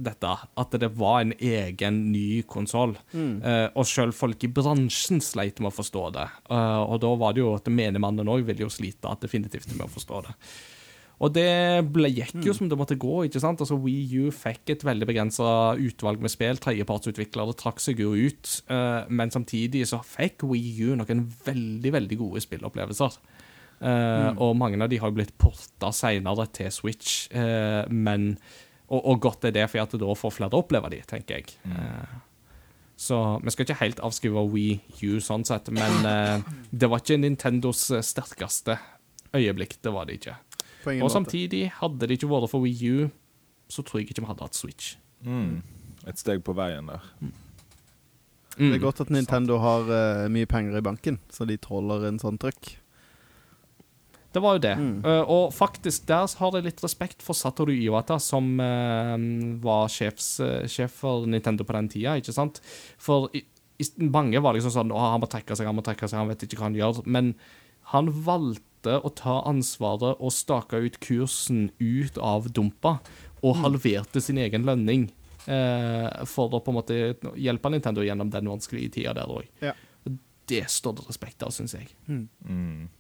dette, 0.03 0.31
at 0.59 0.77
det 0.81 0.89
var 0.99 1.21
en 1.23 1.33
egen 1.39 1.99
ny 2.13 2.43
konsoll. 2.49 2.95
Eh, 3.15 3.69
og 3.75 3.87
selv 3.87 4.15
folk 4.15 4.45
i 4.45 4.51
bransjen 4.51 5.21
sleit 5.23 5.61
med 5.61 5.71
å 5.73 5.75
forstå 5.77 6.05
det. 6.17 6.29
Uh, 6.51 6.83
og 6.87 7.01
da 7.05 7.13
var 7.21 7.35
det 7.37 7.43
jo 7.45 7.53
at 7.55 7.69
menigmannen 7.71 8.31
òg 8.33 8.43
ville 8.49 8.65
jo 8.65 8.71
slite 8.73 9.13
definitivt 9.23 9.71
med 9.77 9.87
å 9.87 9.93
forstå 9.93 10.23
det. 10.27 10.35
Og 11.23 11.31
det 11.31 11.85
ble, 11.95 12.09
gikk 12.11 12.41
jo 12.43 12.55
som 12.57 12.67
det 12.71 12.77
måtte 12.79 12.99
gå. 12.99 13.23
ikke 13.29 13.43
sant? 13.43 13.61
Altså 13.63 13.79
Wii 13.79 14.25
U 14.25 14.33
fikk 14.35 14.75
et 14.75 14.83
veldig 14.87 15.07
begrensa 15.07 15.47
utvalg 15.79 16.23
med 16.25 16.33
spill. 16.33 16.59
Tredjepartsutviklere 16.59 17.55
trakk 17.59 17.79
seg 17.83 18.03
jo 18.03 18.17
ut. 18.17 18.57
Uh, 18.67 19.07
men 19.07 19.31
samtidig 19.31 19.85
så 19.91 20.01
fikk 20.03 20.43
Wii 20.51 20.89
U 20.89 20.97
noen 20.99 21.23
veldig 21.47 21.95
veldig 21.95 22.19
gode 22.25 22.43
spillopplevelser. 22.43 23.21
Uh, 23.83 23.87
mm. 23.87 24.43
Og 24.43 24.59
mange 24.59 24.83
av 24.83 24.91
de 24.91 24.99
har 25.03 25.15
blitt 25.15 25.35
porta 25.39 25.93
seinere 25.95 26.49
til 26.55 26.75
Switch. 26.75 27.29
uh, 27.31 27.87
men, 27.87 28.35
og, 28.91 29.01
og 29.01 29.23
godt 29.23 29.47
er 29.47 29.55
det, 29.55 29.71
for 29.71 29.83
at 29.83 29.97
da 30.03 30.19
får 30.19 30.37
flere 30.41 30.59
oppleve 30.59 30.91
de, 30.91 31.05
tenker 31.07 31.39
jeg. 31.39 31.55
Uh, 31.71 32.19
så 32.99 33.19
vi 33.43 33.51
skal 33.51 33.67
ikke 33.67 33.81
helt 33.81 34.03
avskrive 34.03 34.43
Wii 34.53 35.07
U 35.07 35.23
sånn 35.23 35.47
sett, 35.47 35.71
men 35.75 36.05
det 36.71 36.87
var 36.87 37.01
ikke 37.03 37.17
Nintendos 37.19 37.89
sterkeste 38.07 38.77
øyeblikk. 39.35 39.81
Det 39.83 39.91
var 39.91 40.07
det 40.07 40.21
ikke. 40.21 40.37
På 40.83 40.91
ingen 40.93 41.03
Og 41.05 41.11
måte. 41.11 41.17
samtidig, 41.21 41.63
hadde 41.81 42.07
det 42.09 42.19
ikke 42.19 42.31
vært 42.33 42.51
for 42.51 42.61
Wii 42.65 42.91
U, 42.91 43.11
så 43.71 43.83
tror 43.87 44.01
jeg 44.01 44.09
ikke 44.11 44.21
vi 44.25 44.27
hadde 44.33 44.43
hatt 44.47 44.59
Switch. 44.59 44.97
Mm. 45.25 45.63
Et 46.11 46.19
steg 46.19 46.43
på 46.45 46.55
veien 46.59 46.87
der. 46.91 47.01
Det 48.53 48.61
Mm. 48.61 48.75
er 48.75 48.79
godt 48.83 49.01
at 49.01 49.09
Nintendo 49.11 49.57
har 49.63 49.87
uh, 49.89 50.29
mye 50.29 50.45
penger 50.45 50.77
i 50.77 50.83
banken, 50.85 51.19
så 51.33 51.47
de 51.49 51.57
tåler 51.57 52.05
en 52.11 52.19
sånn 52.21 52.37
trykk. 52.39 52.75
Det 54.33 54.41
var 54.41 54.57
jo 54.57 54.63
det. 54.65 54.75
Mm. 54.81 55.05
Uh, 55.05 55.23
og 55.29 55.53
faktisk, 55.53 56.07
der 56.09 56.27
har 56.39 56.53
jeg 56.57 56.65
litt 56.65 56.83
respekt 56.85 57.23
for 57.25 57.37
Satoru 57.37 57.73
Iwata, 57.73 58.19
som 58.21 58.47
uh, 58.61 59.17
var 59.61 59.89
sjefs, 59.93 60.41
uh, 60.41 60.63
sjef 60.69 60.93
for 61.03 61.27
Nintendo 61.29 61.65
på 61.69 61.73
den 61.77 61.89
tida, 61.93 62.15
ikke 62.21 62.33
sant? 62.33 62.61
For 63.01 63.29
i, 63.37 63.43
i, 63.81 63.85
mange 64.09 64.41
var 64.41 64.57
liksom 64.57 64.73
sånn 64.73 64.93
Å, 64.93 65.03
han 65.13 65.21
må 65.21 65.29
trekke 65.29 65.57
seg, 65.57 65.67
han 65.69 65.77
må 65.77 65.85
trekke 65.85 66.09
seg, 66.09 66.19
han 66.23 66.29
vet 66.33 66.45
ikke 66.47 66.61
hva 66.61 66.69
han 66.71 66.79
gjør. 66.81 67.03
Men 67.07 67.35
han 67.93 68.09
valgte 68.25 68.65
å 68.91 69.11
ta 69.15 69.41
ansvaret 69.49 70.19
og 70.19 70.33
stake 70.35 70.81
ut 70.83 70.99
kursen 71.05 71.71
ut 71.79 72.19
av 72.19 72.49
dumpa, 72.55 72.99
og 73.43 73.59
halverte 73.63 74.23
sin 74.23 74.39
egen 74.39 74.67
lønning 74.67 75.09
eh, 75.51 76.09
for 76.31 76.55
å 76.55 76.63
på 76.63 76.71
en 76.73 76.79
måte 76.79 76.99
hjelpe 77.39 77.73
Nintendo 77.73 78.05
gjennom 78.07 78.31
den 78.31 78.51
vanskelige 78.53 78.99
tida 78.99 79.15
der 79.19 79.31
òg. 79.31 79.49
Ja. 79.63 79.75
Det 80.49 80.65
står 80.71 80.99
det 80.99 81.07
respekt 81.07 81.43
av, 81.47 81.53
syns 81.55 81.75
jeg. 81.75 81.89
Mm. 82.09 82.91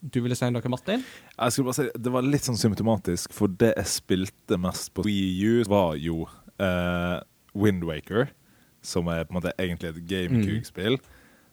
Du 0.00 0.20
ville 0.22 0.36
si 0.38 0.48
noe, 0.52 0.70
Martin? 0.70 1.02
Jeg 1.34 1.52
skulle 1.52 1.70
bare 1.70 1.78
si, 1.80 2.02
Det 2.04 2.12
var 2.14 2.26
litt 2.26 2.46
sånn 2.46 2.58
symptomatisk, 2.60 3.34
for 3.34 3.50
det 3.50 3.72
jeg 3.74 3.92
spilte 3.96 4.58
mest 4.60 4.92
på 4.94 5.04
Wii 5.06 5.30
U, 5.50 5.54
var 5.70 5.96
jo 6.00 6.24
uh, 6.62 7.18
Windwaker. 7.56 8.30
som 8.86 9.08
er 9.10 9.24
på 9.26 9.34
en 9.34 9.40
måte 9.40 9.54
egentlig 9.58 9.88
et 9.90 10.02
GameCube-spill. 10.06 11.00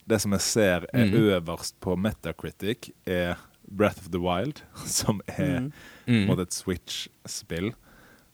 Det 0.07 0.19
som 0.21 0.31
jeg 0.35 0.41
ser 0.41 0.85
er 0.93 1.05
Mm. 1.05 1.13
øverst 1.39 1.73
på 1.79 1.95
Metacritic, 1.97 2.91
er 3.07 3.37
Breath 3.67 3.99
of 3.99 4.11
the 4.11 4.19
Wild, 4.19 4.61
som 4.85 5.21
er 5.27 5.71
Mm. 6.07 6.27
måte 6.27 6.41
et 6.41 6.51
Switch-spill. 6.53 7.73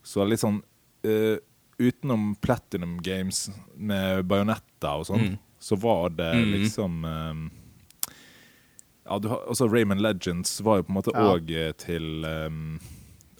Så 0.03 0.27
litt 0.27 0.39
sånn 0.41 0.61
uh, 1.05 1.37
Utenom 1.79 2.35
Platinum 2.41 2.97
Games 3.01 3.49
med 3.77 4.25
bajonetter 4.27 4.89
og 4.99 5.05
sånn, 5.05 5.29
Mm. 5.29 5.37
så 5.59 5.77
var 5.79 6.09
det 6.09 6.33
Mm. 6.35 6.51
liksom 6.53 7.05
um, 7.05 7.51
Ja, 9.05 9.17
du 9.19 9.27
har, 9.29 9.37
også 9.47 9.71
Rayman 9.71 10.01
Legends 10.01 10.59
var 10.61 10.77
jo 10.77 10.83
på 10.83 10.89
en 10.89 10.95
måte 10.95 11.13
Ja. 11.15 11.71
til 11.73 12.25
um, 12.25 12.79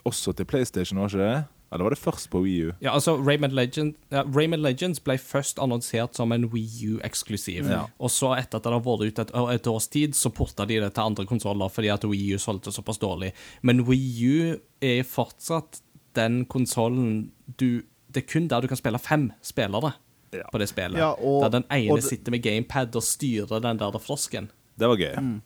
Også 0.05 0.33
til 0.35 0.45
PlayStation, 0.45 0.97
var 0.99 1.07
ikke 1.09 1.17
det? 1.17 1.45
Eller 1.71 1.83
var 1.85 1.89
det 1.93 1.99
først 2.01 2.29
på 2.33 2.41
Wii 2.43 2.61
U? 2.65 2.71
Ja, 2.81 2.93
altså 2.95 3.13
Rayman, 3.21 3.51
Legend, 3.53 3.93
ja, 4.11 4.23
Rayman 4.25 4.61
Legends 4.61 4.99
ble 5.05 5.17
først 5.21 5.59
annonsert 5.61 6.15
som 6.17 6.31
en 6.31 6.47
Wii 6.49 6.95
U-eksklusiv. 6.95 7.69
Ja. 7.69 7.83
Og 7.99 8.09
så, 8.09 8.31
etter 8.39 8.57
at 8.57 8.63
det 8.65 8.73
har 8.73 8.81
vært 8.81 9.05
ute 9.11 9.21
et, 9.27 9.33
et 9.53 9.67
års 9.69 9.87
tid, 9.87 10.15
så 10.17 10.31
porta 10.33 10.65
de 10.65 10.79
det 10.81 10.93
til 10.95 11.03
andre 11.03 11.25
konsoller 11.29 11.69
fordi 11.69 11.91
at 11.93 12.03
Wii 12.09 12.33
U 12.35 12.41
solgte 12.41 12.73
såpass 12.73 12.97
dårlig. 12.97 13.33
Men 13.61 13.83
Wii 13.85 14.29
U 14.31 14.57
er 14.81 15.03
fortsatt 15.05 15.81
den 16.17 16.45
konsollen 16.49 17.31
du 17.59 17.83
Det 18.09 18.23
er 18.23 18.31
kun 18.33 18.47
der 18.49 18.61
du 18.61 18.67
kan 18.67 18.77
spille 18.79 18.97
fem 18.97 19.27
spillere 19.45 19.91
Ja. 20.33 20.47
på 20.51 20.57
det 20.57 20.69
spillet. 20.69 20.97
Ja, 20.97 21.11
og- 21.13 21.43
der 21.43 21.59
den 21.59 21.63
ene 21.71 21.91
og 21.91 21.97
det- 22.01 22.05
sitter 22.09 22.31
med 22.31 22.41
gamepad 22.41 22.95
og 22.95 23.03
styrer 23.03 23.61
den 23.61 23.77
der 23.77 23.91
frosken. 23.99 24.49
Det 24.79 24.87
var 24.87 24.95
gøy. 24.97 25.41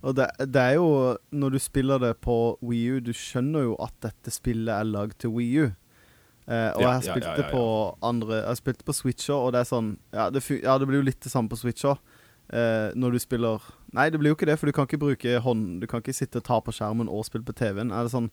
Og 0.00 0.16
det, 0.16 0.30
det 0.48 0.62
er 0.62 0.78
jo 0.78 1.16
Når 1.30 1.56
du 1.56 1.58
spiller 1.60 2.00
det 2.00 2.14
på 2.24 2.36
Wii 2.64 2.96
U, 2.96 3.00
du 3.04 3.12
skjønner 3.16 3.68
jo 3.68 3.76
at 3.84 3.94
dette 4.04 4.32
spillet 4.32 4.72
er 4.72 4.88
lagd 4.88 5.18
til 5.20 5.34
Wii 5.34 5.64
U. 5.64 5.66
Eh, 6.50 6.70
og 6.74 6.82
Ja, 6.82 6.94
jeg 6.96 7.12
har 7.12 7.20
ja, 7.20 7.34
ja, 7.42 7.50
på 7.52 7.64
andre 8.02 8.40
Jeg 8.40 8.60
spilte 8.62 8.86
på 8.86 8.96
Switcher, 8.96 9.36
og 9.36 9.52
det 9.54 9.60
er 9.62 9.68
sånn 9.68 9.92
Ja, 10.14 10.30
det, 10.32 10.42
ja, 10.62 10.78
det 10.80 10.88
blir 10.88 11.02
jo 11.02 11.08
litt 11.10 11.20
det 11.22 11.32
samme 11.32 11.52
på 11.52 11.58
Switcher. 11.60 12.00
Eh, 12.48 12.88
når 12.96 13.14
du 13.14 13.20
spiller 13.22 13.66
Nei, 13.94 14.08
det 14.10 14.18
blir 14.22 14.32
jo 14.32 14.38
ikke 14.38 14.48
det, 14.48 14.56
for 14.58 14.70
du 14.70 14.74
kan 14.74 14.88
ikke 14.88 15.02
bruke 15.02 15.42
hånd 15.44 15.82
Du 15.82 15.86
kan 15.90 16.02
ikke 16.02 16.16
sitte 16.16 16.40
og 16.40 16.48
ta 16.48 16.58
på 16.64 16.74
skjermen 16.74 17.10
og 17.10 17.26
spille 17.28 17.46
på 17.46 17.56
TV-en. 17.60 17.92
Er 17.92 18.08
det 18.08 18.14
sånn 18.14 18.30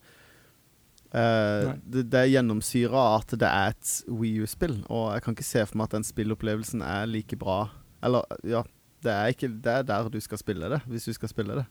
eh, 1.12 1.76
det, 1.84 2.08
det 2.14 2.24
er 2.24 2.32
gjennomsyra 2.38 3.04
at 3.20 3.36
det 3.36 3.52
er 3.52 3.76
et 3.76 3.94
Wii 4.08 4.48
U-spill, 4.48 4.80
og 4.88 5.12
jeg 5.18 5.26
kan 5.26 5.38
ikke 5.38 5.52
se 5.52 5.68
for 5.68 5.78
meg 5.78 5.92
at 5.92 6.00
den 6.00 6.08
spillopplevelsen 6.08 6.82
er 6.86 7.12
like 7.12 7.38
bra 7.38 7.68
Eller, 8.06 8.26
ja 8.48 8.64
det 9.04 9.12
er, 9.14 9.28
ikke, 9.34 9.48
det 9.62 9.74
er 9.80 9.84
der 9.88 10.10
du 10.10 10.20
skal 10.24 10.38
spille 10.42 10.70
det, 10.72 10.82
hvis 10.90 11.06
du 11.06 11.14
skal 11.14 11.30
spille 11.30 11.56
det. 11.62 11.66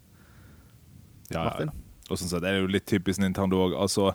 Ja, 1.32 1.44
Martin? 1.48 1.73
ja. 1.74 1.82
Og 2.11 2.20
sånn 2.20 2.31
sett 2.31 2.44
er 2.47 2.55
det 2.55 2.61
jo 2.62 2.69
litt 2.70 2.86
typisk 2.86 3.19
Nintendo 3.19 3.59
òg. 3.65 3.73
Altså, 3.82 4.12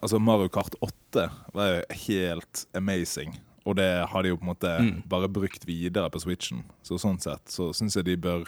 altså 0.00 0.16
Mario 0.22 0.48
Kart 0.48 0.72
8 0.80 1.26
var 1.52 1.74
jo 1.74 1.82
helt 2.06 2.62
amazing. 2.78 3.34
Og 3.66 3.76
det 3.76 3.90
har 4.08 4.22
de 4.24 4.30
jo 4.30 4.38
på 4.38 4.46
en 4.46 4.52
måte 4.54 4.70
Mm. 4.80 5.02
bare 5.10 5.28
brukt 5.28 5.66
videre 5.68 6.08
på 6.10 6.20
Switchen. 6.22 6.62
Så 6.82 6.96
sånn 7.02 7.20
sett 7.20 7.44
så 7.52 7.68
syns 7.76 7.96
jeg 7.98 8.04
de 8.06 8.16
bør 8.16 8.46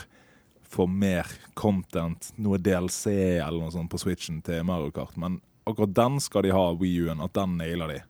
få 0.69 0.87
mer 0.89 1.27
content, 1.55 2.31
noe 2.39 2.57
DLC 2.59 3.07
eller 3.43 3.59
noe 3.61 3.71
sånt 3.75 3.91
på 3.91 3.99
Switchen 4.01 4.41
til 4.43 4.65
Mario 4.65 4.91
Kart. 4.91 5.17
Men 5.17 5.41
akkurat 5.67 5.93
den 5.97 6.19
skal 6.21 6.43
de 6.43 6.51
ha, 6.57 6.73
Wii 6.73 7.05
U-en. 7.05 7.21
At 7.21 7.33
den 7.37 7.59
nailer 7.59 7.89
de. 7.89 8.01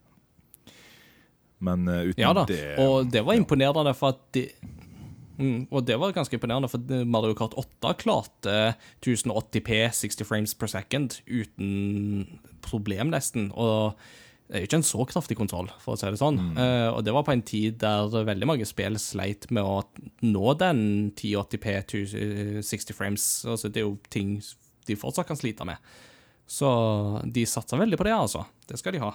Men 1.60 1.89
uh, 1.89 2.05
uten 2.12 2.22
Ja 2.22 2.32
da, 2.32 2.44
det 2.47 2.76
og 2.78 3.10
det 3.10 3.24
var 3.26 3.35
imponerende 3.35 3.94
for 3.98 4.14
at 4.14 4.20
de 4.36 4.44
Mm, 5.39 5.69
og 5.70 5.85
det 5.86 5.97
var 6.01 6.15
ganske 6.16 6.35
imponerende, 6.35 6.70
for 6.70 7.02
Mario 7.06 7.36
Kart 7.39 7.55
8 7.59 7.94
klarte 8.01 8.55
1080P 9.05 9.85
60 9.94 10.27
frames 10.27 10.55
per 10.59 10.70
second 10.73 11.20
uten 11.31 12.40
problem, 12.65 13.12
nesten. 13.15 13.52
Og 13.55 13.94
det 14.48 14.56
er 14.56 14.65
jo 14.65 14.69
ikke 14.70 14.81
en 14.81 14.89
så 14.89 15.05
kraftig 15.10 15.36
konsoll, 15.39 15.69
for 15.82 15.94
å 15.94 16.01
si 16.01 16.09
det 16.09 16.20
sånn. 16.20 16.40
Eh, 16.56 16.89
og 16.89 17.02
det 17.05 17.12
var 17.15 17.27
på 17.27 17.35
en 17.36 17.44
tid 17.47 17.78
der 17.82 18.09
veldig 18.27 18.48
mange 18.48 18.66
spill 18.69 18.97
sleit 19.02 19.47
med 19.52 19.62
å 19.62 19.82
nå 20.24 20.55
den 20.59 20.82
1080P 21.12 22.62
60 22.65 22.97
frames. 22.97 23.28
Altså, 23.47 23.69
det 23.69 23.82
er 23.82 23.86
jo 23.86 23.98
ting 24.10 24.39
de 24.89 24.97
fortsatt 24.97 25.28
kan 25.28 25.39
slite 25.39 25.69
med. 25.69 25.77
Så 26.48 26.69
de 27.28 27.44
satsa 27.44 27.77
veldig 27.77 27.98
på 28.01 28.09
det, 28.09 28.16
altså. 28.16 28.47
Det 28.66 28.81
skal 28.81 28.97
de 28.97 29.05
ha. 29.05 29.12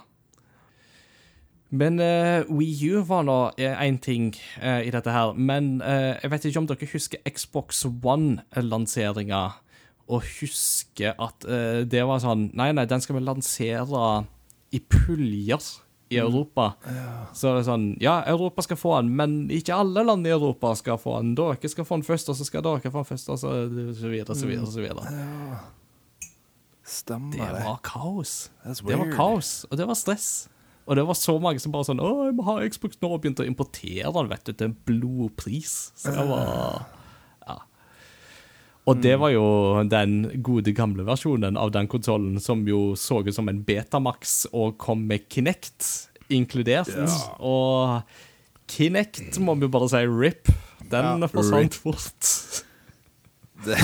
Men 1.73 1.97
uh, 1.97 2.45
Wii 2.53 2.91
U 2.93 3.01
var 3.07 3.23
nå 3.25 3.37
én 3.57 3.97
ting 4.03 4.27
uh, 4.61 4.81
i 4.85 4.91
dette 4.93 5.09
her. 5.09 5.33
Men 5.33 5.79
uh, 5.81 6.13
jeg 6.21 6.29
vet 6.33 6.45
ikke 6.49 6.61
om 6.61 6.67
dere 6.69 6.89
husker 6.91 7.23
Xbox 7.33 7.81
One-lanseringa, 7.89 9.43
og 10.11 10.27
husker 10.41 11.15
at 11.17 11.47
uh, 11.49 11.81
det 11.89 12.03
var 12.05 12.21
sånn 12.21 12.49
Nei, 12.59 12.69
nei, 12.75 12.85
den 12.89 13.01
skal 13.01 13.17
vi 13.17 13.23
lansere 13.25 14.05
i 14.75 14.81
puljer 14.81 15.63
i 16.13 16.19
Europa. 16.21 16.73
Så 17.33 17.55
det 17.55 17.63
er 17.63 17.67
sånn 17.71 17.85
Ja, 18.03 18.19
Europa 18.29 18.65
skal 18.67 18.77
få 18.77 18.95
den, 18.99 19.13
men 19.17 19.35
ikke 19.53 19.73
alle 19.79 20.03
land 20.05 20.27
i 20.29 20.33
Europa 20.33 20.75
skal 20.77 20.99
få 21.01 21.17
den. 21.23 21.33
Dere 21.39 21.71
skal 21.71 21.87
få 21.89 21.97
den 21.97 22.05
først, 22.05 22.29
og 22.29 22.37
så 22.37 22.45
skal 22.45 22.65
dere 22.65 22.91
få 22.93 23.01
den 23.01 23.09
først, 23.09 23.31
og 23.33 23.39
så, 23.41 23.53
så 23.97 24.11
videre, 24.11 24.37
så 24.37 24.49
videre, 24.49 24.69
så 24.69 24.83
videre. 24.83 25.59
Stemmer 26.83 27.31
Det 27.31 27.47
det. 27.55 27.63
var 27.63 27.79
kaos. 27.85 28.51
Det 28.65 28.99
var 28.99 29.13
kaos, 29.15 29.63
og 29.71 29.79
det 29.79 29.87
var 29.87 29.97
stress. 29.97 30.49
Og 30.83 30.97
det 30.99 31.05
var 31.07 31.15
så 31.15 31.37
mange 31.39 31.61
som 31.63 31.71
bare 31.71 31.87
sånn 31.87 32.01
Å, 32.03 32.09
jeg 32.27 32.35
må 32.35 32.43
ha 32.47 32.57
Xbox 32.67 32.97
nå, 32.99 33.07
og 33.13 33.21
begynte 33.23 33.45
å 33.45 33.47
importere 33.47 34.11
den, 34.17 34.31
vet 34.31 34.43
du, 34.49 34.51
til 34.51 34.69
en 34.69 34.75
blodpris. 34.89 35.75
Så 35.99 36.11
det 36.15 36.25
var 36.27 36.83
Ja. 37.47 37.57
Og 38.83 38.99
det 38.99 39.13
var 39.21 39.31
jo 39.31 39.45
den 39.87 40.41
gode, 40.43 40.73
gamle 40.75 41.05
versjonen 41.07 41.55
av 41.59 41.71
den 41.71 41.87
konsollen 41.87 42.35
som 42.43 42.65
jo 42.67 42.97
så 42.99 43.21
ut 43.23 43.31
som 43.35 43.47
en 43.47 43.61
Betamax 43.63 44.41
og 44.51 44.75
kom 44.81 45.05
med 45.07 45.29
Kinect 45.31 46.09
inkludert. 46.33 46.91
Ja. 46.91 47.07
Og 47.39 48.03
Kinect 48.67 49.39
må 49.39 49.55
vi 49.61 49.71
bare 49.71 49.87
si 49.91 50.03
RIP. 50.03 50.51
Den 50.91 51.23
Ja, 51.23 51.31
forsvant 51.31 51.79
fort. 51.79 52.33
Det, 53.63 53.79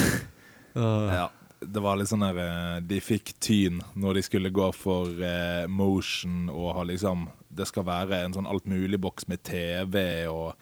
Uh, 0.76 1.08
Ja, 1.18 1.30
det 1.62 1.82
var 1.84 1.98
litt 2.00 2.08
sånn 2.08 2.24
der 2.24 2.38
eh, 2.40 2.76
De 2.88 3.00
fikk 3.04 3.34
tyn 3.44 3.82
når 4.00 4.16
de 4.20 4.22
skulle 4.24 4.52
gå 4.56 4.70
for 4.76 5.10
eh, 5.26 5.66
motion 5.68 6.48
og 6.54 6.70
ha 6.78 6.86
liksom 6.88 7.26
Det 7.52 7.68
skal 7.68 7.84
være 7.88 8.22
en 8.24 8.36
sånn 8.38 8.48
altmulig-boks 8.48 9.28
med 9.28 9.44
TV 9.44 9.98
og 10.32 10.54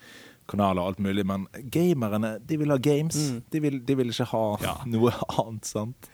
kanaler 0.48 0.80
og 0.82 0.88
alt 0.94 1.02
mulig, 1.04 1.26
men 1.28 1.44
gamerne, 1.74 2.38
de 2.40 2.56
vil 2.58 2.72
ha 2.72 2.78
games. 2.80 3.18
De, 3.52 3.60
vil, 3.60 3.82
de 3.84 3.96
vil 4.00 4.14
ikke 4.14 4.30
ha 4.32 4.44
Ja. 4.64 4.76
noe 4.94 5.12
annet, 5.36 5.68
sant? 5.68 6.08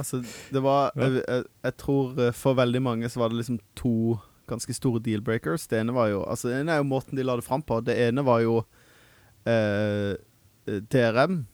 Altså, 0.00 0.22
det 0.50 0.62
var 0.64 0.94
jeg, 0.96 1.20
jeg, 1.20 1.44
jeg 1.68 1.76
tror 1.78 2.22
eh, 2.24 2.32
for 2.34 2.56
veldig 2.58 2.80
mange 2.82 3.10
så 3.12 3.20
var 3.20 3.30
det 3.30 3.42
liksom 3.42 3.60
to 3.78 4.16
ganske 4.48 4.74
store 4.76 5.00
deal-breakers. 5.04 5.68
Det 5.68 5.78
ene 5.82 5.92
var 5.96 6.08
jo 6.10 6.22
Altså, 6.24 6.48
det 6.50 6.62
ene 6.62 6.72
er 6.74 6.80
jo 6.82 6.88
måten 6.88 7.20
de 7.20 7.24
la 7.28 7.36
det 7.38 7.44
fram 7.46 7.62
på. 7.62 7.78
Det 7.84 7.94
ene 8.08 8.24
var 8.26 8.40
jo 8.42 8.56
eh, 9.48 10.16
DRM. 10.64 11.44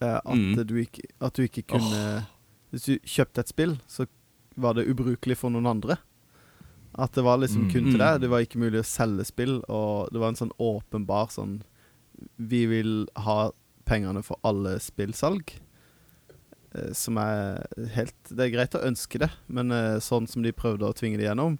At, 0.00 0.24
Mm. 0.36 0.54
du 0.66 0.74
ikke, 0.80 1.02
at 1.20 1.34
du 1.34 1.42
ikke 1.42 1.66
kunne 1.66 2.26
Hvis 2.72 2.84
du 2.86 2.98
kjøpte 3.04 3.40
et 3.40 3.48
spill, 3.48 3.78
så 3.88 4.06
var 4.56 4.74
det 4.74 4.86
ubrukelig 4.88 5.36
for 5.36 5.50
noen 5.50 5.66
andre. 5.66 5.98
At 6.98 7.12
det 7.12 7.24
var 7.24 7.38
liksom 7.38 7.64
Mm. 7.66 7.70
kun 7.72 7.84
til 7.90 7.98
Mm. 7.98 7.98
deg. 7.98 8.20
Det 8.20 8.30
var 8.30 8.38
ikke 8.40 8.58
mulig 8.58 8.80
å 8.80 8.84
selge 8.86 9.26
spill, 9.26 9.62
og 9.68 10.08
det 10.12 10.20
var 10.20 10.28
en 10.28 10.36
sånn 10.36 10.52
åpenbar 10.58 11.28
sånn 11.30 11.62
Vi 12.38 12.66
vil 12.66 13.06
ha 13.16 13.50
pengene 13.86 14.22
for 14.22 14.36
alle 14.44 14.78
spillsalg. 14.78 15.50
Eh, 16.74 16.92
som 16.92 17.16
er 17.18 17.66
helt 17.94 18.14
Det 18.28 18.38
er 18.40 18.56
greit 18.56 18.70
å 18.78 18.84
ønske 18.86 19.18
det, 19.18 19.30
men 19.48 19.72
eh, 19.72 19.98
sånn 19.98 20.28
som 20.28 20.42
de 20.42 20.52
prøvde 20.52 20.82
å 20.86 20.94
tvinge 20.94 21.16
det 21.18 21.26
gjennom. 21.26 21.58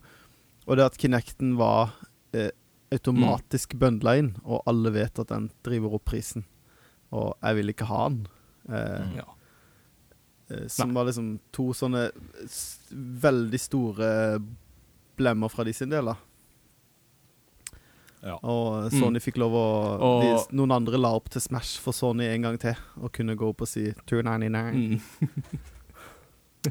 Og 0.69 0.77
det 0.77 0.85
at 0.85 0.99
Kinecten 0.99 1.57
var 1.57 1.93
eh, 2.33 2.51
automatisk 2.93 3.75
bøndla 3.79 4.19
inn, 4.19 4.37
og 4.45 4.63
alle 4.67 4.91
vet 4.93 5.19
at 5.19 5.29
den 5.29 5.51
driver 5.65 5.95
opp 5.95 6.05
prisen. 6.05 6.45
Og 7.13 7.33
jeg 7.43 7.57
vil 7.59 7.73
ikke 7.73 7.89
ha 7.91 8.09
den. 8.09 8.27
Eh, 8.71 9.17
ja. 9.19 9.25
eh, 10.51 10.67
som 10.71 10.93
var 10.95 11.05
liksom 11.09 11.39
to 11.53 11.71
sånne 11.75 12.11
veldig 13.25 13.61
store 13.61 14.11
blemmer 15.21 15.49
fra 15.53 15.65
de 15.67 15.73
sin 15.77 15.91
del, 15.93 16.05
da. 16.13 16.17
Ja. 18.21 18.35
Og 18.45 18.91
Sony 18.93 19.01
Sony 19.01 19.21
fikk 19.25 19.39
lov 19.41 19.55
å 19.57 19.67
Mm. 19.97 20.03
Og- 20.05 20.23
de, 20.51 20.57
Noen 20.57 20.73
andre 20.77 20.99
la 21.01 21.15
opp 21.17 21.31
til 21.33 21.41
Smash 21.41 21.79
for 21.81 21.93
Sony 21.97 22.25
en 22.29 22.43
gang 22.43 22.59
til, 22.61 22.77
og 23.01 23.13
kunne 23.13 23.35
gå 23.37 23.49
opp 23.49 23.63
og 23.63 23.69
si 23.69 23.93
299. 24.07 24.75
Mm. 24.77 25.01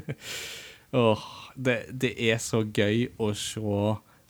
Åh, 0.92 1.24
det, 1.56 1.84
det 1.92 2.14
er 2.30 2.38
så 2.42 2.62
gøy 2.66 3.08
å 3.18 3.32
se 3.34 3.60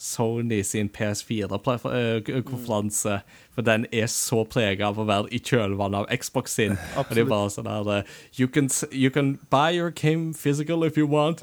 Sony 0.01 0.65
sin 0.65 0.89
PS4-konferanse, 0.89 3.21
for 3.53 3.63
den 3.63 3.87
er 3.93 4.07
så 4.09 4.45
prega 4.49 4.87
av 4.89 4.99
å 4.99 5.05
være 5.05 5.29
i 5.29 5.39
kjølvannet 5.45 5.99
av 6.01 6.09
Xbox 6.23 6.51
sin. 6.57 6.79
Og 6.97 7.05
det 7.13 7.19
er 7.27 7.29
bare 7.29 7.51
sånn 7.53 7.69
der 7.69 7.85
eh, 7.99 8.05
you, 8.39 8.49
can, 8.49 8.71
you 8.91 9.11
can 9.13 9.39
buy 9.53 9.71
your 9.77 9.91
game 9.91 10.33
physical 10.33 10.85
if 10.85 10.97
you 10.97 11.07
want. 11.07 11.43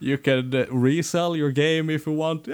You 0.00 0.18
can 0.18 0.50
resell 0.70 1.36
your 1.36 1.50
game 1.50 1.88
if 1.88 2.06
you 2.06 2.12
want. 2.12 2.48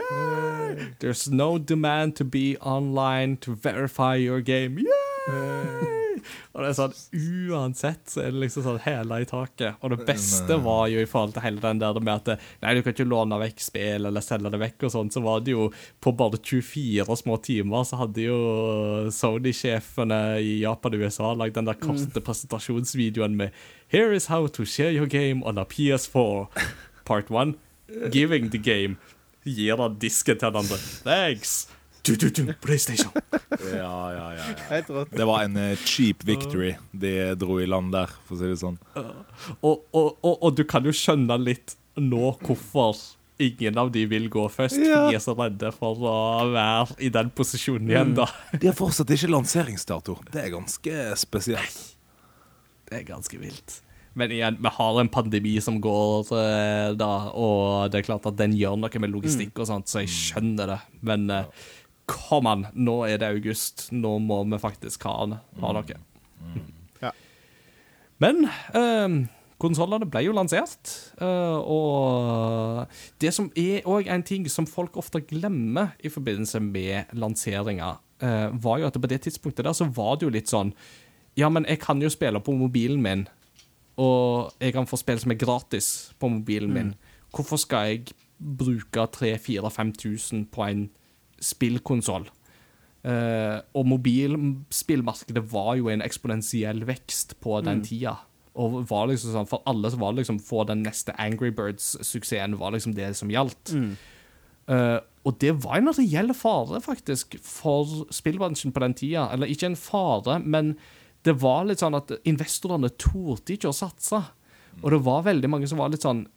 There's 1.01 1.28
no 1.31 1.59
demand 1.59 2.14
to 2.16 2.24
be 2.24 2.56
online 2.59 3.39
to 3.39 3.56
verify 3.56 4.16
your 4.16 4.40
game. 4.40 4.78
Yay! 4.78 5.93
Og 6.52 6.62
det 6.62 6.70
er 6.70 6.76
sånn, 6.78 6.96
Uansett 7.55 8.12
så 8.12 8.22
er 8.24 8.34
det 8.34 8.42
liksom 8.44 8.64
sånn 8.66 8.80
hæla 8.84 9.20
i 9.22 9.28
taket. 9.28 9.80
Og 9.80 9.94
det 9.94 10.06
beste 10.09 10.59
var 10.64 10.86
jo 10.92 11.02
i 11.02 11.09
forhold 11.10 11.36
til 11.36 11.44
hele 11.46 11.62
den 11.62 11.82
der 11.82 12.01
med 12.01 12.14
at 12.14 12.44
nei, 12.62 12.74
du 12.74 12.82
kan 12.82 12.94
ikke 12.94 13.09
låne 13.09 13.38
vekk 13.42 13.64
spill 13.64 14.09
eller 14.10 14.24
selge 14.24 14.52
det 14.55 14.62
vekk, 14.62 14.86
og 14.88 14.94
sånn, 14.94 15.12
så 15.14 15.22
var 15.24 15.44
det 15.44 15.55
jo 15.55 15.68
på 16.05 16.14
bare 16.16 16.40
24 16.40 17.18
små 17.20 17.38
timer 17.44 17.84
så 17.88 17.98
hadde 18.01 18.24
jo 18.26 18.38
Sony-sjefene 19.14 20.20
i 20.42 20.56
Japan 20.62 20.96
og 20.96 21.05
USA 21.05 21.32
lagd 21.36 21.59
den 21.59 21.68
der 21.68 21.78
korte 21.80 22.22
presentasjonsvideoen 22.24 23.36
med 23.38 23.55
Here 23.88 24.14
is 24.14 24.26
how 24.26 24.46
to 24.48 24.64
share 24.64 24.90
your 24.90 25.06
game 25.06 25.42
on 25.44 25.59
a 25.59 25.64
PS4. 25.64 26.48
Part 27.05 27.30
1. 27.30 27.55
Giving 28.10 28.51
the 28.51 28.59
game. 28.59 28.96
Gir 29.44 29.76
da 29.76 29.88
disken 29.88 30.38
til 30.40 30.51
den 30.51 30.64
andre. 30.64 30.78
Thanks. 31.05 31.68
Du, 32.05 32.16
du, 32.20 32.28
du, 32.28 32.52
PlayStation. 32.60 33.12
Ja, 33.72 34.12
ja, 34.12 34.35
ja, 34.36 34.44
ja. 34.68 35.05
Det 35.10 35.24
var 35.24 35.43
en 35.47 35.56
eh, 35.56 35.78
cheap 35.89 36.24
victory 36.28 36.74
de 36.93 37.32
dro 37.40 37.56
i 37.62 37.66
land 37.66 37.94
der, 37.94 38.12
for 38.26 38.36
å 38.36 38.40
si 38.43 38.51
det 38.51 38.59
sånn. 38.60 38.76
Og, 39.62 39.86
og, 39.89 40.10
og, 40.20 40.35
og 40.35 40.51
du 40.59 40.66
kan 40.68 40.85
jo 40.85 40.93
skjønne 40.93 41.39
litt 41.40 41.78
nå 41.97 42.35
hvorfor 42.44 42.98
ingen 43.40 43.78
av 43.81 43.89
de 43.94 44.05
vil 44.10 44.28
gå 44.31 44.44
først. 44.52 44.76
Ja. 44.85 45.06
De 45.09 45.16
er 45.16 45.22
så 45.24 45.32
redde 45.39 45.70
for 45.74 46.02
å 46.05 46.18
være 46.52 46.98
i 47.02 47.10
den 47.14 47.32
posisjonen 47.35 47.90
igjen, 47.90 48.12
da. 48.18 48.28
De 48.52 48.68
har 48.68 48.76
fortsatt 48.76 49.10
ikke 49.16 49.32
lanseringsdato. 49.32 50.18
Det 50.28 50.44
er 50.44 50.52
ganske 50.55 51.06
spesielt. 51.24 51.81
Det 52.85 53.01
er 53.01 53.09
ganske 53.09 53.40
vilt. 53.40 53.81
Men 54.14 54.31
igjen, 54.31 54.59
vi 54.62 54.70
har 54.76 55.01
en 55.01 55.10
pandemi 55.10 55.56
som 55.64 55.81
går 55.82 56.28
eh, 56.39 56.90
da, 56.94 57.14
og 57.35 57.90
det 57.90 57.98
er 57.98 58.06
klart 58.06 58.28
at 58.31 58.36
den 58.39 58.52
gjør 58.55 58.76
noe 58.78 59.01
med 59.02 59.10
logistikk 59.10 59.59
og 59.59 59.66
sånt, 59.72 59.90
så 59.90 60.05
jeg 60.05 60.12
skjønner 60.14 60.70
det. 60.70 60.78
Men 61.09 61.26
eh, 61.35 61.64
kom 62.10 62.48
an, 62.48 62.66
nå 62.74 62.98
er 63.09 63.20
det 63.20 63.31
august. 63.32 63.89
Nå 63.93 64.18
må 64.24 64.43
vi 64.51 64.60
faktisk 64.60 65.06
ha, 65.09 65.16
ha 65.60 65.72
noe. 65.76 65.97
Ja. 67.02 67.12
Men 68.22 68.44
eh, 68.76 69.16
konsollene 69.62 70.09
ble 70.10 70.24
jo 70.26 70.35
lansert, 70.36 70.90
eh, 71.22 71.59
og 71.59 72.90
det 73.22 73.32
som 73.35 73.51
er 73.59 73.86
òg 73.89 74.10
en 74.12 74.24
ting 74.26 74.47
som 74.52 74.68
folk 74.68 74.98
ofte 75.01 75.22
glemmer 75.24 75.94
i 76.05 76.12
forbindelse 76.12 76.60
med 76.64 77.14
lanseringer, 77.16 78.01
eh, 78.20 78.51
var 78.52 78.82
jo 78.82 78.90
at 78.90 79.01
på 79.01 79.10
det 79.10 79.22
tidspunktet 79.26 79.64
der 79.66 79.76
så 79.76 79.89
var 79.89 80.18
det 80.18 80.28
jo 80.28 80.35
litt 80.35 80.52
sånn 80.52 80.74
Ja, 81.35 81.48
men 81.51 81.64
jeg 81.66 81.81
kan 81.82 81.98
jo 81.98 82.06
spille 82.12 82.39
på 82.39 82.52
mobilen 82.55 83.01
min, 83.02 83.24
og 83.98 84.52
jeg 84.62 84.76
kan 84.76 84.86
få 84.86 84.94
spill 85.01 85.18
som 85.18 85.32
er 85.35 85.40
gratis 85.40 86.12
på 86.22 86.28
mobilen 86.31 86.70
min. 86.70 86.93
Hvorfor 87.35 87.59
skal 87.59 87.89
jeg 87.89 88.14
bruke 88.39 89.09
3000-5000 89.16 90.44
på 90.55 90.62
en 90.62 90.85
spillkonsoll? 91.44 92.26
Uh, 93.04 93.60
og 93.76 93.84
mobilspillmarkedet 93.90 95.42
var 95.52 95.74
jo 95.76 95.90
en 95.92 96.00
eksponentiell 96.04 96.84
vekst 96.88 97.36
på 97.44 97.58
den 97.64 97.82
tida. 97.84 98.16
Og 98.56 98.84
var 98.88 99.08
liksom 99.10 99.32
sånn, 99.34 99.48
for 99.50 99.62
alle 99.66 99.90
så 99.90 99.98
var 99.98 100.12
det 100.14 100.22
liksom 100.22 100.38
få 100.40 100.64
den 100.68 100.82
neste 100.86 101.12
Angry 101.18 101.50
Birds-suksessen 101.50 102.56
var 102.56 102.70
liksom 102.72 102.94
det 102.94 103.16
som 103.18 103.28
gjaldt. 103.28 103.72
Eh, 104.68 105.00
og 105.26 105.38
det 105.40 105.52
var 105.64 105.76
en 105.80 105.88
reell 105.92 106.32
fare, 106.34 106.80
faktisk, 106.80 107.34
for 107.42 108.06
spillbransjen 108.14 108.72
på 108.72 108.80
den 108.80 108.94
tida. 108.94 109.26
Eller 109.32 109.46
ikke 109.50 109.66
en 109.66 109.76
fare, 109.76 110.38
men 110.44 110.76
det 111.24 111.34
var 111.40 111.64
litt 111.64 111.80
sånn 111.80 111.96
at 111.96 112.12
investorene 112.24 112.90
torde 112.96 113.52
ikke 113.56 113.68
å 113.72 113.74
satse. 113.76 114.22
Og 114.82 114.90
det 114.92 115.02
var 115.04 115.22
veldig 115.24 115.48
mange 115.50 115.66
som 115.68 115.78
var 115.78 115.88
litt 115.88 116.02
sånn 116.02 116.26
"K- 116.26 116.30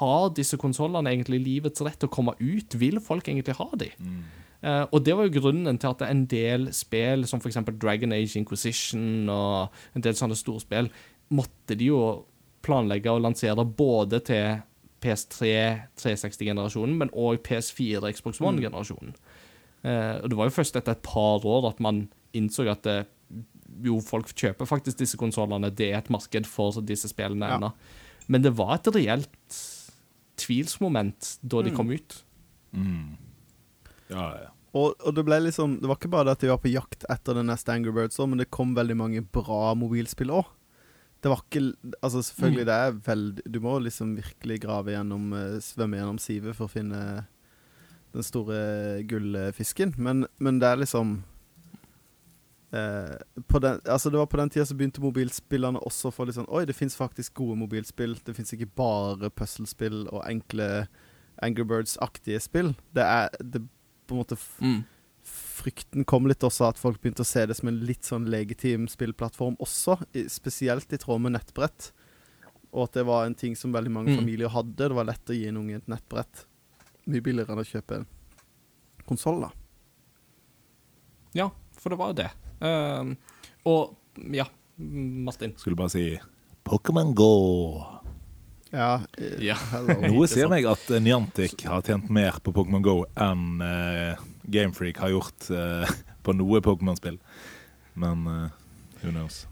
Har 0.00 0.30
disse 0.36 0.56
konsollene 0.60 1.12
egentlig 1.12 1.42
livets 1.44 1.82
rett 1.84 1.98
til 2.00 2.08
å 2.08 2.14
komme 2.14 2.36
ut? 2.40 2.76
Vil 2.80 3.00
folk 3.04 3.28
egentlig 3.28 3.58
ha 3.58 3.68
de? 3.76 3.90
Eh, 4.62 4.84
og 4.92 5.04
det 5.04 5.16
var 5.16 5.28
jo 5.28 5.40
grunnen 5.40 5.78
til 5.80 5.92
at 5.92 6.02
en 6.06 6.24
del 6.28 6.70
spill, 6.76 7.26
som 7.28 7.40
f.eks. 7.40 7.60
Dragon 7.80 8.12
Age 8.16 8.36
Inquisition 8.40 9.28
og 9.32 9.68
en 9.96 10.04
del 10.04 10.16
sånne 10.16 10.38
store 10.38 10.64
spill, 10.64 10.90
måtte 11.32 11.76
de 11.78 11.90
jo 11.92 12.00
planlegge 12.64 13.12
og 13.12 13.22
lansere 13.24 13.64
både 13.64 14.20
til 14.26 14.60
PS3 15.00 15.52
360-generasjonen, 15.96 16.98
men 17.00 17.12
òg 17.16 17.40
PS4 17.46 18.10
Xbox 18.16 18.40
One-generasjonen. 18.44 19.14
Eh, 19.82 20.18
og 20.20 20.28
det 20.28 20.36
var 20.36 20.50
jo 20.50 20.56
først 20.58 20.76
etter 20.76 20.96
et 20.96 21.06
par 21.06 21.46
år 21.48 21.70
at 21.70 21.80
man 21.80 22.06
innså 22.36 22.66
at 22.68 22.84
det, 22.84 22.98
jo, 23.84 23.96
folk 24.04 24.28
kjøper 24.34 24.68
faktisk 24.68 25.00
disse 25.00 25.16
konsollene. 25.20 25.70
Det 25.72 25.88
er 25.92 26.02
et 26.02 26.12
marked 26.12 26.48
for 26.48 26.82
disse 26.84 27.08
spillene 27.08 27.48
Ja. 27.48 27.72
Men 28.30 28.44
det 28.46 28.54
var 28.58 28.76
et 28.76 28.90
reelt 28.94 29.58
tvilsmoment 30.40 31.34
da 31.42 31.64
de 31.66 31.74
kom 31.74 31.90
ut. 31.90 32.22
Mm. 32.72 33.18
Ja, 34.12 34.26
ja. 34.38 34.48
Og, 34.70 34.94
og 35.02 35.14
det 35.16 35.24
ble 35.26 35.40
liksom 35.42 35.80
Det 35.82 35.88
var 35.90 35.96
ikke 35.98 36.10
bare 36.12 36.28
det 36.28 36.36
at 36.36 36.42
de 36.44 36.50
var 36.52 36.60
på 36.62 36.70
jakt 36.70 37.02
etter 37.10 37.34
den 37.34 37.48
neste 37.50 37.74
Angry 37.74 37.90
Birds, 37.94 38.14
også, 38.14 38.28
men 38.30 38.38
det 38.38 38.52
kom 38.54 38.76
veldig 38.76 38.96
mange 38.98 39.22
bra 39.34 39.72
mobilspill 39.78 40.30
òg. 40.34 40.46
Det 41.20 41.32
var 41.32 41.42
ikke 41.42 41.74
Altså, 41.98 42.22
selvfølgelig, 42.22 42.66
det 42.68 42.76
er 42.76 43.00
veldig 43.08 43.44
Du 43.50 43.58
må 43.64 43.74
liksom 43.82 44.14
virkelig 44.16 44.60
grave 44.62 44.94
gjennom 44.94 45.34
eh, 45.36 45.58
Svømme 45.64 45.98
gjennom 45.98 46.22
sivet 46.22 46.56
for 46.56 46.68
å 46.68 46.72
finne 46.72 47.02
den 48.10 48.26
store 48.26 49.04
gullfisken, 49.06 49.92
men, 50.02 50.24
men 50.42 50.56
det 50.58 50.66
er 50.66 50.80
liksom 50.80 51.20
eh, 52.72 53.16
på 53.48 53.58
den, 53.60 53.80
altså 53.84 54.10
Det 54.10 54.18
var 54.18 54.26
på 54.26 54.36
den 54.40 54.50
tida 54.50 54.64
så 54.66 54.74
begynte 54.78 55.00
mobilspillene 55.02 55.80
også 55.80 56.08
å 56.10 56.14
få 56.14 56.26
litt 56.26 56.36
sånn 56.36 56.48
Oi, 56.48 56.64
det 56.66 56.76
fins 56.76 56.96
faktisk 56.96 57.34
gode 57.34 57.56
mobilspill. 57.58 58.14
Det 58.24 58.34
fins 58.36 58.52
ikke 58.54 58.70
bare 58.76 59.30
puslespill 59.30 60.06
og 60.12 60.22
enkle 60.28 60.86
Angry 61.42 61.64
Birds-aktige 61.64 62.40
spill. 62.40 62.74
Det 62.94 63.02
er 63.06 63.30
det 63.42 63.62
på 64.06 64.14
en 64.16 64.22
måte 64.24 64.36
Mm. 64.60 64.82
Frykten 65.30 66.04
kom 66.08 66.24
litt 66.26 66.40
også 66.40 66.70
at 66.70 66.78
folk 66.80 67.00
begynte 67.02 67.20
å 67.20 67.28
se 67.28 67.42
det 67.46 67.54
som 67.58 67.68
en 67.68 67.80
litt 67.84 68.02
sånn 68.08 68.24
legitim 68.32 68.86
spillplattform 68.88 69.58
også, 69.60 69.98
i, 70.16 70.22
spesielt 70.32 70.90
i 70.92 70.96
tråd 70.98 71.20
med 71.20 71.32
nettbrett. 71.36 71.90
Og 72.72 72.84
at 72.86 72.92
det 72.96 73.04
var 73.04 73.26
en 73.26 73.34
ting 73.34 73.54
som 73.56 73.72
veldig 73.72 73.90
mange 73.92 74.10
Mm. 74.14 74.18
familier 74.22 74.48
hadde. 74.48 74.76
Det 74.88 74.94
var 74.96 75.04
lett 75.04 75.28
å 75.28 75.34
gi 75.36 75.46
en 75.48 75.56
unge 75.58 75.76
et 75.76 75.86
nettbrett. 75.88 76.46
Mye 77.06 77.20
billigere 77.20 77.52
enn 77.52 77.60
å 77.60 77.68
kjøpe 77.68 77.96
en 77.98 78.06
konsoll, 79.06 79.40
da. 79.42 79.50
Ja, 81.34 81.50
for 81.76 81.90
det 81.90 81.98
var 81.98 82.08
jo 82.14 82.22
det. 82.22 82.30
Ehm, 82.60 83.14
og 83.68 83.96
ja, 84.34 84.46
Martin. 84.78 85.54
Skulle 85.60 85.76
bare 85.78 85.92
si 85.92 86.04
Pokémon 86.64 87.14
Go. 87.14 87.30
Ja, 88.72 89.00
eh, 89.18 89.38
Ja. 89.50 89.56
Noe 90.06 90.28
sier 90.30 90.48
meg 90.52 90.66
at 90.70 90.90
eh, 90.92 91.00
Niantic 91.02 91.64
har 91.66 91.82
tjent 91.86 92.10
mer 92.12 92.38
på 92.44 92.52
Pokémon 92.54 92.84
Go 92.84 92.96
enn 93.18 93.62
uh, 93.64 94.20
Gamefreak 94.50 95.00
har 95.02 95.10
gjort 95.14 95.48
uh, 95.50 95.88
på 96.24 96.34
noe 96.36 96.60
Pokémon-spill. 96.64 97.18
Men 97.98 98.26
uh, 98.28 98.48
who 99.02 99.10
knows? 99.10 99.46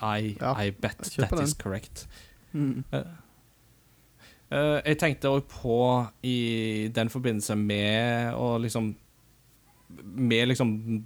I, 0.00 0.36
Ja, 0.40 0.54
I 0.56 0.70
bet 0.70 1.02
that 1.18 1.30
den. 1.30 1.42
is 1.44 1.52
correct. 1.54 2.06
Mm. 2.54 2.84
Eh, 4.50 4.78
jeg 4.82 4.96
tenkte 4.98 5.30
òg 5.30 5.44
på 5.50 5.74
i 6.26 6.88
den 6.94 7.10
forbindelse 7.12 7.54
med 7.58 8.32
å 8.34 8.56
liksom 8.58 8.94
Med 10.04 10.48
liksom 10.48 11.04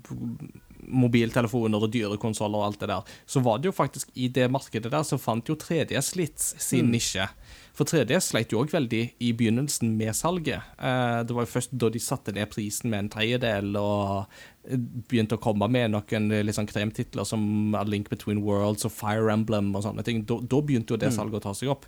mobiltelefoner 0.85 1.81
og 1.87 1.93
dyre 1.95 2.19
konsoller 2.21 2.61
og 2.61 2.67
alt 2.69 2.81
det 2.83 2.91
der, 2.91 3.13
så 3.31 3.41
var 3.45 3.59
det 3.61 3.71
jo 3.71 3.77
faktisk 3.77 4.11
i 4.21 4.29
det 4.29 4.51
markedet 4.53 4.91
der 4.93 5.05
så 5.07 5.17
fant 5.21 5.49
jo 5.49 5.57
3DS 5.57 6.11
litt 6.19 6.39
sin 6.39 6.85
Mm. 6.87 6.91
nisje. 6.93 7.29
For 7.75 7.85
3DS 7.89 8.29
sleit 8.31 8.53
jo 8.53 8.61
òg 8.63 8.71
veldig 8.71 9.01
i 9.19 9.33
begynnelsen 9.33 9.97
med 9.97 10.15
salget. 10.15 10.61
Eh, 10.79 11.23
det 11.25 11.31
var 11.35 11.43
jo 11.47 11.51
først 11.55 11.73
da 11.77 11.89
de 11.89 11.99
satte 11.99 12.33
ned 12.35 12.51
prisen 12.51 12.91
med 12.91 12.99
en 12.99 13.09
tredjedel 13.09 13.75
og 13.81 14.27
eh, 14.69 14.77
begynte 14.77 15.37
å 15.39 15.41
komme 15.43 15.69
med 15.69 15.91
noen 15.91 16.29
liksom, 16.47 16.67
kremtitler 16.67 17.25
som 17.27 17.75
A 17.75 17.83
Link 17.83 18.09
Between 18.11 18.43
Worlds 18.45 18.85
og 18.85 18.93
Fire 18.93 19.33
Emblem 19.33 19.75
og 19.75 19.83
sånne 19.83 20.05
ting. 20.05 20.23
Da, 20.25 20.39
da 20.41 20.61
begynte 20.61 20.91
jo 20.95 20.97
det 21.01 21.11
Mm. 21.11 21.17
salget 21.17 21.41
å 21.41 21.43
ta 21.49 21.53
seg 21.55 21.71
opp. 21.71 21.87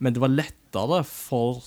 Men 0.00 0.12
det 0.14 0.20
var 0.20 0.28
lettere 0.30 1.04
for 1.04 1.62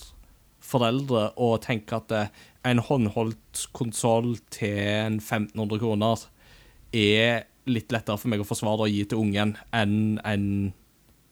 foreldre 0.61 1.33
å 1.37 1.57
tenke 1.61 1.93
at 1.95 2.31
en 2.67 2.81
håndholdt 2.85 3.67
konsoll 3.73 4.35
til 4.53 4.77
en 4.77 5.17
1500 5.19 5.81
kroner 5.81 6.27
er 6.93 7.47
litt 7.69 7.93
lettere 7.93 8.19
for 8.19 8.31
meg 8.31 8.43
å 8.43 8.47
forsvare 8.47 8.85
å 8.85 8.91
gi 8.91 9.03
til 9.09 9.21
ungen 9.21 9.55
enn 9.75 10.19
en 10.27 10.45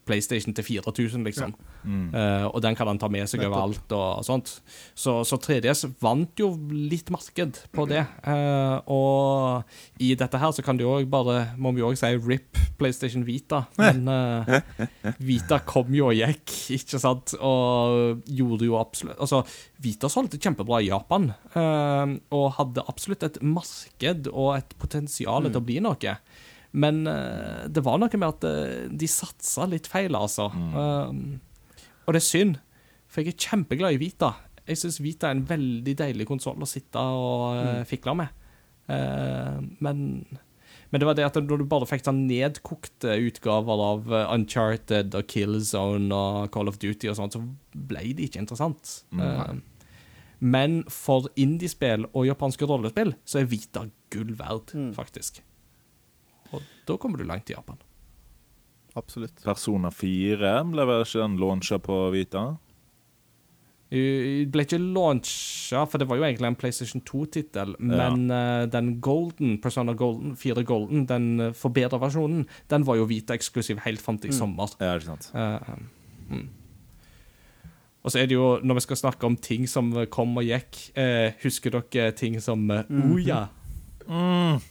PlayStation 0.10 0.56
til 0.58 0.66
4000, 0.66 1.26
liksom. 1.28 1.54
Mm. 1.84 2.10
Eh, 2.14 2.46
og 2.50 2.62
den 2.64 2.76
kan 2.78 2.90
han 2.90 3.00
ta 3.00 3.10
med 3.12 3.30
seg 3.30 3.44
overalt 3.46 3.94
og 3.96 4.24
sånt. 4.28 4.52
Så, 4.98 5.20
så 5.28 5.40
3DS 5.40 5.86
vant 6.02 6.40
jo 6.40 6.52
litt 6.72 7.12
marked 7.14 7.62
på 7.76 7.86
det. 7.90 8.04
Uh, 8.26 8.80
og 8.92 10.04
i 10.04 10.12
dette 10.20 10.42
her 10.42 10.54
så 10.56 10.66
kan 10.66 10.80
det 10.80 10.86
jo 10.88 10.98
bare, 11.10 11.54
må 11.58 11.74
vi 11.76 11.86
òg 11.86 11.98
si, 12.00 12.12
RIP 12.20 12.60
PlayStation 12.80 13.26
Vita. 13.28 13.66
Men 13.80 14.06
uh, 14.10 14.60
Vita 15.30 15.62
kom 15.68 15.92
jo 15.96 16.10
og 16.12 16.18
gikk, 16.18 16.56
ikke 16.80 17.02
sant? 17.02 17.36
Og 17.40 18.24
gjorde 18.28 18.68
jo 18.68 18.80
absolutt 18.80 19.20
Altså, 19.20 19.42
Vita 19.82 20.10
solgte 20.12 20.40
kjempebra 20.42 20.80
i 20.84 20.90
Japan, 20.90 21.30
og 21.56 22.46
hadde 22.58 22.84
absolutt 22.90 23.24
et 23.26 23.38
marked 23.44 24.28
og 24.32 24.54
et 24.58 24.74
potensial 24.80 25.48
til 25.48 25.60
å 25.60 25.64
bli 25.66 25.80
noe. 25.84 26.14
Men 26.72 27.02
det 27.72 27.84
var 27.86 28.00
noe 28.02 28.20
med 28.20 28.28
at 28.28 28.90
de 28.92 29.10
satsa 29.10 29.68
litt 29.72 29.88
feil, 29.90 30.16
altså. 30.20 30.50
Um, 30.52 31.40
og 32.10 32.16
det 32.18 32.24
er 32.24 32.26
synd, 32.26 32.58
for 33.10 33.22
jeg 33.22 33.36
er 33.36 33.44
kjempeglad 33.46 33.94
i 33.94 34.02
Vita. 34.02 34.32
Jeg 34.66 34.78
syns 34.82 34.98
Vita 35.02 35.30
er 35.30 35.38
en 35.38 35.46
veldig 35.50 35.94
deilig 35.98 36.26
konsoll 36.30 36.62
å 36.62 36.68
sitte 36.70 36.98
og 37.02 37.58
uh, 37.62 37.84
fikle 37.90 38.16
med. 38.18 38.34
Eh, 38.90 39.58
men, 39.86 40.00
Men 40.90 41.02
det 41.02 41.06
var 41.06 41.14
det 41.18 41.26
at 41.28 41.36
når 41.38 41.62
du 41.62 41.66
bare 41.70 41.86
fikk 41.90 42.02
sånn 42.08 42.24
nedkokte 42.26 43.14
utgaver 43.30 43.82
av 43.86 44.08
eh, 44.10 44.32
Uncharted 44.34 45.14
og 45.20 45.28
Killzone 45.30 46.10
og 46.10 46.50
Call 46.56 46.72
of 46.72 46.80
Duty 46.82 47.12
og 47.12 47.18
sånt, 47.20 47.38
så 47.38 47.44
ble 47.74 48.08
det 48.18 48.26
ikke 48.32 48.42
interessant. 48.42 48.96
Eh, 49.14 49.60
men 50.40 50.80
for 50.90 51.28
indiespill 51.38 52.08
og 52.14 52.26
japanske 52.30 52.66
rollespill 52.70 53.14
så 53.28 53.42
er 53.44 53.50
Vita 53.52 53.86
gull 54.10 54.34
verd, 54.40 54.74
Mm. 54.74 54.94
faktisk. 54.98 55.42
Og 56.54 56.62
da 56.90 56.98
kommer 56.98 57.18
du 57.22 57.26
langt 57.30 57.50
i 57.52 57.54
Japan. 57.54 57.78
Absolutt. 59.00 59.44
Persona 59.46 59.92
4 59.94 60.56
ble 60.74 60.88
vel 60.90 61.06
ikke 61.06 61.22
den 61.24 61.38
launcha 61.40 61.80
på 61.84 62.02
Vita? 62.16 62.50
Det 63.90 64.46
ble 64.54 64.64
ikke 64.68 64.78
launcha, 64.78 65.82
for 65.90 65.98
det 65.98 66.06
var 66.10 66.20
jo 66.20 66.26
egentlig 66.28 66.50
en 66.52 66.58
PlayStation 66.62 67.02
2-tittel, 67.02 67.74
men 67.82 68.28
eh, 68.30 68.68
den 68.70 68.92
Golden, 69.02 69.56
Persona 69.64 69.96
Golden, 69.98 70.36
4 70.38 70.64
Golden, 70.64 71.08
den 71.10 71.30
uh, 71.42 71.56
forbedra 71.58 71.98
versjonen, 71.98 72.46
den 72.70 72.86
var 72.86 73.00
jo 73.00 73.08
Vita-eksklusiv 73.10 73.82
helt 73.88 74.04
fram 74.04 74.20
til 74.22 74.30
i 74.30 74.38
sommer. 74.38 74.76
Ja, 74.78 74.94
ikke 74.94 75.10
sant. 75.10 75.32
Uh, 75.34 75.80
mm. 76.30 76.46
Og 78.04 78.14
så 78.14 78.22
er 78.22 78.30
det 78.30 78.38
jo, 78.38 78.60
når 78.62 78.78
vi 78.78 78.86
skal 78.86 79.02
snakke 79.02 79.26
om 79.26 79.40
ting 79.42 79.66
som 79.68 79.90
kom 80.14 80.38
og 80.38 80.46
gikk, 80.46 80.84
uh, 80.94 81.34
husker 81.42 81.80
dere 81.80 82.14
ting 82.14 82.38
som 82.46 82.70
uh, 82.70 82.86
Oya? 83.10 83.48
Mm. 84.06 84.62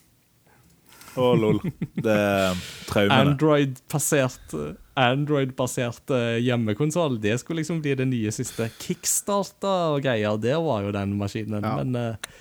Å, 1.18 1.30
lol. 1.38 1.58
Det 1.94 2.14
er 2.14 2.60
traumene. 2.88 3.18
Android-basert 3.24 4.54
Android-basert 4.98 6.10
uh, 6.10 6.38
hjemmekonsoll. 6.42 7.20
Det 7.22 7.36
skulle 7.42 7.62
liksom 7.62 7.82
bli 7.84 7.94
det 7.98 8.06
nye 8.10 8.32
siste. 8.34 8.66
Kickstarter 8.82 9.94
og 9.94 10.02
greier, 10.06 10.38
det 10.42 10.56
var 10.64 10.86
jo 10.86 10.94
den 10.94 11.14
maskinen. 11.20 11.62
Ja. 11.62 11.76
Men 11.78 11.94
eh, 11.94 12.40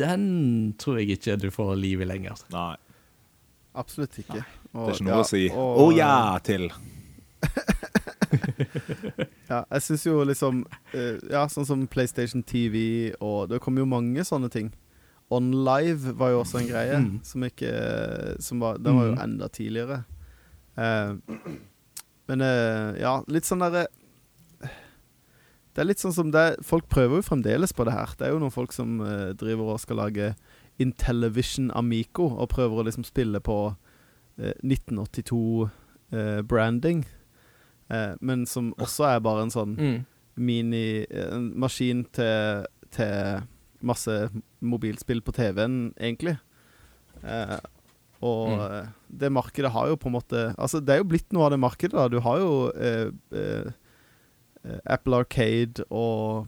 den 0.00 0.24
tror 0.80 1.00
jeg 1.00 1.18
ikke 1.18 1.36
du 1.40 1.50
får 1.52 1.74
liv 1.80 2.00
i 2.04 2.08
lenger. 2.08 2.40
Nei, 2.54 2.76
Absolutt 3.76 4.18
ikke. 4.20 4.40
det 4.40 4.80
er 4.86 4.96
ikke 4.96 5.06
noe 5.06 5.14
ja, 5.14 5.20
å 5.20 5.28
si. 5.28 5.44
Å 5.48 5.68
og- 5.86 5.94
ja 5.96 6.16
til. 6.44 6.70
Ja, 9.52 9.58
jeg 9.74 9.82
syns 9.84 10.06
jo 10.06 10.22
liksom 10.24 10.62
eh, 10.96 11.18
Ja, 11.28 11.42
sånn 11.52 11.66
som 11.68 11.82
PlayStation 11.90 12.40
TV, 12.48 13.12
og 13.20 13.50
det 13.50 13.58
kommer 13.60 13.82
jo 13.82 13.90
mange 13.90 14.24
sånne 14.24 14.48
ting. 14.52 14.70
OnLive 15.36 16.12
var 16.18 16.30
jo 16.34 16.40
også 16.42 16.58
en 16.60 16.68
greie 16.68 16.98
Mm. 17.00 17.20
som 17.24 17.42
ikke 17.46 17.70
som 18.40 18.60
var, 18.60 18.76
Den 18.78 18.96
var 18.96 19.04
jo 19.06 19.12
Mm. 19.14 19.20
enda 19.24 19.48
tidligere. 19.48 20.04
Uh, 20.76 21.14
men 22.28 22.40
uh, 22.40 22.92
ja, 23.00 23.22
litt 23.28 23.44
sånn 23.44 23.60
derre 23.60 23.86
Det 25.74 25.80
er 25.80 25.84
litt 25.88 25.98
sånn 26.00 26.12
som 26.12 26.30
det 26.30 26.56
Folk 26.64 26.88
prøver 26.88 27.16
jo 27.16 27.22
fremdeles 27.22 27.72
på 27.72 27.84
det 27.84 27.92
her. 27.92 28.06
Det 28.18 28.26
er 28.26 28.30
jo 28.32 28.38
noen 28.40 28.50
folk 28.52 28.72
som 28.72 29.00
uh, 29.00 29.32
driver 29.32 29.64
og 29.72 29.80
skal 29.80 29.96
lage 29.96 30.34
Intellivision 30.78 31.70
Amico 31.76 32.26
og 32.36 32.48
prøver 32.48 32.76
å 32.80 32.84
liksom 32.86 33.04
spille 33.04 33.40
på 33.40 33.74
eh, 34.38 34.52
1982-branding. 34.64 37.04
eh, 37.90 38.14
men 38.20 38.46
som 38.46 38.72
også 38.78 39.04
er 39.16 39.20
bare 39.20 39.42
en 39.42 39.50
sånn 39.50 39.76
Mm. 39.76 40.04
mini 40.36 41.06
En 41.10 41.52
maskin 41.58 42.04
til, 42.12 42.64
til 42.90 43.42
masse 43.82 44.30
mobilspill 44.60 45.20
på 45.22 45.32
TV-en, 45.36 45.94
egentlig. 46.00 46.38
Eh, 47.22 47.58
og 48.22 48.48
Mm. 48.58 48.88
det 49.18 49.32
markedet 49.32 49.70
har 49.74 49.88
jo 49.88 49.96
på 49.96 50.06
en 50.06 50.14
måte 50.14 50.54
Altså, 50.58 50.78
det 50.84 50.90
er 50.94 50.98
jo 51.02 51.08
blitt 51.10 51.32
noe 51.32 51.44
av 51.46 51.50
det 51.50 51.58
markedet, 51.60 51.92
da. 51.98 52.08
Du 52.08 52.20
har 52.20 52.38
jo 52.38 52.70
eh, 52.70 53.10
eh, 53.32 53.72
eh, 54.64 54.80
Apple 54.86 55.16
Arcade 55.16 55.82
og 55.90 56.46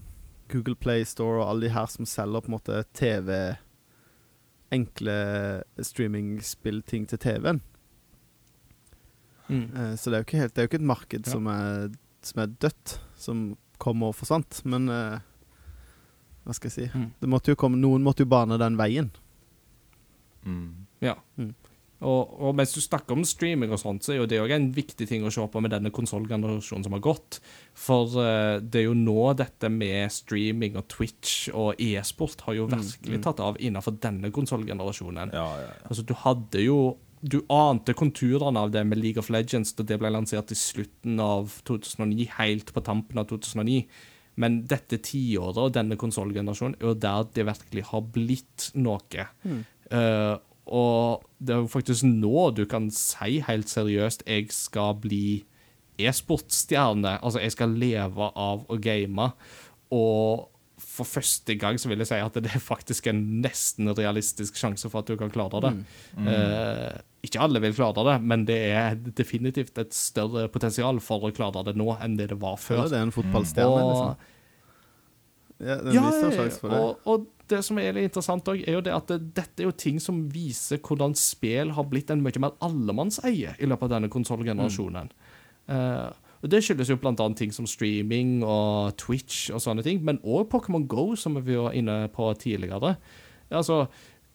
Google 0.48 0.76
Play 0.76 1.02
Store 1.04 1.42
og 1.42 1.48
alle 1.50 1.66
de 1.66 1.72
her 1.74 1.86
som 1.86 2.06
selger 2.06 2.40
på 2.44 2.46
en 2.52 2.58
måte 2.58 2.84
TV 2.94 3.56
Enkle 4.72 5.62
streamingspillting 5.82 7.06
til 7.08 7.18
TV-en. 7.18 7.60
Mm. 9.48 9.76
Eh, 9.76 9.94
Så 9.96 10.10
det 10.10 10.14
er 10.16 10.22
jo 10.22 10.26
ikke, 10.28 10.40
helt, 10.40 10.54
det 10.54 10.58
er 10.62 10.66
jo 10.66 10.68
ikke 10.72 10.80
et 10.82 10.88
marked 10.94 11.26
Ja. 11.26 11.30
som, 11.32 11.46
er, 11.46 11.90
som 12.22 12.40
er 12.42 12.46
dødt, 12.46 12.98
som 13.16 13.56
kom 13.78 14.02
og 14.02 14.14
forsvant. 14.14 14.62
Men 14.64 14.88
eh, 14.88 15.18
hva 16.44 16.56
skal 16.56 16.70
jeg 16.70 16.76
si 16.76 16.98
Mm. 16.98 17.10
det 17.20 17.28
måtte 17.28 17.52
jo 17.52 17.56
komme, 17.56 17.80
Noen 17.80 18.02
måtte 18.02 18.24
jo 18.24 18.30
bane 18.30 18.58
den 18.60 18.76
veien. 18.76 19.10
Mm. 20.44 20.86
Ja. 21.00 21.16
Mm. 21.36 21.54
Og, 22.04 22.34
og 22.42 22.56
mens 22.58 22.74
du 22.74 22.82
snakker 22.82 23.16
om 23.16 23.24
streaming 23.26 23.72
og 23.72 23.80
sånt, 23.80 24.04
så 24.04 24.12
er 24.12 24.18
jo 24.18 24.26
det 24.28 24.40
òg 24.42 24.52
en 24.52 24.66
viktig 24.74 25.06
ting 25.08 25.24
å 25.24 25.32
se 25.32 25.44
på 25.48 25.62
med 25.62 25.72
denne 25.72 25.92
konsollgenerasjonen 25.94 26.84
som 26.84 26.96
har 26.96 27.04
gått. 27.04 27.38
For 27.78 28.18
uh, 28.18 28.60
det 28.60 28.82
er 28.82 28.88
jo 28.88 28.96
nå 28.98 29.30
dette 29.38 29.70
med 29.72 30.12
streaming 30.12 30.76
og 30.80 30.88
Twitch 30.92 31.48
og 31.54 31.80
e-sport 31.80 32.44
har 32.48 32.58
jo 32.58 32.68
virkelig 32.68 33.20
mm. 33.20 33.24
tatt 33.24 33.40
av 33.44 33.60
innenfor 33.62 33.96
denne 34.04 34.32
konsollgenerasjonen. 34.34 35.32
Ja, 35.32 35.48
ja, 35.62 35.70
ja. 35.70 35.80
Altså, 35.88 36.04
du 36.04 36.14
hadde 36.26 36.66
jo 36.66 36.78
Du 37.24 37.38
ante 37.48 37.94
konturene 37.96 38.60
av 38.60 38.68
det 38.68 38.82
med 38.84 38.98
League 39.00 39.16
of 39.16 39.30
Legends 39.32 39.70
da 39.78 39.84
det 39.88 39.96
ble 39.96 40.10
lansert 40.12 40.50
i 40.52 40.56
slutten 40.60 41.16
av 41.24 41.54
2009, 41.64 42.26
helt 42.36 42.72
på 42.76 42.82
tampen 42.84 43.16
av 43.16 43.30
2009. 43.30 43.78
Men 44.40 44.62
dette 44.70 44.98
tiåret 45.04 45.60
og 45.62 45.74
denne 45.76 45.98
konsollgenerasjonen 46.00 46.78
er 46.80 46.88
jo 46.88 46.96
der 46.98 47.30
det 47.36 47.46
virkelig 47.46 47.86
har 47.92 48.04
blitt 48.14 48.68
noe. 48.74 49.28
Eh, 49.94 50.34
og 50.64 51.26
det 51.38 51.54
er 51.54 51.60
jo 51.60 51.70
faktisk 51.70 52.06
nå 52.08 52.48
du 52.56 52.64
kan 52.66 52.88
si 52.94 53.38
helt 53.44 53.68
seriøst 53.68 54.24
jeg 54.26 54.48
skal 54.54 54.96
bli 55.02 55.44
e-sportstjerne. 56.00 57.18
Altså, 57.20 57.42
jeg 57.44 57.54
skal 57.54 57.76
leve 57.78 58.30
av 58.34 58.64
å 58.66 58.78
game. 58.82 59.28
Og 59.94 60.48
for 60.86 61.08
første 61.08 61.56
gang 61.58 61.78
så 61.80 61.88
vil 61.90 62.02
jeg 62.02 62.10
si 62.12 62.18
at 62.20 62.36
det 62.44 62.52
er 62.54 62.62
faktisk 62.62 63.08
en 63.10 63.22
nesten 63.44 63.90
realistisk 63.96 64.58
sjanse 64.60 64.90
for 64.92 65.02
at 65.02 65.10
du 65.10 65.16
kan 65.20 65.32
klare 65.34 65.60
det. 65.64 65.72
Eh, 66.20 67.00
ikke 67.24 67.40
alle 67.40 67.62
vil 67.64 67.74
klare 67.76 68.04
det, 68.10 68.16
men 68.22 68.44
det 68.48 68.58
er 68.76 68.98
definitivt 69.16 69.78
et 69.80 69.96
større 69.96 70.46
potensial 70.52 71.00
for 71.02 71.24
å 71.24 71.32
klare 71.34 71.64
det 71.66 71.76
nå 71.80 71.88
enn 72.04 72.18
det 72.20 72.28
det 72.34 72.38
var 72.42 72.58
før. 72.60 72.84
Ja, 72.84 72.88
det 72.92 73.00
er 73.00 73.06
en 73.08 73.14
fotballstjerne, 73.16 73.82
Og- 73.82 73.92
liksom. 73.94 74.30
Ja, 75.64 75.76
den 75.80 75.94
ja, 75.94 76.02
viss 76.02 76.18
ja, 76.20 76.28
ja. 76.28 76.36
sjanse 76.42 76.60
for 76.60 76.72
det. 76.74 76.78
Og, 76.82 77.06
og 77.06 77.26
det 77.48 77.60
som 77.64 77.78
er 77.78 77.94
litt 77.94 78.08
interessant 78.10 78.48
òg, 78.50 78.64
er 78.66 78.74
jo 78.76 78.82
det 78.84 78.92
at 78.92 79.06
det, 79.12 79.18
dette 79.36 79.62
er 79.62 79.68
jo 79.68 79.76
ting 79.84 80.00
som 80.02 80.24
viser 80.32 80.80
hvordan 80.82 81.14
spill 81.16 81.70
har 81.76 81.86
blitt 81.88 82.10
en 82.12 82.22
mye 82.24 82.42
mer 82.42 82.56
allemannseie 82.64 83.54
i 83.58 83.68
løpet 83.70 83.86
av 83.86 83.92
denne 83.96 84.10
konsollgenerasjonen. 84.12 85.12
Eh, 85.70 86.10
og 86.44 86.50
Det 86.52 86.60
skyldes 86.60 86.90
jo 86.92 86.98
annet 87.00 87.38
ting 87.40 87.52
som 87.56 87.66
streaming 87.66 88.42
og 88.44 88.96
Twitch 89.00 89.48
og 89.54 89.62
sånne 89.64 89.82
ting, 89.82 90.02
men 90.04 90.18
òg 90.20 90.50
Pokémon 90.52 90.84
Go, 90.86 91.14
som 91.16 91.38
vi 91.40 91.56
var 91.56 91.72
inne 91.72 92.04
på 92.12 92.26
tidligere. 92.36 92.96
Altså, 93.50 93.86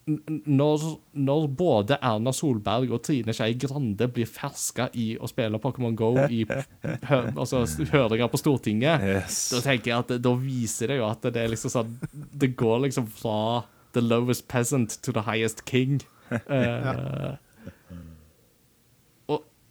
når, 0.10 0.86
når 1.14 1.48
både 1.54 1.98
Erna 2.02 2.32
Solberg 2.34 2.90
og 2.96 3.04
Trine 3.06 3.34
Skei 3.36 3.54
Grande 3.62 4.08
blir 4.10 4.26
ferska 4.26 4.88
i 4.98 5.12
å 5.22 5.30
spille 5.30 5.60
Pokémon 5.62 5.94
Go 5.98 6.16
i 6.26 6.44
hø 6.50 7.20
altså, 7.36 7.62
høringer 7.92 8.32
på 8.32 8.40
Stortinget, 8.42 9.06
Yes. 9.06 9.42
da 9.54 9.62
tenker 9.68 9.92
jeg 9.92 10.00
at 10.06 10.16
da 10.24 10.34
viser 10.40 10.90
det 10.94 10.98
jo 11.02 11.06
at 11.10 11.30
det 11.30 11.44
er 11.44 11.52
liksom 11.54 11.74
sånn 11.74 11.94
Det 12.34 12.56
går 12.58 12.88
liksom 12.88 13.06
fra 13.20 13.66
the 13.94 14.02
lowest 14.02 14.48
peasant 14.48 14.98
to 15.06 15.14
the 15.14 15.26
highest 15.30 15.66
king. 15.70 16.02
Uh, 16.30 17.38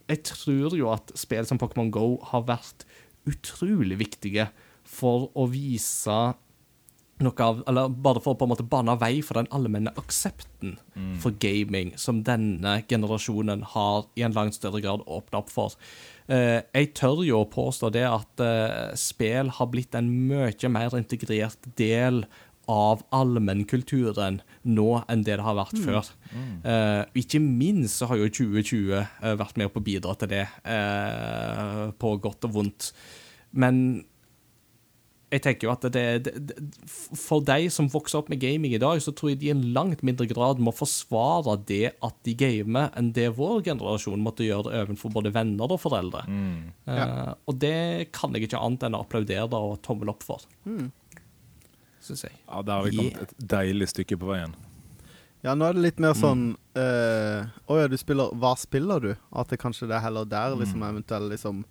jeg 0.09 0.25
tror 0.25 0.75
jo 0.77 0.91
at 0.93 1.13
spill 1.19 1.47
som 1.47 1.59
Pokémon 1.61 1.91
Go 1.93 2.17
har 2.31 2.47
vært 2.49 2.85
utrolig 3.29 3.99
viktige 3.99 4.49
for 4.89 5.29
å 5.37 5.45
vise 5.51 6.19
noe 7.19 7.43
av 7.43 7.63
Eller 7.67 7.89
bare 7.91 8.21
for 8.23 8.33
å 8.33 8.39
på 8.39 8.47
en 8.47 8.53
måte 8.53 8.65
bane 8.67 8.95
vei 9.01 9.19
for 9.25 9.39
den 9.39 9.49
allmenne 9.55 9.91
aksepten 9.99 10.77
for 11.19 11.35
gaming 11.39 11.91
som 11.99 12.21
denne 12.27 12.77
generasjonen 12.87 13.65
har 13.73 14.07
i 14.19 14.23
en 14.23 14.35
langt 14.35 14.55
større 14.55 14.81
grad 14.83 15.03
åpna 15.07 15.41
opp 15.41 15.51
for. 15.51 15.75
Eh, 16.31 16.61
jeg 16.75 16.93
tør 16.95 17.23
jo 17.27 17.41
å 17.41 17.49
påstå 17.51 17.91
det 17.95 18.05
at 18.07 18.43
eh, 18.43 18.95
spill 18.99 19.51
har 19.55 19.71
blitt 19.71 19.95
en 19.99 20.09
mye 20.29 20.71
mer 20.71 20.95
integrert 20.95 21.69
del 21.79 22.23
av 22.69 23.01
allmennkulturen 23.15 24.39
nå 24.69 24.89
enn 25.09 25.23
det 25.25 25.39
det 25.39 25.45
har 25.45 25.57
vært 25.57 25.79
før. 25.81 26.11
Eh, 26.63 27.01
ikke 27.23 27.41
minst 27.41 28.01
så 28.01 28.09
har 28.11 28.19
jo 28.21 28.29
2020 28.29 28.93
uh, 28.93 29.33
vært 29.39 29.57
med 29.59 29.71
på 29.73 29.81
å 29.81 29.85
bidra 29.85 30.15
til 30.19 30.31
det, 30.33 30.45
uh, 30.67 31.89
på 31.97 32.15
godt 32.21 32.47
og 32.49 32.55
vondt. 32.59 32.91
Men 33.57 34.03
jeg 35.29 35.43
tenker 35.45 35.67
jo 35.67 35.73
at 35.73 35.85
det, 35.93 36.03
det, 36.25 36.31
det, 36.49 36.55
For 37.17 37.43
de 37.45 37.69
som 37.73 37.89
vokser 37.91 38.19
opp 38.19 38.31
med 38.31 38.41
gaming 38.41 38.73
i 38.73 38.81
dag, 38.81 38.97
så 39.03 39.13
tror 39.13 39.31
jeg 39.31 39.41
de 39.41 39.49
i 39.49 39.53
en 39.53 39.65
langt 39.75 40.01
mindre 40.05 40.25
grad 40.29 40.61
må 40.63 40.73
forsvare 40.73 41.55
det 41.69 41.93
at 42.05 42.17
de 42.25 42.33
gamer, 42.37 42.89
enn 42.97 43.11
det 43.15 43.29
vår 43.37 43.61
generasjon 43.67 44.23
måtte 44.25 44.47
gjøre 44.47 44.73
overfor 44.81 45.13
både 45.19 45.33
venner 45.35 45.69
og 45.69 45.81
foreldre. 45.83 46.23
Eh, 46.89 47.29
og 47.45 47.59
det 47.61 48.09
kan 48.15 48.33
jeg 48.33 48.49
ikke 48.49 48.61
annet 48.61 48.87
enn 48.87 48.97
å 48.97 49.03
applaudere 49.05 49.61
og 49.69 49.77
tommel 49.85 50.13
opp 50.15 50.25
for. 50.25 50.49
Syns 52.01 52.23
jeg. 52.23 52.31
Ja, 52.47 52.61
Der 52.63 52.73
har 52.73 52.83
vi 52.87 52.97
kommet 52.97 53.21
et 53.21 53.33
deilig 53.37 53.87
stykke 53.91 54.17
på 54.19 54.29
veien. 54.31 54.53
Ja, 55.43 55.53
nå 55.55 55.65
er 55.69 55.73
det 55.73 55.81
litt 55.85 55.99
mer 55.99 56.13
Mm. 56.13 56.19
sånn 56.19 56.43
oh 57.67 57.77
ja, 57.79 57.87
du 57.87 57.97
spiller 57.97 58.31
Hva 58.35 58.55
spiller 58.57 58.99
du? 58.99 59.15
At 59.31 59.47
det 59.49 59.59
kanskje 59.59 59.87
det 59.87 59.95
er 59.95 60.03
heller 60.07 60.25
der 60.25 60.55
Mm. 60.55 60.59
liksom 60.59 60.83
eventuelt 60.83 61.29
liksom 61.31 61.65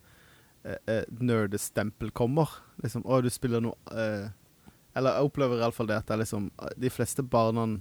uh, 0.64 0.76
uh, 0.88 1.05
nerdestempel 1.20 2.10
kommer. 2.10 2.48
Liksom 2.82 3.02
Å, 3.05 3.20
du 3.22 3.28
spiller 3.30 3.60
noe 3.60 3.74
uh, 3.92 4.28
Eller 4.96 5.14
jeg 5.18 5.24
opplever 5.28 5.60
iallfall 5.60 5.86
det 5.86 5.96
at 5.96 6.06
det 6.06 6.14
er 6.14 6.22
liksom 6.24 6.50
De 6.76 6.90
fleste 6.90 7.22
barna 7.22 7.80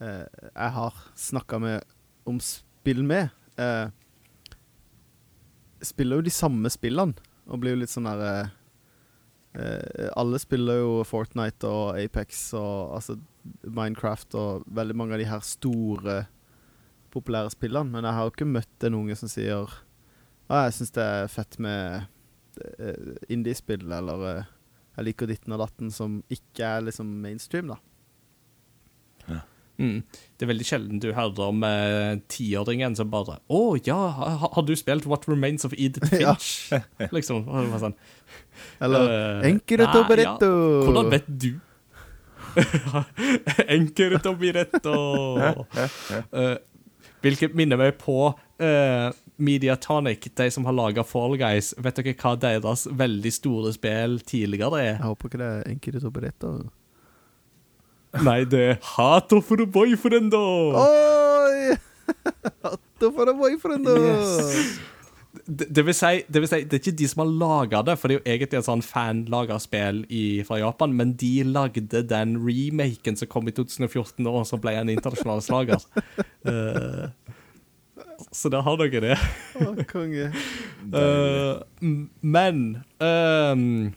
eh, 0.00 0.26
jeg 0.54 0.70
har 0.72 0.94
snakka 1.16 1.58
med 1.60 1.82
om 2.26 2.38
spill 2.40 3.02
med, 3.02 3.30
eh, 3.58 3.88
spiller 5.82 6.16
jo 6.20 6.22
de 6.22 6.30
samme 6.30 6.70
spillene. 6.72 7.14
Og 7.50 7.60
blir 7.60 7.74
jo 7.74 7.80
litt 7.82 7.92
sånn 7.92 8.06
der 8.08 8.22
eh, 8.24 8.40
eh, 8.40 8.50
Alle 9.52 10.38
spiller 10.38 10.78
jo 10.78 10.90
Fortnite 11.02 11.66
og 11.66 11.98
Apex 11.98 12.52
og 12.54 12.94
altså 13.00 13.16
Minecraft 13.64 14.36
og 14.38 14.68
veldig 14.70 14.96
mange 14.96 15.16
av 15.16 15.22
de 15.22 15.26
her 15.26 15.42
store, 15.42 16.20
populære 17.10 17.50
spillene. 17.50 17.90
Men 17.90 18.06
jeg 18.06 18.16
har 18.16 18.26
jo 18.26 18.34
ikke 18.34 18.48
møtt 18.48 18.86
en 18.86 18.98
unge 19.02 19.18
som 19.18 19.30
sier 19.30 19.76
Ja, 20.50 20.64
jeg 20.66 20.76
syns 20.78 20.94
det 20.96 21.04
er 21.04 21.30
fett 21.30 21.58
med 21.62 22.06
eh, 22.82 23.12
indiespill, 23.30 23.84
eller 23.94 24.24
eh, 24.26 24.48
jeg 24.96 25.06
liker 25.06 25.30
ditten 25.30 25.54
og 25.54 25.62
datten, 25.62 25.92
som 25.94 26.20
ikke 26.32 26.66
er 26.66 26.86
liksom 26.88 27.12
mainstream, 27.22 27.70
da. 27.70 27.78
Mm. 29.80 30.02
Det 30.36 30.44
er 30.44 30.50
veldig 30.50 30.66
sjelden 30.68 31.00
du 31.00 31.08
hører 31.16 31.40
om 31.46 31.62
eh, 31.64 32.18
tiåringen 32.28 32.92
som 32.98 33.08
bare 33.12 33.38
Å 33.48 33.60
ja, 33.86 33.96
har, 34.16 34.42
har 34.52 34.64
du 34.68 34.74
spilt 34.76 35.06
What 35.08 35.24
Remains 35.28 35.64
of 35.64 35.72
Edith 35.76 36.12
Ja. 36.20 36.34
Finch? 36.36 37.08
liksom. 37.16 37.46
Sånn, 37.80 37.96
Eller 38.84 39.08
uh, 39.08 39.48
Enkereto 39.48 40.02
nei, 40.02 40.08
Beretto! 40.10 40.50
Ja. 40.52 40.82
Hvordan 40.84 41.12
vet 41.14 41.30
du? 41.32 41.50
Enkereto 43.78 44.34
Beretto. 44.36 44.96
uh, 45.40 46.56
hvilket 47.24 47.56
minner 47.56 47.80
meg 47.80 47.96
på 48.00 48.18
uh, 48.34 49.08
Mediatonic, 49.40 50.28
de 50.36 50.50
som 50.52 50.66
har 50.68 50.76
laga 50.76 51.04
Fall 51.06 51.38
Guys. 51.40 51.72
Vet 51.80 52.02
dere 52.02 52.16
hva 52.20 52.34
deres 52.42 52.84
veldig 53.00 53.32
store 53.32 53.72
spill 53.76 54.18
tidligere 54.28 54.82
er? 54.82 54.92
Jeg 54.98 55.06
håper 55.06 55.30
ikke 55.30 55.40
det 55.40 55.50
er 55.54 55.72
Enkereto 55.72 56.12
Beretto. 56.12 56.52
Nei, 58.26 58.40
det 58.50 58.60
er 58.72 58.78
Hato 58.96 59.38
for 59.44 59.62
a 59.62 59.66
boyfriend, 59.70 60.32
da! 60.34 60.40
Oi! 60.82 61.76
Hato 62.64 63.10
for 63.14 63.30
a 63.30 63.34
boyfriend, 63.38 63.86
da! 63.86 63.94
Det, 65.46 65.68
det, 65.70 65.84
vil 65.86 65.94
si, 65.94 66.24
det 66.26 66.40
vil 66.42 66.48
si, 66.50 66.58
det 66.66 66.74
er 66.74 66.80
ikke 66.82 66.96
de 66.98 67.06
som 67.10 67.22
har 67.22 67.30
laga 67.38 67.80
det, 67.86 67.94
for 68.00 68.10
det 68.10 68.16
er 68.16 68.18
jo 68.20 68.32
egentlig 68.34 68.58
et 68.58 68.66
sånn 68.66 68.82
fanlaga 68.82 69.60
spill 69.62 70.00
i- 70.10 70.42
fra 70.46 70.58
Japan, 70.58 70.92
men 70.98 71.12
de 71.18 71.30
lagde 71.46 72.02
den 72.10 72.34
remaken 72.42 73.16
som 73.18 73.30
kom 73.30 73.46
i 73.50 73.54
2014, 73.54 74.26
og 74.26 74.42
som 74.50 74.62
ble 74.62 74.74
en 74.80 74.90
internasjonal 74.90 75.42
slager. 75.46 75.86
uh, 76.50 77.06
så 78.34 78.50
der 78.52 78.66
har 78.66 78.78
dere 78.82 79.00
det. 79.06 79.18
Å, 79.62 79.70
konge. 79.90 80.28
uh, 80.90 81.62
men 82.22 82.60
ehm, 82.98 83.92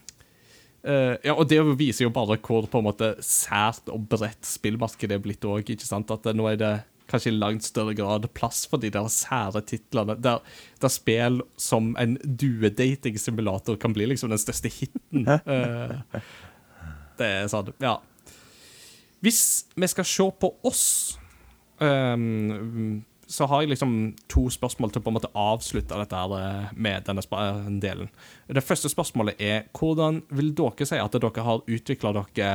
eh, 0.86 1.16
Ja, 1.24 1.36
og 1.36 1.48
det 1.52 1.60
viser 1.80 2.08
jo 2.08 2.14
bare 2.16 2.40
hvor 2.44 2.68
på 2.70 2.82
en 2.82 2.88
måte 2.88 3.14
sært 3.24 3.92
og 3.94 4.08
bredt 4.12 4.48
spillmarkedet 4.48 5.18
er 5.18 5.24
blitt 5.24 5.48
òg, 5.48 5.68
det, 5.68 6.36
nå 6.36 6.50
er 6.52 6.60
det 6.60 6.74
kanskje 7.12 7.34
i 7.34 7.38
langt 7.38 7.66
større 7.66 7.94
grad 7.98 8.26
plass 8.34 8.64
for 8.70 8.82
de 8.82 8.90
der 8.94 9.10
sære 9.12 9.62
titlene. 9.68 10.16
Der, 10.24 10.42
der 10.82 10.92
spill 10.92 11.42
som 11.60 11.94
en 12.00 12.18
duedating-simulator 12.24 13.78
kan 13.82 13.94
bli 13.94 14.08
liksom 14.10 14.32
den 14.34 14.42
største 14.42 14.72
hiten. 14.72 15.28
Uh, 15.28 16.00
det 17.20 17.30
er 17.30 17.52
sånn, 17.52 17.74
ja. 17.84 17.98
Hvis 19.24 19.42
vi 19.80 19.88
skal 19.88 20.08
se 20.08 20.26
på 20.40 20.50
oss 20.68 20.86
ehm, 21.80 23.04
så 23.34 23.48
har 23.50 23.64
jeg 23.64 23.72
liksom 23.72 23.94
to 24.30 24.44
spørsmål 24.54 24.92
til 24.94 25.02
å 25.02 25.06
på 25.06 25.10
en 25.10 25.16
måte 25.18 25.32
avslutte 25.40 25.98
dette 25.98 26.20
her 26.20 26.36
eh, 26.38 26.74
med 26.78 27.08
denne 27.08 27.24
eh, 27.24 27.72
delen. 27.82 28.12
Det 28.46 28.62
første 28.62 28.92
spørsmålet 28.92 29.42
er 29.42 29.66
hvordan 29.74 30.22
vil 30.38 30.52
dere 30.54 30.86
si 30.86 31.00
at 31.02 31.18
dere 31.18 31.48
har 31.48 31.66
utvikla 31.66 32.14
dere 32.20 32.52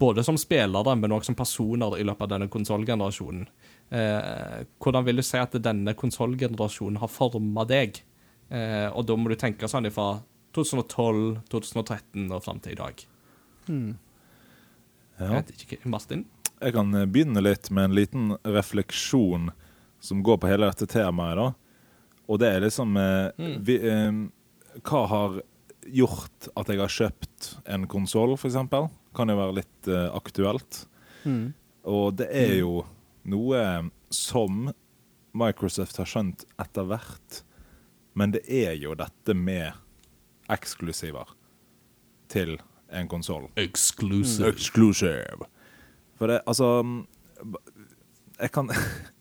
både 0.00 0.24
som 0.24 0.40
spillere, 0.40 0.96
men 0.96 1.12
også 1.12 1.34
som 1.34 1.36
personer 1.36 1.98
i 2.00 2.06
løpet 2.08 2.24
av 2.24 2.32
denne 2.32 2.48
konsollgenerasjonen? 2.48 3.44
Eh, 3.92 4.64
hvordan 4.80 5.04
vil 5.04 5.20
du 5.20 5.26
si 5.26 5.36
at 5.36 5.60
denne 5.60 5.92
konsollgenerasjonen 5.98 7.00
har 7.02 7.12
forma 7.12 7.68
deg? 7.68 8.00
Eh, 8.48 8.88
og 8.88 9.04
da 9.04 9.20
må 9.20 9.28
du 9.28 9.36
tenke 9.36 9.68
sånn 9.68 9.92
fra 9.92 10.14
2012, 10.56 11.42
2013 11.52 12.30
og 12.30 12.44
fram 12.46 12.64
til 12.64 12.72
i 12.72 12.80
dag. 12.80 13.08
Hmm. 13.68 13.88
Ja. 15.20 15.26
Jeg 15.26 15.42
vet 15.42 15.56
ikke, 15.58 15.84
Martin? 15.92 16.24
Jeg 16.60 16.72
kan 16.72 16.96
begynne 17.12 17.44
litt 17.44 17.68
med 17.68 17.90
en 17.90 18.00
liten 18.00 18.38
refleksjon 18.48 19.52
som 20.00 20.22
går 20.24 20.38
på 20.42 20.48
hele 20.50 20.66
dette 20.70 20.86
temaet. 20.90 21.36
da. 21.36 21.48
Og 22.30 22.38
det 22.40 22.48
er 22.54 22.60
liksom 22.66 22.96
eh, 22.96 23.30
Mm. 23.38 23.56
vi, 23.64 23.76
eh, 23.76 24.12
Hva 24.86 25.06
har 25.08 25.40
gjort 25.86 26.48
at 26.56 26.68
jeg 26.68 26.78
har 26.78 26.88
kjøpt 26.88 27.48
en 27.66 27.86
konsoll, 27.90 28.34
f.eks.? 28.36 28.54
Kan 29.14 29.28
jo 29.28 29.36
være 29.36 29.54
litt 29.58 29.88
eh, 29.88 30.08
aktuelt. 30.14 30.84
Mm. 31.24 31.52
Og 31.84 32.14
det 32.16 32.28
er 32.30 32.58
jo 32.60 32.84
noe 33.24 33.90
som 34.10 34.72
Microsoft 35.34 35.96
har 35.98 36.06
skjønt 36.06 36.44
etter 36.60 36.84
hvert. 36.86 37.42
Men 38.14 38.30
det 38.34 38.42
er 38.48 38.74
jo 38.78 38.94
dette 38.98 39.34
med 39.34 39.72
eksklusiver 40.50 41.26
til 42.30 42.56
en 42.90 43.08
konsoll. 43.08 43.48
Exclusive. 43.56 44.48
Exclusive. 44.50 45.46
For 46.18 46.26
det, 46.30 46.40
altså 46.46 46.82
mm, 46.84 47.06
Jeg 48.40 48.50
kan 48.52 48.70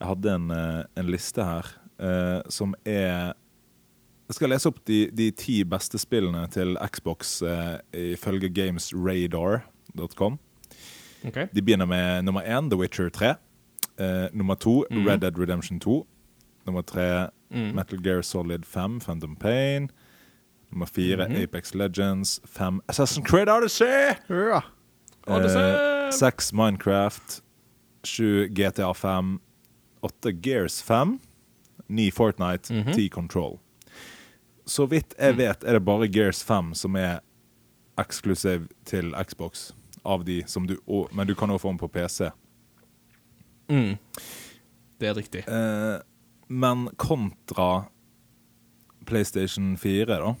Jeg 0.00 0.08
hadde 0.08 0.34
en, 0.34 0.50
eh, 0.50 0.84
en 0.96 1.06
liste 1.12 1.44
her 1.44 1.66
uh, 2.00 2.40
som 2.48 2.74
er 2.88 3.34
Jeg 4.30 4.34
skal 4.38 4.48
lese 4.48 4.66
opp 4.70 4.78
de, 4.86 5.10
de 5.10 5.30
ti 5.30 5.62
beste 5.64 5.98
spillene 5.98 6.46
til 6.54 6.76
Xbox 6.86 7.42
uh, 7.42 7.78
ifølge 7.92 8.48
gamesradar.com. 8.54 10.38
Okay. 11.26 11.48
De 11.52 11.62
begynner 11.62 11.86
med 11.86 12.22
nummer 12.24 12.42
én, 12.46 12.70
The 12.70 12.78
Witcher 12.78 13.08
3. 13.10 13.34
Uh, 14.00 14.28
nummer 14.32 14.54
to, 14.54 14.84
mm. 14.90 15.06
Red 15.06 15.18
Dead 15.20 15.38
Redemption 15.38 15.80
2. 15.80 16.06
Nummer 16.66 16.82
tre, 16.82 17.28
Mm. 17.50 17.74
Metal 17.74 17.98
Gear 18.02 18.22
Solid 18.22 18.64
5, 18.64 19.00
Phantom 19.00 19.36
Pain. 19.36 19.90
Nummer 20.70 20.86
fire, 20.86 21.26
Mhm. 21.28 21.36
Apex 21.42 21.74
Legends. 21.74 22.40
Fem, 22.46 22.80
Assassin's 22.88 23.24
Creed 23.26 23.48
Odyssey! 23.48 24.14
Ja. 24.28 24.60
Odyssey! 25.26 25.58
Uh, 25.58 26.10
seks 26.12 26.52
Minecraft. 26.52 27.42
Sju 28.04 28.46
GTA 28.54 28.92
5. 28.94 29.40
Åtte 30.02 30.32
Gears 30.32 30.82
5. 30.82 31.18
Ni 31.88 32.10
Fortnite. 32.10 32.72
Mhm. 32.72 32.92
Ti 32.94 33.08
Control. 33.08 33.58
Så 34.66 34.86
vidt 34.88 35.14
jeg 35.18 35.36
vet, 35.36 35.64
er 35.64 35.72
det 35.72 35.84
bare 35.84 36.06
Gears 36.08 36.42
5 36.46 36.74
som 36.74 36.96
er 36.96 37.20
eksklusiv 37.98 38.68
til 38.84 39.12
Xbox. 39.26 39.72
Av 40.04 40.22
de 40.24 40.42
som 40.46 40.66
du, 40.66 40.76
men 41.12 41.26
du 41.26 41.34
kan 41.34 41.50
òg 41.50 41.60
få 41.60 41.68
den 41.74 41.78
på 41.78 41.88
PC. 41.92 42.30
Mm. 43.68 43.98
Det 44.98 45.08
er 45.08 45.14
riktig. 45.14 45.42
Eh, 45.48 45.98
men 46.48 46.88
kontra 46.96 47.84
PlayStation 49.06 49.76
4, 49.76 50.06
da, 50.06 50.34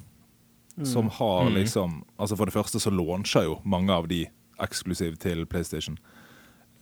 som 0.84 1.08
har 1.08 1.44
Mm. 1.50 1.54
liksom 1.54 2.04
Altså 2.18 2.36
For 2.36 2.44
det 2.46 2.54
første 2.54 2.80
så 2.80 2.90
launcher 2.90 3.42
jo 3.44 3.60
mange 3.64 3.90
av 3.92 4.08
de 4.08 4.26
eksklusiv 4.60 5.16
til 5.18 5.46
PlayStation. 5.46 5.98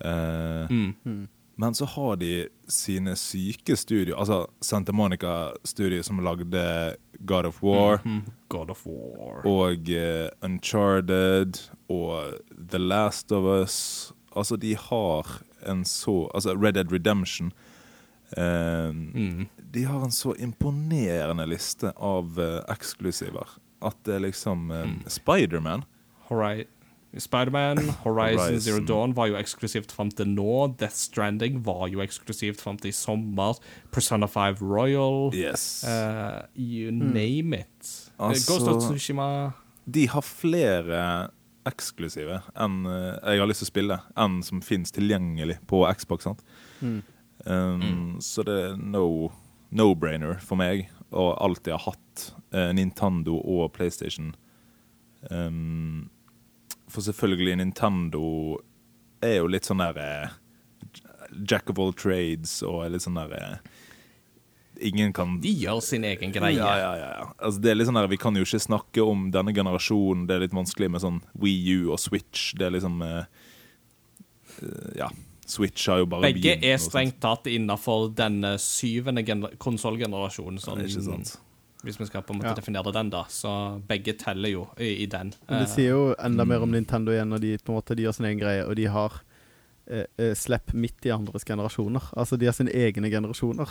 Eh, 0.01 0.67
Mm. 0.71 1.29
Men 1.59 1.75
så 1.75 1.85
har 1.91 2.17
de 2.17 2.47
sine 2.71 3.17
syke 3.19 3.75
studio, 3.77 4.15
altså 4.17 4.45
Santa 4.63 4.93
Monica-studio 4.95 6.03
som 6.07 6.21
lagde 6.23 6.95
God 7.27 7.47
of 7.47 7.63
War, 7.63 7.99
Mhm. 8.05 8.23
God 8.49 8.71
of 8.71 8.87
War. 8.87 9.43
og 9.47 9.89
uh, 9.91 10.29
Uncharted 10.43 11.59
og 11.91 12.39
The 12.71 12.79
Last 12.79 13.33
of 13.33 13.45
Us. 13.63 14.13
Altså, 14.37 14.57
de 14.57 14.77
har 14.77 15.27
en 15.67 15.85
så 15.85 16.29
Altså 16.35 16.55
Red 16.55 16.73
Dead 16.75 16.93
Redemption. 16.93 17.53
Eh, 18.37 18.93
Mm. 18.93 19.47
de 19.73 19.85
har 19.85 20.05
en 20.05 20.11
så 20.13 20.35
imponerende 20.39 21.47
liste 21.47 21.93
av 21.97 22.39
uh, 22.39 22.61
eksklusiver 22.69 23.49
at 23.83 23.97
det 24.05 24.15
er 24.15 24.21
liksom 24.21 24.71
uh, 24.71 24.85
Mm. 24.85 25.03
Spiderman. 25.09 25.85
Hori 26.29 26.67
Spiderman, 27.17 27.79
Horizon, 28.05 28.39
Horizon. 28.39 28.61
Zero 28.61 28.81
Dawn 28.85 29.15
var 29.17 29.31
jo 29.31 29.39
eksklusivt 29.41 29.93
fram 29.97 30.11
til 30.13 30.29
nå. 30.29 30.77
Death 30.79 30.95
Stranding 30.95 31.63
var 31.65 31.87
jo 31.89 32.03
eksklusivt 32.05 32.61
fram 32.61 32.77
til 32.79 32.91
i 32.93 32.97
sommer. 32.97 33.57
Persona 33.95 34.27
5 34.29 34.61
Royal. 34.61 35.31
Yes. 35.35 35.85
Uh, 35.89 36.45
you 36.55 36.93
name 36.93 37.55
it. 37.63 38.11
Eh, 38.19 38.29
Altså- 38.29 38.53
Ghost 38.53 38.69
of 38.69 38.83
Tsushima. 38.83 39.53
De 39.89 40.07
har 40.09 40.21
flere 40.23 41.31
eksklusive 41.69 42.43
enn 42.57 42.87
eh, 42.87 43.17
jeg 43.33 43.41
har 43.41 43.49
lyst 43.49 43.61
til 43.65 43.69
å 43.69 43.73
spille, 43.73 43.97
enn 44.17 44.43
som 44.45 44.61
fins 44.65 44.93
tilgjengelig 44.93 45.59
på 45.69 45.83
Xbox. 45.97 46.25
sant? 46.29 46.43
Mm. 46.83 47.03
Um, 47.47 48.17
Så 48.21 48.45
det 48.45 48.55
er 48.73 48.77
no 48.77 49.31
no-brainer 49.71 50.41
for 50.41 50.57
meg 50.57 50.89
å 51.13 51.31
alltid 51.41 51.73
ha 51.77 51.79
hatt 51.91 52.31
uh, 52.55 52.71
Nintendo 52.73 53.37
og 53.45 53.73
PlayStation. 53.77 54.35
Um, 55.31 56.09
for 56.89 57.05
selvfølgelig, 57.05 57.57
Nintendo 57.61 58.59
er 59.23 59.39
jo 59.41 59.49
litt 59.51 59.67
sånn 59.69 59.83
der 59.83 59.99
eh, 59.99 60.29
Jack 61.49 61.69
of 61.71 61.79
all 61.83 61.93
trades 61.93 62.63
og 62.65 62.87
litt 62.93 63.03
sånn 63.05 63.19
der 63.19 63.33
eh, 63.37 63.57
Ingen 64.89 65.11
kan 65.13 65.41
De 65.43 65.51
gjør 65.59 65.81
sin 65.83 66.05
egen 66.07 66.31
greie. 66.31 66.55
ja, 66.55 66.71
ja, 66.79 66.93
ja. 66.97 67.25
Altså, 67.43 67.59
det 67.61 67.73
er 67.73 67.79
litt 67.81 67.89
sånn 67.89 67.99
der, 67.99 68.07
Vi 68.13 68.17
kan 68.23 68.37
jo 68.39 68.45
ikke 68.47 68.61
snakke 68.63 69.03
om 69.03 69.25
denne 69.35 69.51
generasjonen. 69.53 70.29
Det 70.29 70.37
er 70.37 70.45
litt 70.45 70.55
vanskelig 70.55 70.89
med 70.95 71.03
sånn 71.03 71.19
Wii 71.35 71.73
U 71.81 71.89
og 71.97 71.99
Switch. 71.99 72.53
Det 72.55 72.69
er 72.69 72.77
liksom 72.77 73.03
eh, 73.03 73.25
Ja. 75.01 75.09
Switch 75.49 75.87
har 75.89 76.03
jo 76.03 76.07
bare 76.13 76.29
Begge 76.29 76.59
er 76.63 76.77
strengt 76.79 77.19
tatt 77.25 77.47
innafor 77.51 78.11
den 78.15 78.43
syvende 78.61 79.23
gener- 79.27 79.55
konsollgenerasjonen. 79.59 80.61
Sånn, 80.63 80.83
Ikke 80.85 81.03
sant? 81.07 81.35
Hvis 81.85 81.99
vi 82.01 82.07
skal 82.07 82.23
på 82.23 82.33
en 82.35 82.41
måte 82.41 82.49
Ja. 82.51 82.55
definere 82.55 82.93
den, 82.93 83.11
da. 83.11 83.25
Så 83.31 83.81
begge 83.87 84.13
teller 84.19 84.49
jo 84.51 84.69
i, 84.79 85.03
i 85.05 85.07
den. 85.07 85.33
Men 85.49 85.61
det 85.63 85.69
Eh, 85.69 85.75
sier 85.75 85.91
jo 85.91 86.15
enda 86.19 86.45
mer 86.45 86.59
Mm. 86.59 86.63
om 86.63 86.71
Nintendo 86.73 87.13
igjen 87.13 87.29
når 87.31 87.41
de 87.41 87.57
på 87.59 87.71
en 87.73 87.77
måte 87.81 87.95
de 87.97 88.03
gjør 88.03 88.15
sin 88.15 88.27
egen 88.27 88.39
greie, 88.41 88.65
og 88.67 88.75
de 88.77 88.87
har 88.87 89.21
eh, 89.91 90.05
eh, 90.19 90.35
slipp 90.35 90.75
midt 90.75 91.07
i 91.07 91.11
andres 91.11 91.45
generasjoner. 91.45 92.03
Altså, 92.17 92.37
de 92.37 92.45
har 92.47 92.53
sine 92.53 92.71
egne 92.75 93.09
generasjoner. 93.11 93.69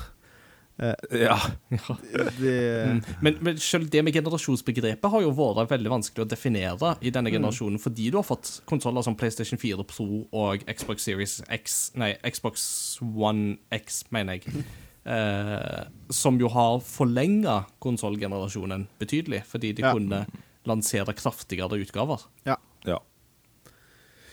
Eh, 0.79 0.93
Ja. 1.11 1.37
det 2.39 2.87
Mm. 2.87 3.03
Men, 3.21 3.37
men 3.41 3.57
selv 3.57 3.89
det 3.89 4.03
med 4.03 4.13
generasjonsbegrepet 4.13 5.09
har 5.11 5.21
jo 5.21 5.31
vært 5.31 5.69
veldig 5.69 5.89
vanskelig 5.89 6.25
å 6.25 6.29
definere 6.29 6.97
i 7.01 7.09
Mm. 7.09 7.13
denne 7.13 7.31
generasjonen, 7.31 7.79
fordi 7.79 8.09
du 8.11 8.17
har 8.17 8.23
fått 8.23 8.61
konsoller 8.65 9.03
som 9.03 9.15
PlayStation 9.15 9.57
4 9.59 9.83
Pro 9.83 10.27
og 10.31 10.63
Xbox 10.67 11.03
Series 11.03 11.41
X 11.49 11.91
Nei, 11.95 12.15
Xbox 12.23 12.99
One 13.01 13.57
X, 13.71 14.05
mener 14.11 14.33
jeg. 14.39 14.43
Eh, 15.07 15.83
som 16.11 16.35
jo 16.39 16.49
har 16.51 16.79
forlenga 16.83 17.61
konsollgenerasjonen 17.79 18.87
betydelig, 18.99 19.43
fordi 19.47 19.73
de 19.75 19.81
Ja. 19.85 19.93
kunne 19.93 20.25
lansere 20.65 21.13
kraftigere 21.15 21.79
utgaver. 21.79 22.19
ja. 22.45 22.57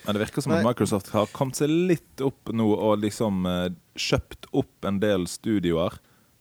Men 0.07 0.15
det 0.19 0.21
virker 0.27 0.43
som 0.43 0.53
at 0.53 0.65
Microsoft 0.67 1.09
har 1.15 1.25
kommet 1.33 1.57
seg 1.57 1.71
litt 1.71 2.21
opp 2.21 2.51
nå 2.53 2.67
og 2.77 2.99
liksom 3.01 3.47
eh, 3.49 3.71
kjøpt 3.97 4.45
opp 4.53 4.85
en 4.85 4.99
del 5.01 5.25
studioer 5.27 5.95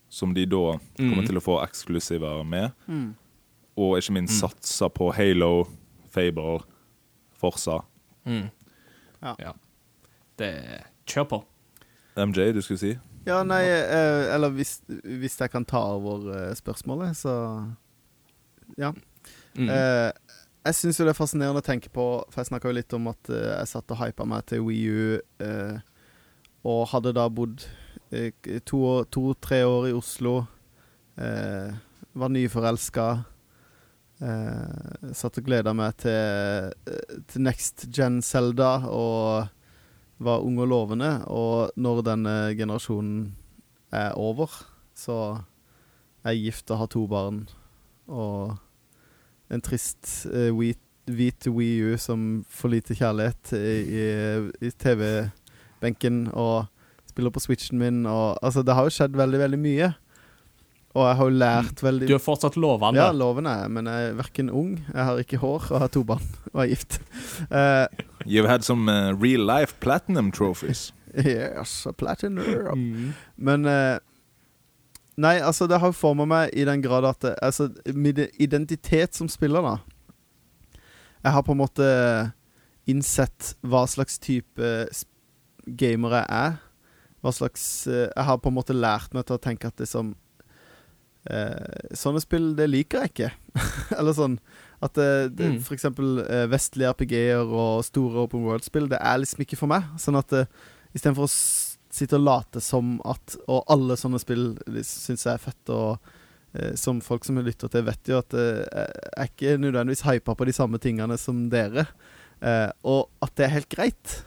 som 0.09 0.33
de 0.33 0.43
da 0.45 0.77
kommer 0.97 1.21
Mm. 1.23 1.25
til 1.27 1.37
å 1.37 1.41
få 1.41 1.63
eksklusiver 1.63 2.43
med. 2.45 2.73
Mm. 2.89 3.15
Og 3.77 3.97
ikke 4.01 4.11
minst 4.17 4.41
satser 4.41 4.89
på 4.89 5.13
Halo, 5.15 5.65
Fable, 6.11 6.59
Forsa. 7.39 7.85
Ja. 8.25 9.53
Det 10.37 10.83
Kjør 11.07 11.25
på. 11.29 11.43
MJ, 12.17 12.51
du 12.53 12.61
skulle 12.61 12.79
si? 12.79 12.97
Ja, 13.25 13.39
nei, 13.47 13.61
eh, 13.63 14.33
eller 14.35 14.51
hvis, 14.51 14.81
hvis 14.87 15.39
jeg 15.39 15.51
kan 15.53 15.65
ta 15.65 15.79
over 15.95 16.27
eh, 16.33 16.53
spørsmålet, 16.59 17.15
så 17.17 17.35
Ja. 18.77 18.93
Mm. 19.55 19.69
Eh, 19.69 20.11
jeg 20.63 20.75
syns 20.75 20.99
jo 20.99 21.05
det 21.05 21.11
er 21.13 21.19
fascinerende 21.19 21.61
å 21.61 21.65
tenke 21.65 21.91
på, 21.93 22.03
for 22.31 22.41
jeg 22.41 22.49
snakka 22.49 22.71
jo 22.71 22.77
litt 22.77 22.93
om 22.95 23.09
at 23.11 23.29
eh, 23.29 23.49
jeg 23.59 23.71
satt 23.73 23.91
og 23.93 23.99
hypa 23.99 24.25
meg 24.27 24.45
til 24.49 24.63
Wii 24.65 24.83
U, 24.87 25.19
eh, 25.43 25.79
og 26.63 26.87
hadde 26.93 27.13
da 27.15 27.27
bodd 27.29 27.65
eh, 28.11 28.31
to-tre 28.63 29.59
to, 29.61 29.73
år 29.75 29.89
i 29.89 29.95
Oslo. 29.97 30.35
Eh, 31.19 31.75
var 32.13 32.31
nyforelska. 32.31 33.07
Eh, 34.23 35.11
satt 35.13 35.39
og 35.41 35.47
gleda 35.47 35.73
meg 35.75 35.97
til, 36.03 36.71
eh, 36.87 37.19
til 37.27 37.43
Next 37.43 37.87
Gen 37.91 38.21
Zelda 38.23 38.77
og 38.87 39.49
var 40.25 40.43
ung 40.45 40.59
og 40.63 40.69
lovende. 40.71 41.11
Og 41.27 41.73
når 41.75 42.03
denne 42.07 42.35
generasjonen 42.57 43.33
er 43.93 44.13
over, 44.19 44.51
så 44.95 45.43
er 46.23 46.35
jeg 46.35 46.49
gift 46.49 46.71
og 46.71 46.83
har 46.83 46.91
to 46.91 47.05
barn. 47.07 47.43
Og 48.07 48.55
en 49.53 49.63
trist 49.63 50.25
eh, 50.31 50.51
hvit, 50.55 50.81
hvit 51.05 51.47
U 51.47 51.97
som 51.99 52.43
får 52.49 52.75
lite 52.77 52.97
kjærlighet 52.97 53.53
i, 53.57 54.05
i 54.63 54.71
TV-benken 54.71 56.29
og 56.31 56.65
spiller 57.09 57.33
på 57.33 57.43
Switchen 57.43 57.79
min. 57.79 58.05
Og, 58.05 58.39
altså, 58.41 58.63
det 58.63 58.75
har 58.75 58.87
jo 58.87 58.95
skjedd 58.95 59.17
veldig, 59.17 59.39
veldig 59.45 59.59
mye. 59.59 59.93
Og 60.93 61.07
jeg 61.07 61.17
har 61.17 61.29
jo 61.29 61.33
lært 61.41 61.81
veldig 61.81 62.07
Du 62.07 62.13
er 62.13 62.21
fortsatt 62.21 62.55
lovende. 62.59 63.01
ja, 63.01 63.11
loven 63.11 63.47
er 63.49 63.69
men 63.73 63.87
jeg 63.89 64.09
er 64.11 64.17
verken 64.19 64.49
ung, 64.53 64.75
jeg 64.93 65.05
har 65.07 65.21
ikke 65.23 65.39
hår 65.41 65.71
og 65.71 65.79
har 65.81 65.89
to 65.93 66.03
barn 66.05 66.25
og 66.53 66.59
er 66.63 66.69
gift. 66.69 66.99
Uh, 67.49 67.87
You've 68.29 68.47
had 68.47 68.61
some 68.61 68.89
uh, 68.91 69.13
real 69.17 69.41
life 69.41 69.73
platinum 69.81 70.31
trophies. 70.31 70.91
yes, 71.17 71.85
a 71.85 71.93
platinum. 71.93 72.45
Mm. 72.77 73.13
Men 73.37 73.65
uh, 73.65 73.97
Nei, 75.17 75.37
altså, 75.45 75.67
det 75.69 75.77
har 75.77 75.91
jo 75.91 75.93
forma 75.93 76.25
meg 76.25 76.53
i 76.57 76.63
den 76.65 76.81
grad 76.81 77.05
at 77.05 77.19
det, 77.21 77.35
Altså, 77.41 77.67
min 77.93 78.23
identitet 78.41 79.13
som 79.13 79.29
spiller, 79.29 79.61
da 79.61 79.77
Jeg 81.23 81.31
har 81.31 81.41
på 81.45 81.53
en 81.53 81.61
måte 81.61 81.87
innsett 82.89 83.53
hva 83.61 83.85
slags 83.87 84.17
type 84.19 84.71
gamer 85.77 86.17
jeg 86.17 86.25
er. 86.29 86.57
Hva 87.21 87.31
slags 87.31 87.87
Jeg 87.87 88.25
har 88.25 88.37
på 88.37 88.49
en 88.49 88.57
måte 88.57 88.73
lært 88.73 89.13
meg 89.13 89.25
til 89.25 89.37
å 89.37 89.41
tenke 89.41 89.69
at 89.69 89.77
det 89.77 89.87
som 89.87 90.15
eh, 91.29 91.93
Sånne 91.97 92.21
spill, 92.23 92.53
det 92.57 92.69
liker 92.71 93.03
jeg 93.03 93.13
ikke. 93.13 93.31
Eller 93.99 94.15
sånn 94.17 94.39
at 94.83 94.97
det, 94.99 95.09
det, 95.37 95.51
Mm. 95.53 95.59
For 95.63 95.77
eksempel 95.77 96.23
eh, 96.25 96.47
vestlige 96.51 96.91
RPG-er 96.91 97.47
og 97.47 97.83
store 97.87 98.25
open 98.25 98.43
world-spill, 98.43 98.89
det 98.91 98.99
er 98.99 99.21
liksom 99.21 99.45
ikke 99.45 99.59
for 99.59 99.71
meg. 99.71 99.85
Sånn 100.01 100.19
at 100.19 100.33
eh, 100.35 100.49
istedenfor 100.93 101.29
å 101.29 101.31
sitte 101.93 102.17
og 102.17 102.25
late 102.25 102.61
som 102.63 102.95
at 103.05 103.35
Og 103.45 103.67
alle 103.69 103.95
sånne 103.99 104.17
spill 104.21 104.55
syns 104.81 105.27
jeg 105.27 105.35
er 105.35 105.41
fett, 105.43 105.71
og 105.71 106.01
eh, 106.57 106.73
som 106.79 106.99
folk 107.05 107.23
som 107.25 107.39
lytter 107.39 107.71
til, 107.71 107.85
vet 107.87 108.11
jo 108.11 108.19
at 108.19 108.33
eh, 108.33 108.63
jeg 108.65 109.13
er 109.13 109.31
ikke 109.31 109.55
nødvendigvis 109.61 110.05
hypa 110.09 110.35
på 110.35 110.49
de 110.49 110.55
samme 110.57 110.81
tingene 110.81 111.17
som 111.21 111.47
dere. 111.53 111.87
Eh, 112.43 112.69
og 112.83 113.07
at 113.23 113.35
det 113.37 113.47
er 113.47 113.55
helt 113.59 113.71
greit. 113.71 114.19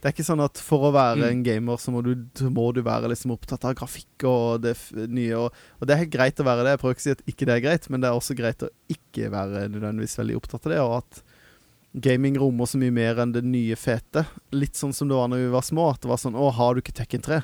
Det 0.00 0.08
er 0.08 0.14
ikke 0.14 0.24
sånn 0.24 0.40
at 0.44 0.56
for 0.64 0.86
å 0.88 0.92
være 0.94 1.18
Mm. 1.20 1.24
en 1.30 1.42
gamer, 1.44 1.76
så 1.76 1.92
må 1.92 2.00
du, 2.02 2.14
må 2.48 2.70
du 2.72 2.80
være 2.82 3.10
liksom 3.12 3.34
opptatt 3.34 3.64
av 3.68 3.74
grafikk 3.76 4.24
og 4.24 4.62
det 4.64 4.74
nye. 5.12 5.34
Og, 5.36 5.52
og 5.80 5.86
det 5.86 5.92
er 5.94 6.00
helt 6.04 6.14
greit 6.14 6.40
å 6.40 6.46
være 6.46 6.64
det. 6.64 6.70
Jeg 6.76 6.80
prøver 6.80 6.94
ikke 6.96 7.04
å 7.04 7.08
si 7.08 7.16
at 7.18 7.26
ikke 7.28 7.46
det 7.50 7.54
er 7.58 7.64
greit, 7.66 7.90
men 7.90 8.00
det 8.00 8.08
er 8.08 8.16
også 8.16 8.36
greit 8.38 8.62
å 8.64 8.70
ikke 8.88 9.28
være 9.34 9.66
nødvendigvis 9.68 10.16
veldig 10.22 10.36
opptatt 10.40 10.66
av 10.66 10.72
det. 10.72 10.80
Og 10.80 10.96
at 11.02 11.22
gaming 12.06 12.38
rommer 12.40 12.64
så 12.70 12.78
mye 12.80 12.94
mer 12.94 13.20
enn 13.20 13.32
det 13.34 13.44
nye 13.44 13.76
fete. 13.76 14.24
Litt 14.56 14.78
sånn 14.78 14.94
som 14.96 15.08
det 15.10 15.16
var 15.20 15.28
når 15.28 15.44
vi 15.44 15.52
var 15.52 15.66
små. 15.68 15.90
At 15.92 16.00
det 16.00 16.08
var 16.12 16.20
sånn 16.22 16.38
Å, 16.38 16.50
har 16.56 16.74
du 16.74 16.80
ikke 16.80 16.96
Tekken 16.96 17.20
3? 17.26 17.42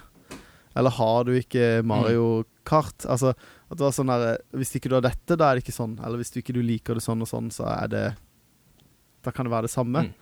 Eller 0.77 0.93
har 0.93 1.24
du 1.24 1.33
ikke 1.37 1.83
Mario 1.85 2.45
Kart? 2.69 3.05
Altså, 3.09 3.31
at 3.37 3.77
det 3.78 3.85
var 3.85 3.95
sånn 3.97 4.11
der 4.12 4.39
Hvis 4.53 4.74
ikke 4.77 4.91
du 4.93 4.97
har 4.99 5.05
dette, 5.07 5.37
da 5.37 5.49
er 5.51 5.57
det 5.59 5.65
ikke 5.66 5.77
sånn. 5.77 5.99
Eller 6.05 6.20
hvis 6.20 6.31
du 6.33 6.41
ikke 6.41 6.55
du 6.57 6.62
liker 6.62 6.95
det 6.97 7.03
sånn 7.05 7.20
og 7.24 7.28
sånn, 7.28 7.49
så 7.53 7.65
er 7.73 7.89
det 7.93 8.05
Da 9.24 9.33
kan 9.35 9.45
det 9.49 9.53
være 9.53 9.66
det 9.69 9.73
samme. 9.77 10.07
Mm. 10.07 10.15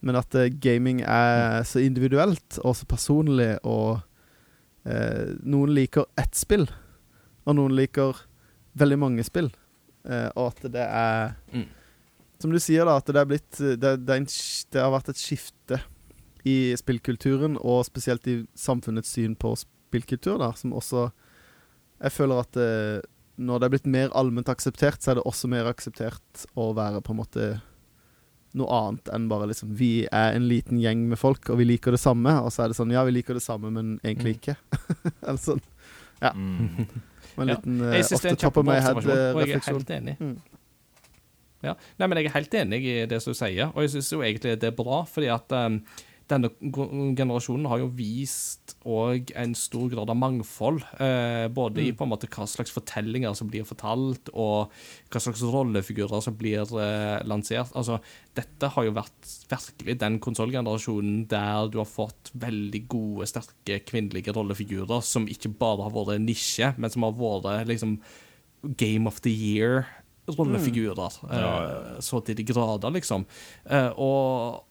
Men 0.00 0.18
at 0.20 0.34
eh, 0.38 0.48
gaming 0.48 1.02
er 1.04 1.64
så 1.68 1.82
individuelt 1.84 2.60
og 2.64 2.76
så 2.78 2.88
personlig, 2.88 3.52
og 3.68 4.00
eh, 4.88 5.36
noen 5.44 5.74
liker 5.76 6.08
ett 6.20 6.36
spill, 6.38 6.66
og 7.44 7.58
noen 7.58 7.76
liker 7.76 8.24
veldig 8.80 9.00
mange 9.00 9.26
spill. 9.26 9.50
Eh, 10.08 10.28
og 10.34 10.54
at 10.54 10.72
det 10.72 10.86
er 10.86 11.36
Mm. 11.52 11.68
Som 12.40 12.54
du 12.54 12.56
sier, 12.56 12.86
da, 12.88 12.96
at 12.96 13.04
det 13.04 13.22
blitt 13.28 13.58
det, 13.58 13.76
det, 14.00 14.14
er 14.14 14.20
en, 14.22 14.26
det 14.72 14.80
har 14.80 14.92
vært 14.94 15.10
et 15.12 15.20
skifte 15.20 15.76
i 16.48 16.72
spillkulturen, 16.78 17.58
og 17.60 17.84
spesielt 17.84 18.24
i 18.32 18.46
samfunnets 18.56 19.12
syn 19.12 19.34
på 19.36 19.52
spillkultur, 19.60 20.38
da, 20.40 20.54
som 20.56 20.72
også 20.72 21.10
Jeg 22.00 22.12
føler 22.12 22.38
at 22.40 22.56
eh, 22.56 23.02
når 23.36 23.58
det 23.58 23.66
er 23.66 23.72
blitt 23.74 23.88
mer 23.92 24.12
allment 24.16 24.48
akseptert, 24.48 25.02
så 25.02 25.10
er 25.10 25.18
det 25.18 25.26
også 25.28 25.50
mer 25.52 25.68
akseptert 25.68 26.46
å 26.56 26.70
være 26.72 27.02
på 27.04 27.12
en 27.12 27.18
måte 27.18 27.48
noe 28.58 28.70
annet 28.74 29.10
enn 29.14 29.28
bare 29.30 29.46
liksom 29.50 29.74
Vi 29.78 30.06
er 30.06 30.34
en 30.34 30.48
liten 30.50 30.80
gjeng 30.82 31.04
med 31.10 31.20
folk, 31.20 31.52
og 31.52 31.60
vi 31.60 31.68
liker 31.68 31.94
det 31.94 32.02
samme. 32.02 32.34
Og 32.42 32.50
så 32.54 32.64
er 32.64 32.72
det 32.72 32.78
sånn 32.78 32.94
Ja, 32.94 33.04
vi 33.06 33.14
liker 33.14 33.38
det 33.38 33.44
samme, 33.44 33.70
men 33.74 33.98
egentlig 34.02 34.38
ikke. 34.38 34.56
Eller 35.26 35.40
sånn. 35.40 35.62
Ja. 36.20 36.34
Mm. 36.34 36.88
En 37.36 37.52
liten 37.52 37.80
Ja. 37.80 37.92
Jeg 37.94 38.04
uh, 38.04 38.08
synes 38.10 38.24
det 38.24 38.30
er 38.30 38.34
en 38.34 38.42
kjempebra 38.44 38.78
observasjon, 38.80 39.36
og 39.36 39.44
jeg 39.44 39.60
er 39.60 39.68
helt 39.70 39.94
enig. 39.96 40.16
Mm. 40.20 40.36
Ja. 41.60 41.74
Nei, 42.00 42.06
men 42.08 42.18
jeg 42.18 42.30
er 42.30 42.36
helt 42.38 42.54
enig 42.56 42.84
i 42.88 42.94
det 43.08 43.18
som 43.22 43.34
du 43.34 43.38
sier, 43.38 43.68
og 43.74 43.84
jeg 43.84 43.92
syns 43.94 44.14
jo 44.14 44.22
egentlig 44.24 44.56
det 44.60 44.70
er 44.70 44.76
bra, 44.76 45.02
fordi 45.08 45.28
at 45.32 45.52
um, 45.56 45.82
denne 46.30 46.48
generasjonen 47.18 47.66
har 47.68 47.80
jo 47.82 47.88
vist 47.98 48.76
òg 48.86 49.32
en 49.38 49.52
stor 49.58 49.88
grad 49.92 50.10
av 50.12 50.16
mangfold. 50.16 50.84
Eh, 51.02 51.48
både 51.52 51.82
i 51.82 51.90
på 51.92 52.06
en 52.06 52.12
måte 52.12 52.28
hva 52.30 52.46
slags 52.48 52.72
fortellinger 52.72 53.34
som 53.36 53.50
blir 53.50 53.66
fortalt, 53.68 54.30
og 54.32 54.70
hva 55.10 55.20
slags 55.22 55.42
rollefigurer 55.42 56.22
som 56.24 56.36
blir 56.38 56.62
eh, 56.80 57.18
lansert. 57.28 57.74
Altså, 57.76 57.98
dette 58.38 58.70
har 58.76 58.86
jo 58.86 58.94
vært 58.96 59.34
virkelig 59.50 59.98
den 60.00 60.18
konsollgenerasjonen 60.22 61.26
der 61.30 61.68
du 61.74 61.80
har 61.82 61.90
fått 61.90 62.30
veldig 62.40 62.84
gode, 62.92 63.26
sterke 63.30 63.80
kvinnelige 63.90 64.32
rollefigurer 64.36 65.02
som 65.04 65.26
ikke 65.28 65.52
bare 65.60 65.88
har 65.88 65.94
vært 65.98 66.22
nisje, 66.24 66.72
men 66.78 66.90
som 66.94 67.02
har 67.08 67.18
vært 67.18 67.68
liksom 67.68 67.98
Game 68.76 69.08
of 69.08 69.20
the 69.24 69.30
Year-rollefigurer. 69.32 71.14
eh, 71.32 72.00
Så 72.00 72.20
til 72.24 72.36
de 72.36 72.44
grader, 72.44 72.90
liksom. 72.92 73.26
Eh, 73.66 73.90
og 73.96 74.64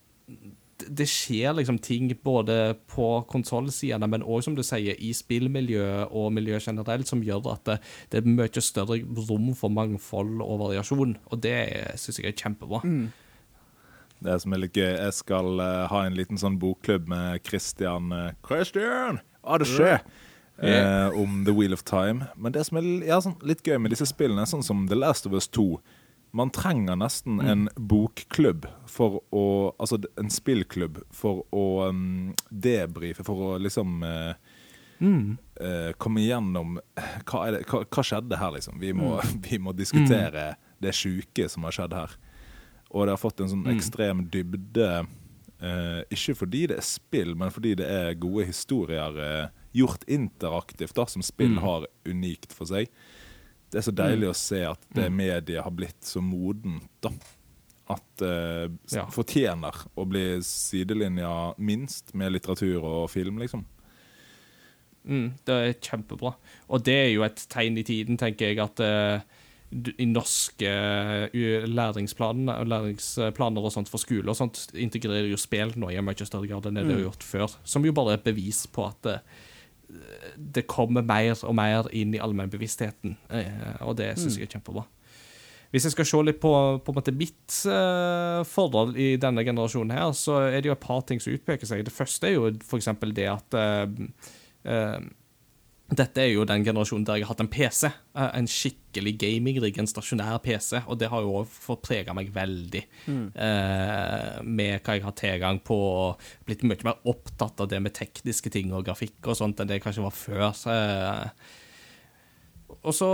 det- 0.88 1.08
skjer 1.08 1.54
liksom 1.54 1.78
ting 1.78 2.10
både 2.24 2.76
på 2.86 3.24
konsollsidene, 3.28 4.08
men 4.08 4.22
òg, 4.22 4.42
som 4.44 4.54
du 4.54 4.62
sier, 4.62 4.94
i 4.98 5.12
spillmiljøet 5.12 6.08
og 6.10 6.32
miljøet 6.32 6.66
generelt, 6.66 7.06
som 7.08 7.22
gjør 7.22 7.52
at 7.52 7.64
det, 7.64 7.78
det 8.10 8.18
er 8.20 8.28
mye 8.28 8.62
større 8.62 9.00
rom 9.28 9.54
for 9.54 9.68
mangfold 9.68 10.40
og 10.40 10.60
variasjon. 10.66 11.16
Og 11.30 11.40
det 11.40 11.58
syns 11.96 12.18
jeg 12.18 12.32
er 12.32 12.38
kjempebra. 12.38 12.82
Det 14.20 14.40
som 14.42 14.52
er 14.52 14.58
litt 14.58 14.76
gøy, 14.76 14.96
jeg 14.98 15.12
skal 15.16 15.60
uh, 15.60 15.86
ha 15.88 16.04
en 16.04 16.16
liten 16.16 16.36
sånn 16.36 16.58
bokklubb 16.60 17.08
med 17.08 17.40
Christian 17.46 18.12
uh, 18.12 18.32
Christian! 18.46 19.22
Skjer! 19.40 20.02
Ja. 20.60 21.06
Eh, 21.06 21.20
om 21.20 21.44
The 21.46 21.54
Wheel 21.56 21.72
of 21.72 21.82
Time. 21.88 22.26
Men 22.36 22.52
det 22.52 22.66
som 22.68 22.76
er 22.76 22.84
ja, 23.06 23.16
sånn, 23.24 23.38
litt 23.40 23.64
gøy 23.64 23.78
med 23.80 23.94
disse 23.94 24.04
spillene, 24.04 24.44
sånn 24.44 24.64
som 24.64 24.82
The 24.90 24.98
Last 24.98 25.24
of 25.24 25.32
Us 25.32 25.48
2. 25.48 25.80
Man 26.36 26.52
trenger 26.54 26.94
nesten 26.94 27.40
en 27.42 27.66
bokklubb 27.74 28.68
for 28.86 29.18
å 29.34 29.44
Altså 29.82 29.98
en 30.20 30.30
spillklubb 30.30 31.00
for 31.10 31.42
å 31.50 31.64
um, 31.90 32.30
debrife, 32.50 33.24
for 33.26 33.46
å 33.48 33.52
liksom 33.58 34.02
uh, 34.06 34.34
Mm. 35.00 35.36
Uh, 35.60 35.92
komme 35.96 36.20
igjennom 36.20 36.74
hva, 36.76 37.38
er 37.46 37.54
det, 37.54 37.60
hva, 37.70 37.78
hva 37.88 38.02
skjedde 38.04 38.36
her, 38.36 38.52
liksom. 38.56 38.76
Vi 38.82 38.92
må, 38.96 39.14
vi 39.48 39.56
må 39.62 39.72
diskutere 39.76 40.54
det 40.80 40.92
sjuke 40.96 41.48
som 41.48 41.64
har 41.64 41.76
skjedd 41.76 41.96
her. 41.96 42.16
Og 42.90 43.06
det 43.06 43.14
har 43.14 43.22
fått 43.22 43.40
en 43.40 43.52
sånn 43.52 43.70
ekstrem 43.72 44.26
dybde. 44.32 44.90
uh, 45.62 46.02
ikke 46.12 46.36
fordi 46.42 46.66
det 46.70 46.80
er 46.80 46.86
spill, 46.86 47.32
men 47.38 47.52
fordi 47.54 47.76
det 47.80 47.88
er 47.88 48.18
gode 48.20 48.44
historier 48.48 49.16
uh, 49.16 49.48
gjort 49.76 50.04
interaktivt, 50.10 50.96
da, 50.96 51.06
som 51.06 51.24
spill 51.24 51.58
har 51.62 51.88
unikt 52.08 52.52
for 52.56 52.68
seg. 52.68 52.90
Det 53.70 53.78
er 53.78 53.86
så 53.86 53.92
deilig 53.94 54.28
å 54.30 54.34
se 54.36 54.64
at 54.66 54.80
det 54.96 55.10
mediet 55.14 55.62
har 55.62 55.70
blitt 55.70 56.02
så 56.02 56.18
modent, 56.24 56.88
da. 57.04 57.10
At 57.90 58.22
eh, 58.22 58.68
s- 58.86 58.96
Ja. 58.98 59.04
fortjener 59.10 59.74
å 59.98 60.04
bli 60.06 60.40
sidelinja 60.46 61.54
minst 61.58 62.12
med 62.14 62.32
litteratur 62.32 62.82
og 62.82 63.10
film, 63.10 63.38
liksom. 63.42 63.64
Mm, 65.08 65.30
det 65.48 65.54
er 65.54 65.72
kjempebra. 65.80 66.34
Og 66.68 66.82
det 66.84 66.96
er 67.06 67.12
jo 67.14 67.22
et 67.24 67.46
tegn 67.50 67.78
i 67.80 67.84
tiden, 67.86 68.18
tenker 68.20 68.50
jeg, 68.50 68.58
at 68.60 68.82
eh, 68.84 69.20
i 70.02 70.04
norske 70.10 70.66
uh, 71.30 71.66
læringsplaner, 71.70 72.64
læringsplaner 72.66 73.62
og 73.64 73.70
sånt 73.72 73.88
for 73.88 74.02
skole 74.02 74.26
og 74.28 74.34
sånt 74.36 74.64
integrerer 74.74 75.28
jo 75.30 75.38
spill 75.38 75.70
nå 75.78 75.92
i 75.94 76.00
mye 76.02 76.26
større 76.26 76.48
grad 76.50 76.66
enn 76.66 76.74
det 76.80 76.88
de 76.88 76.96
har 76.96 77.04
gjort 77.06 77.22
før. 77.22 77.54
Som 77.64 77.86
jo 77.86 77.92
bare 77.94 78.16
er 78.16 78.18
et 78.18 78.24
bevis 78.26 78.64
på 78.66 78.88
at 78.88 79.06
eh, 79.06 79.20
det 80.36 80.66
kommer 80.70 81.04
mer 81.06 81.34
og 81.46 81.54
mer 81.56 81.90
inn 81.96 82.14
i 82.14 82.22
allmennbevisstheten, 82.22 83.16
eh, 83.34 83.76
og 83.86 83.96
det 84.00 84.12
syns 84.18 84.38
jeg 84.38 84.48
er 84.48 84.56
kjempebra. 84.56 84.86
Hvis 85.70 85.86
jeg 85.86 85.94
skal 85.94 86.08
se 86.08 86.20
litt 86.26 86.40
på, 86.42 86.52
på 86.82 86.94
mitt 87.14 87.56
eh, 87.70 88.40
forhold 88.50 88.96
i 88.98 89.12
denne 89.22 89.44
generasjonen 89.46 89.94
her, 89.94 90.10
så 90.18 90.40
er 90.48 90.58
det 90.58 90.70
jo 90.72 90.74
et 90.74 90.82
par 90.82 91.04
ting 91.06 91.22
som 91.22 91.34
utpeker 91.34 91.68
seg. 91.68 91.84
Det 91.86 91.94
første 91.94 92.26
er 92.26 92.34
jo 92.34 92.48
eksempel 92.80 93.14
det 93.14 93.28
at 93.30 93.58
eh, 93.58 93.84
eh, 94.66 94.98
dette 95.90 96.20
er 96.22 96.28
jo 96.30 96.44
den 96.46 96.62
generasjonen 96.64 97.04
der 97.04 97.18
jeg 97.18 97.24
har 97.26 97.32
hatt 97.34 97.40
en 97.42 97.48
PC. 97.50 97.88
eh, 98.14 98.30
En 98.38 98.46
skikkelig 98.46 99.12
gaming-rigg, 99.18 99.78
en 99.82 99.86
stasjonær 99.90 100.38
PC. 100.44 100.82
Og 100.86 100.98
det 101.00 101.08
har 101.10 101.20
jo 101.22 101.32
også 101.40 101.64
fått 101.66 101.82
prega 101.88 102.14
meg 102.14 102.30
veldig. 102.34 102.82
eh, 103.34 104.42
med 104.42 104.82
hva 104.82 104.94
jeg 104.96 105.02
har 105.02 105.12
tilgang 105.18 105.58
på, 105.66 105.74
og 105.74 106.20
blitt 106.46 106.62
mye 106.62 106.84
mer 106.84 107.00
opptatt 107.04 107.60
av 107.60 107.68
det 107.68 107.80
med 107.82 107.92
tekniske 107.94 108.50
ting 108.50 108.72
og 108.72 108.84
grafikk 108.86 109.26
og 109.26 109.36
sånt 109.36 109.58
enn 109.60 109.66
det 109.70 109.80
jeg 109.80 109.82
kanskje 109.88 110.06
var 110.06 110.14
før. 110.14 110.46
Så, 110.54 110.70
eh, 110.70 111.28
og 112.84 112.94
så 112.94 113.10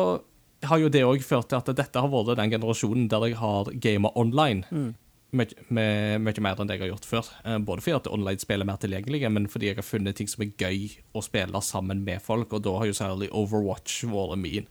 har 0.66 0.78
jo 0.80 0.88
det 0.88 1.02
òg 1.04 1.22
ført 1.22 1.48
til 1.48 1.58
at 1.58 1.68
dette 1.76 2.00
har 2.00 2.08
vært 2.12 2.36
den 2.38 2.50
generasjonen 2.50 3.08
der 3.08 3.26
jeg 3.28 3.36
har 3.36 3.64
gama 3.72 4.10
online. 4.16 4.64
Med, 4.72 4.94
mye 5.36 6.40
mer 6.42 6.60
enn 6.60 6.68
det 6.68 6.76
jeg 6.76 6.84
har 6.86 6.92
gjort 6.94 7.08
før. 7.08 7.30
Eh, 7.44 7.58
Både 7.58 7.84
fordi 7.84 7.96
at 7.98 8.08
online-spill 8.12 8.64
er 8.64 8.68
mer 8.68 8.80
tilgjengelige, 8.82 9.30
men 9.32 9.48
fordi 9.52 9.70
jeg 9.70 9.78
har 9.80 9.86
funnet 9.86 10.16
ting 10.18 10.28
som 10.30 10.42
er 10.46 10.52
gøy 10.58 10.88
å 11.16 11.22
spille 11.24 11.62
sammen 11.62 12.02
med 12.06 12.22
folk, 12.24 12.52
og 12.56 12.64
da 12.66 12.76
har 12.80 12.86
jo 12.90 12.96
særlig 12.96 13.30
Overwatch 13.32 14.04
vært 14.10 14.38
min, 14.42 14.66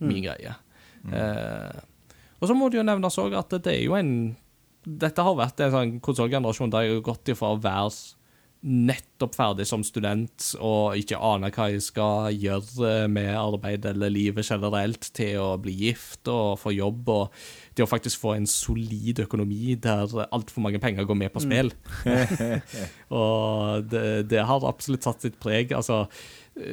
min 0.00 0.22
greie. 0.28 0.54
Eh, 1.12 1.80
og 2.40 2.48
så 2.48 2.54
må 2.56 2.68
det 2.70 2.80
jo 2.80 2.86
nevnes 2.86 3.18
òg 3.20 3.34
at 3.38 3.52
det 3.64 3.74
er 3.74 3.84
jo 3.84 3.96
en 3.98 4.14
Dette 4.80 5.20
har 5.20 5.34
vært 5.36 5.60
en 5.60 5.72
sånn 5.74 5.90
konsollgenerasjon 6.00 6.70
der 6.72 6.86
jeg 6.86 6.94
har 6.94 7.02
gått 7.04 7.28
ifra 7.28 7.50
å 7.52 7.58
være 7.60 7.90
nettopp 8.60 9.36
ferdig 9.38 9.64
som 9.68 9.80
student 9.86 10.50
og 10.60 10.98
ikke 11.00 11.16
aner 11.16 11.52
hva 11.54 11.70
jeg 11.72 11.84
skal 11.84 12.34
gjøre 12.36 13.06
med 13.08 13.30
arbeid 13.32 13.86
eller 13.88 14.12
livet 14.12 14.44
generelt, 14.44 15.08
til 15.16 15.38
å 15.40 15.54
bli 15.62 15.72
gift 15.86 16.28
og 16.28 16.58
få 16.60 16.74
jobb, 16.76 17.08
og 17.08 17.38
til 17.72 17.86
å 17.86 17.88
faktisk 17.88 18.20
få 18.20 18.34
en 18.36 18.48
solid 18.50 19.22
økonomi 19.24 19.78
der 19.80 20.12
altfor 20.28 20.66
mange 20.66 20.80
penger 20.82 21.08
går 21.08 21.20
med 21.22 21.32
på 21.32 21.44
spill. 21.44 21.72
og 23.22 23.88
det, 23.88 24.04
det 24.28 24.44
har 24.44 24.68
absolutt 24.68 25.08
satt 25.08 25.24
sitt 25.24 25.40
preg. 25.40 25.72
Altså, 25.76 26.04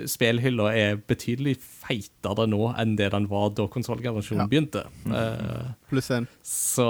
spillhylla 0.10 0.72
er 0.76 0.98
betydelig 1.08 1.56
feitere 1.62 2.48
nå 2.50 2.60
enn 2.80 2.96
det 3.00 3.12
den 3.14 3.28
var 3.32 3.52
da 3.56 3.68
konsollgenerasjonen 3.72 4.44
Ja. 4.44 4.48
begynte. 4.52 4.84
Eh, 5.06 5.72
Pluss 5.90 6.10
én. 6.12 6.28
så 6.44 6.88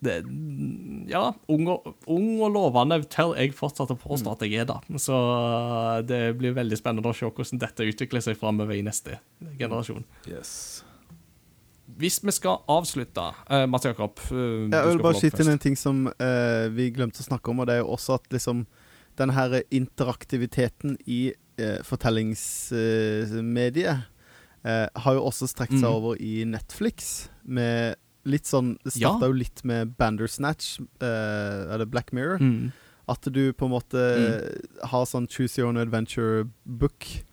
det, 0.00 0.24
Ja, 1.08 1.32
ung 1.48 1.66
og, 1.68 1.94
ung 2.06 2.40
og 2.40 2.52
lovende 2.52 3.00
tør 3.08 3.36
jeg 3.36 3.54
fortsatt 3.56 3.90
å 3.90 3.98
påstå 3.98 4.32
at 4.32 4.44
jeg 4.44 4.60
er, 4.60 4.64
da. 4.68 4.80
Så 4.96 6.06
det 6.06 6.36
blir 6.38 6.54
veldig 6.54 6.78
spennende 6.78 7.08
å 7.08 7.16
se 7.16 7.26
hvordan 7.26 7.58
dette 7.58 7.88
utvikler 7.88 8.20
seg 8.22 8.36
framover 8.36 8.76
i 8.76 8.82
neste 8.82 9.18
generasjon. 9.58 10.04
Yes. 10.28 10.84
Hvis 11.98 12.20
vi 12.22 12.30
skal 12.30 12.60
avslutte 12.68 13.22
uh, 13.50 13.64
Mats 13.66 13.86
Jakob 13.88 14.20
uh, 14.30 14.68
Jeg 14.68 14.90
vil 14.92 15.00
bare 15.02 15.18
skyte 15.18 15.42
inn 15.42 15.54
en 15.54 15.58
ting 15.62 15.74
som 15.78 16.04
uh, 16.06 16.68
vi 16.70 16.90
glemte 16.94 17.24
å 17.24 17.26
snakke 17.26 17.50
om, 17.50 17.64
og 17.64 17.66
det 17.66 17.78
er 17.78 17.80
jo 17.82 17.94
også 17.96 18.18
at 18.20 18.28
liksom 18.36 18.66
den 19.18 19.30
her 19.34 19.62
interaktiviteten 19.74 20.96
i 21.06 21.32
eh, 21.58 21.82
fortellingsmediet 21.86 23.98
eh, 24.64 24.88
har 24.94 25.14
jo 25.14 25.24
også 25.28 25.46
strekt 25.50 25.74
seg 25.76 25.88
mm. 25.88 25.94
over 25.94 26.16
i 26.22 26.44
Netflix, 26.48 27.28
med 27.42 27.94
litt 28.28 28.46
sånn 28.46 28.78
Det 28.84 28.96
Ja. 29.00 29.18
jo 29.20 29.32
litt 29.32 29.64
med 29.64 29.96
Bandersnatch, 29.96 30.80
eh, 31.00 31.72
eller 31.72 31.86
Black 31.86 32.12
Mirror? 32.12 32.38
Mm. 32.38 32.72
At 33.08 33.24
du 33.32 33.52
på 33.56 33.64
en 33.64 33.72
måte 33.72 33.98
har 34.84 35.04
sånn 35.08 35.28
Choose 35.32 35.58
Your 35.58 35.68
Own 35.70 35.80
Adventure-book 35.80 37.24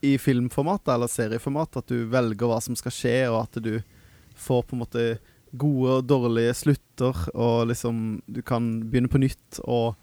i 0.00 0.18
filmformat 0.18 0.88
eller 0.88 1.06
serieformat. 1.10 1.76
At 1.76 1.86
du 1.90 2.06
velger 2.06 2.46
hva 2.46 2.60
som 2.62 2.76
skal 2.78 2.92
skje, 2.94 3.30
og 3.32 3.42
at 3.42 3.62
du 3.62 3.82
får 4.36 4.62
på 4.62 4.76
en 4.76 4.84
måte 4.84 5.18
gode 5.56 5.98
og 5.98 6.06
dårlige 6.06 6.54
slutter, 6.54 7.16
og 7.34 7.68
liksom 7.70 8.22
Du 8.26 8.42
kan 8.42 8.90
begynne 8.90 9.10
på 9.10 9.22
nytt, 9.22 9.60
og 9.64 9.96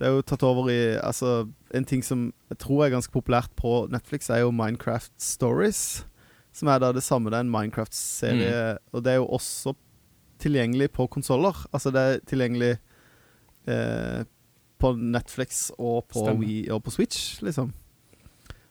det 0.00 0.06
er 0.08 0.14
jo 0.16 0.22
tatt 0.24 0.42
over 0.48 0.70
i 0.72 0.78
Altså, 0.96 1.44
en 1.76 1.84
ting 1.84 2.00
som 2.04 2.30
jeg 2.48 2.58
tror 2.62 2.86
er 2.86 2.94
ganske 2.94 3.12
populært 3.12 3.52
på 3.60 3.84
Netflix, 3.92 4.30
er 4.32 4.40
jo 4.46 4.50
Minecraft 4.50 5.12
Stories. 5.20 6.06
Som 6.56 6.68
er 6.72 6.80
da 6.82 6.88
det 6.96 7.02
samme, 7.04 7.30
det 7.30 7.36
er 7.38 7.44
en 7.46 7.52
Minecraft-serie, 7.52 8.78
og 8.92 9.04
det 9.04 9.12
er 9.12 9.20
jo 9.20 9.26
også 9.36 9.74
tilgjengelig 10.40 10.88
på 10.96 11.06
konsoller. 11.12 11.54
Altså, 11.72 11.92
det 11.94 12.00
er 12.00 12.18
tilgjengelig 12.26 12.72
eh, 13.68 14.24
på 14.80 14.94
Netflix 14.96 15.68
og 15.78 16.08
på 16.08 16.24
Stemmer. 16.24 16.40
Wii 16.40 16.70
og 16.72 16.82
på 16.82 16.90
Switch, 16.90 17.42
liksom. 17.44 17.72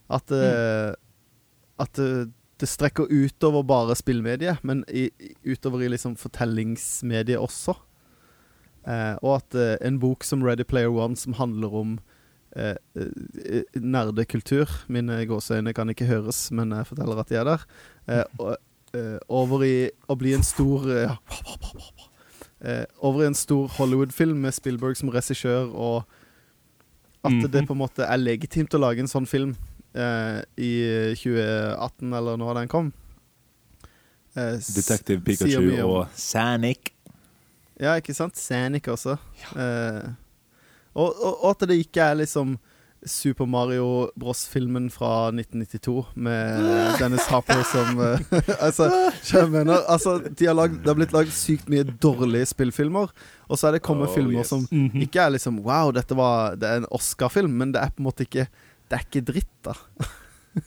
At, 0.09 0.31
eh, 0.33 0.93
at 1.79 1.93
det, 1.95 2.31
det 2.59 2.67
strekker 2.67 3.05
utover 3.07 3.63
bare 3.63 3.95
spillmediet, 3.95 4.57
men 4.65 4.83
i- 4.91 5.11
utover 5.45 5.85
i 5.85 5.87
liksom 5.93 6.17
fortellingsmediet 6.17 7.37
også. 7.39 7.77
Eh, 8.87 9.15
og 9.21 9.35
at 9.41 9.55
eh, 9.55 9.75
en 9.87 9.99
bok 9.99 10.23
som 10.23 10.41
Ready 10.43 10.63
Player 10.63 10.89
One, 10.91 11.15
som 11.19 11.33
handler 11.33 11.73
om 11.75 11.99
eh, 12.55 12.75
eh, 12.95 13.63
nerdekultur 13.75 14.69
Mine 14.87 15.25
gåseøyne 15.29 15.73
kan 15.75 15.89
ikke 15.91 16.07
høres, 16.07 16.51
men 16.55 16.71
jeg 16.71 16.87
forteller 16.87 17.19
at 17.19 17.29
de 17.29 17.35
er 17.35 17.43
der. 17.49 17.65
Eh, 18.07 18.23
og, 18.39 18.55
eh, 18.95 19.17
over 19.29 19.63
i 19.67 19.73
å 20.09 20.15
bli 20.17 20.33
en 20.33 20.43
stor 20.47 20.87
eh, 20.89 21.17
eh, 22.61 22.85
Over 23.01 23.23
i 23.23 23.29
en 23.29 23.37
stor 23.37 23.67
Hollywood-film 23.77 24.39
med 24.41 24.55
Spielberg 24.55 24.97
som 24.97 25.09
regissør, 25.13 25.69
og 25.75 26.03
at 27.23 27.31
Mhm. 27.35 27.51
det 27.51 27.67
på 27.67 27.73
en 27.75 27.81
måte 27.83 28.05
er 28.07 28.17
legitimt 28.17 28.73
å 28.73 28.79
lage 28.79 28.99
en 29.03 29.07
sånn 29.11 29.27
film 29.27 29.57
eh, 29.93 30.39
i 30.57 30.71
2018, 31.19 32.13
eller 32.15 32.37
når 32.39 32.53
den 32.61 32.67
kom. 32.71 32.93
Eh, 34.37 34.55
Detective 34.75 35.19
Pikachu 35.25 35.81
og 35.83 36.07
Sanic. 36.15 36.93
Ja, 37.79 37.93
ikke 37.99 38.13
sant? 38.13 38.35
Sanic 38.37 38.87
også. 38.91 39.17
Eh, 39.55 40.09
og, 40.95 41.13
og, 41.15 41.43
og 41.43 41.49
at 41.53 41.67
det 41.69 41.77
ikke 41.85 42.01
er 42.11 42.17
liksom 42.23 42.57
Super 43.07 43.47
Mario 43.47 44.09
Bros-filmen 44.19 44.89
fra 44.91 45.29
1992 45.31 45.93
med 46.19 46.65
Dennis 46.99 47.29
Hopper 47.31 47.61
som 47.63 47.95
eh, 48.03 48.19
Altså, 48.65 48.89
jeg 49.31 49.47
mener, 49.53 49.85
altså 49.87 50.17
de 50.27 50.49
har 50.49 50.57
lagd, 50.59 50.81
Det 50.81 50.91
har 50.91 50.97
blitt 50.99 51.15
lagd 51.15 51.31
sykt 51.31 51.69
mye 51.71 51.85
dårlige 52.03 52.49
spillfilmer, 52.51 53.13
og 53.47 53.55
så 53.61 53.69
er 53.69 53.77
det 53.77 53.85
kommet 53.87 54.09
Oh, 54.11 54.15
filmer 54.17 54.41
yes. 54.41 54.51
som 54.51 54.65
Mhm. 54.67 54.99
ikke 55.05 55.21
er 55.23 55.31
liksom 55.37 55.61
Wow, 55.63 55.93
dette 55.95 56.17
var 56.19 56.57
Det 56.59 56.67
er 56.67 56.81
en 56.81 56.89
Oscar-film, 56.91 57.55
men 57.61 57.71
det 57.71 57.79
er 57.85 57.93
på 57.95 58.03
en 58.03 58.09
måte 58.09 58.27
ikke 58.27 58.49
Det 58.89 58.99
er 58.99 59.05
ikke 59.07 59.23
dritt, 59.31 59.55
da. 59.63 59.77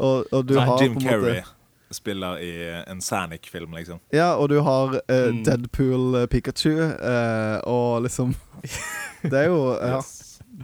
og, 0.00 0.24
og 0.32 0.40
du 0.48 0.54
Nei, 0.56 0.64
har 0.70 0.80
Jim 0.86 0.96
på 0.96 1.02
en 1.02 1.04
måte 1.04 1.12
Carrey 1.12 1.44
spiller 1.94 2.38
i 2.42 2.50
en 2.90 3.00
Sanic-film, 3.00 3.72
liksom. 3.78 4.00
Ja, 4.12 4.32
og 4.36 4.48
du 4.52 4.58
har 4.66 4.98
eh, 5.08 5.30
Mm. 5.32 5.42
Deadpool 5.46 6.14
eh, 6.22 6.26
Pikachu, 6.30 6.72
eh, 6.80 7.58
og 7.70 8.02
liksom 8.06 8.34
Det 9.30 9.38
er 9.44 9.46
jo 9.48 9.60
ja. 9.80 10.00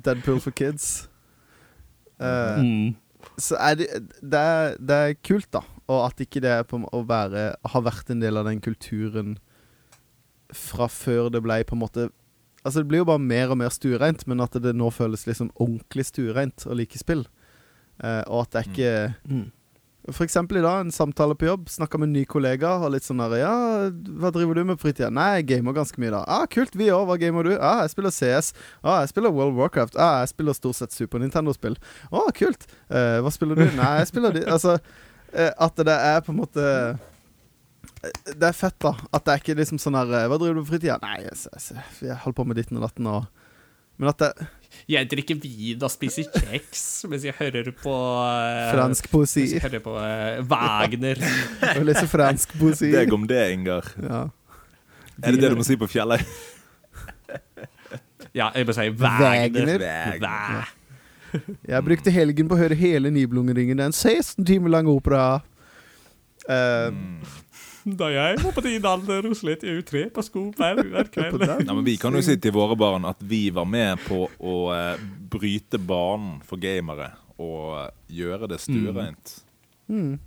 Deadpool 0.04 0.40
for 0.40 0.50
kids. 0.52 1.08
Eh, 2.20 2.60
Mm. 2.60 2.96
Så 3.40 3.56
er 3.60 3.74
det, 3.76 3.86
det, 4.20 4.38
er, 4.40 4.74
det 4.80 4.96
er 4.96 5.14
kult, 5.24 5.48
da. 5.52 5.60
Og 5.88 6.06
at 6.06 6.20
ikke 6.20 6.40
det 6.44 6.50
er 6.52 6.62
på 6.68 6.78
å 6.92 7.00
være 7.08 7.54
har 7.72 7.82
vært 7.84 8.10
en 8.12 8.20
del 8.20 8.36
av 8.36 8.44
den 8.48 8.60
kulturen 8.64 9.38
fra 10.56 10.88
før 10.90 11.28
det 11.32 11.42
ble 11.44 11.60
på 11.64 11.76
en 11.76 11.84
måte 11.84 12.08
Altså, 12.60 12.82
det 12.82 12.88
blir 12.90 13.00
jo 13.00 13.06
bare 13.08 13.22
mer 13.24 13.48
og 13.54 13.56
mer 13.56 13.70
stuereint, 13.72 14.26
men 14.28 14.40
at 14.44 14.52
det 14.60 14.74
nå 14.76 14.90
føles 14.92 15.22
liksom 15.24 15.48
ordentlig 15.56 16.04
stuereint 16.10 16.66
å 16.68 16.74
like 16.76 16.98
spill. 17.00 17.22
Eh, 18.04 18.20
og 18.28 18.42
at 18.42 18.50
det 18.52 18.58
er 18.60 18.68
ikke 18.68 19.14
Mm. 19.30 19.46
Eksempel 20.08 20.56
i 20.56 20.62
dag, 20.64 20.80
en 20.80 20.92
samtale 20.92 21.34
på 21.36 21.44
jobb. 21.44 21.68
Snakka 21.68 21.98
med 22.00 22.08
en 22.08 22.12
ny 22.16 22.22
kollega. 22.24 22.72
Og 22.80 22.90
litt 22.94 23.04
sånn 23.04 23.20
her, 23.20 23.34
Ja, 23.36 23.90
hva 23.90 24.30
driver 24.32 24.54
du 24.56 24.64
med 24.64 24.78
på 24.78 24.88
fritida? 24.88 25.10
Nei, 25.12 25.40
jeg 25.40 25.46
gamer 25.50 25.76
ganske 25.76 26.00
mye, 26.00 26.10
da. 26.10 26.24
Ah, 26.26 26.46
kult, 26.50 26.72
vi 26.74 26.88
òg. 26.88 27.04
Hva 27.06 27.18
gamer 27.20 27.44
du? 27.44 27.52
Ah, 27.60 27.82
jeg 27.84 27.92
spiller 27.92 28.10
CS. 28.10 28.52
Ah, 28.82 29.02
jeg 29.04 29.12
spiller 29.12 29.30
World 29.30 29.54
Warcraft. 29.60 29.96
Ah, 30.00 30.22
jeg 30.24 30.32
spiller 30.32 30.56
stort 30.56 30.76
sett 30.80 30.96
Super 30.96 31.20
Nintendo-spill. 31.20 31.76
Å, 32.10 32.24
kult. 32.36 32.66
Eh, 32.88 33.20
hva 33.20 33.30
spiller 33.34 33.60
du? 33.60 33.66
Nei, 33.76 33.92
jeg 34.00 34.08
spiller 34.10 34.32
de 34.32 34.46
Altså, 34.48 34.78
eh, 35.34 35.52
at 35.52 35.76
det 35.76 35.94
er 35.94 36.24
på 36.24 36.32
en 36.32 36.40
måte 36.40 36.64
eh, 36.64 38.16
Det 38.32 38.48
er 38.48 38.56
fett, 38.56 38.78
da. 38.80 38.94
At 39.12 39.24
det 39.28 39.34
er 39.34 39.44
ikke 39.44 39.58
liksom 39.60 39.78
sånn 39.82 39.98
her 40.00 40.16
eh, 40.22 40.26
Hva 40.32 40.40
driver 40.40 40.58
du 40.58 40.64
på 40.64 40.72
fritida? 40.72 40.96
Nei, 41.04 41.20
jeg, 41.28 41.36
jeg, 41.52 41.84
jeg 42.08 42.18
holder 42.24 42.38
på 42.40 42.48
med 42.48 42.56
ditten 42.58 42.80
og 42.80 42.88
datten 42.88 43.06
og 43.12 43.28
Men 44.00 44.10
at 44.14 44.22
det 44.22 44.48
Jeg 44.90 45.06
drikker 45.10 45.38
vin 45.38 45.82
og 45.84 45.92
spiser 45.92 46.26
kjeks 46.32 46.82
mens 47.10 47.26
jeg 47.28 47.36
hører 47.36 47.68
på 47.76 47.92
uh, 47.92 48.70
Fransk 48.72 49.10
poesi. 49.12 49.44
Mens 49.44 49.54
jeg 49.58 49.64
hører 49.66 49.84
på 49.84 49.94
uh, 49.94 50.40
Wagner. 50.50 51.20
Og 51.76 51.84
leser 51.86 52.08
fransk 52.10 52.56
poesi. 52.58 52.88
Deg 52.94 53.12
om 53.14 53.28
det, 53.28 53.42
Ingar. 53.54 53.86
Ja. 54.02 54.24
Er 55.20 55.36
det 55.36 55.44
det 55.44 55.52
du 55.52 55.60
må 55.60 55.66
si 55.68 55.78
på 55.80 55.90
fjellet? 55.90 56.24
Ja, 58.30 58.52
jeg 58.54 58.62
må 58.68 58.74
si 58.76 58.84
Wagner. 58.94 59.80
Wagner. 59.82 59.82
Wagner. 60.22 60.68
Jeg 61.66 61.82
brukte 61.86 62.12
helgen 62.14 62.50
på 62.50 62.54
å 62.54 62.60
høre 62.60 62.76
hele 62.78 63.10
Nibelungenringen. 63.10 63.78
Det 63.78 63.86
er 63.86 63.90
en 63.90 63.96
16 63.96 64.46
timer 64.46 64.70
lang 64.70 64.86
opera. 64.90 65.40
Eh, 66.46 66.90
Da 68.00 68.10
jeg 68.12 68.40
var 68.42 68.52
på 68.52 68.64
din 68.64 68.86
alder, 68.86 69.28
slet 69.36 69.64
jeg 69.64 69.80
jo 69.80 69.84
tre 69.86 70.04
på 70.12 70.24
sko 70.24 70.46
hver, 70.56 70.82
hver 70.92 71.10
kveld. 71.12 71.44
Nei, 71.64 71.74
men 71.74 71.84
Vi 71.86 71.96
kan 72.00 72.14
jo 72.14 72.22
si 72.24 72.36
til 72.40 72.54
våre 72.56 72.76
barn 72.78 73.06
at 73.08 73.20
vi 73.24 73.48
var 73.54 73.68
med 73.68 74.00
på 74.06 74.26
å 74.26 74.56
uh, 74.72 75.00
bryte 75.32 75.80
banen 75.80 76.40
for 76.46 76.60
gamere 76.60 77.12
og 77.40 77.76
uh, 77.76 77.86
gjøre 78.12 78.50
det 78.52 78.60
stuereint. 78.60 79.38
Mm. 79.88 80.18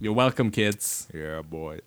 You're 0.00 0.16
welcome, 0.16 0.50
kids. 0.50 1.08
Yeah, 1.14 1.42
boy. 1.42 1.80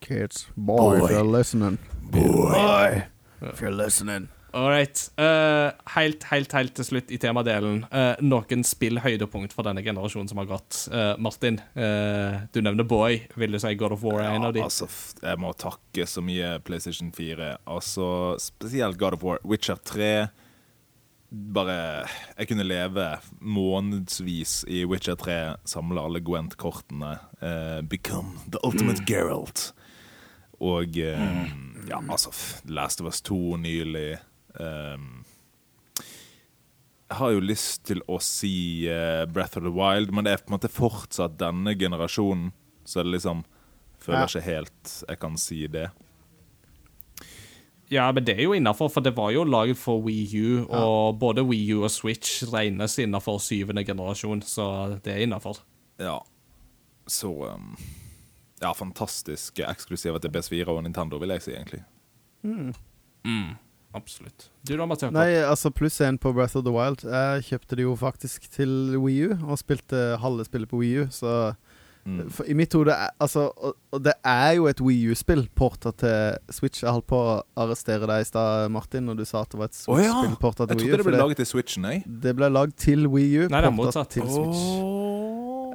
Kids, 0.00 0.48
boy, 0.56 0.98
if 0.98 1.10
you're 1.10 1.22
listening. 1.22 1.78
Boy, 2.10 3.04
if 3.40 3.60
you're 3.60 3.70
listening. 3.70 4.28
All 4.52 4.68
right. 4.68 4.98
Uh, 5.16 5.72
helt, 5.94 6.24
helt, 6.28 6.52
helt 6.52 6.74
til 6.76 6.84
slutt 6.84 7.12
i 7.12 7.18
temadelen. 7.20 7.86
Uh, 7.88 8.12
noen 8.20 8.64
spillhøydepunkt 8.66 9.54
for 9.56 9.64
denne 9.64 9.80
generasjonen 9.84 10.28
som 10.28 10.42
har 10.42 10.50
gått. 10.50 10.82
Uh, 10.92 11.14
Martin, 11.22 11.56
eh, 11.72 12.42
du 12.52 12.60
nevner 12.60 12.84
Boy. 12.84 13.22
Vil 13.40 13.56
du 13.56 13.60
si 13.62 13.72
God 13.80 13.96
of 13.96 14.04
War 14.04 14.20
er 14.20 14.36
en 14.36 14.44
av 14.50 14.52
de? 14.52 14.60
Ja, 14.60 14.68
altså, 14.68 14.88
jeg 15.22 15.40
må 15.40 15.54
takke 15.56 16.04
så 16.08 16.24
mye 16.24 16.58
PlayStation 16.66 17.12
4. 17.16 17.54
Altså, 17.64 18.06
Spesielt 18.42 19.00
God 19.00 19.16
of 19.16 19.24
War. 19.24 19.40
Witcher 19.48 19.80
3. 19.80 20.12
Bare 21.32 22.04
Jeg 22.36 22.50
kunne 22.50 22.66
leve 22.66 23.06
månedsvis 23.40 24.66
i 24.68 24.82
Witcher 24.84 25.16
3, 25.16 25.38
samle 25.64 26.04
alle 26.04 26.20
Gwent-kortene. 26.20 27.14
eh, 27.40 27.80
become 27.88 28.36
the 28.52 28.60
ultimate 28.62 29.00
Geralt. 29.08 29.72
Og 30.60 30.92
mm. 30.92 31.88
ja, 31.88 31.98
altså 32.04 32.30
Last 32.68 33.00
of 33.00 33.06
Us 33.06 33.22
2 33.22 33.56
nylig. 33.56 34.18
Ehm, 34.60 35.24
jeg 37.12 37.18
har 37.18 37.30
jo 37.34 37.40
lyst 37.44 37.82
til 37.84 38.00
å 38.08 38.16
si 38.24 38.86
eh, 38.88 39.24
Breath 39.28 39.58
of 39.58 39.64
the 39.66 39.70
Wild, 39.72 40.12
men 40.16 40.24
det 40.24 40.32
er 40.32 40.42
på 40.44 40.48
en 40.52 40.56
måte 40.58 40.70
fortsatt 40.72 41.34
denne 41.40 41.74
generasjonen. 41.76 42.52
Så 42.84 43.02
det 43.04 43.12
liksom 43.18 43.44
føler 44.02 44.24
Ja. 44.24 44.26
ikke 44.26 44.42
helt 44.46 44.94
jeg 45.08 45.18
kan 45.20 45.36
si 45.38 45.66
det. 45.68 45.90
Ja, 47.92 48.06
men 48.12 48.24
det 48.24 48.38
er 48.38 48.46
jo 48.46 48.54
innafor, 48.56 48.88
for 48.88 49.04
det 49.04 49.12
var 49.14 49.30
jo 49.34 49.42
laget 49.44 49.76
for 49.76 50.00
Wii 50.00 50.40
U, 50.40 50.64
og 50.72 51.18
både 51.20 51.44
Wii 51.44 51.74
U 51.76 51.82
og 51.84 51.90
Switch 51.92 52.42
regnes 52.48 52.96
innafor 52.98 53.36
syvende 53.44 53.84
generasjon, 53.84 54.40
så 54.42 54.98
det 55.04 55.12
er 55.12 55.26
innafor. 55.26 55.60
Ja. 56.00 56.18
Så 57.06 57.28
um, 57.52 57.76
Ja, 58.62 58.72
fantastisk 58.72 59.58
eksklusiver 59.58 60.18
til 60.22 60.30
PS4 60.30 60.68
og 60.72 60.82
Nintendo, 60.86 61.18
vil 61.18 61.34
jeg 61.34 61.42
si, 61.42 61.50
egentlig. 61.52 61.82
Mm, 62.42 62.72
absolutt. 63.94 64.48
Du 64.66 64.76
da, 64.76 64.86
Mathias? 64.86 65.12
Nei, 65.12 65.34
altså 65.42 65.70
pluss 65.70 66.00
én 66.00 66.18
på 66.18 66.32
Breath 66.34 66.56
of 66.56 66.64
the 66.64 66.72
Wild. 66.72 67.02
Jeg 67.04 67.42
kjøpte 67.50 67.76
det 67.76 67.84
jo 67.86 67.94
faktisk 67.96 68.48
til 68.50 68.96
Wii 68.98 69.28
U, 69.30 69.36
og 69.50 69.58
spilte 69.58 70.16
halve 70.22 70.44
spillet 70.48 70.68
på 70.70 70.78
Wii 70.82 71.02
U, 71.02 71.06
så 71.10 71.54
Mm. 72.04 72.30
for 72.34 72.42
I 72.50 72.52
mitt 72.58 72.72
hode 72.74 72.90
Altså, 73.20 73.44
det 74.02 74.12
er 74.26 74.56
jo 74.56 74.64
et 74.66 74.80
Wii 74.80 75.12
U-spill 75.12 75.44
porta 75.54 75.92
til 75.96 76.34
Switch. 76.50 76.80
Jeg 76.82 76.90
holdt 76.90 77.06
på 77.06 77.14
å 77.14 77.42
arrestere 77.56 78.08
deg 78.10 78.22
i 78.22 78.24
stad, 78.26 78.68
Martin, 78.74 79.06
når 79.06 79.18
du 79.20 79.24
sa 79.24 79.42
at 79.42 79.50
det 79.50 79.58
var 79.60 79.66
et 79.70 79.76
Switch-spill 79.78 80.34
porta 80.40 80.66
til 80.66 80.78
Jeg 80.80 80.82
Wii 80.82 80.88
U. 80.88 80.96
trodde 80.96 81.04
det 81.04 81.06
ble 81.12 81.20
laget 81.22 81.36
til 81.36 81.46
Switchen, 81.46 81.84
jeg. 81.84 82.02
det 82.24 82.34
ble 82.34 82.48
lagd 82.50 82.74
til 82.76 83.06
Wii 83.06 83.44
U, 83.44 83.48
Nei, 83.48 83.60
det 83.60 83.70
er 83.70 83.70
porta 83.70 84.02
motsatt. 84.02 84.10
til 84.10 84.26
Switch. 84.26 84.64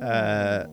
Eh, 0.04 0.66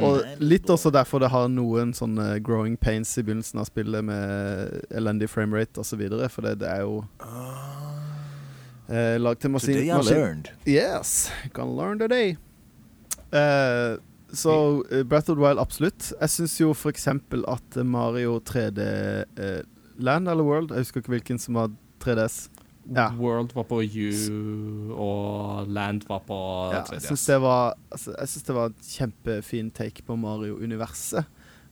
og 0.00 0.42
litt 0.42 0.70
også 0.70 0.90
derfor 0.94 1.22
det 1.22 1.30
har 1.32 1.48
noen 1.52 1.92
sånne 1.96 2.38
growing 2.44 2.76
pains 2.80 3.12
i 3.18 3.24
begynnelsen 3.26 3.62
av 3.62 3.68
spillet 3.68 4.04
med 4.06 4.90
elendig 4.90 5.30
framerate 5.32 5.82
osv. 5.82 6.02
For 6.32 6.46
det, 6.46 6.58
det 6.62 6.72
er 6.72 6.82
jo 6.84 6.98
eh, 8.90 9.16
Lag 9.22 9.38
til 9.40 9.54
maskin... 9.54 9.78
Today 9.78 9.92
I 9.92 10.02
learned. 10.02 10.50
yes, 10.66 11.30
gonna 11.52 11.76
learn 11.76 12.02
today. 12.02 12.36
Eh, 13.30 13.96
så 14.32 14.84
eh, 14.90 15.02
Breath 15.02 15.30
of 15.30 15.36
the 15.36 15.42
Wild, 15.42 15.58
absolutt. 15.62 16.12
Jeg 16.20 16.30
syns 16.30 16.58
jo 16.60 16.74
eksempel 16.90 17.44
at 17.48 17.78
Mario 17.84 18.38
3D 18.40 18.82
eh, 18.82 19.62
Land 19.98 20.28
eller 20.28 20.44
World, 20.44 20.70
jeg 20.70 20.86
husker 20.86 21.00
ikke 21.00 21.14
hvilken 21.16 21.38
som 21.40 21.56
var 21.56 21.70
3DS. 22.04 22.48
Ja. 22.94 23.08
World 23.18 23.52
var 23.56 23.64
på 23.66 23.80
U, 23.82 24.92
og 24.94 25.66
Land 25.68 26.04
var 26.08 26.20
på 26.26 26.36
Ja, 26.72 26.84
jeg 26.92 27.00
3DS. 27.00 27.08
syns 27.08 27.24
det 27.26 27.38
altså, 27.90 28.42
det 28.46 28.54
var 28.54 28.66
et 28.70 28.90
kjempefin 28.92 29.70
take 29.74 30.04
på 30.06 30.16
Mario-universet. 30.16 31.24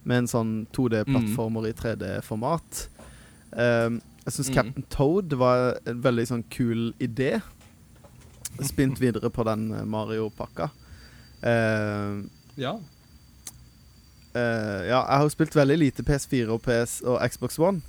Med 0.04 0.18
en 0.18 0.26
sånn 0.28 0.66
2D-plattformer 0.76 1.68
i 1.70 1.72
3D-format. 1.72 2.88
Um, 3.52 4.00
jeg 4.26 4.32
syns 4.32 4.50
Mm. 4.50 4.54
Captain 4.54 4.84
Toad 4.90 5.32
var 5.32 5.78
en 5.86 6.02
veldig 6.02 6.26
sånn 6.28 6.44
kul 6.50 6.92
idé. 7.00 7.40
Spint 8.60 8.98
videre 9.00 9.30
på 9.30 9.44
den 9.44 9.72
eh, 9.72 9.84
Mario-pakka. 9.84 10.70
Um, 11.42 12.30
Ja. 12.56 12.74
Uh, 14.34 14.82
ja, 14.88 14.98
jeg 15.06 15.16
har 15.16 15.22
jo 15.22 15.28
spilt 15.30 15.54
veldig 15.54 15.76
lite 15.78 16.02
PS4 16.02 16.48
og, 16.50 16.62
PS 16.62 17.00
og 17.06 17.20
Xbox 17.30 17.58
One. 17.58 17.82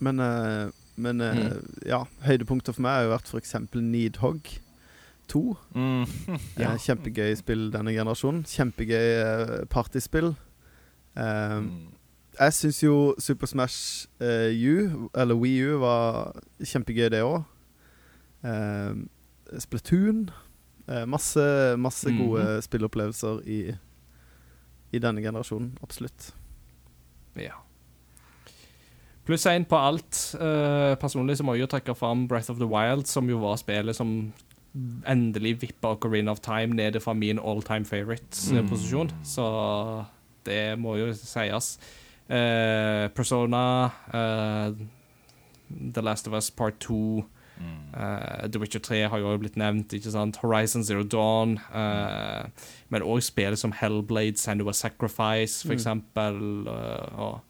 Men, 0.00 0.20
eh, 0.20 0.68
men 0.96 1.18
mm. 1.20 1.40
uh, 1.46 1.86
ja, 1.86 2.02
høydepunkter 2.26 2.72
for 2.76 2.82
meg 2.86 2.92
har 2.98 3.02
jo 3.06 3.10
vært 3.14 3.28
f.eks. 3.32 3.54
Needhog 3.74 4.40
2. 5.28 5.42
Mm. 5.74 6.06
Ja. 6.62 6.76
Kjempegøy 6.78 7.34
spill 7.36 7.68
denne 7.74 7.92
generasjonen. 7.96 8.44
Kjempegøy 8.46 9.08
eh, 9.22 9.66
partyspill. 9.72 10.34
Um, 11.16 11.66
Mm. 11.66 11.92
jeg 12.38 12.52
syns 12.52 12.82
jo 12.82 13.14
Super 13.18 13.46
Smash 13.48 14.06
eh, 14.20 14.52
U, 14.52 15.08
eller 15.16 15.34
Wii 15.40 15.62
U, 15.70 15.78
var 15.80 16.36
kjempegøy, 16.60 17.08
det 17.14 17.22
òg. 17.24 17.42
Splatoon. 19.58 20.30
Eh, 20.88 21.04
masse 21.08 21.76
masse 21.80 22.06
Mhm. 22.10 22.18
gode 22.18 22.62
spilleopplevelser 22.62 23.40
i, 23.46 23.74
i 24.92 24.98
denne 24.98 25.22
generasjonen. 25.22 25.78
Absolutt. 25.82 26.32
ja. 27.36 27.52
Pluss 29.26 29.46
én 29.50 29.64
på 29.66 29.76
alt. 29.76 30.18
Uh, 30.38 30.94
personlig 31.02 31.36
så 31.38 31.44
må 31.46 31.54
jeg 31.56 31.64
jo 31.66 31.70
trekke 31.72 31.96
fram 31.98 32.26
Breath 32.30 32.50
of 32.52 32.58
the 32.60 32.68
Wild, 32.70 33.06
som 33.10 33.28
jo 33.30 33.40
var 33.42 33.56
spillet 33.58 33.96
som 33.98 34.32
endelig 35.08 35.54
vippa 35.62 35.94
Ocarina 35.96 36.30
of 36.30 36.40
Time 36.44 36.76
ned 36.76 36.98
fra 37.02 37.14
min 37.16 37.38
all 37.40 37.62
time 37.64 37.84
favorite-posisjon. 37.88 39.10
Så 39.24 39.46
det 40.46 40.78
må 40.78 40.96
jo 41.00 41.08
sies. 41.16 41.78
Uh, 42.30 43.08
Persona, 43.14 43.90
uh, 44.14 44.70
The 45.70 46.02
Last 46.02 46.28
of 46.28 46.34
Us 46.34 46.50
Part 46.50 46.78
2 46.80 47.24
Mm. 47.56 47.94
Uh, 47.96 48.48
The 48.52 48.58
Witcher 48.60 48.80
3 48.84 48.98
har 49.08 49.18
jo 49.18 49.30
blitt 49.40 49.54
nevnt, 49.56 49.88
ikke 49.96 50.10
sant? 50.12 50.36
Horizon 50.42 50.82
Zero 50.84 51.02
Dawn. 51.08 51.54
Uh, 51.72 52.50
men 52.92 53.00
òg 53.02 53.22
spillet 53.24 53.56
som 53.56 53.72
Hellblade, 53.72 54.36
Senua 54.36 54.74
Sacrifice, 54.76 55.62
for 55.64 55.72
Mm. 55.72 55.78
eksempel. 55.78 56.68
Uh, 56.68 57.18
og 57.18 57.40
Mm. 57.40 57.45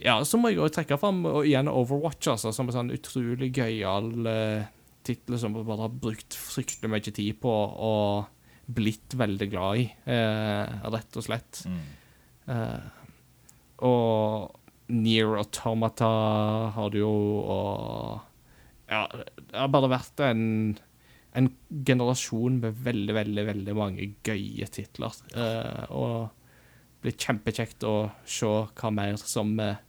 Ja, 0.00 0.16
så 0.24 0.38
må 0.40 0.50
jeg 0.50 0.60
også 0.60 0.80
trekke 0.80 0.98
fram 1.00 1.22
og 1.28 1.44
igjen 1.44 1.68
Overwatch, 1.70 2.30
altså, 2.32 2.52
som 2.56 2.70
en 2.70 2.76
sånn 2.76 2.92
utrolig 2.94 3.50
gøyal 3.56 4.10
uh, 4.24 4.68
tittel 5.06 5.38
som 5.40 5.56
jeg 5.56 5.68
bare 5.68 5.86
har 5.86 5.96
brukt 6.02 6.36
fryktelig 6.36 6.90
mye 6.92 7.12
tid 7.12 7.40
på 7.42 7.52
og 7.52 8.30
blitt 8.70 9.16
veldig 9.18 9.48
glad 9.50 9.82
i, 9.82 9.86
uh, 10.08 10.88
rett 10.94 11.18
og 11.18 11.26
slett. 11.26 11.64
Mm. 11.68 11.82
Eh, 12.50 12.88
og 13.86 14.90
Near 14.90 15.36
Automata 15.38 16.10
har 16.74 16.92
du 16.92 17.00
jo, 17.02 17.14
og 17.40 18.26
Ja, 18.90 19.04
det 19.06 19.54
har 19.54 19.70
bare 19.70 19.90
vært 19.92 20.22
en, 20.26 20.74
en 21.38 21.48
generasjon 21.86 22.58
med 22.62 22.78
veldig, 22.82 23.14
veldig, 23.14 23.44
veldig 23.52 23.74
mange 23.78 24.08
gøye 24.26 24.66
titler. 24.74 25.14
Uh, 25.36 25.84
og 25.94 26.39
blir 27.00 27.16
kjempekjekt 27.16 27.84
å 27.88 28.10
se 28.28 28.48
hva 28.48 28.92
mer 28.92 29.16
som 29.20 29.52
eh, 29.60 29.80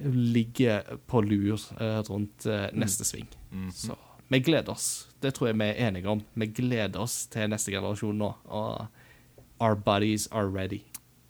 ligger 0.00 0.98
på 1.10 1.22
lur 1.24 1.60
eh, 1.80 2.00
rundt 2.08 2.46
eh, 2.46 2.68
neste 2.72 3.06
sving. 3.08 3.28
Mhm. 3.50 3.72
Så 3.74 3.96
vi 4.30 4.38
gleder 4.46 4.72
oss. 4.72 5.08
Det 5.20 5.32
tror 5.34 5.50
jeg 5.50 5.58
vi 5.58 5.66
er 5.72 5.88
enige 5.88 6.08
om. 6.12 6.20
Vi 6.38 6.46
gleder 6.54 7.02
oss 7.02 7.24
til 7.32 7.48
neste 7.50 7.72
generasjon 7.74 8.20
nå. 8.20 8.28
Og 8.46 8.86
Our 9.60 9.74
bodies 9.74 10.28
are 10.30 10.46
ready. 10.46 10.84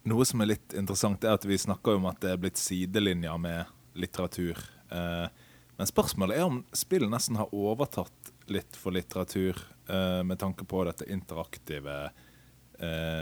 Noe 0.04 0.26
som 0.28 0.42
er 0.44 0.52
litt 0.52 0.74
interessant, 0.76 1.24
er 1.24 1.38
at 1.38 1.46
vi 1.48 1.56
snakker 1.58 1.96
om 1.96 2.10
at 2.10 2.20
det 2.20 2.34
er 2.34 2.42
blitt 2.42 2.60
sidelinjer 2.60 3.40
med 3.40 3.72
litteratur. 3.98 4.60
Men 4.92 5.88
spørsmålet 5.88 6.38
er 6.38 6.44
om 6.46 6.60
spillet 6.76 7.10
nesten 7.10 7.40
har 7.40 7.50
overtatt 7.56 8.30
litt 8.52 8.78
for 8.78 8.94
litteratur, 8.94 9.58
med 10.22 10.38
tanke 10.38 10.68
på 10.68 10.84
dette 10.86 11.08
interaktive 11.10 11.96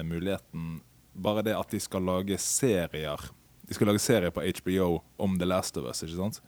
muligheten. 0.05 0.81
Bare 1.19 1.43
det 1.47 1.57
at 1.59 1.73
de 1.75 1.81
skal 1.83 2.05
lage 2.07 2.39
serier. 2.43 3.29
De 3.69 3.75
skal 3.77 3.91
lage 3.91 4.01
serier 4.01 4.33
på 4.33 4.45
HBO 4.63 5.03
om 5.21 5.35
The 5.41 5.49
Last 5.51 5.77
of 5.81 5.89
Us, 5.91 6.05
ikke 6.07 6.17
sant? 6.17 6.41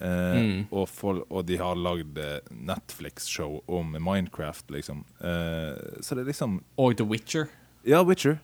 Eh, 0.00 0.34
Mm. 0.34 0.66
og, 0.74 0.88
for, 0.90 1.20
og 1.30 1.44
de 1.46 1.56
har 1.60 1.76
lagd 1.78 2.18
eh, 2.18 2.40
Netflix-show 2.50 3.60
om 3.70 3.92
Minecraft, 3.94 4.70
liksom. 4.74 5.04
Eh, 5.20 6.00
så 6.02 6.14
det 6.16 6.24
er 6.24 6.30
liksom 6.32 6.56
Og 6.76 6.96
The 6.98 7.06
Witcher. 7.06 7.46
Ja, 7.86 8.02
Witcher. 8.02 8.38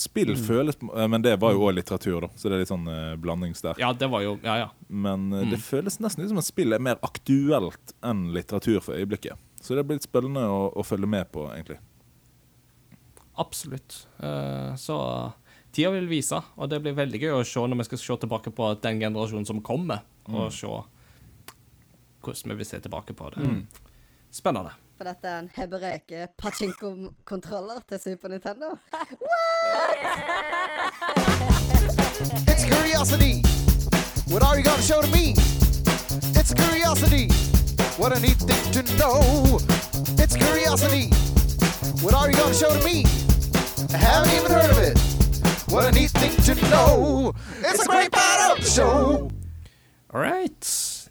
Spill 0.00 0.32
føles 0.36 0.74
eh, 0.82 1.08
Men 1.08 1.22
det 1.22 1.36
var 1.42 1.52
jo 1.54 1.66
òg 1.68 1.76
litteratur, 1.76 2.24
da, 2.24 2.30
så 2.34 2.48
det 2.48 2.56
er 2.56 2.62
litt 2.64 2.72
sånn 2.72 2.88
eh, 2.90 3.12
blandings 3.20 3.60
der. 3.62 3.78
Ja, 3.78 3.92
det 3.92 4.08
var 4.10 4.24
jo 4.24 4.38
Ja, 4.42 4.56
ja. 4.64 4.70
Men 4.88 5.28
mm. 5.30 5.50
det 5.52 5.60
føles 5.62 6.00
nesten 6.02 6.24
ut 6.24 6.32
som 6.32 6.40
at 6.40 6.48
spillet 6.48 6.80
er 6.80 6.82
mer 6.88 6.98
aktuelt 7.04 7.92
enn 8.02 8.30
litteratur 8.34 8.80
for 8.80 8.96
øyeblikket. 8.96 9.36
Så 9.60 9.76
det 9.76 9.84
blir 9.86 10.00
litt 10.00 10.08
spennende 10.08 10.42
å, 10.48 10.70
å 10.72 10.82
følge 10.84 11.08
med 11.08 11.30
på, 11.32 11.46
egentlig. 11.52 11.78
Absolutt. 13.36 14.06
Eh, 14.22 14.74
så 14.78 15.32
tida 15.74 15.90
vil 15.90 16.06
vise, 16.10 16.38
og 16.56 16.70
det 16.70 16.80
blir 16.84 16.94
veldig 16.94 17.20
gøy 17.20 17.32
å 17.40 17.44
se 17.46 17.60
når 17.66 17.80
vi 17.82 17.88
skal 17.88 17.98
se 17.98 18.16
tilbake 18.24 18.52
på 18.54 18.70
den 18.82 19.00
generasjonen 19.02 19.46
som 19.48 19.62
kommer, 19.64 20.04
og 20.30 20.52
se 20.54 20.70
hvordan 22.24 22.54
vi 22.54 22.60
vil 22.62 22.66
se 22.68 22.80
tilbake 22.80 23.12
på 23.18 23.30
det. 23.34 23.48
Spennende. 24.34 24.70
For 24.94 25.04
dette 25.10 25.26
er 25.26 25.40
en 25.42 25.50
hebreke 25.56 26.28
pachinko-kontroller 26.38 27.82
til 27.90 28.00
Super 28.00 28.28
Nintendo. 28.30 28.76
It's 32.46 32.64
curiosity. 32.64 33.42
What 34.30 34.42
are 34.44 34.56
you 34.56 34.62
gonna 34.62 34.82
show 34.82 35.02
to 35.02 35.10
me? 35.10 35.34
It's 36.38 36.54
curiosity. 36.54 37.28
What 37.98 38.16
a 38.16 38.20
neat 38.20 38.38
thing 38.38 38.72
to 38.72 38.82
know. 38.96 39.58
It's 40.22 40.36
curiosity. 40.36 41.10
What 42.02 42.14
are 42.14 42.30
you 42.30 42.36
gonna 42.36 42.54
show 42.54 42.70
to 42.70 42.84
me? 42.84 43.04
I 43.92 43.98
haven't 43.98 44.32
even 44.38 44.50
heard 44.50 44.70
of 44.70 44.78
it. 44.78 44.98
What 45.72 45.86
a 45.86 45.92
neat 45.92 46.10
thing 46.10 46.34
to 46.46 46.54
know. 46.70 47.32
It's 47.60 47.84
a 47.84 47.88
great 47.88 48.12
part 48.12 48.52
of 48.52 48.64
the 48.64 48.70
show. 48.70 49.30
All 50.12 50.20
right. 50.20 50.64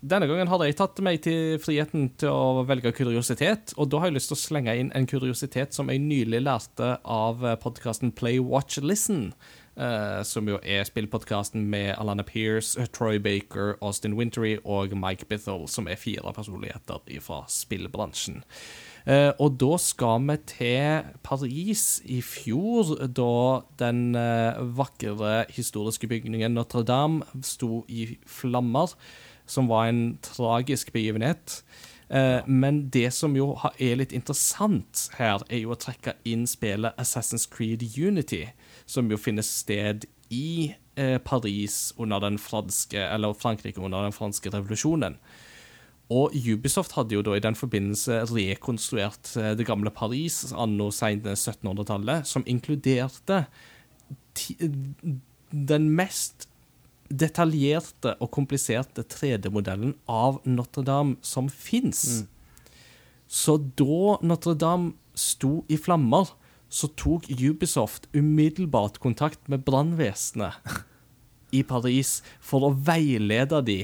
Denne 0.03 0.27
gangen 0.27 0.47
hadde 0.51 0.67
jeg 0.67 0.77
tatt 0.79 0.99
meg 1.03 1.21
til 1.23 1.57
friheten 1.63 2.09
til 2.19 2.31
å 2.31 2.63
velge 2.67 2.91
kuriositet, 2.95 3.71
og 3.79 3.87
da 3.91 4.01
har 4.01 4.11
jeg 4.11 4.17
lyst 4.17 4.31
til 4.31 4.37
å 4.37 4.41
slenge 4.41 4.75
inn 4.79 4.91
en 4.95 5.07
kuriositet 5.07 5.75
som 5.75 5.91
jeg 5.91 6.01
nylig 6.03 6.41
lærte 6.43 6.97
av 7.03 7.43
podkasten 7.63 8.11
Play, 8.15 8.39
Watch, 8.39 8.79
Listen. 8.83 9.31
Eh, 9.77 10.21
som 10.23 10.47
jo 10.49 10.59
er 10.63 10.85
spillpodkasten 10.87 11.65
med 11.69 11.95
Alana 11.97 12.23
Pierce, 12.23 12.87
Troy 12.93 13.17
Baker, 13.17 13.75
Austin 13.81 14.17
Wintery 14.17 14.57
og 14.63 14.95
Mike 14.97 15.25
Bithell, 15.29 15.67
som 15.67 15.87
er 15.87 15.99
fire 15.99 16.33
personligheter 16.33 17.01
fra 17.21 17.43
spillbransjen. 17.49 18.43
Uh, 19.03 19.35
og 19.35 19.57
da 19.59 19.75
skal 19.83 20.23
vi 20.23 20.37
til 20.47 21.09
Paris 21.27 22.01
i 22.07 22.21
fjor, 22.23 22.93
da 23.11 23.63
den 23.81 24.15
uh, 24.15 24.61
vakre 24.77 25.43
historiske 25.51 26.07
bygningen 26.07 26.55
Notre-Dame 26.55 27.43
sto 27.43 27.83
i 27.91 28.13
flammer, 28.23 28.95
som 29.45 29.67
var 29.67 29.89
en 29.89 30.17
tragisk 30.23 30.93
begivenhet. 30.93 31.63
Men 32.45 32.91
det 32.93 33.07
som 33.15 33.33
jo 33.33 33.55
er 33.81 33.95
litt 33.97 34.11
interessant 34.13 35.07
her, 35.17 35.41
er 35.49 35.63
jo 35.63 35.71
å 35.73 35.77
trekke 35.79 36.13
inn 36.29 36.43
spillet 36.45 36.93
Assassin's 37.01 37.47
Creed 37.49 37.81
Unity, 37.97 38.43
som 38.85 39.09
jo 39.11 39.19
finner 39.19 39.45
sted 39.45 40.07
i 40.33 40.73
eh, 40.95 41.17
Paris 41.21 41.93
under 41.97 42.19
den 42.23 42.39
franske, 42.41 42.99
eller 42.99 43.33
Frankrike 43.33 43.81
under 43.81 44.03
den 44.03 44.15
franske 44.15 44.49
revolusjonen. 44.53 45.17
Og 46.13 46.33
Ubisoft 46.35 46.93
hadde 46.97 47.15
jo 47.15 47.23
da 47.25 47.37
i 47.37 47.43
den 47.43 47.55
forbindelse 47.55 48.23
rekonstruert 48.29 49.35
eh, 49.39 49.53
det 49.57 49.67
gamle 49.67 49.93
Paris 49.93 50.51
anno 50.51 50.89
seint 50.91 51.25
1700-tallet, 51.25 52.27
som 52.27 52.45
inkluderte 52.45 53.45
den 55.53 55.89
mest 55.93 56.47
detaljerte 57.13 58.15
og 58.23 58.31
kompliserte 58.33 59.05
3D-modellen 59.05 59.93
av 60.09 60.41
Notre-Dame 60.49 61.19
som 61.21 61.49
fins. 61.49 62.23
Så 63.27 63.57
da 63.77 64.17
Notre-Dame 64.25 64.93
sto 65.13 65.61
i 65.69 65.77
flammer, 65.77 66.31
så 66.73 66.89
tok 66.97 67.29
Ubisoft 67.29 68.07
umiddelbart 68.17 68.97
kontakt 69.03 69.47
med 69.51 69.61
brannvesenet 69.67 70.53
i 71.53 71.61
Paris 71.63 72.21
for 72.41 72.65
å 72.65 72.73
veilede 72.73 73.61
de 73.67 73.81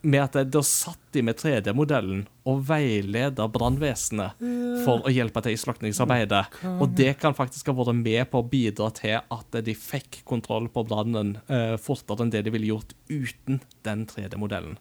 med 0.00 0.22
at 0.22 0.48
da 0.48 0.62
satt 0.64 1.00
de 1.12 1.20
med 1.26 1.36
3D-modellen 1.36 2.22
og 2.48 2.62
veileda 2.70 3.46
brannvesenet 3.52 4.40
for 4.84 5.04
å 5.04 5.12
hjelpe 5.12 5.42
til 5.44 5.56
i 5.56 5.60
slukningsarbeidet. 5.60 6.42
Og 6.78 6.94
det 6.96 7.14
kan 7.20 7.36
faktisk 7.36 7.68
ha 7.68 7.76
vært 7.76 7.98
med 7.98 8.30
på 8.32 8.40
å 8.40 8.46
bidra 8.48 8.88
til 8.96 9.18
at 9.20 9.58
de 9.66 9.74
fikk 9.76 10.22
kontroll 10.28 10.70
på 10.72 10.86
brannen 10.88 11.36
eh, 11.52 11.74
fortere 11.80 12.24
enn 12.24 12.32
det 12.32 12.46
de 12.46 12.54
ville 12.54 12.70
gjort 12.70 12.94
uten 13.10 13.60
den 13.84 14.06
3D-modellen. 14.08 14.78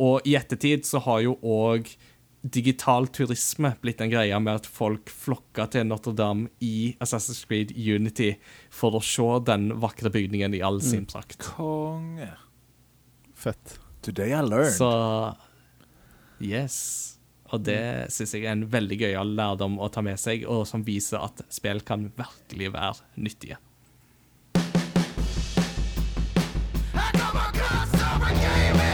Og 0.00 0.24
i 0.28 0.36
ettertid 0.38 0.88
så 0.88 1.02
har 1.04 1.20
jo 1.26 1.36
òg 1.44 1.92
digital 2.42 3.06
turisme 3.14 3.72
blitt 3.80 4.00
en 4.02 4.10
greie 4.10 4.38
med 4.42 4.62
at 4.62 4.66
folk 4.66 5.10
flokka 5.10 5.68
til 5.70 5.86
Notre-Dame 5.86 6.50
i 6.64 6.96
Assassin's 7.02 7.44
Creed 7.46 7.70
Unity 7.78 8.34
for 8.70 8.98
å 8.98 9.02
se 9.04 9.28
den 9.46 9.70
vakre 9.82 10.10
bygningen 10.12 10.58
i 10.58 10.62
all 10.66 10.82
sin 10.82 11.06
prakt. 11.06 11.38
Konge. 11.54 12.32
Fett. 13.34 13.78
Today 14.02 14.34
I 14.34 14.42
learned. 14.42 14.74
Så 14.74 14.90
Yes. 16.42 17.18
Og 17.52 17.60
det 17.62 18.10
syns 18.10 18.32
jeg 18.34 18.46
er 18.46 18.56
en 18.56 18.64
veldig 18.72 18.96
gøyal 19.04 19.34
lærdom 19.38 19.76
å 19.78 19.90
ta 19.92 20.02
med 20.02 20.18
seg, 20.18 20.46
og 20.48 20.64
som 20.66 20.82
viser 20.86 21.20
at 21.22 21.44
spill 21.52 21.84
kan 21.86 22.08
virkelig 22.16 22.72
være 22.72 23.04
nyttige. 23.20 23.60
I 26.92 27.10
come 27.12 27.38
across 27.38 27.94
over 27.94 28.32
gaming. 28.40 28.91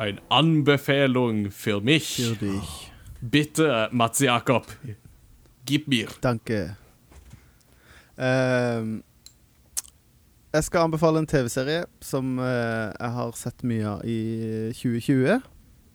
En 0.00 0.18
anbefaling 0.30 1.50
for 1.52 1.80
meg. 1.84 2.02
Für 2.02 2.34
dich. 2.36 2.90
Bitte, 3.20 3.88
Mats 3.92 4.20
Jakob. 4.20 4.66
Gib 5.66 5.88
mir. 5.88 6.08
Danke. 6.22 6.76
Ehm, 8.18 9.02
jeg 10.52 10.64
skal 10.64 10.80
anbefale 10.88 11.18
en 11.20 11.26
TV-serie 11.28 11.84
som 12.00 12.38
uh, 12.38 12.44
jeg 12.96 13.10
har 13.16 13.36
sett 13.38 13.62
mye 13.64 13.86
av 13.86 14.00
i 14.08 14.16
2020. 14.72 15.36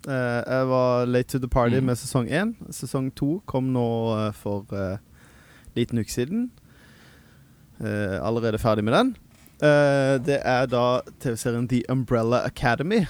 Uh, 0.05 0.13
jeg 0.13 0.69
var 0.69 1.05
late 1.09 1.27
to 1.33 1.39
the 1.41 1.49
party 1.49 1.79
Mm. 1.81 1.85
med 1.89 1.95
sesong 1.97 2.29
én. 2.29 2.53
Sesong 2.71 3.09
to 3.15 3.41
kom 3.49 3.73
nå 3.73 3.87
eh, 4.27 4.31
for 4.33 4.65
uh, 4.71 4.97
liten 5.75 5.97
uke 5.99 6.11
siden. 6.13 6.51
Eh, 7.81 8.21
allerede 8.23 8.57
ferdig 8.61 8.83
med 8.83 8.93
den. 8.93 9.15
Eh, 9.61 10.15
det 10.23 10.39
er 10.45 10.65
da 10.71 11.01
TV-serien 11.19 11.67
The 11.67 11.81
Umbrella 11.89 12.45
Academy. 12.45 13.01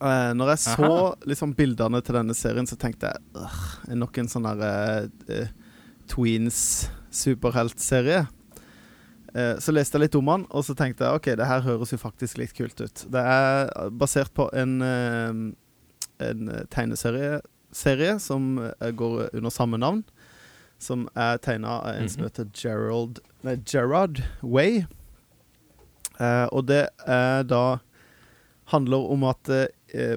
Eh, 0.00 0.32
når 0.34 0.54
jeg 0.54 0.58
så 0.64 0.90
liksom 1.28 1.54
bildene 1.54 2.00
til 2.02 2.14
denne 2.16 2.34
serien, 2.34 2.66
så 2.66 2.76
tenkte 2.80 3.10
jeg 3.10 3.20
uh, 3.36 3.94
nok 4.00 4.16
en 4.22 4.28
sånn 4.32 4.46
derre 4.48 5.10
eh, 5.28 5.50
Tweens 6.08 6.88
superheltserie. 7.14 8.22
Uh, 9.30 9.54
så 9.62 9.70
leste 9.76 9.98
jeg 9.98 10.06
litt 10.08 10.16
om 10.18 10.26
den, 10.32 10.46
og 10.50 10.64
så 10.66 10.74
tenkte 10.78 11.04
jeg 11.06 11.20
OK, 11.20 11.28
det 11.38 11.46
her 11.46 11.60
høres 11.66 11.92
jo 11.92 11.98
faktisk 12.00 12.40
litt 12.40 12.54
kult 12.56 12.80
ut. 12.80 13.04
Det 13.12 13.20
er 13.22 13.90
basert 13.94 14.32
på 14.34 14.48
en, 14.56 14.80
eh, 14.82 15.36
en 16.30 16.50
tegneserie 16.72 18.16
som 18.24 18.48
eh, 18.58 18.90
går 18.90 19.28
under 19.36 19.50
samme 19.54 19.78
navn. 19.78 20.02
Som 20.80 21.04
er 21.14 21.36
tegna 21.44 21.76
av 21.82 21.90
en 21.92 22.08
som 22.08 22.22
Mhm. 22.22 22.30
heter 22.30 22.46
Gerald 22.56 23.20
Nei, 23.44 23.56
Gerard 23.68 24.22
Way. 24.42 24.86
Eh, 26.18 26.46
og 26.52 26.66
det 26.66 26.88
er 27.06 27.42
da 27.44 27.78
handler 28.72 29.10
om 29.12 29.24
at 29.24 29.48
eh, 29.48 29.66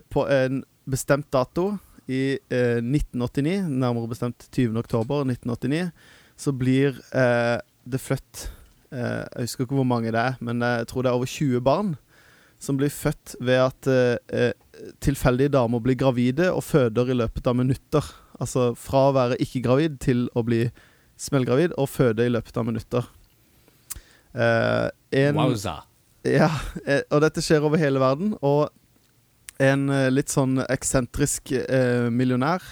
på 0.10 0.24
en 0.30 0.64
bestemt 0.90 1.30
dato 1.34 1.72
i 2.12 2.38
eh, 2.52 2.80
1989, 2.84 3.70
nærmere 3.70 4.12
bestemt 4.12 4.48
20. 4.52 4.78
oktober 4.78 5.24
1989, 5.24 5.92
så 6.38 6.54
blir 6.56 7.00
eh, 7.16 7.60
det 7.84 8.02
født 8.02 8.48
eh, 8.92 9.24
Jeg 9.24 9.48
husker 9.48 9.66
ikke 9.66 9.80
hvor 9.80 9.88
mange 9.88 10.12
det 10.12 10.20
er, 10.20 10.36
men 10.44 10.62
jeg 10.62 10.88
tror 10.92 11.04
det 11.04 11.12
er 11.12 11.20
over 11.20 11.30
20 11.30 11.62
barn 11.64 11.94
som 12.64 12.78
blir 12.80 12.92
født 12.94 13.36
ved 13.44 13.60
at 13.60 13.88
eh, 13.92 14.18
eh, 14.32 14.92
tilfeldige 15.04 15.52
damer 15.52 15.84
blir 15.84 16.00
gravide 16.00 16.52
og 16.52 16.64
føder 16.64 17.12
i 17.12 17.18
løpet 17.18 17.48
av 17.48 17.58
minutter. 17.60 18.12
Altså 18.40 18.72
fra 18.80 19.10
å 19.10 19.16
være 19.16 19.40
ikke-gravid 19.44 20.00
til 20.04 20.28
å 20.36 20.46
bli 20.48 20.66
smellgravid 21.20 21.76
og 21.80 21.92
føde 21.92 22.26
i 22.26 22.32
løpet 22.32 22.60
av 22.60 22.68
minutter. 22.68 23.10
Eh, 24.34 24.88
en 25.24 25.42
Wowza. 25.42 25.82
Ja, 26.24 26.50
eh, 26.88 27.04
og 27.12 27.20
dette 27.26 27.44
skjer 27.44 27.68
over 27.68 27.82
hele 27.82 28.00
verden. 28.00 28.32
Og 28.40 28.72
en 29.64 29.88
eh, 29.94 30.10
litt 30.12 30.32
sånn 30.34 30.60
eksentrisk 30.68 31.54
eh, 31.56 32.10
millionær 32.12 32.64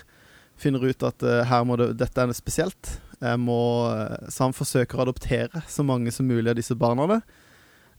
finner 0.62 0.84
ut 0.86 1.04
at 1.08 1.24
eh, 1.26 1.42
her 1.50 1.64
må 1.66 1.78
det, 1.80 1.94
dette 2.02 2.22
er 2.22 2.34
spesielt. 2.38 2.98
Må, 3.38 3.58
eh, 3.94 4.30
så 4.34 4.48
han 4.48 4.56
forsøker 4.58 4.98
å 4.98 5.06
adoptere 5.08 5.62
så 5.70 5.86
mange 5.86 6.12
som 6.14 6.26
mulig 6.30 6.50
av 6.54 6.58
disse 6.58 6.76
barna. 6.78 7.20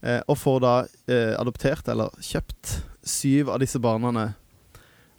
Eh, 0.03 0.19
og 0.27 0.35
får 0.39 0.57
da 0.63 0.73
eh, 1.07 1.33
adoptert, 1.39 1.87
eller 1.91 2.11
kjøpt, 2.23 2.77
syv 3.07 3.51
av 3.53 3.61
disse 3.63 3.79
barna. 3.83 4.33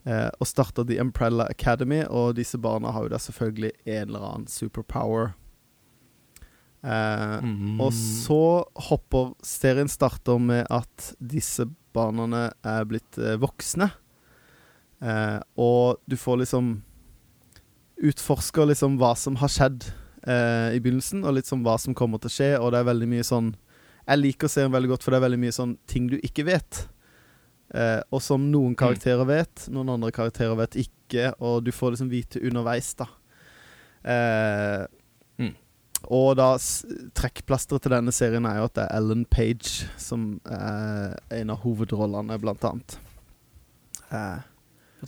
Eh, 0.05 0.29
og 0.37 0.45
starter 0.49 0.85
The 0.85 0.99
Umbrella 1.01 1.47
Academy, 1.49 2.03
og 2.05 2.35
disse 2.37 2.61
barna 2.61 2.93
har 2.93 3.07
jo 3.07 3.15
da 3.15 3.21
selvfølgelig 3.25 3.73
en 3.87 4.03
eller 4.11 4.27
annen 4.29 4.47
superpower. 4.53 5.33
Eh, 6.85 7.41
Mm. 7.41 7.81
og 7.81 7.93
så 7.97 8.65
hopper 8.91 9.33
serien 9.43 9.89
starter 9.89 10.39
med 10.39 10.67
at 10.71 11.15
disse 11.19 11.65
barna 11.65 11.81
er 11.97 12.87
blitt 12.89 13.19
eh, 13.19 13.37
voksne. 13.41 13.91
Eh, 15.05 15.39
og 15.61 16.01
du 16.09 16.16
får 16.16 16.43
liksom 16.45 16.75
Utforsker 18.05 18.66
liksom 18.66 18.97
hva 18.99 19.12
som 19.16 19.37
har 19.39 19.49
skjedd 19.53 19.85
eh, 20.27 20.75
i 20.75 20.81
begynnelsen, 20.83 21.23
og 21.25 21.37
litt 21.37 21.47
sånn 21.47 21.62
hva 21.62 21.77
som 21.79 21.95
kommer 21.95 22.19
til 22.19 22.29
å 22.33 22.35
skje. 22.35 22.49
Og 22.59 22.73
det 22.75 22.81
er 22.81 22.89
veldig 22.91 23.07
mye 23.12 23.27
sånn 23.27 23.53
Jeg 24.09 24.21
liker 24.21 24.51
serien 24.51 24.73
veldig 24.75 24.91
godt, 24.91 25.05
for 25.07 25.15
det 25.15 25.21
er 25.21 25.27
veldig 25.29 25.43
mye 25.45 25.55
sånn 25.55 25.77
ting 25.89 26.09
du 26.11 26.19
ikke 26.19 26.45
vet. 26.49 26.83
Eh, 27.75 28.01
og 28.11 28.21
som 28.21 28.51
noen 28.51 28.75
karakterer 28.77 29.25
vet, 29.31 29.69
noen 29.73 29.95
andre 29.95 30.11
karakterer 30.12 30.59
vet 30.59 30.77
ikke. 30.83 31.31
Og 31.39 31.62
du 31.65 31.71
får 31.73 31.95
liksom 31.95 32.11
vite 32.12 32.43
underveis, 32.43 32.91
da. 32.99 33.07
Eh, 34.05 34.85
Mm. 34.85 35.03
Og 36.12 36.36
da 36.39 36.55
trekkplasteret 37.16 37.85
til 37.85 37.94
denne 37.94 38.12
serien 38.14 38.47
er 38.48 38.60
jo 38.60 38.68
at 38.68 38.76
det 38.76 38.85
er 38.86 38.98
Ellen 38.98 39.24
Page 39.31 39.89
som 40.01 40.39
er 40.44 41.16
en 41.35 41.52
av 41.55 41.62
hovedrollene, 41.64 42.39
blant 42.43 42.64
annet. 42.68 42.98
Eh, 44.12 44.43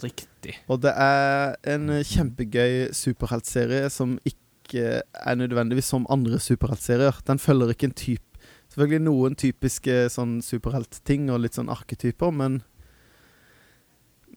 Riktig. 0.02 0.59
og 0.68 0.82
det 0.85 0.93
er 0.93 1.55
en 1.73 1.89
eh, 1.94 2.05
kjempegøy 2.05 2.93
superheltserie 2.97 3.89
som 3.93 4.18
ikke 4.28 5.01
er 5.01 5.39
nødvendigvis 5.39 5.89
som 5.93 6.09
andre 6.10 6.40
superheltserier. 6.43 7.23
Den 7.27 7.39
følger 7.39 7.74
ikke 7.74 7.93
en 7.93 7.98
type 7.98 8.23
Selvfølgelig 8.66 9.05
noen 9.06 9.36
typiske 9.39 9.93
sånn 10.12 10.40
superheltting 10.44 11.31
og 11.31 11.39
litt 11.44 11.55
sånn 11.56 11.70
arketyper, 11.73 12.32
men 12.35 12.62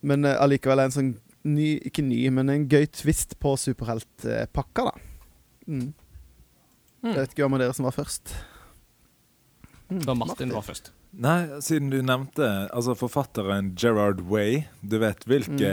Men 0.01 0.23
eh, 0.23 0.37
allikevel 0.39 0.79
er 0.79 0.87
en 0.87 0.95
sånn 0.95 1.09
ny 1.43 1.79
Ikke 1.87 2.03
ny, 2.05 2.21
men 2.29 2.49
en 2.49 2.67
gøy 2.69 2.85
twist 2.87 3.35
på 3.39 3.55
superheltpakka, 3.57 4.85
da. 4.85 4.93
Mm. 5.67 5.93
Jeg 7.03 7.15
vet 7.15 7.31
ikke 7.33 7.45
hvem 7.45 7.55
av 7.57 7.61
dere 7.63 7.75
som 7.77 7.85
var 7.87 7.95
først. 7.95 8.33
Da 10.05 10.13
Martin 10.17 10.51
var 10.53 10.65
først. 10.67 10.91
Nei, 11.17 11.39
siden 11.65 11.89
du 11.89 11.97
nevnte 12.05 12.45
altså 12.75 12.93
forfatteren 12.99 13.71
Gerard 13.79 14.19
Way, 14.29 14.65
du 14.85 14.99
vet 15.01 15.23
hvilke 15.25 15.71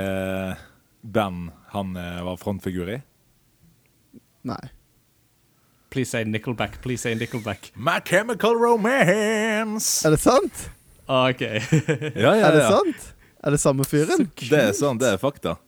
band 1.05 1.51
han 1.75 1.91
eh, 2.01 2.23
var 2.25 2.39
frontfigur 2.41 2.89
i? 2.95 3.01
Nei. 4.49 4.63
Please 5.93 6.11
say 6.15 6.25
Nickelback. 6.25 6.79
Please 6.83 7.03
say 7.05 7.15
Nickelback. 7.15 7.71
My 7.77 7.99
Chemical 8.05 8.57
Romance! 8.59 10.07
Er 10.07 10.15
det 10.17 10.21
sant? 10.23 10.65
Ah, 11.09 11.29
OK. 11.31 11.43
Ja, 12.17 12.33
ja, 12.35 12.49
Er 12.49 12.57
det 12.57 12.65
sant? 12.71 13.13
Er 13.47 13.55
det 13.55 13.61
samme 13.63 13.85
fyren? 13.87 14.31
Det 14.41 14.59
er 14.71 14.73
sånn, 14.75 14.99
det 14.99 15.13
er 15.15 15.21
fakta. 15.23 15.59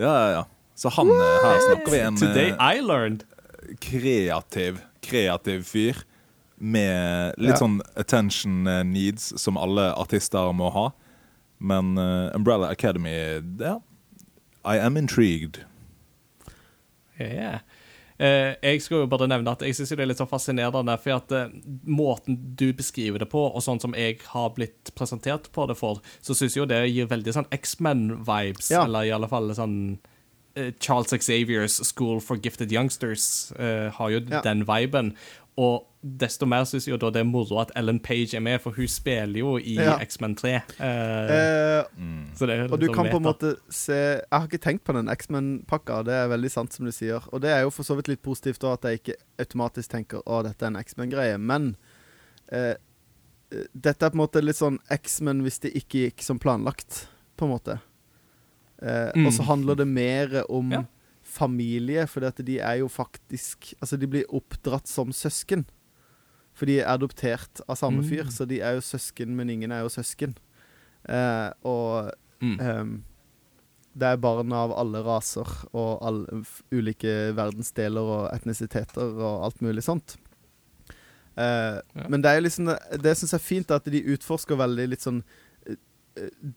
Ja, 0.00 0.08
ja, 0.10 0.28
ja. 0.38 0.42
Så 0.74 0.88
han 0.96 1.10
What? 1.12 1.44
her 1.44 1.60
snakker 1.68 1.92
vi 1.92 2.00
en 2.00 2.16
Today 2.18 2.48
eh, 2.54 2.64
I 2.78 2.80
learned. 2.82 3.26
kreativ, 3.84 4.80
kreativ 5.02 5.64
fyr 5.68 6.02
med 6.62 7.34
litt 7.38 7.56
Ja. 7.56 7.58
sånn 7.58 7.80
attention 7.98 8.66
eh, 8.70 8.82
needs 8.86 9.32
som 9.42 9.56
alle 9.58 9.90
artister 9.98 10.52
må 10.54 10.70
ha. 10.70 10.90
Men 11.62 11.96
uh, 11.98 12.30
Umbrella 12.34 12.68
Academy, 12.74 13.12
ja 13.62 13.76
I 14.66 14.78
am 14.82 14.96
intrigued. 14.96 15.60
Yeah. 17.20 17.60
Uh, 18.22 18.54
jeg 18.62 18.82
skal 18.84 19.02
jo 19.02 19.08
bare 19.10 19.26
nevne 19.30 19.50
at 19.54 19.62
jeg 19.64 19.74
synes 19.74 19.90
det 19.94 20.02
er 20.04 20.10
litt 20.10 20.20
så 20.20 20.26
fascinerende, 20.30 20.94
for 21.02 21.16
at 21.18 21.34
uh, 21.34 21.54
måten 21.86 22.36
du 22.58 22.68
beskriver 22.76 23.22
det 23.22 23.28
på, 23.32 23.42
og 23.50 23.62
sånn 23.64 23.80
som 23.82 23.94
jeg 23.98 24.20
har 24.30 24.52
blitt 24.56 24.92
presentert 24.98 25.48
på 25.54 25.66
det 25.70 25.76
for, 25.78 26.02
så 26.22 26.34
synes 26.36 26.54
jeg 26.56 26.62
jo 26.62 26.68
det 26.70 26.82
gir 26.92 27.10
veldig 27.10 27.34
sånn 27.38 27.50
X-Men-vibes, 27.58 28.70
Ja. 28.74 28.84
eller 28.86 29.08
i 29.08 29.14
alle 29.14 29.30
fall 29.30 29.50
sånn 29.58 29.76
Charles 30.80 31.12
Xaviers 31.14 31.80
School 31.86 32.20
for 32.20 32.36
Gifted 32.36 32.72
Youngsters 32.72 33.52
eh, 33.58 33.90
har 33.90 34.10
jo 34.10 34.20
Ja. 34.30 34.40
den 34.44 34.66
viben. 34.68 35.14
Og 35.56 35.84
desto 36.02 36.46
mer 36.48 36.64
synes 36.64 36.86
jeg 36.88 36.98
da 37.00 37.10
det 37.12 37.20
er 37.20 37.24
moro 37.28 37.58
at 37.60 37.70
Ellen 37.76 38.00
Page 38.00 38.34
er 38.34 38.40
med, 38.40 38.58
for 38.60 38.72
hun 38.72 38.88
spiller 38.88 39.38
jo 39.38 39.56
i 39.58 39.74
Ja. 39.76 39.98
X-Men 40.00 40.34
3. 40.34 40.54
Uh, 40.80 40.82
Eh, 40.82 41.84
så 42.34 42.46
det 42.46 42.54
er 42.56 42.62
Og 42.72 42.80
du 42.80 42.86
liksom 42.86 42.94
kan 42.94 43.10
på 43.10 43.16
en 43.16 43.22
måte 43.22 43.56
se 43.70 43.92
Jeg 43.92 44.24
har 44.32 44.46
ikke 44.48 44.58
tenkt 44.64 44.84
på 44.84 44.92
den 44.96 45.08
X-Men-pakka, 45.08 46.02
det 46.04 46.14
er 46.14 46.28
veldig 46.28 46.50
sant 46.50 46.72
som 46.72 46.86
du 46.86 46.92
sier. 46.92 47.20
Og 47.32 47.40
det 47.42 47.50
er 47.50 47.60
jo 47.62 47.70
for 47.70 47.82
så 47.84 47.94
vidt 47.96 48.08
litt 48.08 48.22
positivt 48.22 48.60
da, 48.60 48.72
at 48.72 48.82
jeg 48.82 49.00
ikke 49.02 49.16
automatisk 49.38 49.90
tenker 49.90 50.22
å, 50.26 50.42
dette 50.42 50.62
er 50.64 50.72
en 50.72 50.76
X-Men-greie. 50.82 51.38
Men 51.38 51.76
eh, 52.50 52.74
eh, 53.52 53.66
dette 53.74 54.06
er 54.06 54.10
på 54.10 54.16
en 54.16 54.24
måte 54.24 54.42
litt 54.42 54.56
sånn 54.56 54.78
X-Men 54.90 55.42
hvis 55.42 55.60
det 55.60 55.74
ikke 55.76 56.06
gikk 56.08 56.22
som 56.22 56.38
planlagt, 56.38 57.06
på 57.36 57.44
en 57.44 57.50
måte. 57.52 57.78
Eh, 58.82 59.12
Mm. 59.14 59.26
Og 59.26 59.32
så 59.32 59.42
handler 59.46 59.76
det 59.76 59.86
mer 59.88 60.42
om 60.50 60.72
Ja. 60.72 60.84
familie, 61.22 62.06
for 62.08 62.20
de 62.20 62.58
er 62.58 62.78
jo 62.78 62.88
faktisk 62.88 63.74
Altså, 63.80 63.96
de 63.98 64.06
blir 64.06 64.24
oppdratt 64.28 64.86
som 64.88 65.08
søsken. 65.12 65.64
For 66.54 66.66
de 66.66 66.80
er 66.80 66.86
adoptert 66.98 67.60
av 67.68 67.76
samme 67.76 68.02
Mm. 68.02 68.08
fyr, 68.10 68.24
så 68.30 68.46
de 68.46 68.60
er 68.60 68.74
jo 68.74 68.80
søsken, 68.80 69.28
men 69.36 69.48
ingen 69.50 69.70
er 69.72 69.82
jo 69.82 69.88
søsken. 69.88 70.34
Eh, 71.08 71.50
og 71.64 72.10
Mm. 72.42 72.60
eh, 72.60 72.84
det 73.96 74.02
er 74.02 74.16
barn 74.16 74.52
av 74.52 74.72
alle 74.72 75.02
raser 75.04 75.46
og 75.72 75.98
alle 76.02 76.44
ulike 76.72 77.32
verdensdeler 77.34 78.00
og 78.00 78.30
etnisiteter 78.34 78.98
og 79.20 79.44
alt 79.44 79.60
mulig 79.62 79.82
sånt. 79.82 80.16
Eh, 81.36 81.80
Ja. 81.96 82.08
Men 82.08 82.20
det 82.20 82.26
er 82.30 82.40
jo 82.40 82.46
liksom 82.48 82.66
Det, 83.02 83.16
syns 83.16 83.30
jeg 83.32 83.34
er 83.34 83.38
fint, 83.38 83.70
at 83.70 83.84
de 83.84 84.02
utforsker 84.02 84.56
veldig 84.56 84.88
litt 84.90 85.00
sånn 85.00 85.22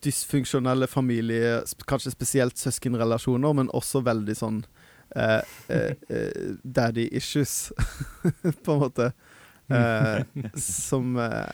dysfunksjonelle 0.04 0.88
familie, 0.92 1.62
kanskje 1.88 2.12
spesielt 2.14 2.58
søskenrelasjoner, 2.60 3.54
men 3.62 3.70
også 3.74 4.02
veldig 4.06 4.36
sånn 4.36 4.60
eh, 5.16 5.42
eh, 5.72 5.94
eh, 6.10 6.52
daddy 6.64 7.08
issues, 7.16 7.72
på 8.66 8.76
en 8.76 8.82
måte. 8.84 9.12
Eh, 9.72 10.22
som 10.62 11.16
eh, 11.18 11.50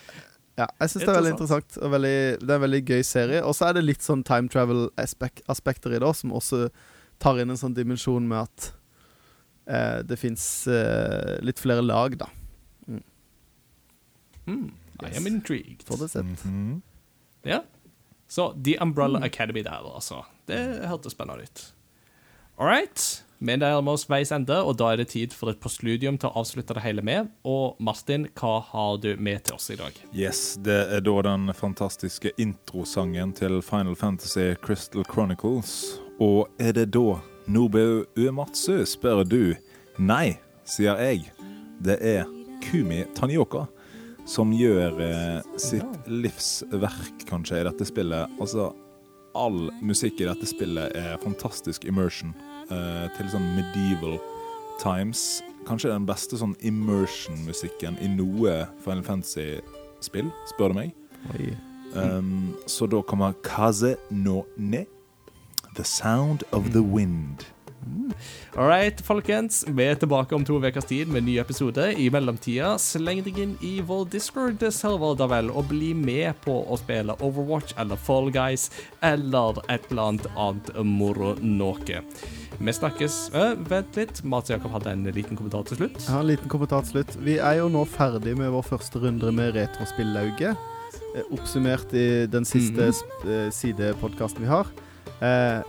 Ja, 0.60 0.66
jeg 0.82 0.90
syns 0.92 1.06
det 1.06 1.10
er 1.10 1.16
veldig 1.22 1.32
interessant. 1.36 1.78
Og 1.80 1.94
veldig, 1.94 2.16
det 2.42 2.50
er 2.52 2.58
en 2.58 2.66
veldig 2.66 2.82
gøy 2.90 3.04
serie. 3.08 3.40
Og 3.48 3.56
så 3.56 3.70
er 3.70 3.78
det 3.78 3.86
litt 3.86 4.04
sånn 4.04 4.22
time 4.28 4.50
travel-aspekter 4.52 5.96
i 5.96 6.02
det, 6.04 6.10
som 6.20 6.34
også 6.36 6.66
tar 7.24 7.40
inn 7.40 7.54
en 7.54 7.58
sånn 7.62 7.74
dimensjon 7.78 8.28
med 8.28 8.44
at 8.50 8.68
eh, 9.72 10.02
det 10.10 10.18
fins 10.20 10.44
eh, 10.68 11.38
litt 11.46 11.62
flere 11.64 11.82
lag, 11.86 12.18
da. 12.20 12.28
Mm, 14.48 14.72
I 15.02 15.08
Yes. 15.08 15.18
am 15.18 15.28
intrigued. 15.32 15.84
Får 15.88 15.98
det 16.04 16.10
sett. 16.12 16.44
Mhm. 16.46 16.82
Ja. 17.48 17.62
Så 18.32 18.52
The 18.64 18.78
Umbrella 18.82 19.20
Mm. 19.20 19.24
Academy 19.28 19.64
der, 19.64 19.82
altså. 19.96 20.22
Det 20.48 20.58
hørtes 20.88 21.12
spennende 21.12 21.44
ut. 21.44 21.66
All 22.60 22.68
right. 22.70 23.24
Vi 23.42 23.56
nærmer 23.58 23.96
oss 23.98 24.06
veis 24.10 24.30
ende, 24.32 24.54
og 24.64 24.76
da 24.78 24.92
er 24.94 25.00
det 25.02 25.08
tid 25.16 25.32
for 25.34 25.50
et 25.50 25.58
postludium 25.60 26.18
til 26.22 26.30
å 26.30 26.44
avslutte 26.44 26.76
det 26.78 26.84
hele 26.84 27.02
med. 27.02 27.32
Og 27.44 27.76
Martin, 27.82 28.28
hva 28.38 28.60
har 28.68 29.00
du 29.02 29.16
med 29.18 29.42
til 29.48 29.56
oss 29.58 29.66
i 29.74 29.78
dag? 29.80 29.98
Yes, 30.14 30.60
det 30.62 30.76
er 30.94 31.02
da 31.02 31.16
den 31.26 31.50
fantastiske 31.58 32.32
introsangen 32.38 33.34
til 33.34 33.58
Final 33.66 33.96
Fantasy 33.98 34.54
Crystal 34.62 35.04
Chronicles. 35.10 35.98
Og 36.22 36.52
er 36.62 36.72
det 36.78 36.92
da 36.94 37.18
Nobu 37.50 38.06
Uematsu, 38.16 38.84
spør 38.86 39.24
du? 39.26 39.56
Nei, 39.98 40.38
sier 40.64 41.02
jeg. 41.02 41.32
Det 41.82 41.98
er 42.00 42.30
Kumi 42.62 43.04
Tanioka 43.18 43.66
som 44.30 44.52
gjør 44.54 45.00
eh, 45.02 45.42
sitt 45.60 46.08
livsverk, 46.08 47.26
kanskje, 47.30 47.62
i 47.62 47.68
dette 47.68 47.88
spillet. 47.88 48.32
Altså, 48.42 48.72
all 49.38 49.70
musikk 49.82 50.22
i 50.22 50.28
dette 50.28 50.48
spillet 50.50 50.96
er 50.98 51.22
fantastisk 51.24 51.86
immersion 51.88 52.34
eh, 52.70 53.08
til 53.18 53.32
sånn 53.32 53.48
medieval 53.56 54.20
times. 54.82 55.42
Kanskje 55.68 55.94
den 55.94 56.08
beste 56.10 56.40
sånn 56.40 56.56
immersion-musikken 56.66 58.00
i 58.02 58.10
noe 58.12 58.64
Final 58.86 59.06
Fantasy-spill, 59.08 60.32
spør 60.50 60.74
du 60.74 60.80
meg. 60.82 60.96
Um, 61.94 62.54
så 62.72 62.88
da 62.90 63.02
kommer 63.04 63.36
Kaze 63.44 63.98
no 64.10 64.46
ne. 64.58 64.86
The 65.76 65.84
Sound 65.88 66.44
of 66.52 66.72
the 66.74 66.82
Wind. 66.84 67.46
All 68.56 68.68
right, 68.68 69.00
folkens. 69.02 69.64
Vi 69.68 69.84
er 69.84 69.96
tilbake 70.00 70.36
om 70.36 70.44
to 70.46 70.58
ukers 70.60 70.86
tid 70.90 71.10
med 71.10 71.24
en 71.24 71.30
ny 71.30 71.38
episode. 71.42 71.86
I 71.98 72.10
mellomtida, 72.14 72.76
sleng 72.82 73.24
deg 73.26 73.40
inn 73.42 73.56
i 73.66 73.80
vår 73.86 74.06
Discord-server, 74.14 75.16
da 75.20 75.28
vel, 75.32 75.50
og 75.50 75.70
bli 75.72 75.94
med 75.98 76.36
på 76.46 76.60
å 76.68 76.78
spille 76.80 77.16
Overwatch 77.24 77.78
eller 77.82 78.00
Fall 78.00 78.30
Guys 78.34 78.70
eller 79.02 79.62
et 79.72 79.88
eller 79.90 80.12
annet 80.12 80.30
annet 80.36 80.72
moro 80.86 81.34
noe. 81.42 82.04
Vi 82.62 82.74
snakkes 82.78 83.16
øh, 83.34 83.56
Vent 83.70 83.98
litt. 83.98 84.22
Mats 84.28 84.52
Jakob 84.52 84.76
hadde 84.76 84.94
en 84.94 85.08
liten 85.16 85.40
kommentar 85.40 85.66
til 85.66 85.80
slutt. 85.80 85.98
Har 86.12 86.22
en 86.22 86.30
liten 86.30 86.52
kommentar 86.52 86.86
til 86.86 87.00
slutt. 87.00 87.16
Vi 87.26 87.40
er 87.42 87.58
jo 87.62 87.72
nå 87.74 87.88
ferdig 87.90 88.36
med 88.38 88.52
vår 88.54 88.68
første 88.76 89.02
runde 89.02 89.34
med 89.34 89.56
Retrospillauget. 89.58 90.70
Eh, 91.16 91.34
Oppsummert 91.34 91.96
i 91.98 92.28
den 92.30 92.46
siste 92.48 92.92
mm 92.92 93.50
sidepodkasten 93.54 94.42
vi 94.42 94.50
har. 94.50 94.70
Eh, 95.22 95.62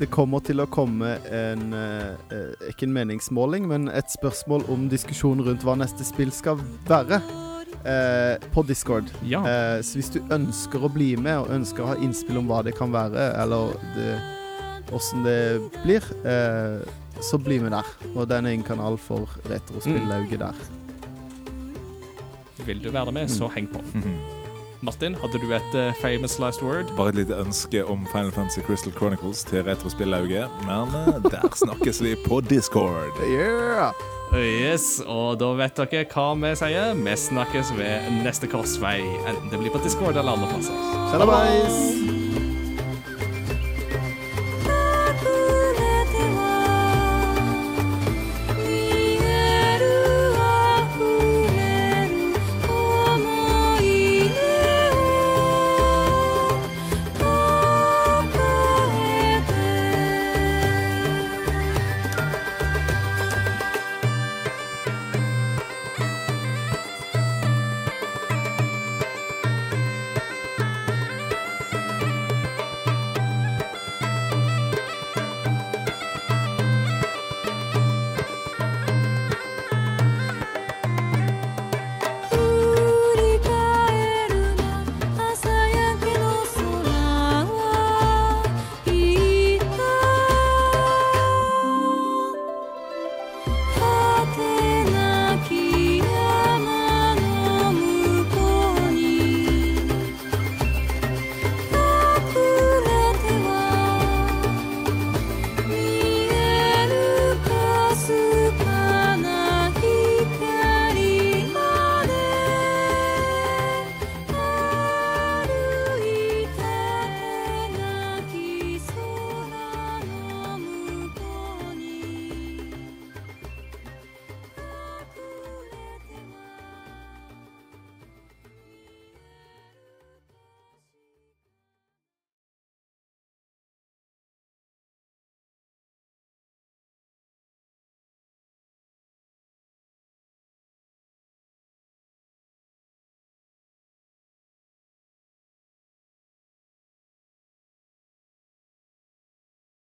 det 0.00 0.08
kommer 0.08 0.40
til 0.40 0.62
å 0.62 0.68
komme 0.70 1.18
en 1.28 1.74
eh, 1.76 2.14
eh, 2.32 2.68
Ikke 2.70 2.86
en 2.88 2.94
meningsmåling, 2.96 3.68
men 3.68 3.90
et 3.92 4.08
spørsmål 4.12 4.64
om 4.72 4.88
diskusjon 4.92 5.42
rundt 5.44 5.64
hva 5.66 5.76
neste 5.76 6.06
spill 6.08 6.32
skal 6.32 6.60
være. 6.88 7.20
Eh, 7.84 8.36
på 8.52 8.62
Discord. 8.62 9.04
Ja. 9.24 9.40
Eh, 9.48 9.80
så 9.82 9.96
hvis 9.96 10.10
du 10.12 10.18
ønsker 10.32 10.84
å 10.84 10.90
bli 10.92 11.14
med, 11.16 11.38
og 11.40 11.52
ønsker 11.54 11.84
å 11.84 11.92
ha 11.94 12.00
innspill 12.00 12.40
om 12.42 12.50
hva 12.50 12.60
det 12.66 12.74
kan 12.76 12.92
være, 12.92 13.30
eller 13.40 13.72
det, 13.96 14.10
åssen 14.92 15.24
det 15.24 15.38
blir, 15.80 16.04
eh, 16.28 16.80
så 17.24 17.40
bli 17.40 17.60
med 17.60 17.72
der. 17.72 17.88
Og 18.14 18.28
det 18.28 18.36
er 18.36 18.44
en 18.44 18.50
egen 18.52 18.66
kanal 18.66 19.00
for 19.00 19.32
Retrospillauget 19.48 20.44
der. 20.44 20.66
Vil 22.66 22.84
du 22.84 22.92
være 22.92 23.16
med, 23.16 23.32
så 23.32 23.48
heng 23.48 23.72
på. 23.72 23.80
Martin, 24.82 25.14
hadde 25.14 25.38
du 25.38 25.50
et 25.52 25.74
uh, 25.74 25.92
famous 26.00 26.38
last 26.38 26.62
word? 26.62 26.88
Bare 26.96 27.12
et 27.12 27.18
lite 27.20 27.36
ønske 27.36 27.82
om 27.84 28.06
Final 28.12 28.32
Fantasy 28.32 28.60
Crystal 28.64 28.92
Chronicles 28.92 29.44
til 29.44 29.64
Retrospillauget, 29.64 30.48
men 30.64 30.96
uh, 30.96 31.20
der 31.30 31.44
snakkes 31.54 32.02
vi 32.02 32.14
på 32.26 32.40
Discord. 32.40 33.20
Yeah! 33.28 33.92
Yes, 34.32 35.02
og 35.06 35.40
da 35.42 35.50
vet 35.58 35.76
dere 35.76 36.06
hva 36.14 36.26
vi 36.38 36.54
sier. 36.56 36.94
Vi 36.96 37.16
snakkes 37.26 37.74
ved 37.76 38.10
neste 38.24 38.48
korsvei, 38.48 39.00
enten 39.26 39.50
det 39.52 39.60
blir 39.60 39.74
på 39.74 39.82
Discord 39.84 40.16
eller 40.16 40.38
andre 40.38 40.52
plasser. 40.54 40.84
Shalabais! 41.10 42.29